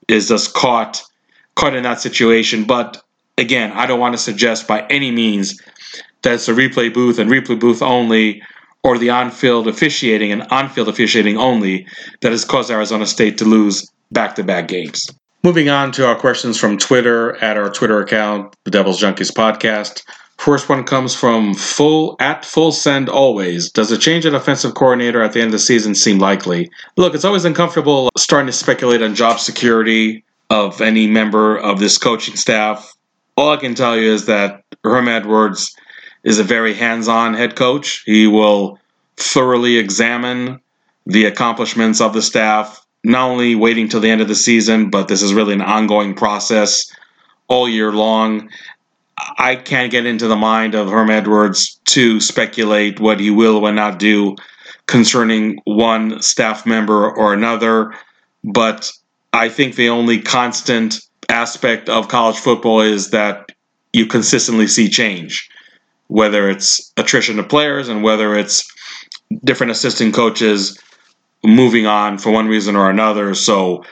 is 0.08 0.28
just 0.28 0.54
caught 0.54 1.04
caught 1.56 1.76
in 1.76 1.84
that 1.84 2.00
situation. 2.00 2.64
But 2.64 3.02
again, 3.38 3.72
I 3.74 3.86
don't 3.86 4.00
want 4.00 4.14
to 4.14 4.18
suggest 4.18 4.68
by 4.68 4.86
any 4.88 5.12
means 5.12 5.62
that 6.22 6.34
it's 6.34 6.48
a 6.48 6.54
replay 6.54 6.94
booth 6.94 7.20
and 7.20 7.30
replay 7.30 7.60
booth 7.60 7.82
only 7.82 8.42
or 8.84 8.98
the 8.98 9.10
on-field 9.10 9.68
officiating 9.68 10.32
and 10.32 10.44
on-field 10.52 10.88
officiating 10.88 11.38
only 11.38 11.86
that 12.22 12.32
has 12.32 12.46
caused 12.46 12.72
Arizona 12.72 13.06
State 13.06 13.38
to 13.40 13.46
lose 13.46 13.90
back-to-back 14.12 14.68
games. 14.68 15.10
Moving 15.44 15.70
on 15.70 15.92
to 15.94 16.06
our 16.06 16.16
questions 16.16 16.60
from 16.60 16.78
Twitter 16.78 17.38
at 17.38 17.58
our 17.58 17.70
Twitter 17.70 18.02
account, 18.02 18.56
the 18.66 18.72
Devil's 18.72 19.02
Junkies 19.02 19.32
Podcast. 19.32 20.04
First 20.38 20.70
one 20.70 20.84
comes 20.84 21.14
from 21.14 21.54
full 21.54 22.16
at 22.20 22.46
full 22.46 22.72
send 22.72 23.10
always. 23.10 23.72
Does 23.72 23.92
a 23.92 23.98
change 23.98 24.26
in 24.26 24.36
offensive 24.36 24.74
coordinator 24.74 25.22
at 25.22 25.34
the 25.34 25.42
end 25.42 25.48
of 25.48 25.54
the 25.54 25.60
season 25.60 25.96
seem 25.96 26.18
likely? 26.18 26.70
Look, 26.98 27.14
it's 27.14 27.26
always 27.26 27.46
uncomfortable 27.46 28.10
starting 28.18 28.48
to 28.48 28.54
speculate 28.54 29.02
on 29.02 29.16
job 29.16 29.40
security 29.40 30.24
of 30.50 30.82
any 30.82 31.08
member 31.08 31.58
of 31.58 31.80
this 31.80 31.98
coaching 31.98 32.36
staff. 32.36 32.94
All 33.36 33.52
I 33.52 33.58
can 33.58 33.76
tell 33.76 33.98
you 33.98 34.12
is 34.12 34.26
that 34.26 34.64
Herm 34.84 35.08
Edwards 35.08 35.76
is 36.24 36.40
a 36.40 36.44
very 36.44 36.74
hands-on 36.74 37.34
head 37.34 37.56
coach. 37.56 38.04
He 38.06 38.28
will 38.28 38.80
thoroughly 39.18 39.78
examine 39.78 40.60
the 41.06 41.26
accomplishments 41.26 42.02
of 42.02 42.14
the 42.14 42.22
staff, 42.22 42.86
not 43.04 43.30
only 43.30 43.56
waiting 43.56 43.88
till 43.88 44.02
the 44.02 44.10
end 44.10 44.22
of 44.22 44.28
the 44.28 44.36
season, 44.36 44.90
but 44.90 45.08
this 45.08 45.22
is 45.22 45.34
really 45.34 45.54
an 45.54 45.62
ongoing 45.62 46.14
process 46.14 46.92
all 47.48 47.68
year 47.68 47.92
long. 47.92 48.50
I 49.38 49.56
can't 49.56 49.92
get 49.92 50.06
into 50.06 50.28
the 50.28 50.36
mind 50.36 50.76
of 50.76 50.90
Herm 50.90 51.10
Edwards 51.10 51.80
to 51.86 52.20
speculate 52.22 53.00
what 53.00 53.20
he 53.20 53.30
will 53.30 53.58
or 53.58 53.72
not 53.72 54.00
do 54.00 54.36
concerning 54.86 55.60
one 55.66 56.22
staff 56.22 56.66
member 56.66 57.10
or 57.12 57.34
another, 57.34 57.94
but 58.44 58.92
I 59.34 59.50
think 59.50 59.76
the 59.76 59.90
only 59.90 60.22
constant 60.22 61.02
aspect 61.30 61.90
of 61.90 62.08
college 62.08 62.38
football 62.38 62.82
is 62.82 63.12
that 63.12 63.52
you 63.94 64.06
consistently 64.06 64.68
see 64.68 64.90
change, 64.90 65.50
whether 66.08 66.50
it's 66.50 66.92
attrition 66.98 67.40
of 67.40 67.50
players 67.50 67.88
and 67.88 68.04
whether 68.04 68.36
it's 68.36 68.68
different 69.44 69.72
assistant 69.72 70.14
coaches 70.16 70.78
moving 71.44 71.86
on 71.86 72.18
for 72.18 72.32
one 72.32 72.48
reason 72.48 72.76
or 72.76 72.90
another. 72.90 73.34
So 73.34 73.86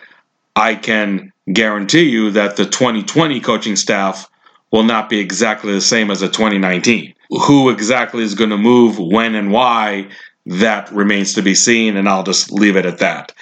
I 0.56 0.76
can 0.76 1.32
guarantee 1.52 2.10
you 2.10 2.32
that 2.32 2.58
the 2.58 2.66
2020 2.66 3.40
coaching 3.40 3.76
staff 3.76 4.30
will 4.72 4.84
not 4.84 5.10
be 5.10 5.20
exactly 5.20 5.74
the 5.74 5.82
same 5.82 6.12
as 6.12 6.20
the 6.20 6.28
2019. 6.28 7.14
Who 7.30 7.70
exactly 7.70 8.24
is 8.24 8.36
going 8.36 8.50
to 8.50 8.58
move, 8.58 8.98
when, 9.00 9.36
and 9.36 9.52
why, 9.52 10.10
that 10.46 10.92
remains 10.92 11.34
to 11.34 11.42
be 11.42 11.56
seen, 11.56 11.98
and 11.98 12.08
I'll 12.08 12.24
just 12.24 12.52
leave 12.52 12.76
it 12.76 12.86
at 12.86 13.00
that. 13.00 13.34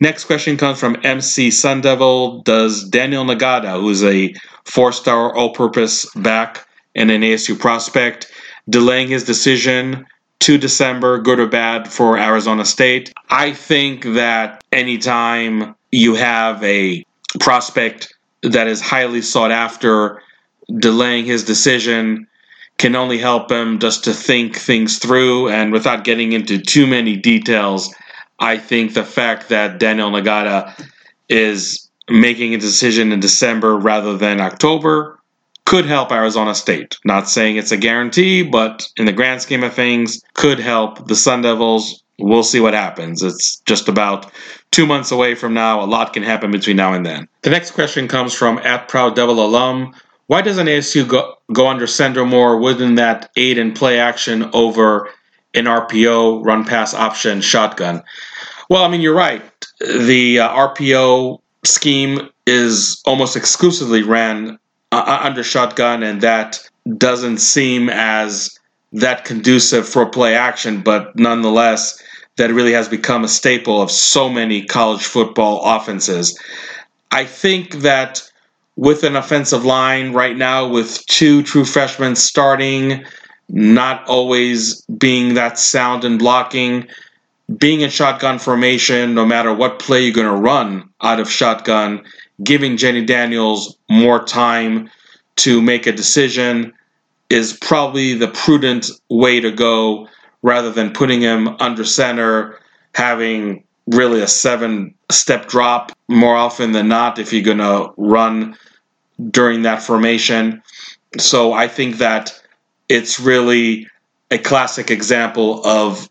Next 0.00 0.24
question 0.24 0.56
comes 0.56 0.80
from 0.80 0.98
MC 1.04 1.50
Sun 1.50 1.80
Devil. 1.80 2.42
Does 2.42 2.84
Daniel 2.88 3.24
Ngata, 3.24 3.80
who's 3.80 4.02
a 4.02 4.34
four 4.64 4.92
star 4.92 5.34
all 5.34 5.54
purpose 5.54 6.12
back 6.14 6.66
and 6.94 7.10
an 7.10 7.22
ASU 7.22 7.58
prospect, 7.58 8.30
delaying 8.68 9.08
his 9.08 9.24
decision 9.24 10.06
to 10.42 10.58
December, 10.58 11.18
good 11.18 11.38
or 11.38 11.46
bad 11.46 11.90
for 11.90 12.18
Arizona 12.18 12.64
State? 12.64 13.12
I 13.30 13.52
think 13.52 14.04
that 14.04 14.62
anytime 14.72 15.76
you 15.92 16.14
have 16.14 16.62
a 16.64 17.04
prospect 17.38 18.12
that 18.42 18.66
is 18.66 18.80
highly 18.80 19.22
sought 19.22 19.52
after 19.52 20.20
delaying 20.78 21.24
his 21.24 21.44
decision 21.44 22.26
can 22.78 22.96
only 22.96 23.18
help 23.18 23.50
him 23.50 23.78
just 23.78 24.04
to 24.04 24.12
think 24.12 24.56
things 24.56 24.98
through 24.98 25.48
and 25.48 25.72
without 25.72 26.02
getting 26.02 26.32
into 26.32 26.58
too 26.58 26.86
many 26.86 27.16
details 27.16 27.94
i 28.40 28.56
think 28.56 28.94
the 28.94 29.04
fact 29.04 29.48
that 29.48 29.78
daniel 29.78 30.10
Ngata 30.10 30.88
is 31.28 31.90
making 32.08 32.54
a 32.54 32.58
decision 32.58 33.12
in 33.12 33.20
december 33.20 33.76
rather 33.76 34.16
than 34.16 34.40
october 34.40 35.18
could 35.64 35.86
help 35.86 36.12
arizona 36.12 36.54
state 36.54 36.96
not 37.04 37.28
saying 37.28 37.56
it's 37.56 37.72
a 37.72 37.76
guarantee 37.76 38.42
but 38.42 38.88
in 38.96 39.06
the 39.06 39.12
grand 39.12 39.40
scheme 39.40 39.64
of 39.64 39.72
things 39.72 40.20
could 40.34 40.58
help 40.58 41.06
the 41.06 41.16
sun 41.16 41.42
devils 41.42 42.02
we'll 42.18 42.42
see 42.42 42.60
what 42.60 42.74
happens 42.74 43.22
it's 43.22 43.60
just 43.60 43.88
about 43.88 44.30
two 44.70 44.86
months 44.86 45.10
away 45.10 45.34
from 45.34 45.54
now 45.54 45.82
a 45.82 45.86
lot 45.86 46.12
can 46.12 46.22
happen 46.22 46.50
between 46.50 46.76
now 46.76 46.92
and 46.92 47.06
then 47.06 47.28
the 47.42 47.50
next 47.50 47.72
question 47.72 48.08
comes 48.08 48.34
from 48.34 48.58
at 48.58 48.88
proud 48.88 49.14
devil 49.14 49.44
alum 49.44 49.94
why 50.32 50.40
doesn't 50.40 50.66
ASU 50.66 51.06
go, 51.06 51.34
go 51.52 51.68
under 51.68 51.86
center 51.86 52.24
more? 52.24 52.58
Wouldn't 52.58 52.96
that 52.96 53.30
aid 53.36 53.58
in 53.58 53.72
play 53.72 53.98
action 53.98 54.48
over 54.54 55.10
an 55.52 55.66
RPO 55.66 56.42
run 56.42 56.64
pass 56.64 56.94
option 56.94 57.42
shotgun? 57.42 58.02
Well, 58.70 58.82
I 58.82 58.88
mean, 58.88 59.02
you're 59.02 59.14
right. 59.14 59.42
The 59.80 60.38
uh, 60.38 60.48
RPO 60.48 61.40
scheme 61.64 62.30
is 62.46 63.02
almost 63.04 63.36
exclusively 63.36 64.02
ran 64.02 64.58
uh, 64.92 65.04
uh, 65.06 65.20
under 65.22 65.42
shotgun, 65.42 66.02
and 66.02 66.20
that 66.20 66.60
doesn't 66.98 67.38
seem 67.38 67.88
as 67.88 68.58
that 68.92 69.24
conducive 69.24 69.88
for 69.88 70.04
play 70.06 70.34
action, 70.34 70.82
but 70.82 71.18
nonetheless, 71.18 72.00
that 72.36 72.52
really 72.52 72.72
has 72.72 72.88
become 72.88 73.24
a 73.24 73.28
staple 73.28 73.80
of 73.80 73.90
so 73.90 74.28
many 74.28 74.64
college 74.64 75.02
football 75.02 75.62
offenses. 75.64 76.38
I 77.10 77.24
think 77.24 77.76
that 77.76 78.22
with 78.76 79.02
an 79.04 79.16
offensive 79.16 79.64
line 79.64 80.12
right 80.12 80.36
now 80.36 80.68
with 80.68 81.04
two 81.06 81.42
true 81.42 81.64
freshmen 81.64 82.16
starting, 82.16 83.04
not 83.48 84.06
always 84.08 84.82
being 84.98 85.34
that 85.34 85.58
sound 85.58 86.04
and 86.04 86.18
blocking, 86.18 86.86
being 87.56 87.82
in 87.82 87.90
shotgun 87.90 88.38
formation, 88.38 89.14
no 89.14 89.26
matter 89.26 89.52
what 89.52 89.78
play 89.78 90.04
you're 90.04 90.14
going 90.14 90.26
to 90.26 90.32
run 90.32 90.88
out 91.02 91.20
of 91.20 91.30
shotgun, 91.30 92.02
giving 92.42 92.76
Jayden 92.76 93.06
Daniels 93.06 93.76
more 93.90 94.24
time 94.24 94.90
to 95.36 95.62
make 95.62 95.86
a 95.86 95.92
decision 95.92 96.72
is 97.30 97.54
probably 97.54 98.14
the 98.14 98.28
prudent 98.28 98.90
way 99.08 99.40
to 99.40 99.50
go 99.50 100.08
rather 100.42 100.70
than 100.70 100.92
putting 100.92 101.20
him 101.20 101.48
under 101.60 101.84
center 101.84 102.58
having 102.94 103.64
really 103.86 104.20
a 104.20 104.28
seven 104.28 104.94
step 105.10 105.48
drop 105.48 105.92
more 106.08 106.36
often 106.36 106.72
than 106.72 106.88
not 106.88 107.18
if 107.18 107.32
you're 107.32 107.42
going 107.42 107.58
to 107.58 107.92
run 107.96 108.56
during 109.30 109.62
that 109.62 109.82
formation. 109.82 110.62
So 111.18 111.52
I 111.52 111.68
think 111.68 111.98
that 111.98 112.32
it's 112.88 113.18
really 113.18 113.88
a 114.30 114.38
classic 114.38 114.90
example 114.90 115.64
of 115.66 116.08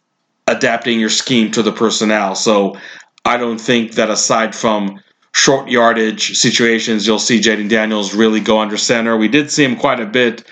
adapting 0.47 0.99
your 0.99 1.09
scheme 1.09 1.51
to 1.51 1.63
the 1.63 1.71
personnel. 1.71 2.35
So 2.35 2.77
I 3.25 3.37
don't 3.37 3.59
think 3.59 3.93
that 3.93 4.09
aside 4.09 4.55
from 4.55 4.99
short 5.33 5.69
yardage 5.69 6.37
situations, 6.37 7.07
you'll 7.07 7.19
see 7.19 7.39
Jayden 7.39 7.69
Daniels 7.69 8.13
really 8.13 8.39
go 8.39 8.59
under 8.59 8.77
center. 8.77 9.17
We 9.17 9.27
did 9.27 9.51
see 9.51 9.63
him 9.63 9.75
quite 9.75 9.99
a 9.99 10.05
bit 10.05 10.43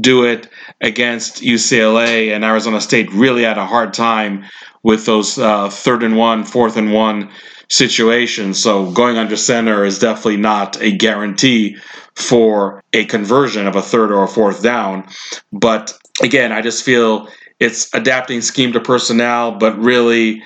do 0.00 0.24
it 0.24 0.48
against 0.80 1.42
UCLA, 1.42 2.34
and 2.34 2.44
Arizona 2.44 2.80
State 2.80 3.10
really 3.12 3.44
had 3.44 3.58
a 3.58 3.66
hard 3.66 3.94
time 3.94 4.44
with 4.82 5.06
those 5.06 5.38
uh, 5.38 5.70
third 5.70 6.02
and 6.02 6.16
one, 6.16 6.44
fourth 6.44 6.76
and 6.76 6.92
one 6.92 7.30
situations. 7.68 8.62
So 8.62 8.90
going 8.92 9.16
under 9.16 9.36
center 9.36 9.84
is 9.84 9.98
definitely 9.98 10.36
not 10.36 10.80
a 10.80 10.92
guarantee 10.92 11.76
for 12.14 12.82
a 12.92 13.04
conversion 13.06 13.66
of 13.66 13.76
a 13.76 13.82
third 13.82 14.10
or 14.10 14.24
a 14.24 14.28
fourth 14.28 14.62
down. 14.62 15.08
But 15.52 15.96
again, 16.22 16.52
I 16.52 16.62
just 16.62 16.84
feel 16.84 17.28
it's 17.58 17.92
adapting 17.94 18.42
scheme 18.42 18.72
to 18.72 18.80
personnel, 18.80 19.52
but 19.52 19.78
really 19.78 20.42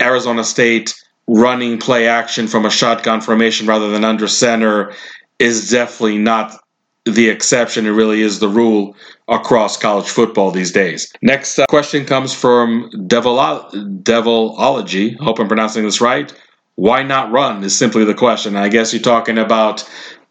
Arizona 0.00 0.44
State 0.44 0.94
running 1.28 1.78
play 1.78 2.08
action 2.08 2.46
from 2.48 2.66
a 2.66 2.70
shotgun 2.70 3.20
formation 3.20 3.66
rather 3.66 3.90
than 3.90 4.04
under 4.04 4.28
center 4.28 4.92
is 5.38 5.70
definitely 5.70 6.18
not 6.18 6.58
the 7.04 7.28
exception. 7.28 7.86
It 7.86 7.90
really 7.90 8.22
is 8.22 8.38
the 8.38 8.48
rule 8.48 8.96
across 9.28 9.76
college 9.76 10.08
football 10.08 10.50
these 10.50 10.72
days. 10.72 11.12
Next 11.22 11.58
uh, 11.58 11.66
question 11.68 12.04
comes 12.04 12.34
from 12.34 12.90
Devil 13.06 13.36
Devilology. 13.36 15.18
Hope 15.18 15.38
I'm 15.38 15.48
pronouncing 15.48 15.84
this 15.84 16.00
right. 16.00 16.32
Why 16.76 17.02
not 17.02 17.30
run 17.30 17.62
is 17.64 17.76
simply 17.76 18.04
the 18.04 18.14
question. 18.14 18.56
I 18.56 18.68
guess 18.68 18.92
you're 18.92 19.02
talking 19.02 19.38
about 19.38 19.88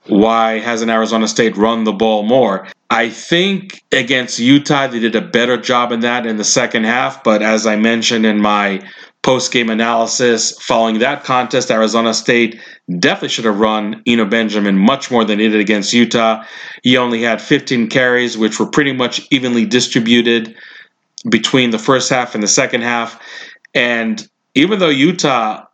why 0.07 0.59
hasn't 0.59 0.89
Arizona 0.89 1.27
State 1.27 1.55
run 1.55 1.83
the 1.83 1.91
ball 1.91 2.23
more? 2.23 2.67
I 2.89 3.09
think 3.09 3.83
against 3.91 4.39
Utah, 4.39 4.87
they 4.87 4.99
did 4.99 5.15
a 5.15 5.21
better 5.21 5.57
job 5.57 5.91
in 5.91 5.99
that 6.01 6.25
in 6.25 6.37
the 6.37 6.43
second 6.43 6.85
half. 6.85 7.23
But 7.23 7.41
as 7.41 7.65
I 7.65 7.75
mentioned 7.75 8.25
in 8.25 8.41
my 8.41 8.87
post 9.23 9.51
game 9.51 9.69
analysis 9.69 10.57
following 10.59 10.99
that 10.99 11.23
contest, 11.23 11.69
Arizona 11.69 12.13
State 12.13 12.59
definitely 12.99 13.29
should 13.29 13.45
have 13.45 13.59
run 13.59 14.01
Eno 14.07 14.25
Benjamin 14.25 14.77
much 14.77 15.11
more 15.11 15.23
than 15.23 15.39
he 15.39 15.47
did 15.47 15.59
against 15.59 15.93
Utah. 15.93 16.43
He 16.83 16.97
only 16.97 17.21
had 17.21 17.41
15 17.41 17.87
carries, 17.89 18.37
which 18.37 18.59
were 18.59 18.65
pretty 18.65 18.93
much 18.93 19.27
evenly 19.29 19.65
distributed 19.65 20.55
between 21.29 21.69
the 21.69 21.79
first 21.79 22.09
half 22.09 22.33
and 22.33 22.43
the 22.43 22.47
second 22.47 22.81
half. 22.81 23.21
And 23.75 24.27
even 24.55 24.79
though 24.79 24.89
Utah 24.89 25.65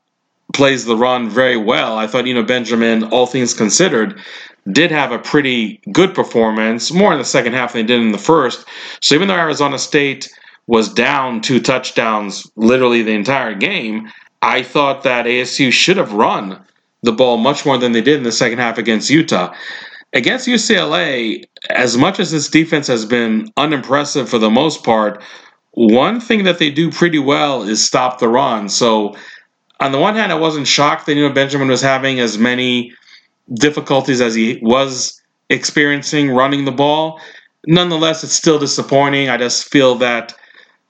plays 0.54 0.86
the 0.86 0.98
run 0.98 1.30
very 1.30 1.58
well. 1.58 1.98
I 1.98 2.08
thought, 2.08 2.28
Eno, 2.28 2.44
Benjamin, 2.44 3.04
all 3.06 3.26
things 3.26 3.54
considered, 3.54 4.20
did 4.72 4.92
have 4.92 5.12
a 5.12 5.20
pretty 5.20 5.80
good 5.92 6.14
performance, 6.14 6.92
more 6.92 7.14
in 7.14 7.20
the 7.20 7.26
second 7.26 7.54
half 7.54 7.74
than 7.74 7.82
he 7.82 7.88
did 7.88 8.02
in 8.02 8.12
the 8.12 8.18
first. 8.18 8.66
So 9.02 9.16
even 9.16 9.28
though 9.28 9.36
Arizona 9.36 9.80
State 9.80 10.30
was 10.68 10.94
down 10.94 11.42
two 11.42 11.60
touchdowns 11.60 12.50
literally 12.56 13.02
the 13.02 13.12
entire 13.12 13.54
game, 13.54 14.12
I 14.42 14.64
thought 14.64 15.04
that 15.04 15.26
ASU 15.26 15.72
should 15.72 15.98
have 15.98 16.14
run 16.14 16.62
the 17.04 17.12
ball 17.12 17.38
much 17.38 17.66
more 17.66 17.78
than 17.78 17.94
they 17.94 18.02
did 18.02 18.18
in 18.18 18.24
the 18.24 18.32
second 18.32 18.60
half 18.60 18.78
against 18.78 19.10
Utah. 19.10 19.54
Against 20.14 20.48
UCLA, 20.48 21.44
as 21.70 21.98
much 21.98 22.20
as 22.20 22.32
this 22.32 22.50
defense 22.50 22.88
has 22.88 23.06
been 23.06 23.52
unimpressive 23.58 24.30
for 24.30 24.40
the 24.40 24.50
most 24.50 24.84
part, 24.84 25.22
one 25.72 26.20
thing 26.20 26.44
that 26.44 26.60
they 26.60 26.72
do 26.72 26.92
pretty 26.92 27.20
well 27.20 27.64
is 27.64 27.86
stop 27.86 28.20
the 28.20 28.28
run. 28.28 28.68
So 28.70 29.16
on 29.80 29.92
the 29.92 30.00
one 30.00 30.16
hand, 30.16 30.32
I 30.32 30.36
wasn't 30.36 30.68
shocked 30.68 31.06
that 31.06 31.18
Eno 31.18 31.32
Benjamin 31.32 31.68
was 31.68 31.82
having 31.82 32.20
as 32.20 32.38
many 32.38 32.94
difficulties 33.54 34.22
as 34.22 34.34
he 34.34 34.60
was 34.62 35.22
experiencing 35.50 36.32
running 36.32 36.66
the 36.66 36.72
ball. 36.72 37.22
Nonetheless, 37.68 38.24
it's 38.24 38.34
still 38.34 38.60
disappointing. 38.60 39.30
I 39.30 39.38
just 39.38 39.70
feel 39.70 39.96
that 39.96 40.34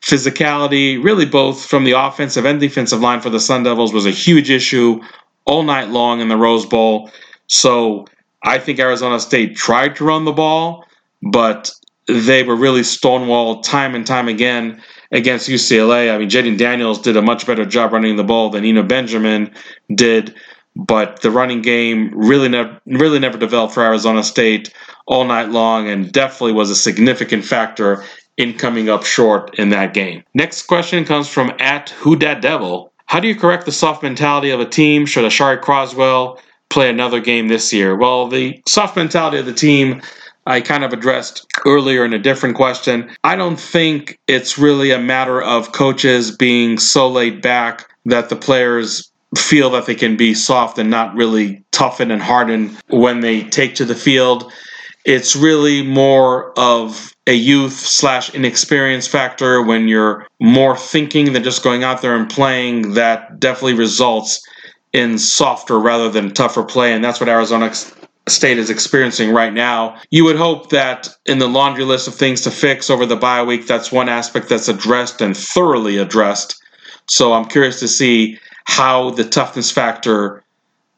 physicality, 0.02 1.04
really 1.04 1.26
both 1.26 1.66
from 1.66 1.84
the 1.84 1.92
offensive 1.92 2.46
and 2.46 2.60
defensive 2.60 3.02
line 3.02 3.22
for 3.22 3.30
the 3.30 3.40
Sun 3.40 3.64
Devils, 3.64 3.94
was 3.94 4.06
a 4.06 4.12
huge 4.12 4.50
issue 4.50 5.02
all 5.46 5.64
night 5.64 5.90
long 5.90 6.22
in 6.22 6.28
the 6.28 6.38
Rose 6.38 6.66
Bowl. 6.66 7.10
So 7.48 8.06
I 8.44 8.60
think 8.60 8.80
Arizona 8.80 9.20
State 9.20 9.56
tried 9.56 9.96
to 9.96 10.06
run 10.06 10.26
the 10.26 10.32
ball, 10.32 10.86
but 11.22 11.72
they 12.08 12.44
were 12.44 12.56
really 12.56 12.82
stonewalled 12.82 13.64
time 13.64 13.96
and 13.96 14.06
time 14.06 14.28
again 14.28 14.82
against 15.12 15.50
UCLA. 15.50 16.14
I 16.14 16.18
mean, 16.18 16.30
Jayden 16.30 16.58
Daniels 16.58 17.02
did 17.02 17.18
a 17.18 17.22
much 17.22 17.46
better 17.46 17.66
job 17.66 17.94
running 17.94 18.16
the 18.16 18.24
ball 18.24 18.50
than 18.50 18.66
Eno 18.66 18.84
Benjamin 18.84 19.54
did, 19.94 20.36
but 20.76 21.22
the 21.22 21.32
running 21.32 21.62
game 21.62 22.12
really 22.14 22.50
never 22.50 22.80
really 22.86 23.20
never 23.20 23.38
developed 23.38 23.74
for 23.74 23.84
Arizona 23.84 24.24
State 24.24 24.74
all 25.06 25.24
night 25.24 25.50
long, 25.50 25.88
and 25.88 26.12
definitely 26.12 26.54
was 26.54 26.70
a 26.70 26.76
significant 26.76 27.44
factor 27.44 28.04
in 28.38 28.54
coming 28.54 28.90
up 28.90 29.04
short 29.04 29.54
in 29.60 29.70
that 29.70 29.94
game. 29.94 30.24
Next 30.34 30.64
question 30.64 31.06
comes 31.06 31.28
from 31.28 31.52
at 31.60 31.90
Who 31.92 32.16
Dat 32.16 32.42
Devil. 32.42 32.92
How 33.08 33.20
do 33.20 33.28
you 33.28 33.36
correct 33.36 33.66
the 33.66 33.72
soft 33.72 34.04
mentality 34.04 34.50
of 34.52 34.60
a 34.60 34.66
team? 34.66 35.06
Should 35.06 35.26
Aashari 35.26 35.62
Crosswell 35.62 36.40
play 36.70 36.90
another 36.90 37.20
game 37.20 37.48
this 37.48 37.74
year? 37.74 37.96
Well, 37.96 38.28
the 38.28 38.62
soft 38.68 38.96
mentality 38.96 39.38
of 39.38 39.46
the 39.46 39.54
team 39.54 40.02
I 40.48 40.62
kind 40.62 40.86
of 40.86 40.94
addressed 40.94 41.46
earlier 41.66 42.06
in 42.06 42.14
a 42.14 42.20
different 42.20 42.56
question. 42.56 43.10
I 43.26 43.36
don't 43.36 43.60
think 43.60 44.18
it's 44.28 44.58
really 44.58 44.92
a 44.92 45.00
matter 45.00 45.42
of 45.42 45.74
coaches 45.74 46.36
being 46.36 46.78
so 46.80 47.10
laid 47.10 47.42
back 47.42 47.90
that 48.06 48.30
the 48.30 48.38
players 48.38 49.12
feel 49.36 49.70
that 49.72 49.88
they 49.88 49.96
can 49.96 50.16
be 50.16 50.34
soft 50.34 50.80
and 50.80 50.90
not 50.90 51.14
really 51.16 51.62
toughen 51.72 52.12
and 52.12 52.22
harden 52.22 52.78
when 52.88 53.20
they 53.20 53.44
take 53.44 53.76
to 53.76 53.84
the 53.84 53.94
field. 53.94 54.50
It's 55.04 55.36
really 55.36 55.84
more 55.84 56.58
of 56.58 57.14
a 57.28 57.34
youth 57.34 57.74
slash 57.74 58.34
inexperience 58.34 59.06
factor 59.06 59.62
when 59.62 59.88
you're 59.88 60.26
more 60.40 60.78
thinking 60.78 61.34
than 61.34 61.44
just 61.44 61.64
going 61.64 61.84
out 61.84 62.02
there 62.02 62.16
and 62.16 62.30
playing 62.30 62.94
that 62.94 63.40
definitely 63.40 63.74
results 63.74 64.42
in 64.94 65.20
softer 65.20 65.78
rather 65.78 66.10
than 66.10 66.34
tougher 66.34 66.64
play 66.64 66.94
and 66.94 67.04
that's 67.04 67.20
what 67.20 67.30
Arizona 67.30 67.72
state 68.28 68.58
is 68.58 68.70
experiencing 68.70 69.32
right 69.32 69.54
now. 69.54 70.00
You 70.10 70.24
would 70.26 70.36
hope 70.36 70.70
that 70.70 71.10
in 71.26 71.40
the 71.40 71.48
laundry 71.48 71.84
list 71.84 72.08
of 72.08 72.16
things 72.16 72.42
to 72.42 72.52
fix 72.52 72.90
over 72.90 73.06
the 73.06 73.16
bye 73.16 73.44
week, 73.44 73.68
that's 73.68 73.92
one 73.92 74.10
aspect 74.10 74.50
that's 74.50 74.68
addressed 74.68 75.22
and 75.22 75.36
thoroughly 75.36 75.98
addressed. 75.98 76.62
So 77.08 77.34
I'm 77.34 77.46
curious 77.46 77.80
to 77.80 77.88
see 77.88 78.38
how 78.66 79.12
the 79.12 79.24
toughness 79.24 79.72
factor 79.72 80.44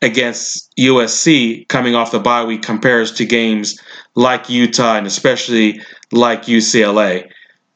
against 0.01 0.73
USC 0.77 1.68
coming 1.68 1.93
off 1.93 2.11
the 2.11 2.19
bye 2.19 2.43
week 2.43 2.61
compares 2.61 3.11
to 3.14 3.26
games 3.26 3.80
like 4.15 4.49
Utah 4.49 4.95
and 4.95 5.06
especially 5.06 5.81
like 6.11 6.44
UCLA. 6.44 7.30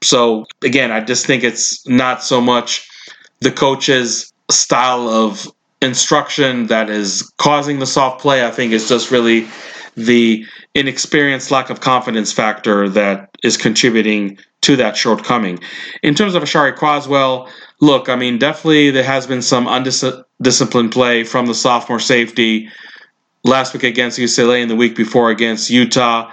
So 0.04 0.46
again, 0.64 0.92
I 0.92 1.02
just 1.02 1.26
think 1.26 1.44
it's 1.44 1.88
not 1.88 2.24
so 2.24 2.42
much 2.42 2.90
the 3.40 3.52
coach's 3.52 4.34
style 4.50 5.08
of 5.08 5.48
instruction 5.82 6.68
that 6.68 6.90
is 6.90 7.32
causing 7.38 7.80
the 7.80 7.86
soft 7.86 8.22
play. 8.22 8.46
I 8.46 8.52
think 8.52 8.72
it's 8.74 8.88
just 8.88 9.12
really 9.12 9.48
the 9.96 10.46
inexperienced 10.76 11.52
lack 11.52 11.70
of 11.70 11.82
confidence 11.82 12.32
factor 12.32 12.90
that 12.90 13.30
is 13.44 13.58
contributing 13.58 14.38
to 14.62 14.76
that 14.78 14.98
shortcoming. 14.98 15.60
In 16.02 16.16
terms 16.16 16.36
of 16.36 16.44
Aashari 16.44 16.76
Crosswell, 16.76 17.50
look, 17.80 18.10
I 18.10 18.16
mean, 18.16 18.40
definitely 18.40 18.90
there 18.92 19.04
has 19.04 19.28
been 19.28 19.42
some 19.42 19.68
undisciplined 19.68 20.92
play 20.92 21.24
from 21.24 21.46
the 21.46 21.54
sophomore 21.54 22.00
safety 22.00 22.70
last 23.44 23.74
week 23.74 23.84
against 23.84 24.18
UCLA 24.18 24.62
and 24.62 24.72
the 24.72 24.76
week 24.76 24.96
before 24.96 25.30
against 25.30 25.70
Utah. 25.70 26.32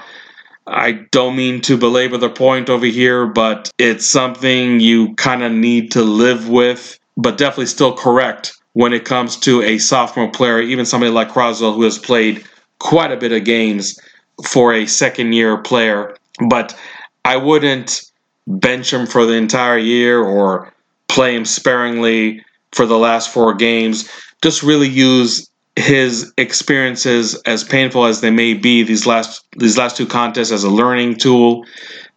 I 0.66 0.92
don't 1.10 1.36
mean 1.36 1.60
to 1.62 1.76
belabor 1.76 2.18
the 2.18 2.30
point 2.30 2.70
over 2.70 2.86
here, 2.86 3.26
but 3.26 3.70
it's 3.78 4.06
something 4.06 4.80
you 4.80 5.14
kind 5.16 5.42
of 5.42 5.52
need 5.52 5.92
to 5.92 6.02
live 6.02 6.48
with, 6.48 6.98
but 7.16 7.38
definitely 7.38 7.66
still 7.66 7.94
correct 7.94 8.54
when 8.74 8.92
it 8.92 9.04
comes 9.04 9.36
to 9.40 9.62
a 9.62 9.78
sophomore 9.78 10.30
player, 10.30 10.60
even 10.60 10.86
somebody 10.86 11.10
like 11.10 11.30
Crosswell 11.30 11.74
who 11.74 11.82
has 11.82 11.98
played 11.98 12.44
quite 12.78 13.10
a 13.10 13.16
bit 13.16 13.32
of 13.32 13.44
games 13.44 13.98
for 14.46 14.72
a 14.72 14.86
second 14.86 15.32
year 15.32 15.56
player. 15.58 16.16
But 16.48 16.78
I 17.24 17.36
wouldn't 17.36 18.02
bench 18.46 18.92
him 18.92 19.06
for 19.06 19.26
the 19.26 19.34
entire 19.34 19.78
year 19.78 20.22
or 20.22 20.72
play 21.08 21.34
him 21.34 21.44
sparingly 21.44 22.44
for 22.72 22.86
the 22.86 22.98
last 22.98 23.32
four 23.32 23.54
games. 23.54 24.08
Just 24.42 24.62
really 24.62 24.88
use 24.88 25.49
his 25.80 26.32
experiences, 26.36 27.34
as 27.46 27.64
painful 27.64 28.04
as 28.04 28.20
they 28.20 28.30
may 28.30 28.54
be, 28.54 28.82
these 28.82 29.06
last 29.06 29.44
these 29.56 29.78
last 29.78 29.96
two 29.96 30.06
contests 30.06 30.52
as 30.52 30.64
a 30.64 30.70
learning 30.70 31.16
tool 31.16 31.64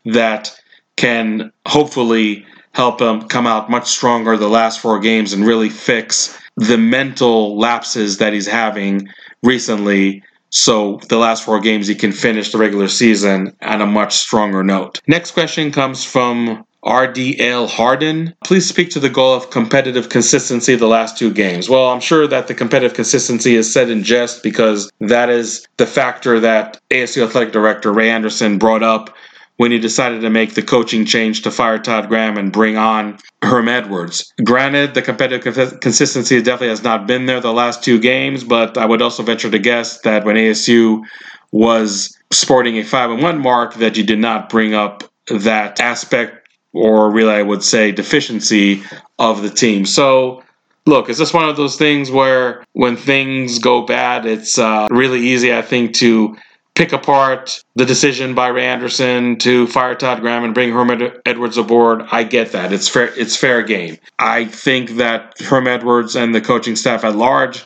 that 0.05 0.55
can 0.97 1.51
hopefully 1.65 2.45
help 2.73 3.01
him 3.01 3.27
come 3.27 3.47
out 3.47 3.69
much 3.69 3.87
stronger 3.87 4.35
the 4.37 4.49
last 4.49 4.79
four 4.79 4.99
games 4.99 5.33
and 5.33 5.45
really 5.45 5.69
fix 5.69 6.37
the 6.57 6.77
mental 6.77 7.57
lapses 7.57 8.17
that 8.17 8.33
he's 8.33 8.47
having 8.47 9.07
recently. 9.43 10.23
So 10.49 10.99
the 11.09 11.17
last 11.17 11.43
four 11.43 11.59
games, 11.59 11.87
he 11.87 11.95
can 11.95 12.11
finish 12.11 12.51
the 12.51 12.59
regular 12.59 12.87
season 12.87 13.55
on 13.63 13.81
a 13.81 13.87
much 13.87 14.13
stronger 14.13 14.63
note. 14.63 15.01
Next 15.07 15.31
question 15.31 15.71
comes 15.71 16.03
from 16.03 16.63
RDL 16.85 17.69
Harden. 17.69 18.33
Please 18.43 18.67
speak 18.67 18.89
to 18.91 18.99
the 18.99 19.09
goal 19.09 19.33
of 19.33 19.49
competitive 19.49 20.09
consistency 20.09 20.75
the 20.75 20.87
last 20.87 21.17
two 21.17 21.31
games. 21.31 21.69
Well, 21.69 21.89
I'm 21.89 22.01
sure 22.01 22.27
that 22.27 22.47
the 22.47 22.53
competitive 22.53 22.95
consistency 22.95 23.55
is 23.55 23.71
said 23.71 23.89
in 23.89 24.03
jest 24.03 24.43
because 24.43 24.91
that 24.99 25.29
is 25.29 25.65
the 25.77 25.85
factor 25.85 26.39
that 26.39 26.79
ASU 26.89 27.25
Athletic 27.25 27.53
Director 27.53 27.91
Ray 27.93 28.09
Anderson 28.09 28.57
brought 28.57 28.83
up 28.83 29.15
when 29.57 29.71
he 29.71 29.79
decided 29.79 30.21
to 30.21 30.29
make 30.29 30.55
the 30.55 30.61
coaching 30.61 31.05
change 31.05 31.43
to 31.43 31.51
fire 31.51 31.77
Todd 31.77 32.09
Graham 32.09 32.37
and 32.37 32.51
bring 32.51 32.75
on 32.75 33.17
Herm 33.43 33.69
Edwards. 33.69 34.33
Granted, 34.43 34.93
the 34.93 35.01
competitive 35.01 35.79
consistency 35.79 36.41
definitely 36.41 36.69
has 36.69 36.83
not 36.83 37.07
been 37.07 37.27
there 37.27 37.39
the 37.39 37.53
last 37.53 37.83
two 37.83 37.99
games, 37.99 38.43
but 38.43 38.77
I 38.77 38.85
would 38.85 39.01
also 39.01 39.23
venture 39.23 39.51
to 39.51 39.59
guess 39.59 40.01
that 40.01 40.25
when 40.25 40.35
ASU 40.35 41.03
was 41.51 42.17
sporting 42.31 42.77
a 42.77 42.83
5 42.83 43.11
and 43.11 43.21
1 43.21 43.39
mark 43.39 43.75
that 43.75 43.95
you 43.95 44.03
did 44.03 44.19
not 44.19 44.49
bring 44.49 44.73
up 44.73 45.03
that 45.27 45.79
aspect 45.79 46.42
or 46.73 47.11
really, 47.11 47.33
I 47.33 47.41
would 47.41 47.63
say, 47.63 47.91
deficiency 47.91 48.83
of 49.19 49.41
the 49.41 49.49
team. 49.49 49.85
So, 49.85 50.43
look, 50.85 51.09
it's 51.09 51.19
just 51.19 51.33
one 51.33 51.47
of 51.47 51.55
those 51.55 51.77
things 51.77 52.11
where 52.11 52.63
when 52.73 52.97
things 52.97 53.59
go 53.59 53.85
bad, 53.85 54.25
it's 54.25 54.57
uh, 54.57 54.87
really 54.91 55.19
easy, 55.19 55.53
I 55.53 55.61
think, 55.61 55.93
to 55.95 56.35
pick 56.75 56.91
apart 56.91 57.63
the 57.75 57.85
decision 57.85 58.33
by 58.33 58.47
Ray 58.47 58.65
Anderson 58.65 59.37
to 59.37 59.67
fire 59.67 59.95
Todd 59.95 60.21
Graham 60.21 60.43
and 60.43 60.53
bring 60.53 60.71
Herm 60.71 60.89
Edwards 61.25 61.57
aboard. 61.57 62.03
I 62.11 62.23
get 62.23 62.51
that. 62.53 62.73
It's 62.73 62.89
fair. 62.89 63.13
It's 63.17 63.37
fair 63.37 63.61
game. 63.61 63.97
I 64.19 64.45
think 64.45 64.91
that 64.97 65.39
Herm 65.39 65.67
Edwards 65.67 66.15
and 66.15 66.33
the 66.33 66.41
coaching 66.41 66.75
staff 66.75 67.03
at 67.03 67.15
large 67.15 67.65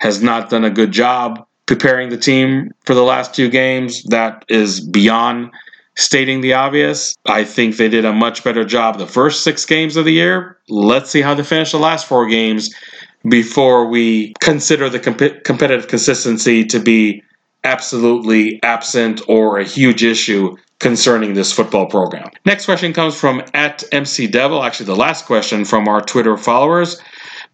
has 0.00 0.22
not 0.22 0.50
done 0.50 0.64
a 0.64 0.70
good 0.70 0.92
job 0.92 1.46
preparing 1.66 2.08
the 2.08 2.16
team 2.16 2.70
for 2.84 2.94
the 2.94 3.02
last 3.02 3.34
two 3.34 3.50
games. 3.50 4.02
That 4.04 4.44
is 4.48 4.80
beyond 4.80 5.50
stating 5.96 6.40
the 6.40 6.52
obvious. 6.52 7.14
I 7.26 7.44
think 7.44 7.76
they 7.76 7.88
did 7.88 8.04
a 8.04 8.12
much 8.12 8.44
better 8.44 8.64
job 8.64 8.98
the 8.98 9.06
first 9.06 9.42
six 9.42 9.64
games 9.64 9.96
of 9.96 10.04
the 10.04 10.12
year. 10.12 10.58
Let's 10.68 11.10
see 11.10 11.22
how 11.22 11.34
they 11.34 11.42
finish 11.42 11.72
the 11.72 11.78
last 11.78 12.06
four 12.06 12.28
games 12.28 12.74
before 13.28 13.86
we 13.86 14.34
consider 14.40 14.88
the 14.88 15.00
comp- 15.00 15.44
competitive 15.44 15.88
consistency 15.88 16.64
to 16.66 16.78
be 16.78 17.22
absolutely 17.64 18.62
absent 18.62 19.20
or 19.28 19.58
a 19.58 19.64
huge 19.64 20.04
issue 20.04 20.56
concerning 20.78 21.34
this 21.34 21.52
football 21.52 21.86
program. 21.86 22.28
Next 22.44 22.66
question 22.66 22.92
comes 22.92 23.18
from 23.18 23.42
at 23.54 23.82
MC 23.92 24.26
Devil, 24.26 24.62
actually 24.62 24.86
the 24.86 24.96
last 24.96 25.26
question 25.26 25.64
from 25.64 25.88
our 25.88 26.00
Twitter 26.00 26.36
followers. 26.36 27.00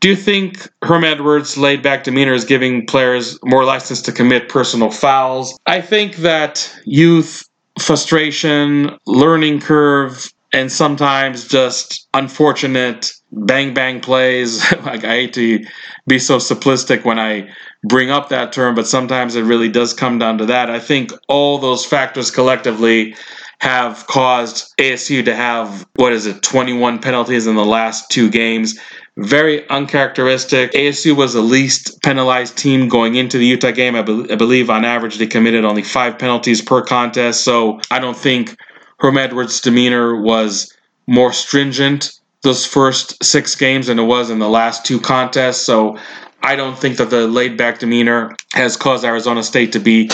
Do 0.00 0.08
you 0.08 0.16
think 0.16 0.68
Herm 0.82 1.04
Edwards' 1.04 1.56
laid 1.56 1.80
back 1.80 2.02
demeanor 2.02 2.32
is 2.32 2.44
giving 2.44 2.84
players 2.86 3.38
more 3.44 3.64
license 3.64 4.02
to 4.02 4.12
commit 4.12 4.48
personal 4.48 4.90
fouls? 4.90 5.56
I 5.66 5.80
think 5.80 6.16
that 6.16 6.74
youth 6.84 7.48
frustration, 7.78 8.98
learning 9.06 9.60
curve, 9.60 10.32
and 10.52 10.70
sometimes 10.70 11.48
just 11.48 12.06
unfortunate 12.14 13.12
bang 13.32 13.72
bang 13.74 14.00
plays. 14.00 14.60
like 14.84 15.04
I 15.04 15.14
hate 15.14 15.32
to 15.34 15.64
be 16.06 16.18
so 16.18 16.38
simplistic 16.38 17.04
when 17.04 17.18
I 17.18 17.50
bring 17.84 18.10
up 18.10 18.28
that 18.28 18.52
term, 18.52 18.74
but 18.74 18.86
sometimes 18.86 19.34
it 19.34 19.42
really 19.42 19.68
does 19.68 19.94
come 19.94 20.18
down 20.18 20.38
to 20.38 20.46
that. 20.46 20.70
I 20.70 20.78
think 20.78 21.12
all 21.28 21.58
those 21.58 21.84
factors 21.84 22.30
collectively 22.30 23.16
have 23.60 24.06
caused 24.08 24.76
ASU 24.78 25.24
to 25.24 25.34
have 25.34 25.86
what 25.94 26.12
is 26.12 26.26
it, 26.26 26.42
21 26.42 26.98
penalties 26.98 27.46
in 27.46 27.54
the 27.54 27.64
last 27.64 28.10
two 28.10 28.28
games 28.28 28.78
very 29.18 29.68
uncharacteristic. 29.68 30.72
ASU 30.72 31.14
was 31.14 31.34
the 31.34 31.42
least 31.42 32.00
penalized 32.02 32.56
team 32.56 32.88
going 32.88 33.14
into 33.14 33.38
the 33.38 33.46
Utah 33.46 33.70
game. 33.70 33.94
I, 33.94 34.02
be- 34.02 34.26
I, 34.30 34.36
believe 34.36 34.70
on 34.70 34.84
average 34.84 35.18
they 35.18 35.26
committed 35.26 35.64
only 35.64 35.82
five 35.82 36.18
penalties 36.18 36.62
per 36.62 36.82
contest. 36.82 37.44
So 37.44 37.80
I 37.90 37.98
don't 37.98 38.16
think 38.16 38.56
Herm 39.00 39.18
Edwards' 39.18 39.60
demeanor 39.60 40.20
was 40.20 40.72
more 41.06 41.32
stringent 41.32 42.12
those 42.42 42.66
first 42.66 43.22
six 43.22 43.54
games 43.54 43.86
than 43.86 43.98
it 43.98 44.04
was 44.04 44.28
in 44.30 44.38
the 44.38 44.48
last 44.48 44.84
two 44.84 45.00
contests. 45.00 45.60
So 45.64 45.96
I 46.42 46.56
don't 46.56 46.76
think 46.76 46.96
that 46.96 47.10
the 47.10 47.28
laid 47.28 47.56
back 47.56 47.78
demeanor 47.78 48.34
has 48.54 48.76
caused 48.76 49.04
Arizona 49.04 49.42
State 49.42 49.72
to 49.72 49.78
be 49.78 50.10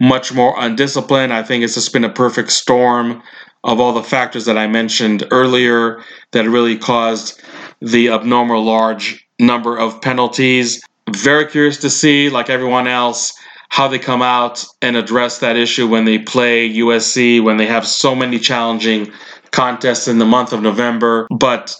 much 0.00 0.32
more 0.32 0.54
undisciplined. 0.58 1.32
I 1.32 1.42
think 1.42 1.64
it's 1.64 1.74
just 1.74 1.92
been 1.92 2.04
a 2.04 2.12
perfect 2.12 2.52
storm 2.52 3.22
of 3.64 3.80
all 3.80 3.92
the 3.92 4.02
factors 4.02 4.44
that 4.44 4.58
I 4.58 4.66
mentioned 4.66 5.26
earlier 5.30 6.02
that 6.32 6.48
really 6.48 6.76
caused 6.76 7.40
the 7.82 8.10
abnormal 8.10 8.62
large 8.62 9.26
number 9.40 9.76
of 9.76 10.00
penalties. 10.00 10.80
Very 11.10 11.46
curious 11.46 11.76
to 11.78 11.90
see, 11.90 12.30
like 12.30 12.48
everyone 12.48 12.86
else, 12.86 13.34
how 13.70 13.88
they 13.88 13.98
come 13.98 14.22
out 14.22 14.64
and 14.80 14.96
address 14.96 15.38
that 15.40 15.56
issue 15.56 15.88
when 15.88 16.04
they 16.04 16.18
play 16.18 16.72
USC, 16.72 17.42
when 17.42 17.56
they 17.56 17.66
have 17.66 17.86
so 17.86 18.14
many 18.14 18.38
challenging 18.38 19.12
contests 19.50 20.06
in 20.06 20.18
the 20.18 20.24
month 20.24 20.52
of 20.52 20.62
November. 20.62 21.26
But 21.30 21.74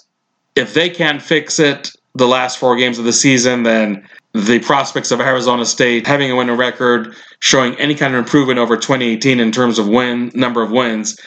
if 0.57 0.75
they 0.75 0.91
can't 0.91 1.23
fix 1.23 1.61
it 1.61 1.91
the 2.15 2.27
last 2.27 2.59
four 2.59 2.77
games 2.77 2.99
of 2.99 3.05
the 3.05 3.13
season, 3.13 3.63
then 3.63 4.07
the 4.35 4.59
prospects 4.59 5.13
of 5.13 5.21
Arizona 5.21 5.65
State 5.65 6.07
having 6.07 6.31
a 6.31 6.37
winning 6.37 6.57
record, 6.57 7.15
showing 7.39 7.77
any 7.77 7.95
kind 7.95 8.15
of 8.15 8.19
improvement 8.19 8.59
over 8.59 8.77
2018 8.77 9.39
in 9.39 9.53
terms 9.53 9.79
of 9.79 9.87
win 9.87 10.33
number 10.35 10.63
of 10.63 10.73
wins, 10.73 11.19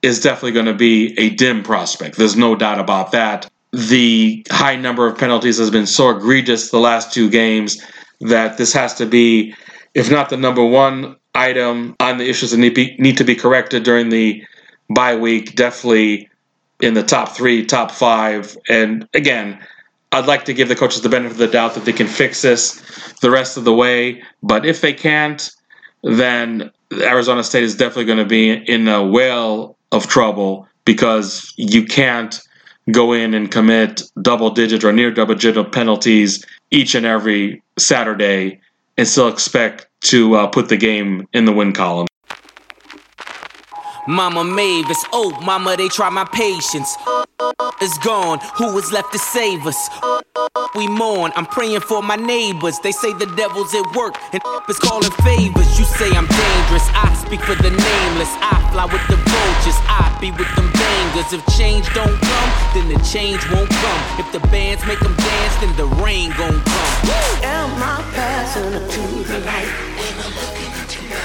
is 0.00 0.20
definitely 0.20 0.52
going 0.52 0.66
to 0.66 0.74
be 0.74 1.14
a 1.18 1.30
dim 1.30 1.62
prospect. 1.62 2.16
There's 2.16 2.36
no 2.36 2.56
doubt 2.56 2.80
about 2.80 3.12
that 3.12 3.50
the 3.72 4.44
high 4.50 4.76
number 4.76 5.06
of 5.06 5.16
penalties 5.16 5.58
has 5.58 5.70
been 5.70 5.86
so 5.86 6.10
egregious 6.10 6.70
the 6.70 6.78
last 6.78 7.12
two 7.12 7.30
games 7.30 7.82
that 8.20 8.58
this 8.58 8.72
has 8.72 8.94
to 8.94 9.06
be, 9.06 9.54
if 9.94 10.10
not 10.10 10.28
the 10.28 10.36
number 10.36 10.64
one 10.64 11.16
item 11.34 11.96
on 11.98 12.18
the 12.18 12.28
issues 12.28 12.50
that 12.50 12.58
need, 12.58 12.74
be, 12.74 12.94
need 12.98 13.16
to 13.16 13.24
be 13.24 13.34
corrected 13.34 13.82
during 13.82 14.10
the 14.10 14.44
bye 14.90 15.16
week, 15.16 15.54
definitely 15.56 16.28
in 16.80 16.94
the 16.94 17.02
top 17.02 17.34
three, 17.34 17.64
top 17.64 17.90
five. 17.90 18.56
And 18.68 19.08
again, 19.14 19.58
I'd 20.12 20.26
like 20.26 20.44
to 20.44 20.54
give 20.54 20.68
the 20.68 20.76
coaches 20.76 21.00
the 21.00 21.08
benefit 21.08 21.32
of 21.32 21.38
the 21.38 21.48
doubt 21.48 21.74
that 21.74 21.86
they 21.86 21.92
can 21.92 22.06
fix 22.06 22.42
this 22.42 22.82
the 23.20 23.30
rest 23.30 23.56
of 23.56 23.64
the 23.64 23.72
way. 23.72 24.22
But 24.42 24.66
if 24.66 24.82
they 24.82 24.92
can't, 24.92 25.50
then 26.02 26.70
Arizona 27.00 27.42
State 27.42 27.62
is 27.62 27.76
definitely 27.76 28.04
going 28.04 28.18
to 28.18 28.26
be 28.26 28.50
in 28.50 28.86
a 28.88 29.06
whale 29.06 29.78
of 29.92 30.06
trouble 30.08 30.68
because 30.84 31.54
you 31.56 31.86
can't 31.86 32.42
go 32.90 33.12
in 33.12 33.34
and 33.34 33.50
commit 33.50 34.02
double 34.20 34.50
digit 34.50 34.84
or 34.84 34.92
near 34.92 35.10
double 35.10 35.34
digit 35.34 35.72
penalties 35.72 36.44
each 36.70 36.94
and 36.94 37.06
every 37.06 37.62
Saturday 37.78 38.60
and 38.96 39.06
still 39.06 39.28
expect 39.28 39.86
to 40.00 40.34
uh, 40.34 40.46
put 40.48 40.68
the 40.68 40.76
game 40.76 41.26
in 41.32 41.44
the 41.44 41.52
win 41.52 41.72
column. 41.72 42.06
Mama 44.08 44.42
Mavis, 44.42 45.04
oh, 45.12 45.30
mama, 45.42 45.76
they 45.76 45.88
try 45.88 46.10
my 46.10 46.24
patience. 46.24 46.96
Is 47.80 47.96
gone, 47.98 48.40
who 48.56 48.76
is 48.78 48.90
left 48.92 49.12
to 49.12 49.18
save 49.18 49.64
us? 49.66 49.88
We 50.74 50.86
mourn, 50.86 51.32
I'm 51.34 51.46
praying 51.46 51.80
for 51.80 52.02
my 52.02 52.16
neighbors. 52.16 52.78
They 52.80 52.92
say 52.92 53.14
the 53.14 53.24
devil's 53.36 53.74
at 53.74 53.96
work 53.96 54.16
and 54.34 54.42
is 54.68 54.78
calling 54.78 55.10
favors. 55.24 55.78
You 55.78 55.84
say 55.84 56.12
I'm 56.12 56.28
dangerous, 56.28 56.84
I 56.92 57.08
speak 57.24 57.40
for 57.40 57.54
the 57.54 57.70
nameless. 57.70 58.28
I 58.36 58.60
fly 58.70 58.84
with 58.84 59.00
the 59.08 59.16
vultures, 59.16 59.80
I 59.88 60.12
be 60.20 60.30
with 60.30 60.48
them 60.54 60.68
bangers. 60.72 61.32
If 61.32 61.40
change 61.56 61.88
don't 61.94 62.20
come, 62.20 62.50
then 62.76 62.92
the 62.92 63.00
change 63.00 63.40
won't 63.48 63.70
come. 63.70 64.00
If 64.20 64.30
the 64.32 64.40
bands 64.48 64.84
make 64.84 65.00
them 65.00 65.16
dance, 65.16 65.56
then 65.64 65.76
the 65.76 65.86
rain 66.04 66.28
gon' 66.36 66.60
come. 66.60 66.92
Am 67.48 67.72
I 67.80 68.04
passing 68.12 68.76
to 68.76 69.02
the 69.24 69.40
light? 69.48 69.72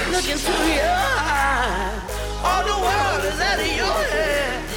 Looking 0.08 0.40
into 0.40 0.56
your 0.72 0.88
eyes, 0.88 2.00
all 2.40 2.64
the 2.64 2.78
world 2.80 3.24
is 3.28 3.40
out 3.40 3.60
of 3.60 3.76
your 3.76 3.98
head. 4.08 4.67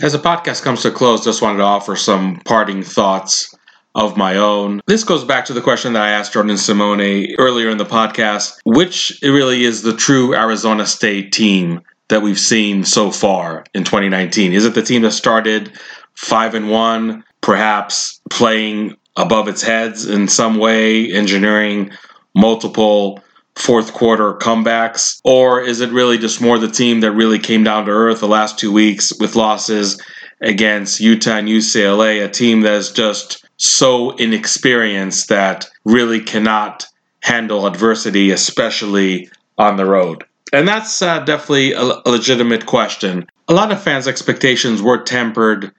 As 0.00 0.12
the 0.12 0.18
podcast 0.18 0.62
comes 0.62 0.82
to 0.82 0.88
a 0.88 0.92
close, 0.92 1.24
just 1.24 1.42
wanted 1.42 1.58
to 1.58 1.64
offer 1.64 1.96
some 1.96 2.36
parting 2.44 2.84
thoughts 2.84 3.52
of 3.96 4.16
my 4.16 4.36
own. 4.36 4.80
This 4.86 5.02
goes 5.02 5.24
back 5.24 5.46
to 5.46 5.52
the 5.52 5.60
question 5.60 5.92
that 5.94 6.02
I 6.02 6.10
asked 6.10 6.34
Jordan 6.34 6.56
Simone 6.56 7.34
earlier 7.36 7.68
in 7.68 7.78
the 7.78 7.84
podcast, 7.84 8.58
which 8.64 9.18
really 9.22 9.64
is 9.64 9.82
the 9.82 9.96
true 9.96 10.36
Arizona 10.36 10.86
State 10.86 11.32
team 11.32 11.80
that 12.10 12.22
we've 12.22 12.38
seen 12.38 12.84
so 12.84 13.10
far 13.10 13.64
in 13.74 13.82
2019? 13.82 14.52
Is 14.52 14.64
it 14.64 14.74
the 14.74 14.82
team 14.82 15.02
that 15.02 15.10
started 15.10 15.72
5 16.14 16.54
and 16.54 16.70
1, 16.70 17.24
perhaps 17.40 18.20
playing 18.30 18.96
above 19.16 19.48
its 19.48 19.62
heads 19.62 20.06
in 20.06 20.28
some 20.28 20.58
way, 20.58 21.12
engineering 21.12 21.90
multiple 22.36 23.20
fourth 23.58 23.92
quarter 23.92 24.34
comebacks? 24.34 25.20
Or 25.24 25.60
is 25.60 25.80
it 25.80 25.90
really 25.90 26.18
just 26.18 26.40
more 26.40 26.58
the 26.58 26.70
team 26.70 27.00
that 27.00 27.12
really 27.12 27.38
came 27.38 27.64
down 27.64 27.86
to 27.86 27.92
earth 27.92 28.20
the 28.20 28.28
last 28.28 28.58
two 28.58 28.72
weeks 28.72 29.12
with 29.18 29.36
losses 29.36 30.00
against 30.40 31.00
Utah 31.00 31.38
and 31.38 31.48
UCLA, 31.48 32.24
a 32.24 32.28
team 32.28 32.60
that's 32.60 32.90
just 32.90 33.44
so 33.56 34.12
inexperienced 34.12 35.28
that 35.28 35.66
really 35.84 36.20
cannot 36.20 36.86
handle 37.20 37.66
adversity, 37.66 38.30
especially 38.30 39.28
on 39.58 39.76
the 39.76 39.86
road? 39.86 40.24
And 40.52 40.66
that's 40.66 41.02
uh, 41.02 41.20
definitely 41.20 41.72
a, 41.72 41.82
a 41.82 42.10
legitimate 42.10 42.66
question. 42.66 43.26
A 43.48 43.52
lot 43.52 43.72
of 43.72 43.82
fans' 43.82 44.08
expectations 44.08 44.80
were 44.80 45.02
tempered 45.02 45.72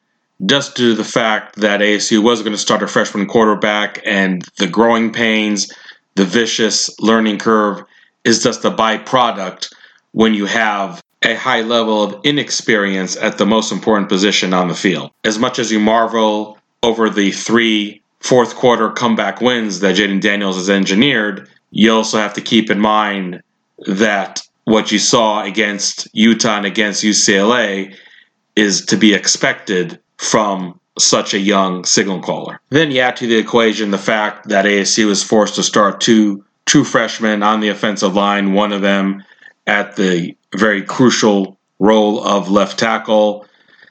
just 0.46 0.76
due 0.76 0.92
to 0.92 0.96
the 0.96 1.04
fact 1.04 1.58
that 1.58 1.82
ASU 1.82 2.24
was 2.24 2.42
going 2.42 2.54
to 2.54 2.58
start 2.58 2.84
a 2.84 2.88
freshman 2.88 3.28
quarterback 3.28 4.02
and 4.06 4.44
the 4.58 4.68
growing 4.68 5.12
pains, 5.12 5.72
the 6.20 6.26
vicious 6.26 6.90
learning 7.00 7.38
curve 7.38 7.82
is 8.26 8.44
just 8.44 8.66
a 8.66 8.70
byproduct 8.70 9.74
when 10.12 10.34
you 10.34 10.46
have 10.46 11.02
a 11.24 11.34
high 11.34 11.62
level 11.62 12.04
of 12.04 12.20
inexperience 12.26 13.16
at 13.16 13.38
the 13.38 13.46
most 13.46 13.72
important 13.72 14.10
position 14.10 14.54
on 14.54 14.68
the 14.68 14.76
field. 14.76 15.12
As 15.24 15.40
much 15.40 15.60
as 15.60 15.72
you 15.72 15.80
marvel 15.80 16.58
over 16.84 17.10
the 17.10 17.32
three 17.32 18.02
fourth 18.20 18.56
quarter 18.56 18.90
comeback 18.90 19.40
wins 19.40 19.80
that 19.80 19.96
Jayden 19.96 20.20
Daniels 20.20 20.58
has 20.58 20.70
engineered, 20.70 21.48
you 21.72 21.94
also 21.94 22.18
have 22.18 22.34
to 22.34 22.42
keep 22.42 22.70
in 22.70 22.82
mind 22.82 23.42
that 23.88 24.42
what 24.66 24.92
you 24.92 25.00
saw 25.00 25.42
against 25.44 26.10
Utah 26.12 26.58
and 26.58 26.66
against 26.66 27.02
UCLA 27.02 27.96
is 28.58 28.86
to 28.88 28.98
be 28.98 29.14
expected 29.14 29.98
from 30.18 30.78
such 31.00 31.34
a 31.34 31.40
young 31.40 31.86
signal 31.86 32.22
caller. 32.22 32.60
Then 32.70 32.92
you 32.92 33.00
add 33.02 33.18
to 33.18 33.28
the 33.28 33.38
equation 33.38 33.92
the 33.92 33.98
fact 33.98 34.50
that 34.50 34.66
ASU 34.66 35.08
was 35.08 35.24
forced 35.24 35.56
to 35.56 35.64
start 35.64 36.02
two 36.02 36.44
true 36.66 36.84
freshmen 36.84 37.42
on 37.42 37.60
the 37.60 37.70
offensive 37.70 38.16
line, 38.16 38.54
one 38.54 38.72
of 38.72 38.82
them 38.82 39.24
at 39.66 39.96
the 39.96 40.36
very 40.56 40.84
crucial 40.84 41.58
role 41.80 42.24
of 42.24 42.50
left 42.50 42.78
tackle. 42.78 43.46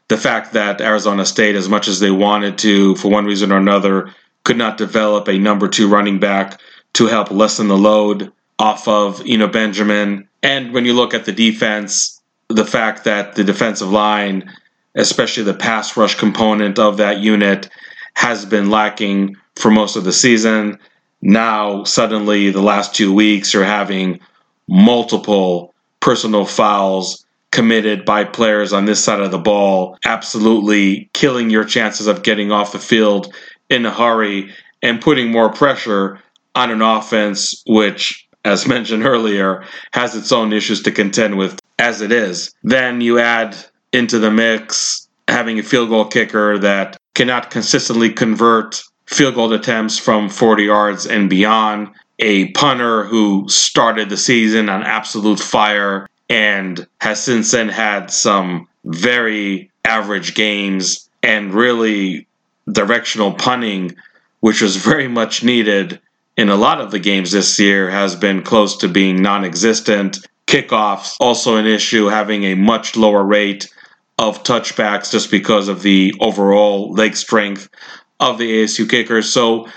The 0.09 0.17
fact 0.17 0.53
that 0.53 0.81
Arizona 0.81 1.27
State, 1.27 1.57
as 1.57 1.69
much 1.69 1.89
as 1.89 2.01
they 2.01 2.11
wanted 2.11 2.59
to, 2.59 2.95
for 2.97 3.09
one 3.09 3.27
reason 3.27 3.53
or 3.53 3.59
another, 3.59 4.15
could 4.45 4.57
not 4.57 4.79
develop 4.79 5.29
a 5.29 5.39
number 5.39 5.69
two 5.69 5.89
running 5.89 6.19
back 6.19 6.61
to 6.95 7.07
help 7.07 7.31
lessen 7.31 7.69
the 7.69 7.77
load 7.77 8.33
off 8.59 8.89
of 8.89 9.23
Eno 9.27 9.49
Benjamin. 9.49 10.29
And 10.43 10.73
when 10.73 10.85
you 10.85 10.95
look 10.95 11.15
at 11.15 11.25
the 11.25 11.33
defense, 11.33 12.21
the 12.49 12.65
fact 12.65 13.05
that 13.05 13.35
the 13.35 13.45
defensive 13.45 13.91
line, 13.91 14.51
especially 14.99 15.45
the 15.45 15.55
pass 15.55 15.97
rush 15.97 16.17
component 16.17 16.79
of 16.79 16.99
that 16.99 17.19
unit, 17.19 17.71
has 18.15 18.45
been 18.45 18.69
lacking 18.69 19.37
for 19.57 19.71
most 19.71 19.97
of 19.97 20.05
the 20.05 20.13
season. 20.13 20.79
Now, 21.23 21.85
suddenly, 21.85 22.51
the 22.51 22.61
last 22.61 22.95
two 22.95 23.15
weeks, 23.15 23.55
you're 23.55 23.65
having 23.65 24.21
multiple 24.69 25.75
personal 26.01 26.45
fouls 26.45 27.25
committed 27.51 28.05
by 28.05 28.25
players 28.25 28.73
on 28.73 28.85
this 28.85 29.03
side 29.03 29.21
of 29.21 29.31
the 29.31 29.39
ball, 29.39 29.97
absolutely 30.05 31.09
killing 31.13 31.49
your 31.49 31.65
chances 31.65 32.07
of 32.07 32.23
getting 32.23 32.53
off 32.53 32.73
the 32.73 32.79
field 32.79 33.33
in 33.71 33.87
a 33.87 33.91
hurry 33.91 34.53
and 34.83 35.01
putting 35.01 35.31
more 35.31 35.51
pressure 35.51 36.21
on 36.55 36.71
an 36.71 36.83
offense 36.83 37.63
which, 37.67 38.29
as 38.45 38.67
mentioned 38.75 39.05
earlier, 39.05 39.65
has 39.93 40.15
its 40.15 40.33
own 40.33 40.53
issues 40.53 40.83
to 40.83 40.91
contend 40.91 41.39
with 41.39 41.59
as 41.79 42.01
it 42.01 42.13
is. 42.13 42.53
Then 42.65 43.01
you 43.01 43.19
add 43.19 43.57
into 43.93 44.19
the 44.19 44.31
mix 44.31 45.09
having 45.29 45.59
a 45.59 45.63
field 45.63 45.91
goal 45.91 46.07
kicker 46.07 46.59
that 46.59 46.97
cannot 47.15 47.51
consistently 47.51 48.11
convert 48.11 48.83
field 49.07 49.35
goal 49.35 49.53
attempts 49.53 49.99
from 49.99 50.29
40 50.29 50.65
yards 50.65 51.07
and 51.07 51.31
beyond, 51.31 51.91
a 52.19 52.49
punter 52.53 53.05
who 53.05 53.49
started 53.49 54.09
the 54.09 54.17
season 54.17 54.69
on 54.69 54.83
absolute 54.83 55.39
fire 55.39 56.09
and 56.29 56.87
has 57.01 57.23
since 57.23 57.53
then 57.53 57.69
had 57.69 58.11
some 58.11 58.67
very 58.85 59.71
average 59.85 60.35
games 60.35 61.09
and 61.23 61.55
really 61.55 62.27
directional 62.71 63.33
punting, 63.33 63.95
which 64.41 64.61
was 64.61 64.77
very 64.77 65.09
much 65.09 65.45
needed 65.45 66.01
in 66.37 66.49
a 66.49 66.57
lot 66.57 66.81
of 66.81 66.91
the 66.91 66.99
games 66.99 67.33
this 67.33 67.59
year, 67.59 67.91
has 67.91 68.15
been 68.15 68.43
close 68.43 68.77
to 68.77 68.89
being 68.89 69.23
non 69.23 69.45
existent. 69.45 70.19
Kickoffs, 70.47 71.17
also 71.21 71.57
an 71.57 71.67
issue, 71.67 72.07
having 72.07 72.45
a 72.45 72.55
much 72.55 72.97
lower 72.97 73.25
rate 73.25 73.69
of 74.19 74.43
touchbacks 74.43 75.11
just 75.11 75.31
because 75.31 75.69
of 75.69 75.83
the 75.83 76.13
overall 76.21 76.93
leg 76.93 77.17
strength 77.17 77.69
of 78.21 78.39
the 78.39 78.65
ASU 78.65 78.89
kickers. 78.89 79.33
So 79.33 79.69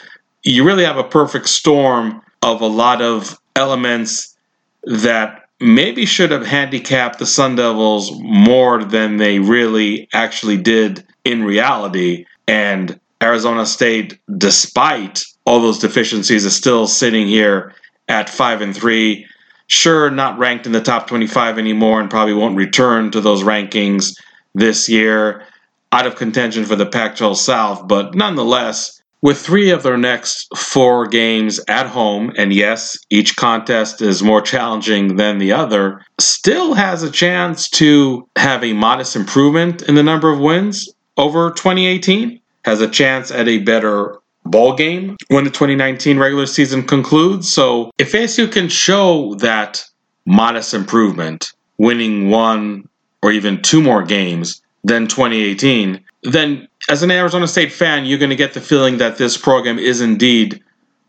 you 0.44 0.66
really 0.66 0.84
have 0.84 0.98
a 0.98 1.04
perfect 1.04 1.48
storm 1.48 2.22
of 2.42 2.62
a 2.62 2.68
lot 2.68 3.02
of 3.02 3.40
elements 3.56 4.36
that 4.84 5.46
maybe 5.60 6.08
should 6.08 6.32
have 6.32 6.46
handicapped 6.46 7.20
the 7.20 7.26
Sun 7.26 7.56
Devils 7.56 8.12
more 8.20 8.84
than 8.84 9.18
they 9.18 9.38
really 9.38 10.10
actually 10.12 10.58
did 10.58 11.06
in 11.24 11.44
reality. 11.44 12.26
And 12.48 13.00
Arizona 13.22 13.68
State, 13.68 14.18
despite 14.38 15.24
all 15.46 15.62
those 15.62 15.78
deficiencies, 15.78 16.46
is 16.46 16.56
still 16.56 16.88
sitting 16.88 17.28
here 17.28 17.76
at 18.08 18.28
five 18.28 18.62
and 18.62 18.76
three. 18.76 19.28
Sure, 19.68 20.10
not 20.10 20.40
ranked 20.40 20.66
in 20.66 20.72
the 20.72 20.82
top 20.82 21.08
25 21.08 21.60
anymore, 21.60 22.02
and 22.02 22.10
probably 22.10 22.34
won't 22.34 22.58
return 22.58 23.12
to 23.12 23.22
those 23.22 23.44
rankings 23.44 24.16
this 24.54 24.90
year. 24.90 25.46
Out 25.94 26.08
of 26.08 26.16
contention 26.16 26.64
for 26.64 26.78
the 26.78 26.86
Pac 26.86 27.18
12 27.18 27.38
South, 27.38 27.86
but 27.86 28.16
nonetheless, 28.16 29.02
with 29.22 29.38
three 29.38 29.70
of 29.70 29.84
their 29.84 29.98
next 29.98 30.48
four 30.58 31.06
games 31.06 31.60
at 31.68 31.86
home, 31.86 32.32
and 32.38 32.52
yes, 32.52 32.98
each 33.10 33.36
contest 33.36 34.02
is 34.02 34.24
more 34.24 34.42
challenging 34.42 35.16
than 35.18 35.38
the 35.38 35.52
other, 35.52 36.04
still 36.20 36.74
has 36.74 37.04
a 37.04 37.12
chance 37.12 37.70
to 37.70 38.28
have 38.36 38.64
a 38.64 38.74
modest 38.74 39.16
improvement 39.16 39.84
in 39.84 39.96
the 39.96 40.04
number 40.04 40.32
of 40.32 40.40
wins 40.40 40.90
over 41.18 41.52
2018, 41.52 42.40
has 42.66 42.82
a 42.82 42.90
chance 42.90 43.30
at 43.30 43.48
a 43.48 43.60
better 43.60 44.18
ball 44.46 44.76
game 44.76 45.16
when 45.28 45.44
the 45.44 45.52
2019 45.52 46.18
regular 46.18 46.48
season 46.48 46.82
concludes. 46.82 47.52
So 47.52 47.92
if 48.00 48.14
ASU 48.14 48.52
can 48.52 48.70
show 48.70 49.36
that 49.36 49.86
modest 50.26 50.74
improvement, 50.74 51.54
winning 51.78 52.30
one 52.30 52.88
or 53.24 53.32
even 53.32 53.62
two 53.62 53.82
more 53.82 54.04
games 54.04 54.62
than 54.84 55.08
2018, 55.08 56.04
then 56.24 56.68
as 56.90 57.04
an 57.04 57.12
Arizona 57.12 57.48
State 57.48 57.72
fan, 57.72 58.06
you're 58.06 58.20
going 58.20 58.30
to 58.30 58.36
get 58.36 58.54
the 58.54 58.62
feeling 58.62 58.98
that 58.98 59.18
this 59.18 59.38
program 59.38 59.78
is 59.78 60.02
indeed 60.02 60.62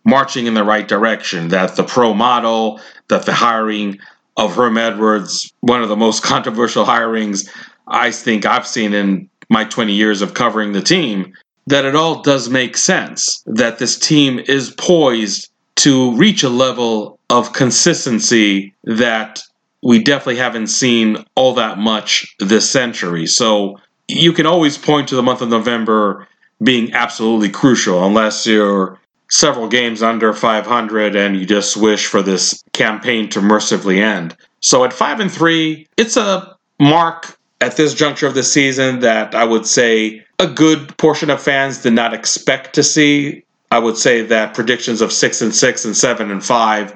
marching 0.05 0.47
in 0.47 0.55
the 0.55 0.65
right 0.65 0.89
direction, 0.89 1.49
that 1.49 1.77
the 1.77 1.85
pro 1.85 2.13
model, 2.13 2.81
that 3.09 3.25
the 3.25 3.33
hiring 3.33 3.99
of 4.37 4.55
Herm 4.55 4.79
Edwards, 4.79 5.53
one 5.61 5.83
of 5.83 5.89
the 5.89 5.97
most 5.97 6.23
controversial 6.23 6.85
hirings 6.85 7.49
I 7.87 8.11
think 8.11 8.47
I've 8.47 8.67
seen 8.67 8.95
in 8.95 9.29
my 9.49 9.65
20 9.65 9.93
years 9.93 10.23
of 10.23 10.35
covering 10.35 10.73
the 10.73 10.81
team, 10.81 11.35
that 11.67 11.85
it 11.85 11.95
all 11.95 12.23
does 12.23 12.49
make 12.49 12.77
sense, 12.77 13.43
that 13.47 13.79
this 13.79 13.99
team 13.99 14.39
is 14.41 14.71
poised 14.71 15.51
to 15.77 16.15
reach 16.17 16.43
a 16.43 16.49
level 16.49 17.19
of 17.31 17.53
consistency 17.53 18.75
that 18.85 19.43
we 19.83 20.03
definitely 20.03 20.37
haven't 20.37 20.69
seen 20.69 21.25
all 21.35 21.55
that 21.55 21.79
much 21.79 22.35
this 22.39 22.71
century. 22.71 23.27
So 23.27 23.81
you 24.09 24.33
can 24.33 24.47
always 24.47 24.79
point 24.79 25.09
to 25.09 25.17
the 25.17 25.23
month 25.23 25.43
of 25.43 25.49
November 25.49 26.29
being 26.63 26.93
absolutely 26.93 27.51
crucial 27.51 28.05
unless 28.07 28.47
you're 28.47 29.01
several 29.29 29.67
games 29.69 30.03
under 30.03 30.33
500 30.33 31.17
and 31.17 31.37
you 31.37 31.47
just 31.47 31.77
wish 31.77 32.07
for 32.07 32.23
this 32.23 32.63
campaign 32.73 33.29
to 33.31 33.41
mercifully 33.41 34.01
end. 34.01 34.37
So 34.61 34.85
at 34.85 34.93
5 34.93 35.21
and 35.21 35.33
3, 35.33 35.89
it's 35.97 36.17
a 36.17 36.57
mark 36.79 37.37
at 37.61 37.77
this 37.77 37.95
juncture 37.95 38.27
of 38.27 38.35
the 38.35 38.43
season 38.43 39.01
that 39.01 39.35
I 39.35 39.45
would 39.45 39.67
say 39.67 40.25
a 40.39 40.47
good 40.47 40.97
portion 40.99 41.31
of 41.31 41.43
fans 41.43 41.79
did 41.79 41.95
not 41.95 42.13
expect 42.13 42.75
to 42.75 42.83
see. 42.83 43.45
I 43.71 43.79
would 43.79 43.97
say 43.97 44.23
that 44.23 44.55
predictions 44.55 45.01
of 45.01 45.13
6 45.13 45.43
and 45.43 45.55
6 45.55 45.85
and 45.87 45.97
7 45.97 46.31
and 46.31 46.45
5 46.45 46.95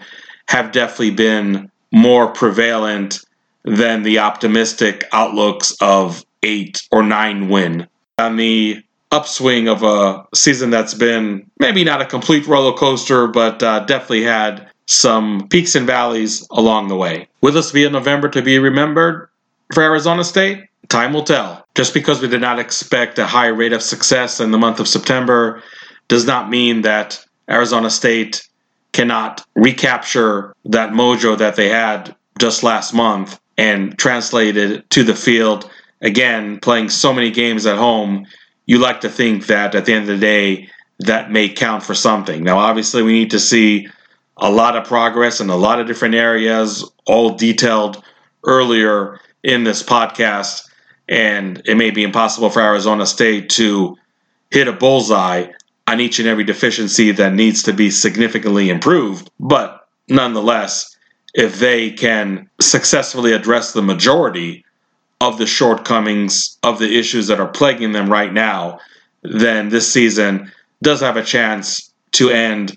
have 0.49 0.73
definitely 0.73 1.13
been 1.13 1.71
more 1.93 2.29
prevalent 2.29 3.21
than 3.65 4.03
the 4.03 4.19
optimistic 4.19 5.05
outlooks 5.13 5.77
of 5.81 6.25
eight 6.43 6.87
or 6.91 7.03
nine 7.03 7.49
win. 7.49 7.87
On 8.19 8.37
the 8.37 8.83
upswing 9.13 9.69
of 9.69 9.83
a 9.83 10.25
season 10.35 10.71
that's 10.71 10.95
been 10.95 11.49
maybe 11.59 11.85
not 11.85 12.03
a 12.03 12.07
complete 12.07 12.47
roller 12.47 12.77
coaster, 12.77 13.27
but 13.27 13.63
uh, 13.63 13.81
definitely 13.81 14.23
had 14.23 14.69
some 14.87 15.49
peaks 15.49 15.75
and 15.75 15.87
valleys 15.87 16.47
along 16.51 16.89
the 16.89 16.97
way. 16.97 17.29
Will 17.41 17.53
this 17.53 17.73
be 17.73 17.85
a 17.85 17.91
November 17.91 18.29
to 18.29 18.43
be 18.43 18.59
remembered 18.59 19.29
for 19.73 19.83
Arizona 19.83 20.25
State? 20.25 20.65
Time 20.89 21.13
will 21.13 21.25
tell. 21.25 21.67
Just 21.75 21.93
because 21.93 22.23
we 22.23 22.29
did 22.29 22.41
not 22.41 22.59
expect 22.59 23.19
a 23.19 23.27
high 23.27 23.49
rate 23.49 23.73
of 23.73 23.83
success 23.83 24.41
in 24.41 24.53
the 24.53 24.59
month 24.59 24.79
of 24.79 24.87
September 24.87 25.63
does 26.09 26.25
not 26.25 26.49
mean 26.49 26.83
that 26.83 27.23
Arizona 27.51 27.91
State 27.91 28.47
cannot 28.97 29.45
recapture 29.55 30.55
that 30.65 30.91
mojo 30.91 31.37
that 31.37 31.55
they 31.55 31.69
had 31.69 32.17
just 32.39 32.63
last 32.63 32.95
month 32.95 33.39
and 33.59 33.99
translate 33.99 34.57
it 34.57 34.89
to 34.89 35.05
the 35.05 35.15
field 35.15 35.71
again, 36.01 36.59
playing 36.61 36.89
so 36.89 37.13
many 37.13 37.31
games 37.31 37.67
at 37.67 37.77
home, 37.77 38.27
you 38.65 38.79
like 38.79 39.03
to 39.03 39.11
think 39.11 39.49
that 39.49 39.75
at 39.75 39.85
the 39.85 39.93
end 39.93 40.09
of 40.09 40.19
the 40.19 40.27
day, 40.27 40.71
that 41.01 41.31
may 41.31 41.47
count 41.47 41.83
for 41.83 41.95
something. 41.95 42.43
Now, 42.43 42.57
obviously, 42.57 43.03
we 43.03 43.13
need 43.13 43.33
to 43.33 43.39
see 43.39 43.87
a 44.39 44.51
lot 44.51 44.77
of 44.77 44.85
progress 44.85 45.43
in 45.43 45.51
a 45.51 45.57
lot 45.57 45.79
of 45.79 45.87
different 45.87 46.15
areas, 46.15 46.91
all 47.05 47.37
detailed 47.37 48.03
earlier 48.45 49.21
in 49.43 49.65
this 49.65 49.83
podcast. 49.83 50.71
And 51.07 51.61
it 51.67 51.77
may 51.77 51.91
be 51.91 52.03
impossible 52.03 52.49
for 52.49 52.63
Arizona 52.63 53.05
State 53.05 53.51
to 53.51 53.99
hit 54.51 54.69
a 54.69 54.73
bullseye 54.73 55.49
on 55.87 56.01
each 56.01 56.19
and 56.19 56.29
every 56.29 56.45
deficiency 56.45 57.13
that 57.13 57.35
needs 57.35 57.63
to 57.63 57.73
be 57.73 57.91
significantly 57.91 58.71
improved. 58.71 59.31
But 59.39 59.87
nonetheless, 60.09 60.97
if 61.35 61.59
they 61.59 61.91
can 61.91 62.49
successfully 62.61 63.33
address 63.33 63.73
the 63.73 63.83
majority 63.83 64.65
of 65.21 65.39
the 65.39 65.47
shortcomings 65.47 66.59
of 66.63 66.79
the 66.79 66.99
issues 66.99 67.27
that 67.29 67.41
are 67.41 67.49
plaguing 67.49 67.93
them 67.93 68.11
right 68.11 68.33
now, 68.33 68.81
then 69.23 69.69
this 69.69 69.91
season 69.91 70.53
does 70.83 71.01
have 71.01 71.17
a 71.17 71.23
chance 71.23 71.93
to 72.13 72.31
end 72.31 72.77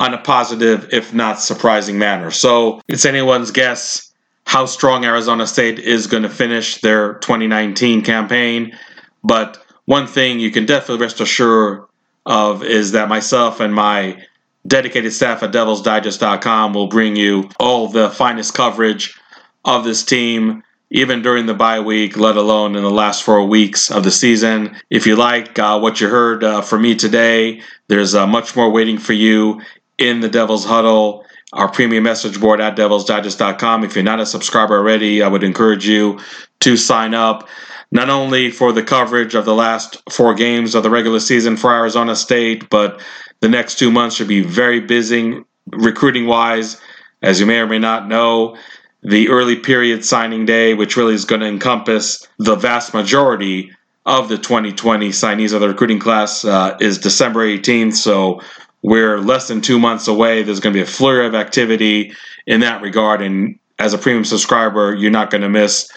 on 0.00 0.14
a 0.14 0.18
positive, 0.18 0.88
if 0.92 1.14
not 1.14 1.40
surprising 1.40 1.98
manner. 1.98 2.30
So 2.30 2.80
it's 2.88 3.04
anyone's 3.04 3.50
guess 3.50 4.12
how 4.46 4.66
strong 4.66 5.04
Arizona 5.04 5.46
State 5.46 5.78
is 5.78 6.06
going 6.06 6.22
to 6.22 6.28
finish 6.28 6.80
their 6.80 7.14
2019 7.14 8.02
campaign. 8.02 8.76
But 9.22 9.62
one 9.86 10.06
thing 10.06 10.40
you 10.40 10.50
can 10.50 10.66
definitely 10.66 11.02
rest 11.02 11.20
assured 11.20 11.84
of 12.26 12.62
is 12.62 12.92
that 12.92 13.08
myself 13.08 13.60
and 13.60 13.74
my 13.74 14.22
dedicated 14.66 15.12
staff 15.12 15.42
at 15.42 15.52
devilsdigest.com 15.52 16.72
will 16.72 16.86
bring 16.86 17.16
you 17.16 17.48
all 17.58 17.88
the 17.88 18.10
finest 18.10 18.54
coverage 18.54 19.18
of 19.64 19.84
this 19.84 20.04
team, 20.04 20.62
even 20.90 21.22
during 21.22 21.46
the 21.46 21.54
bye 21.54 21.80
week, 21.80 22.16
let 22.16 22.36
alone 22.36 22.76
in 22.76 22.82
the 22.82 22.90
last 22.90 23.22
four 23.22 23.44
weeks 23.46 23.90
of 23.90 24.04
the 24.04 24.10
season. 24.10 24.76
If 24.90 25.06
you 25.06 25.16
like 25.16 25.58
uh, 25.58 25.78
what 25.78 26.00
you 26.00 26.08
heard 26.08 26.44
uh, 26.44 26.62
from 26.62 26.82
me 26.82 26.94
today, 26.94 27.62
there's 27.88 28.14
uh, 28.14 28.26
much 28.26 28.56
more 28.56 28.70
waiting 28.70 28.98
for 28.98 29.12
you 29.12 29.60
in 29.98 30.20
the 30.20 30.28
Devil's 30.28 30.64
Huddle, 30.64 31.24
our 31.52 31.70
premium 31.70 32.04
message 32.04 32.40
board 32.40 32.60
at 32.60 32.76
devilsdigest.com. 32.76 33.84
If 33.84 33.94
you're 33.94 34.04
not 34.04 34.20
a 34.20 34.26
subscriber 34.26 34.76
already, 34.76 35.22
I 35.22 35.28
would 35.28 35.44
encourage 35.44 35.86
you 35.86 36.20
to 36.60 36.76
sign 36.76 37.14
up 37.14 37.48
not 37.94 38.10
only 38.10 38.50
for 38.50 38.72
the 38.72 38.82
coverage 38.82 39.34
of 39.34 39.44
the 39.44 39.54
last 39.54 40.02
four 40.10 40.34
games 40.34 40.74
of 40.74 40.82
the 40.82 40.90
regular 40.90 41.20
season 41.20 41.56
for 41.56 41.72
Arizona 41.72 42.14
State, 42.16 42.68
but 42.68 43.00
the 43.40 43.48
next 43.48 43.78
two 43.78 43.90
months 43.90 44.16
should 44.16 44.28
be 44.28 44.42
very 44.42 44.80
busy 44.80 45.40
recruiting 45.70 46.26
wise. 46.26 46.80
As 47.22 47.38
you 47.38 47.46
may 47.46 47.60
or 47.60 47.66
may 47.66 47.78
not 47.78 48.08
know, 48.08 48.56
the 49.02 49.28
early 49.28 49.56
period 49.56 50.04
signing 50.04 50.44
day, 50.44 50.74
which 50.74 50.96
really 50.96 51.14
is 51.14 51.24
going 51.24 51.40
to 51.40 51.46
encompass 51.46 52.26
the 52.38 52.56
vast 52.56 52.94
majority 52.94 53.70
of 54.06 54.28
the 54.28 54.38
2020 54.38 55.10
signees 55.10 55.54
of 55.54 55.60
the 55.60 55.68
recruiting 55.68 56.00
class, 56.00 56.44
uh, 56.44 56.76
is 56.80 56.98
December 56.98 57.46
18th. 57.46 57.94
So 57.94 58.40
we're 58.82 59.20
less 59.20 59.46
than 59.46 59.60
two 59.60 59.78
months 59.78 60.08
away. 60.08 60.42
There's 60.42 60.60
going 60.60 60.72
to 60.72 60.78
be 60.78 60.82
a 60.82 60.86
flurry 60.86 61.26
of 61.26 61.34
activity 61.34 62.12
in 62.46 62.60
that 62.60 62.82
regard. 62.82 63.22
And 63.22 63.58
as 63.78 63.94
a 63.94 63.98
premium 63.98 64.24
subscriber, 64.24 64.94
you're 64.94 65.10
not 65.12 65.30
going 65.30 65.42
to 65.42 65.48
miss 65.48 65.88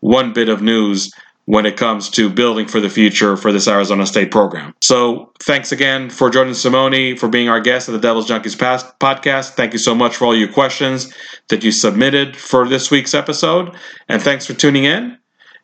one 0.00 0.32
bit 0.32 0.48
of 0.48 0.60
news 0.60 1.12
when 1.46 1.66
it 1.66 1.76
comes 1.76 2.08
to 2.10 2.30
building 2.30 2.66
for 2.66 2.80
the 2.80 2.88
future 2.88 3.36
for 3.36 3.52
this 3.52 3.68
Arizona 3.68 4.06
State 4.06 4.30
program. 4.30 4.74
So, 4.80 5.32
thanks 5.40 5.72
again 5.72 6.08
for 6.08 6.30
Jordan 6.30 6.54
Simone 6.54 7.16
for 7.16 7.28
being 7.28 7.48
our 7.48 7.60
guest 7.60 7.88
at 7.88 7.92
the 7.92 7.98
Devil's 7.98 8.28
Junkies 8.28 8.58
Past 8.58 8.98
podcast. 8.98 9.50
Thank 9.50 9.72
you 9.72 9.78
so 9.78 9.94
much 9.94 10.16
for 10.16 10.24
all 10.24 10.36
your 10.36 10.52
questions 10.52 11.12
that 11.48 11.62
you 11.62 11.70
submitted 11.70 12.36
for 12.36 12.66
this 12.66 12.90
week's 12.90 13.14
episode. 13.14 13.74
And 14.08 14.22
thanks 14.22 14.46
for 14.46 14.54
tuning 14.54 14.84
in. 14.84 15.18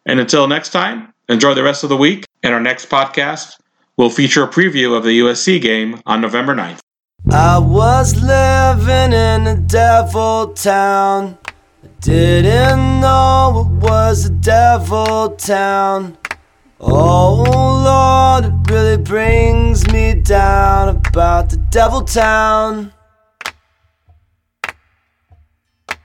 And 0.06 0.20
until 0.20 0.46
next 0.46 0.70
time, 0.70 1.12
enjoy 1.28 1.54
the 1.54 1.62
rest 1.62 1.82
of 1.82 1.88
the 1.88 1.96
week. 1.96 2.26
And 2.42 2.52
our 2.54 2.60
next 2.60 2.88
podcast 2.88 3.58
will 3.96 4.10
feature 4.10 4.42
a 4.42 4.48
preview 4.48 4.96
of 4.96 5.04
the 5.04 5.20
USC 5.20 5.60
game 5.60 6.00
on 6.06 6.20
November 6.20 6.54
9th. 6.54 6.80
I 7.30 7.58
was 7.58 8.16
living 8.22 9.12
in 9.12 9.46
a 9.46 9.56
devil 9.56 10.54
town. 10.54 11.38
Didn't 12.00 13.02
know 13.02 13.66
it 13.66 13.82
was 13.82 14.24
a 14.24 14.30
devil 14.30 15.36
town. 15.36 16.16
Oh 16.80 17.44
Lord, 17.84 18.46
it 18.46 18.72
really 18.72 18.96
brings 18.96 19.86
me 19.92 20.14
down 20.14 20.96
about 20.96 21.50
the 21.50 21.58
devil 21.58 22.00
town. 22.00 22.94